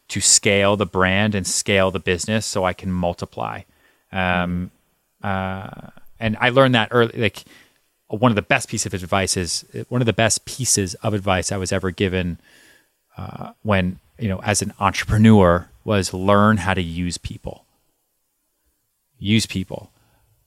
to 0.10 0.22
scale 0.22 0.77
the 0.77 0.85
brand 0.85 1.35
and 1.35 1.45
scale 1.45 1.91
the 1.91 1.99
business 1.99 2.45
so 2.45 2.64
I 2.64 2.73
can 2.73 2.91
multiply. 2.91 3.61
Um, 4.11 4.72
uh, 5.23 5.89
and 6.19 6.38
I 6.39 6.49
learned 6.49 6.76
that 6.76 6.89
early. 6.91 7.19
Like 7.19 7.43
one 8.07 8.31
of 8.31 8.35
the 8.35 8.43
best 8.43 8.69
pieces 8.69 8.93
of 8.93 8.93
advice 9.01 9.35
is 9.35 9.65
one 9.89 10.01
of 10.01 10.05
the 10.05 10.14
best 10.14 10.45
pieces 10.45 10.93
of 10.95 11.15
advice 11.15 11.51
I 11.51 11.57
was 11.57 11.72
ever 11.72 11.89
given 11.89 12.38
uh, 13.18 13.53
when 13.64 13.99
you 14.19 14.30
know 14.30 14.41
as 14.43 14.61
an 14.61 14.73
entrepreneur 14.80 15.69
was 15.84 16.14
learn 16.14 16.57
how 16.57 16.76
to 16.76 16.84
use 16.84 17.18
people. 17.18 17.65
Use 19.18 19.47
people 19.47 19.89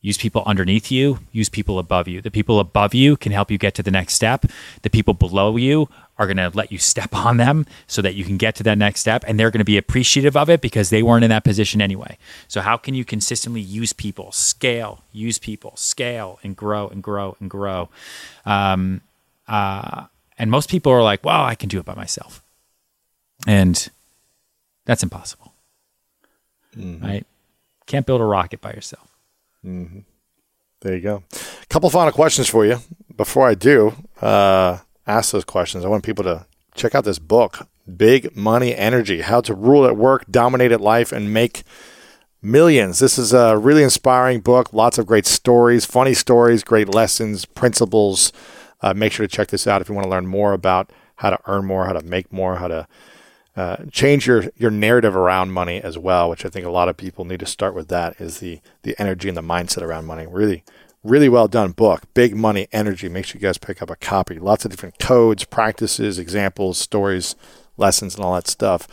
use 0.06 0.16
people 0.16 0.44
underneath 0.46 0.88
you, 0.92 1.18
use 1.32 1.48
people 1.48 1.80
above 1.80 2.06
you. 2.06 2.22
The 2.22 2.30
people 2.30 2.60
above 2.60 2.94
you 2.94 3.16
can 3.16 3.32
help 3.32 3.50
you 3.50 3.58
get 3.58 3.74
to 3.74 3.82
the 3.82 3.90
next 3.90 4.14
step. 4.14 4.46
The 4.82 4.88
people 4.88 5.14
below 5.14 5.56
you 5.56 5.88
are 6.16 6.26
going 6.28 6.36
to 6.36 6.48
let 6.54 6.70
you 6.70 6.78
step 6.78 7.12
on 7.26 7.38
them 7.38 7.66
so 7.88 8.00
that 8.02 8.14
you 8.14 8.24
can 8.24 8.36
get 8.36 8.54
to 8.54 8.62
that 8.62 8.78
next 8.78 9.00
step. 9.00 9.24
And 9.26 9.36
they're 9.36 9.50
going 9.50 9.58
to 9.58 9.64
be 9.64 9.76
appreciative 9.76 10.36
of 10.36 10.48
it 10.48 10.60
because 10.60 10.90
they 10.90 11.02
weren't 11.02 11.24
in 11.24 11.30
that 11.30 11.42
position 11.42 11.82
anyway. 11.82 12.18
So, 12.46 12.60
how 12.60 12.76
can 12.76 12.94
you 12.94 13.04
consistently 13.04 13.60
use 13.60 13.92
people, 13.92 14.30
scale, 14.30 15.02
use 15.12 15.40
people, 15.40 15.72
scale, 15.74 16.38
and 16.44 16.54
grow 16.54 16.86
and 16.86 17.02
grow 17.02 17.36
and 17.40 17.50
grow? 17.50 17.88
Um, 18.44 19.00
uh, 19.48 20.04
and 20.38 20.52
most 20.52 20.70
people 20.70 20.92
are 20.92 21.02
like, 21.02 21.24
well, 21.24 21.42
I 21.42 21.56
can 21.56 21.68
do 21.68 21.80
it 21.80 21.84
by 21.84 21.96
myself. 21.96 22.44
And 23.44 23.88
that's 24.84 25.02
impossible. 25.02 25.52
Mm-hmm. 26.76 27.04
Right? 27.04 27.26
Can't 27.86 28.06
build 28.06 28.20
a 28.20 28.24
rocket 28.24 28.60
by 28.60 28.72
yourself. 28.72 29.15
Mm-hmm. 29.64 30.00
There 30.80 30.94
you 30.94 31.00
go. 31.00 31.24
A 31.32 31.66
couple 31.66 31.90
final 31.90 32.12
questions 32.12 32.48
for 32.48 32.64
you. 32.64 32.78
Before 33.16 33.48
I 33.48 33.54
do 33.54 33.94
uh, 34.20 34.78
ask 35.06 35.32
those 35.32 35.44
questions, 35.44 35.84
I 35.84 35.88
want 35.88 36.04
people 36.04 36.24
to 36.24 36.46
check 36.74 36.94
out 36.94 37.04
this 37.04 37.18
book, 37.18 37.66
Big 37.96 38.36
Money 38.36 38.74
Energy 38.74 39.22
How 39.22 39.40
to 39.42 39.54
Rule 39.54 39.86
at 39.86 39.96
Work, 39.96 40.26
Dominate 40.30 40.72
at 40.72 40.80
Life, 40.80 41.12
and 41.12 41.32
Make 41.32 41.62
Millions. 42.42 42.98
This 42.98 43.18
is 43.18 43.32
a 43.32 43.56
really 43.56 43.82
inspiring 43.82 44.40
book. 44.40 44.72
Lots 44.72 44.98
of 44.98 45.06
great 45.06 45.26
stories, 45.26 45.84
funny 45.84 46.14
stories, 46.14 46.62
great 46.62 46.88
lessons, 46.88 47.44
principles. 47.46 48.32
Uh, 48.82 48.92
make 48.94 49.12
sure 49.12 49.26
to 49.26 49.34
check 49.34 49.48
this 49.48 49.66
out 49.66 49.80
if 49.80 49.88
you 49.88 49.94
want 49.94 50.04
to 50.04 50.10
learn 50.10 50.26
more 50.26 50.52
about 50.52 50.92
how 51.16 51.30
to 51.30 51.38
earn 51.46 51.64
more, 51.64 51.86
how 51.86 51.94
to 51.94 52.02
make 52.02 52.32
more, 52.32 52.56
how 52.56 52.68
to 52.68 52.86
uh, 53.56 53.76
change 53.90 54.26
your 54.26 54.44
your 54.56 54.70
narrative 54.70 55.16
around 55.16 55.50
money 55.50 55.80
as 55.80 55.96
well, 55.96 56.28
which 56.28 56.44
I 56.44 56.50
think 56.50 56.66
a 56.66 56.70
lot 56.70 56.90
of 56.90 56.96
people 56.96 57.24
need 57.24 57.40
to 57.40 57.46
start 57.46 57.74
with. 57.74 57.88
That 57.88 58.20
is 58.20 58.38
the 58.38 58.60
the 58.82 58.94
energy 59.00 59.28
and 59.28 59.36
the 59.36 59.42
mindset 59.42 59.82
around 59.82 60.04
money. 60.04 60.26
Really, 60.26 60.62
really 61.02 61.30
well 61.30 61.48
done 61.48 61.72
book. 61.72 62.02
Big 62.12 62.36
money 62.36 62.68
energy. 62.70 63.08
Make 63.08 63.24
sure 63.24 63.38
you 63.38 63.46
guys 63.46 63.56
pick 63.56 63.80
up 63.80 63.88
a 63.88 63.96
copy. 63.96 64.38
Lots 64.38 64.66
of 64.66 64.70
different 64.70 64.98
codes, 64.98 65.44
practices, 65.44 66.18
examples, 66.18 66.76
stories, 66.76 67.34
lessons, 67.78 68.14
and 68.14 68.24
all 68.24 68.34
that 68.34 68.46
stuff. 68.46 68.86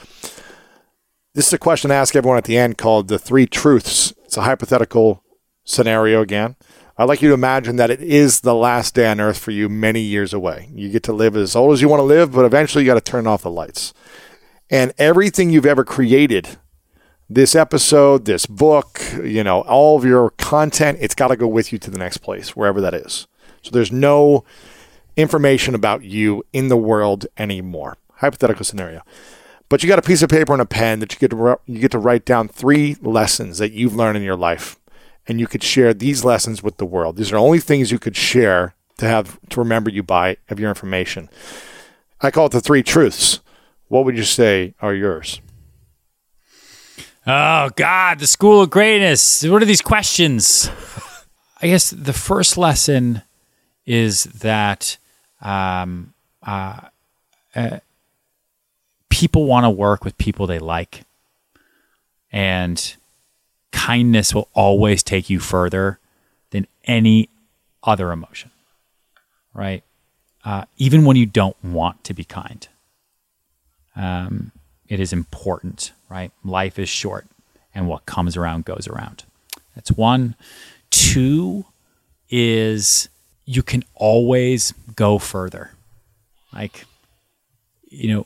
This 1.36 1.48
is 1.48 1.54
a 1.54 1.58
question 1.58 1.92
I 1.92 1.96
ask 1.96 2.16
everyone 2.16 2.38
at 2.38 2.46
the 2.46 2.58
end 2.58 2.78
called 2.78 3.10
the 3.10 3.20
three 3.20 3.48
truths. 3.48 4.14
It's 4.24 4.38
a 4.38 4.44
hypothetical 4.44 5.24
scenario 5.66 6.22
again. 6.22 6.56
I'd 6.96 7.06
like 7.06 7.22
you 7.24 7.30
to 7.30 7.34
imagine 7.34 7.78
that 7.78 7.90
it 7.90 8.02
is 8.02 8.42
the 8.42 8.54
last 8.54 8.94
day 8.94 9.08
on 9.08 9.20
earth 9.20 9.40
for 9.40 9.50
you 9.50 9.68
many 9.68 10.00
years 10.00 10.32
away. 10.32 10.70
You 10.74 10.90
get 10.90 11.04
to 11.04 11.14
live 11.14 11.36
as 11.36 11.56
old 11.56 11.74
as 11.74 11.82
you 11.82 11.90
want 11.90 12.00
to 12.02 12.06
live, 12.06 12.32
but 12.32 12.46
eventually 12.46 12.84
you 12.84 12.90
got 12.90 13.04
to 13.04 13.12
turn 13.12 13.26
off 13.26 13.42
the 13.42 13.50
lights 13.50 13.94
and 14.74 14.92
everything 14.98 15.52
you've 15.52 15.68
ever 15.68 15.84
created 15.84 16.58
this 17.30 17.54
episode, 17.54 18.26
this 18.26 18.48
book, 18.48 19.00
you 19.24 19.44
know, 19.44 19.62
all 19.62 19.98
of 19.98 20.04
your 20.04 20.32
content, 20.32 20.98
it's 21.00 21.14
got 21.14 21.28
to 21.28 21.36
go 21.36 21.48
with 21.48 21.72
you 21.72 21.78
to 21.78 21.92
the 21.92 22.00
next 22.00 22.18
place, 22.18 22.56
wherever 22.56 22.82
that 22.82 22.96
is. 22.96 23.28
So 23.62 23.70
there's 23.70 23.92
no 23.92 24.44
information 25.16 25.76
about 25.76 26.04
you 26.04 26.44
in 26.54 26.70
the 26.70 26.76
world 26.76 27.28
anymore. 27.38 27.98
Hypothetical 28.16 28.66
scenario. 28.66 29.04
But 29.70 29.84
you 29.84 29.90
got 29.90 30.00
a 30.00 30.04
piece 30.04 30.24
of 30.24 30.30
paper 30.32 30.54
and 30.54 30.62
a 30.62 30.66
pen 30.66 31.00
that 31.00 31.14
you 31.14 31.20
get 31.20 31.30
to 31.30 31.60
you 31.68 31.80
get 31.80 31.92
to 31.92 32.00
write 32.00 32.26
down 32.26 32.48
three 32.48 32.96
lessons 33.00 33.60
that 33.60 33.74
you've 33.74 33.96
learned 33.96 34.18
in 34.18 34.24
your 34.24 34.36
life 34.36 34.80
and 35.28 35.40
you 35.40 35.46
could 35.46 35.64
share 35.64 35.94
these 35.94 36.26
lessons 36.26 36.64
with 36.64 36.78
the 36.78 36.86
world. 36.86 37.18
These 37.18 37.32
are 37.32 37.38
only 37.38 37.60
things 37.60 37.92
you 37.92 38.00
could 38.00 38.16
share 38.16 38.74
to 38.98 39.08
have 39.08 39.40
to 39.50 39.60
remember 39.60 39.92
you 39.92 40.02
by 40.02 40.38
of 40.50 40.60
your 40.60 40.70
information. 40.70 41.30
I 42.22 42.32
call 42.32 42.48
it 42.48 42.54
the 42.54 42.62
three 42.62 42.82
truths 42.82 43.40
what 43.88 44.06
would 44.06 44.18
you 44.18 44.24
say 44.24 44.74
are 44.82 44.94
yours? 44.94 45.40
Oh 47.26 47.70
God, 47.76 48.20
the 48.20 48.28
school 48.28 48.62
of 48.62 48.70
greatness. 48.70 49.44
What 49.44 49.62
are 49.62 49.66
these 49.66 49.82
questions? 49.82 50.70
I 51.62 51.68
guess 51.68 51.90
the 51.90 52.12
first 52.12 52.58
lesson 52.58 53.22
is 53.86 54.26
that 54.26 54.98
um, 55.42 56.14
uh, 56.46 56.82
uh, 57.56 57.80
people 59.10 59.46
want 59.46 59.64
to 59.64 59.70
work 59.70 60.04
with 60.04 60.18
people 60.18 60.48
they 60.48 60.60
like, 60.60 61.04
and 62.32 62.96
kindness 63.72 64.36
will 64.36 64.50
always 64.54 65.02
take 65.02 65.30
you 65.30 65.40
further 65.40 66.00
than 66.50 66.68
any 66.84 67.30
other 67.84 68.12
emotion. 68.12 68.52
Right? 69.54 69.84
Uh, 70.44 70.66
even 70.78 71.06
when 71.06 71.16
you 71.16 71.26
don't 71.26 71.56
want 71.64 72.04
to 72.04 72.14
be 72.14 72.26
kind 72.26 72.68
um, 73.96 74.52
it 74.88 75.00
is 75.00 75.14
important, 75.14 75.92
right? 76.10 76.32
Life 76.44 76.80
is 76.80 76.90
short, 76.90 77.26
and 77.74 77.88
what 77.88 78.06
comes 78.06 78.38
around 78.38 78.66
goes 78.66 78.88
around. 78.88 79.24
That's 79.76 79.92
one. 79.92 80.36
Two 80.92 81.66
is 82.30 83.10
you 83.46 83.64
can 83.64 83.84
always 83.96 84.74
go 84.96 85.18
further. 85.18 85.72
Like, 86.54 86.86
you 87.90 88.14
know, 88.14 88.26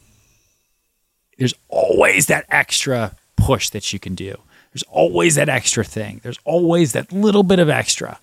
there's 1.37 1.53
always 1.69 2.27
that 2.27 2.45
extra 2.49 3.15
push 3.35 3.69
that 3.69 3.93
you 3.93 3.99
can 3.99 4.15
do. 4.15 4.35
There's 4.73 4.83
always 4.83 5.35
that 5.35 5.49
extra 5.49 5.83
thing. 5.83 6.19
There's 6.23 6.39
always 6.43 6.93
that 6.93 7.11
little 7.11 7.43
bit 7.43 7.59
of 7.59 7.69
extra. 7.69 8.19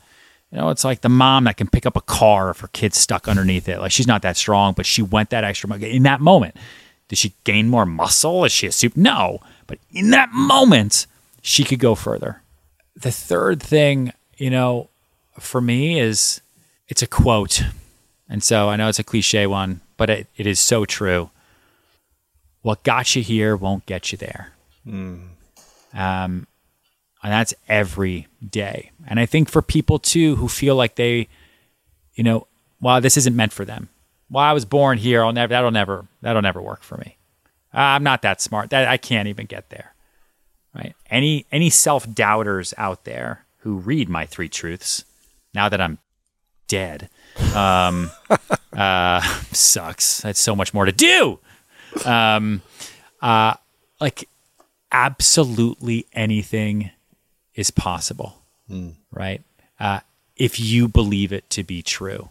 You 0.50 0.58
know, 0.58 0.70
it's 0.70 0.84
like 0.84 1.00
the 1.00 1.08
mom 1.08 1.44
that 1.44 1.56
can 1.56 1.68
pick 1.68 1.86
up 1.86 1.96
a 1.96 2.00
car 2.00 2.50
if 2.50 2.60
her 2.60 2.68
kid's 2.68 2.98
stuck 2.98 3.26
underneath 3.26 3.68
it. 3.68 3.80
Like 3.80 3.90
she's 3.90 4.06
not 4.06 4.22
that 4.22 4.36
strong, 4.36 4.72
but 4.74 4.86
she 4.86 5.02
went 5.02 5.30
that 5.30 5.42
extra 5.42 5.72
in 5.78 6.04
that 6.04 6.20
moment. 6.20 6.56
Did 7.08 7.18
she 7.18 7.34
gain 7.44 7.68
more 7.68 7.86
muscle? 7.86 8.44
Is 8.44 8.52
she 8.52 8.66
a 8.66 8.72
soup? 8.72 8.96
No. 8.96 9.40
But 9.66 9.78
in 9.92 10.10
that 10.10 10.30
moment, 10.32 11.06
she 11.42 11.64
could 11.64 11.78
go 11.78 11.94
further. 11.94 12.42
The 12.96 13.12
third 13.12 13.62
thing, 13.62 14.12
you 14.36 14.50
know, 14.50 14.88
for 15.38 15.60
me 15.60 15.98
is 15.98 16.40
it's 16.88 17.02
a 17.02 17.06
quote. 17.06 17.62
And 18.28 18.42
so 18.42 18.68
I 18.68 18.76
know 18.76 18.88
it's 18.88 18.98
a 18.98 19.04
cliche 19.04 19.46
one, 19.46 19.80
but 19.96 20.10
it, 20.10 20.26
it 20.36 20.46
is 20.46 20.58
so 20.58 20.84
true. 20.84 21.30
What 22.62 22.82
got 22.82 23.14
you 23.14 23.22
here 23.22 23.56
won't 23.56 23.84
get 23.84 24.10
you 24.10 24.18
there. 24.18 24.52
Mm. 24.86 25.28
Um, 25.92 26.46
and 27.22 27.32
that's 27.32 27.54
every 27.68 28.26
day. 28.48 28.90
And 29.06 29.20
I 29.20 29.26
think 29.26 29.50
for 29.50 29.62
people 29.62 29.98
too 29.98 30.36
who 30.36 30.48
feel 30.48 30.76
like 30.76 30.94
they, 30.94 31.28
you 32.14 32.24
know, 32.24 32.46
well, 32.80 33.00
this 33.00 33.16
isn't 33.16 33.36
meant 33.36 33.52
for 33.52 33.64
them 33.64 33.88
well, 34.34 34.42
I 34.42 34.52
was 34.52 34.64
born 34.64 34.98
here. 34.98 35.24
I'll 35.24 35.32
never. 35.32 35.50
That'll 35.50 35.70
never. 35.70 36.06
That'll 36.20 36.42
never 36.42 36.60
work 36.60 36.82
for 36.82 36.96
me. 36.98 37.16
I'm 37.72 38.02
not 38.02 38.22
that 38.22 38.40
smart. 38.40 38.70
That 38.70 38.88
I 38.88 38.96
can't 38.96 39.28
even 39.28 39.46
get 39.46 39.70
there. 39.70 39.94
Right? 40.74 40.96
Any 41.08 41.46
any 41.52 41.70
self 41.70 42.12
doubters 42.12 42.74
out 42.76 43.04
there 43.04 43.44
who 43.58 43.76
read 43.76 44.08
my 44.08 44.26
three 44.26 44.48
truths 44.48 45.04
now 45.54 45.68
that 45.68 45.80
I'm 45.80 45.98
dead, 46.66 47.10
um, 47.54 48.10
uh, 48.72 49.20
sucks. 49.52 50.22
That's 50.22 50.40
so 50.40 50.56
much 50.56 50.74
more 50.74 50.84
to 50.84 50.92
do. 50.92 51.38
Um, 52.04 52.62
uh, 53.22 53.54
like 54.00 54.28
absolutely 54.90 56.06
anything 56.12 56.90
is 57.54 57.70
possible. 57.70 58.42
Mm. 58.68 58.94
Right? 59.12 59.42
Uh, 59.78 60.00
if 60.34 60.58
you 60.58 60.88
believe 60.88 61.32
it 61.32 61.48
to 61.50 61.62
be 61.62 61.82
true. 61.82 62.30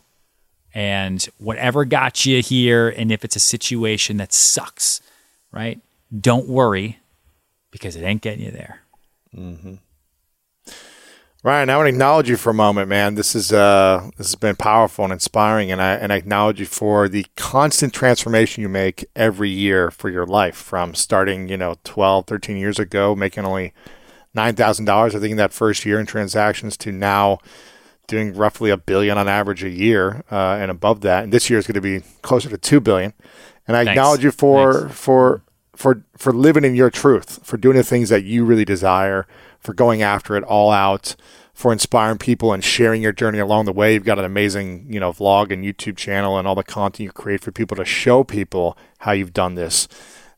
And 0.73 1.23
whatever 1.37 1.85
got 1.85 2.25
you 2.25 2.41
here, 2.41 2.89
and 2.89 3.11
if 3.11 3.23
it's 3.23 3.35
a 3.35 3.39
situation 3.39 4.17
that 4.17 4.33
sucks, 4.33 5.01
right? 5.51 5.79
Don't 6.19 6.47
worry 6.47 6.99
because 7.69 7.95
it 7.95 8.03
ain't 8.03 8.21
getting 8.21 8.43
you 8.43 8.51
there. 8.51 8.81
Mm-hmm. 9.35 9.75
Ryan, 11.43 11.69
I 11.69 11.75
want 11.75 11.87
to 11.87 11.89
acknowledge 11.89 12.29
you 12.29 12.37
for 12.37 12.51
a 12.51 12.53
moment, 12.53 12.87
man. 12.87 13.15
This 13.15 13.35
is 13.35 13.51
uh, 13.51 14.09
this 14.17 14.27
has 14.27 14.35
been 14.35 14.55
powerful 14.55 15.03
and 15.03 15.11
inspiring, 15.11 15.73
and 15.73 15.81
I 15.81 15.95
and 15.95 16.13
I 16.13 16.15
acknowledge 16.15 16.61
you 16.61 16.65
for 16.65 17.09
the 17.09 17.25
constant 17.35 17.93
transformation 17.93 18.61
you 18.61 18.69
make 18.69 19.03
every 19.13 19.49
year 19.49 19.91
for 19.91 20.09
your 20.09 20.25
life. 20.25 20.55
From 20.55 20.95
starting, 20.95 21.49
you 21.49 21.57
know, 21.57 21.75
12, 21.83 22.27
13 22.27 22.55
years 22.55 22.79
ago, 22.79 23.13
making 23.13 23.43
only 23.43 23.73
nine 24.33 24.55
thousand 24.55 24.85
dollars, 24.85 25.15
I 25.15 25.19
think, 25.19 25.31
in 25.31 25.37
that 25.37 25.51
first 25.51 25.85
year 25.85 25.99
in 25.99 26.05
transactions, 26.05 26.77
to 26.77 26.93
now 26.93 27.39
doing 28.07 28.33
roughly 28.33 28.69
a 28.69 28.77
billion 28.77 29.17
on 29.17 29.27
average 29.27 29.63
a 29.63 29.69
year 29.69 30.23
uh, 30.31 30.57
and 30.59 30.69
above 30.69 31.01
that. 31.01 31.23
And 31.23 31.33
this 31.33 31.49
year 31.49 31.59
is 31.59 31.67
going 31.67 31.75
to 31.75 31.81
be 31.81 32.01
closer 32.21 32.49
to 32.49 32.57
two 32.57 32.79
billion. 32.79 33.13
And 33.67 33.77
I 33.77 33.85
Thanks. 33.85 33.97
acknowledge 33.97 34.23
you 34.23 34.31
for 34.31 34.81
Thanks. 34.81 34.99
for 34.99 35.41
for 35.75 36.03
for 36.17 36.33
living 36.33 36.65
in 36.65 36.75
your 36.75 36.89
truth, 36.89 37.39
for 37.43 37.57
doing 37.57 37.77
the 37.77 37.83
things 37.83 38.09
that 38.09 38.23
you 38.23 38.45
really 38.45 38.65
desire, 38.65 39.25
for 39.59 39.73
going 39.73 40.01
after 40.01 40.35
it 40.35 40.43
all 40.43 40.71
out, 40.71 41.15
for 41.53 41.71
inspiring 41.71 42.17
people 42.17 42.51
and 42.51 42.63
sharing 42.63 43.01
your 43.01 43.11
journey 43.11 43.39
along 43.39 43.65
the 43.65 43.73
way. 43.73 43.93
You've 43.93 44.03
got 44.03 44.19
an 44.19 44.25
amazing, 44.25 44.87
you 44.91 44.99
know, 44.99 45.11
vlog 45.11 45.51
and 45.51 45.63
YouTube 45.63 45.97
channel 45.97 46.37
and 46.37 46.47
all 46.47 46.55
the 46.55 46.63
content 46.63 47.05
you 47.05 47.11
create 47.11 47.41
for 47.41 47.51
people 47.51 47.77
to 47.77 47.85
show 47.85 48.23
people 48.23 48.77
how 48.99 49.13
you've 49.13 49.33
done 49.33 49.55
this. 49.55 49.87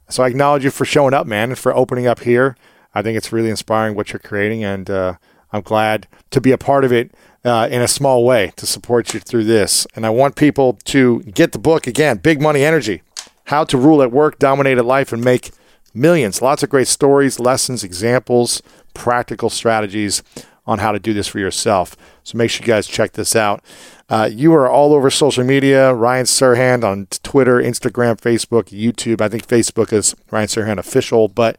So 0.08 0.24
I 0.24 0.28
acknowledge 0.28 0.64
you 0.64 0.72
for 0.72 0.86
showing 0.86 1.14
up, 1.16 1.26
man, 1.26 1.50
and 1.50 1.60
for 1.60 1.76
opening 1.76 2.06
up 2.06 2.20
here. 2.20 2.56
I 2.94 3.02
think 3.02 3.18
it's 3.18 3.34
really 3.34 3.50
inspiring 3.50 3.96
what 3.96 4.14
you're 4.14 4.20
creating, 4.20 4.64
and 4.64 4.90
uh, 4.90 5.16
I'm 5.52 5.64
glad 5.64 6.08
to 6.30 6.40
be 6.40 6.52
a 6.52 6.58
part 6.58 6.86
of 6.86 6.94
it 6.94 7.12
uh, 7.46 7.68
in 7.72 7.82
a 7.82 7.88
small 7.88 8.26
way 8.26 8.52
to 8.56 8.66
support 8.66 9.14
you 9.14 9.20
through 9.20 9.44
this. 9.44 9.86
And 9.96 10.06
I 10.06 10.10
want 10.10 10.36
people 10.36 10.80
to 10.86 11.22
get 11.22 11.52
the 11.52 11.60
book 11.60 11.88
again, 11.88 12.18
Big 12.18 12.42
Money 12.42 12.64
Energy 12.64 13.04
How 13.46 13.64
to 13.66 13.78
Rule 13.78 14.02
at 14.02 14.12
Work, 14.12 14.40
Dominate 14.40 14.80
at 14.80 14.86
Life, 14.86 15.14
and 15.14 15.24
Make 15.24 15.52
Millions. 15.94 16.42
Lots 16.42 16.64
of 16.64 16.70
great 16.70 16.88
stories, 16.88 17.40
lessons, 17.40 17.84
examples, 17.84 18.62
practical 18.94 19.50
strategies 19.50 20.24
on 20.66 20.80
how 20.80 20.92
to 20.92 21.00
do 21.00 21.14
this 21.14 21.28
for 21.28 21.38
yourself. 21.38 21.96
So 22.24 22.38
make 22.38 22.50
sure 22.50 22.66
you 22.66 22.74
guys 22.74 22.88
check 22.88 23.12
this 23.12 23.36
out. 23.36 23.64
Uh, 24.10 24.28
you 24.32 24.52
are 24.54 24.68
all 24.68 24.94
over 24.94 25.12
social 25.12 25.44
media. 25.44 25.94
Ryan 25.94 26.26
Serhant 26.26 26.84
on 26.84 27.06
Twitter, 27.24 27.58
Instagram, 27.58 28.20
Facebook, 28.20 28.66
YouTube. 28.66 29.22
I 29.22 29.30
think 29.30 29.48
Facebook 29.48 29.94
is 29.94 30.16
Ryan 30.32 30.48
Serhant 30.48 30.80
official, 30.80 31.28
but 31.28 31.58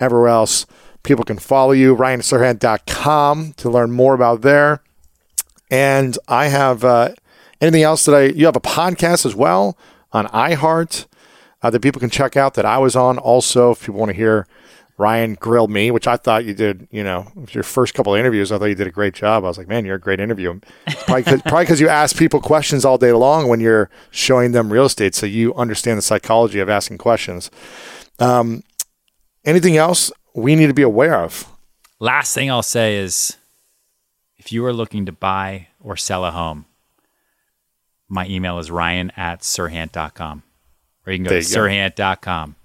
everywhere 0.00 0.28
else, 0.28 0.64
people 1.02 1.24
can 1.24 1.38
follow 1.38 1.72
you. 1.72 1.94
RyanSerhant.com 1.94 3.52
to 3.58 3.70
learn 3.70 3.92
more 3.92 4.14
about 4.14 4.40
there. 4.40 4.80
And 5.70 6.18
I 6.28 6.48
have 6.48 6.84
uh, 6.84 7.14
anything 7.60 7.82
else 7.82 8.04
that 8.04 8.14
I, 8.14 8.24
you 8.24 8.46
have 8.46 8.56
a 8.56 8.60
podcast 8.60 9.26
as 9.26 9.34
well 9.34 9.76
on 10.12 10.26
iHeart 10.28 11.06
uh, 11.62 11.70
that 11.70 11.80
people 11.80 12.00
can 12.00 12.10
check 12.10 12.36
out 12.36 12.54
that 12.54 12.64
I 12.64 12.78
was 12.78 12.94
on 12.94 13.18
also 13.18 13.72
if 13.72 13.80
people 13.80 13.98
want 13.98 14.10
to 14.10 14.16
hear 14.16 14.46
Ryan 14.98 15.34
grilled 15.34 15.70
me, 15.70 15.90
which 15.90 16.06
I 16.06 16.16
thought 16.16 16.44
you 16.44 16.54
did. 16.54 16.88
You 16.90 17.04
know, 17.04 17.26
your 17.50 17.62
first 17.62 17.94
couple 17.94 18.14
of 18.14 18.20
interviews, 18.20 18.50
I 18.50 18.58
thought 18.58 18.66
you 18.66 18.74
did 18.74 18.86
a 18.86 18.92
great 18.92 19.14
job. 19.14 19.44
I 19.44 19.48
was 19.48 19.58
like, 19.58 19.68
man, 19.68 19.84
you're 19.84 19.96
a 19.96 20.00
great 20.00 20.20
interview. 20.20 20.58
Probably 21.06 21.40
because 21.64 21.80
you 21.80 21.88
ask 21.88 22.16
people 22.16 22.40
questions 22.40 22.84
all 22.84 22.96
day 22.96 23.12
long 23.12 23.48
when 23.48 23.60
you're 23.60 23.90
showing 24.10 24.52
them 24.52 24.72
real 24.72 24.86
estate, 24.86 25.14
so 25.14 25.26
you 25.26 25.54
understand 25.54 25.98
the 25.98 26.02
psychology 26.02 26.60
of 26.60 26.68
asking 26.70 26.98
questions. 26.98 27.50
Um, 28.18 28.62
anything 29.44 29.76
else 29.76 30.10
we 30.34 30.54
need 30.54 30.68
to 30.68 30.74
be 30.74 30.82
aware 30.82 31.22
of? 31.22 31.46
Last 31.98 32.34
thing 32.34 32.50
I'll 32.50 32.62
say 32.62 32.96
is, 32.96 33.36
if 34.46 34.52
you 34.52 34.64
are 34.64 34.72
looking 34.72 35.04
to 35.06 35.12
buy 35.12 35.68
or 35.82 35.96
sell 35.96 36.24
a 36.24 36.30
home, 36.30 36.66
my 38.08 38.26
email 38.26 38.58
is 38.58 38.70
ryan 38.70 39.12
at 39.16 39.40
serhant.com. 39.40 40.42
Or 41.06 41.12
you 41.12 41.18
can 41.18 41.24
go 41.24 41.30
there 41.30 41.40
to 41.40 41.46
serhant.com 41.46 42.56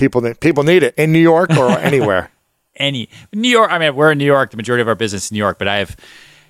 people 0.00 0.34
people 0.40 0.64
need 0.64 0.82
it 0.82 0.94
in 0.96 1.12
New 1.12 1.20
York 1.20 1.50
or 1.56 1.68
anywhere. 1.78 2.32
Any 2.74 3.08
New 3.32 3.50
York. 3.50 3.70
I 3.70 3.78
mean, 3.78 3.94
we're 3.94 4.10
in 4.12 4.18
New 4.18 4.24
York. 4.24 4.50
The 4.50 4.56
majority 4.56 4.80
of 4.80 4.88
our 4.88 4.94
business 4.94 5.26
is 5.26 5.32
New 5.32 5.38
York, 5.38 5.58
but 5.58 5.68
I 5.68 5.76
have, 5.76 5.96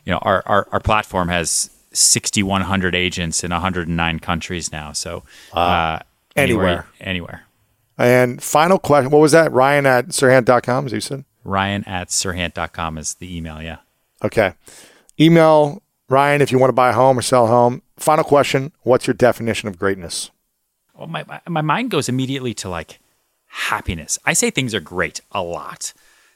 you 0.05 0.13
know, 0.13 0.19
our 0.19 0.43
our, 0.47 0.69
our 0.71 0.81
platform 0.81 1.29
has 1.29 1.71
6,100 1.93 2.95
agents 2.95 3.43
in 3.43 3.51
109 3.51 4.21
countries 4.21 4.71
now. 4.71 4.93
So 4.93 5.25
uh, 5.53 5.99
anywhere, 6.37 6.87
anywhere. 7.01 7.47
And 7.99 8.41
final 8.41 8.79
question: 8.79 9.11
What 9.11 9.19
was 9.19 9.33
that? 9.33 9.51
Ryan 9.53 9.87
at 9.87 10.09
Serhant.com, 10.09 10.87
as 10.87 10.93
you 10.93 11.01
said. 11.01 11.25
Ryan 11.43 11.85
at 11.85 12.09
Serhant.com 12.09 12.97
is 12.97 13.15
the 13.15 13.37
email. 13.37 13.61
Yeah. 13.61 13.79
Okay. 14.23 14.55
Email 15.19 15.83
Ryan 16.09 16.43
if 16.43 16.51
you 16.51 16.59
want 16.59 16.71
to 16.71 16.75
buy 16.75 16.91
a 16.91 16.95
home 16.95 17.19
or 17.19 17.23
sell 17.23 17.45
a 17.45 17.49
home. 17.49 17.83
Final 17.97 18.25
question: 18.25 18.73
What's 18.83 19.07
your 19.07 19.15
definition 19.15 19.69
of 19.69 19.79
greatness? 19.79 20.31
Well, 20.97 21.07
my, 21.07 21.25
my, 21.49 21.63
mind 21.63 21.91
goes 21.91 22.11
immediately 22.11 22.53
to 22.55 22.69
like 22.69 22.99
happiness. 23.47 24.19
I 24.27 24.35
say 24.35 24.51
things 24.51 24.75
are 24.75 24.81
great 24.81 25.23
a 25.33 25.43
lot. 25.43 25.95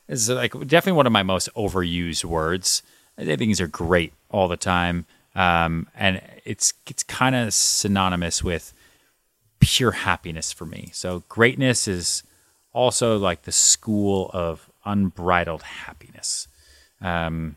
It's 0.08 0.28
like 0.28 0.52
definitely 0.52 0.92
one 0.92 1.06
of 1.06 1.12
my 1.12 1.22
most 1.22 1.48
overused 1.54 2.24
words. 2.24 2.82
I 3.18 3.24
say 3.24 3.36
things 3.36 3.60
are 3.60 3.66
great 3.66 4.12
all 4.30 4.48
the 4.48 4.56
time, 4.56 5.06
um, 5.34 5.88
and 5.94 6.20
it's 6.44 6.72
it's 6.86 7.02
kind 7.02 7.34
of 7.34 7.52
synonymous 7.52 8.42
with 8.42 8.72
pure 9.60 9.92
happiness 9.92 10.52
for 10.52 10.66
me. 10.66 10.90
So 10.92 11.24
greatness 11.28 11.88
is 11.88 12.22
also 12.72 13.16
like 13.18 13.42
the 13.42 13.52
school 13.52 14.30
of 14.32 14.70
unbridled 14.84 15.62
happiness, 15.62 16.48
um, 17.00 17.56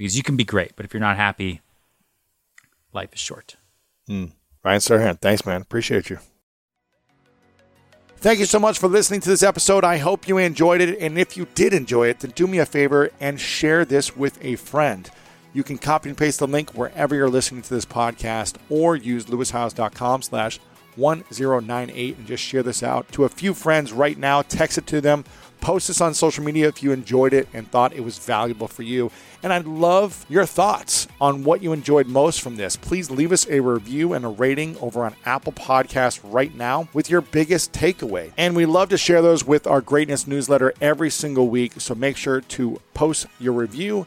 because 0.00 0.16
you 0.16 0.22
can 0.22 0.34
be 0.34 0.44
great, 0.44 0.72
but 0.76 0.86
if 0.86 0.94
you're 0.94 1.00
not 1.00 1.18
happy, 1.18 1.60
life 2.94 3.12
is 3.12 3.20
short. 3.20 3.56
Mm. 4.08 4.32
Ryan 4.64 4.80
Serhant, 4.80 5.20
thanks, 5.20 5.44
man. 5.44 5.60
Appreciate 5.60 6.08
you. 6.08 6.18
Thank 8.16 8.38
you 8.38 8.46
so 8.46 8.58
much 8.58 8.78
for 8.78 8.88
listening 8.88 9.20
to 9.20 9.28
this 9.28 9.42
episode. 9.42 9.84
I 9.84 9.98
hope 9.98 10.26
you 10.26 10.38
enjoyed 10.38 10.80
it. 10.80 10.98
And 11.00 11.18
if 11.18 11.36
you 11.36 11.46
did 11.54 11.74
enjoy 11.74 12.08
it, 12.08 12.20
then 12.20 12.30
do 12.30 12.46
me 12.46 12.56
a 12.60 12.64
favor 12.64 13.10
and 13.20 13.38
share 13.38 13.84
this 13.84 14.16
with 14.16 14.42
a 14.42 14.56
friend. 14.56 15.10
You 15.52 15.62
can 15.62 15.76
copy 15.76 16.08
and 16.08 16.16
paste 16.16 16.38
the 16.38 16.46
link 16.46 16.70
wherever 16.70 17.14
you're 17.14 17.28
listening 17.28 17.60
to 17.60 17.74
this 17.74 17.84
podcast 17.84 18.56
or 18.70 18.96
use 18.96 19.26
lewishowes.com 19.26 20.22
slash 20.22 20.60
1098 20.96 22.16
and 22.16 22.26
just 22.26 22.42
share 22.42 22.62
this 22.62 22.82
out 22.82 23.06
to 23.12 23.24
a 23.24 23.28
few 23.28 23.52
friends 23.52 23.92
right 23.92 24.16
now. 24.16 24.40
Text 24.40 24.78
it 24.78 24.86
to 24.86 25.02
them. 25.02 25.26
Post 25.60 25.88
this 25.88 26.00
on 26.00 26.14
social 26.14 26.42
media 26.42 26.68
if 26.68 26.82
you 26.82 26.92
enjoyed 26.92 27.32
it 27.32 27.48
and 27.52 27.70
thought 27.70 27.92
it 27.92 28.02
was 28.04 28.18
valuable 28.18 28.68
for 28.68 28.82
you. 28.82 29.10
And 29.42 29.52
I'd 29.52 29.66
love 29.66 30.24
your 30.28 30.46
thoughts 30.46 31.06
on 31.20 31.44
what 31.44 31.62
you 31.62 31.72
enjoyed 31.72 32.06
most 32.06 32.40
from 32.40 32.56
this. 32.56 32.76
Please 32.76 33.10
leave 33.10 33.32
us 33.32 33.46
a 33.48 33.60
review 33.60 34.12
and 34.12 34.24
a 34.24 34.28
rating 34.28 34.76
over 34.78 35.04
on 35.04 35.14
Apple 35.24 35.52
Podcasts 35.52 36.20
right 36.22 36.54
now 36.54 36.88
with 36.92 37.10
your 37.10 37.20
biggest 37.20 37.72
takeaway. 37.72 38.32
And 38.36 38.56
we 38.56 38.66
love 38.66 38.88
to 38.90 38.98
share 38.98 39.22
those 39.22 39.46
with 39.46 39.66
our 39.66 39.80
greatness 39.80 40.26
newsletter 40.26 40.72
every 40.80 41.10
single 41.10 41.48
week. 41.48 41.80
So 41.80 41.94
make 41.94 42.16
sure 42.16 42.40
to 42.40 42.80
post 42.94 43.26
your 43.38 43.52
review, 43.52 44.06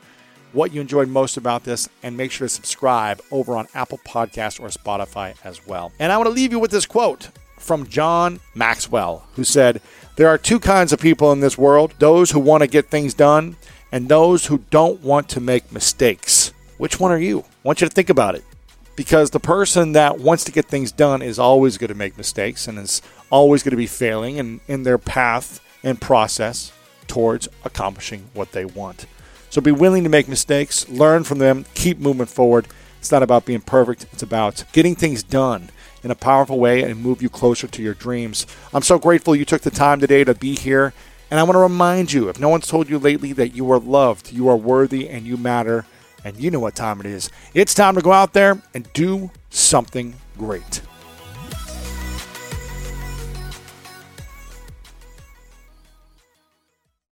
what 0.53 0.73
you 0.73 0.81
enjoyed 0.81 1.09
most 1.09 1.37
about 1.37 1.63
this, 1.63 1.89
and 2.03 2.17
make 2.17 2.31
sure 2.31 2.47
to 2.47 2.53
subscribe 2.53 3.21
over 3.31 3.55
on 3.55 3.67
Apple 3.73 3.99
Podcasts 4.05 4.59
or 4.59 4.67
Spotify 4.69 5.35
as 5.43 5.65
well. 5.65 5.91
And 5.99 6.11
I 6.11 6.17
want 6.17 6.27
to 6.27 6.33
leave 6.33 6.51
you 6.51 6.59
with 6.59 6.71
this 6.71 6.85
quote 6.85 7.29
from 7.57 7.87
John 7.87 8.39
Maxwell, 8.53 9.25
who 9.35 9.43
said, 9.43 9.81
There 10.15 10.27
are 10.27 10.37
two 10.37 10.59
kinds 10.59 10.93
of 10.93 10.99
people 10.99 11.31
in 11.31 11.39
this 11.39 11.57
world 11.57 11.95
those 11.97 12.31
who 12.31 12.39
want 12.39 12.61
to 12.61 12.67
get 12.67 12.89
things 12.89 13.15
done 13.15 13.55
and 13.91 14.07
those 14.07 14.45
who 14.45 14.59
don't 14.69 15.01
want 15.01 15.27
to 15.29 15.39
make 15.39 15.71
mistakes. 15.71 16.53
Which 16.77 16.99
one 16.99 17.11
are 17.11 17.17
you? 17.17 17.39
I 17.39 17.43
want 17.63 17.81
you 17.81 17.87
to 17.87 17.93
think 17.93 18.11
about 18.11 18.35
it. 18.35 18.43
Because 18.95 19.31
the 19.31 19.39
person 19.39 19.93
that 19.93 20.19
wants 20.19 20.43
to 20.43 20.51
get 20.51 20.65
things 20.65 20.91
done 20.91 21.23
is 21.23 21.39
always 21.39 21.79
going 21.79 21.87
to 21.87 21.95
make 21.95 22.15
mistakes 22.15 22.67
and 22.67 22.77
is 22.77 23.01
always 23.31 23.63
going 23.63 23.71
to 23.71 23.77
be 23.77 23.87
failing 23.87 24.37
in, 24.37 24.61
in 24.67 24.83
their 24.83 24.99
path 24.99 25.59
and 25.83 25.99
process 25.99 26.71
towards 27.07 27.47
accomplishing 27.65 28.29
what 28.35 28.51
they 28.51 28.65
want. 28.65 29.07
So 29.49 29.61
be 29.61 29.71
willing 29.71 30.03
to 30.03 30.09
make 30.09 30.27
mistakes, 30.27 30.87
learn 30.89 31.23
from 31.23 31.39
them, 31.39 31.65
keep 31.73 31.97
moving 31.97 32.27
forward. 32.27 32.67
It's 32.99 33.11
not 33.11 33.23
about 33.23 33.45
being 33.45 33.61
perfect, 33.61 34.05
it's 34.13 34.23
about 34.23 34.63
getting 34.73 34.95
things 34.95 35.23
done 35.23 35.69
in 36.03 36.11
a 36.11 36.15
powerful 36.15 36.59
way 36.59 36.83
and 36.83 37.01
move 37.01 37.21
you 37.21 37.29
closer 37.29 37.67
to 37.67 37.81
your 37.81 37.93
dreams. 37.93 38.45
I'm 38.73 38.81
so 38.81 38.99
grateful 38.99 39.35
you 39.35 39.45
took 39.45 39.61
the 39.61 39.71
time 39.71 39.99
today 39.99 40.23
to 40.23 40.33
be 40.33 40.55
here. 40.55 40.93
And 41.31 41.39
I 41.39 41.43
want 41.43 41.55
to 41.55 41.59
remind 41.59 42.13
you 42.13 42.29
if 42.29 42.39
no 42.39 42.49
one's 42.49 42.67
told 42.67 42.89
you 42.89 42.99
lately 42.99 43.33
that 43.33 43.55
you 43.55 43.71
are 43.71 43.79
loved, 43.79 44.31
you 44.31 44.47
are 44.49 44.57
worthy, 44.57 45.09
and 45.09 45.25
you 45.25 45.35
matter, 45.35 45.85
and 46.23 46.37
you 46.37 46.51
know 46.51 46.59
what 46.59 46.75
time 46.75 46.99
it 46.99 47.07
is, 47.07 47.31
it's 47.55 47.73
time 47.73 47.95
to 47.95 48.01
go 48.01 48.11
out 48.11 48.33
there 48.33 48.61
and 48.75 48.91
do 48.93 49.31
something 49.49 50.13
great. 50.37 50.81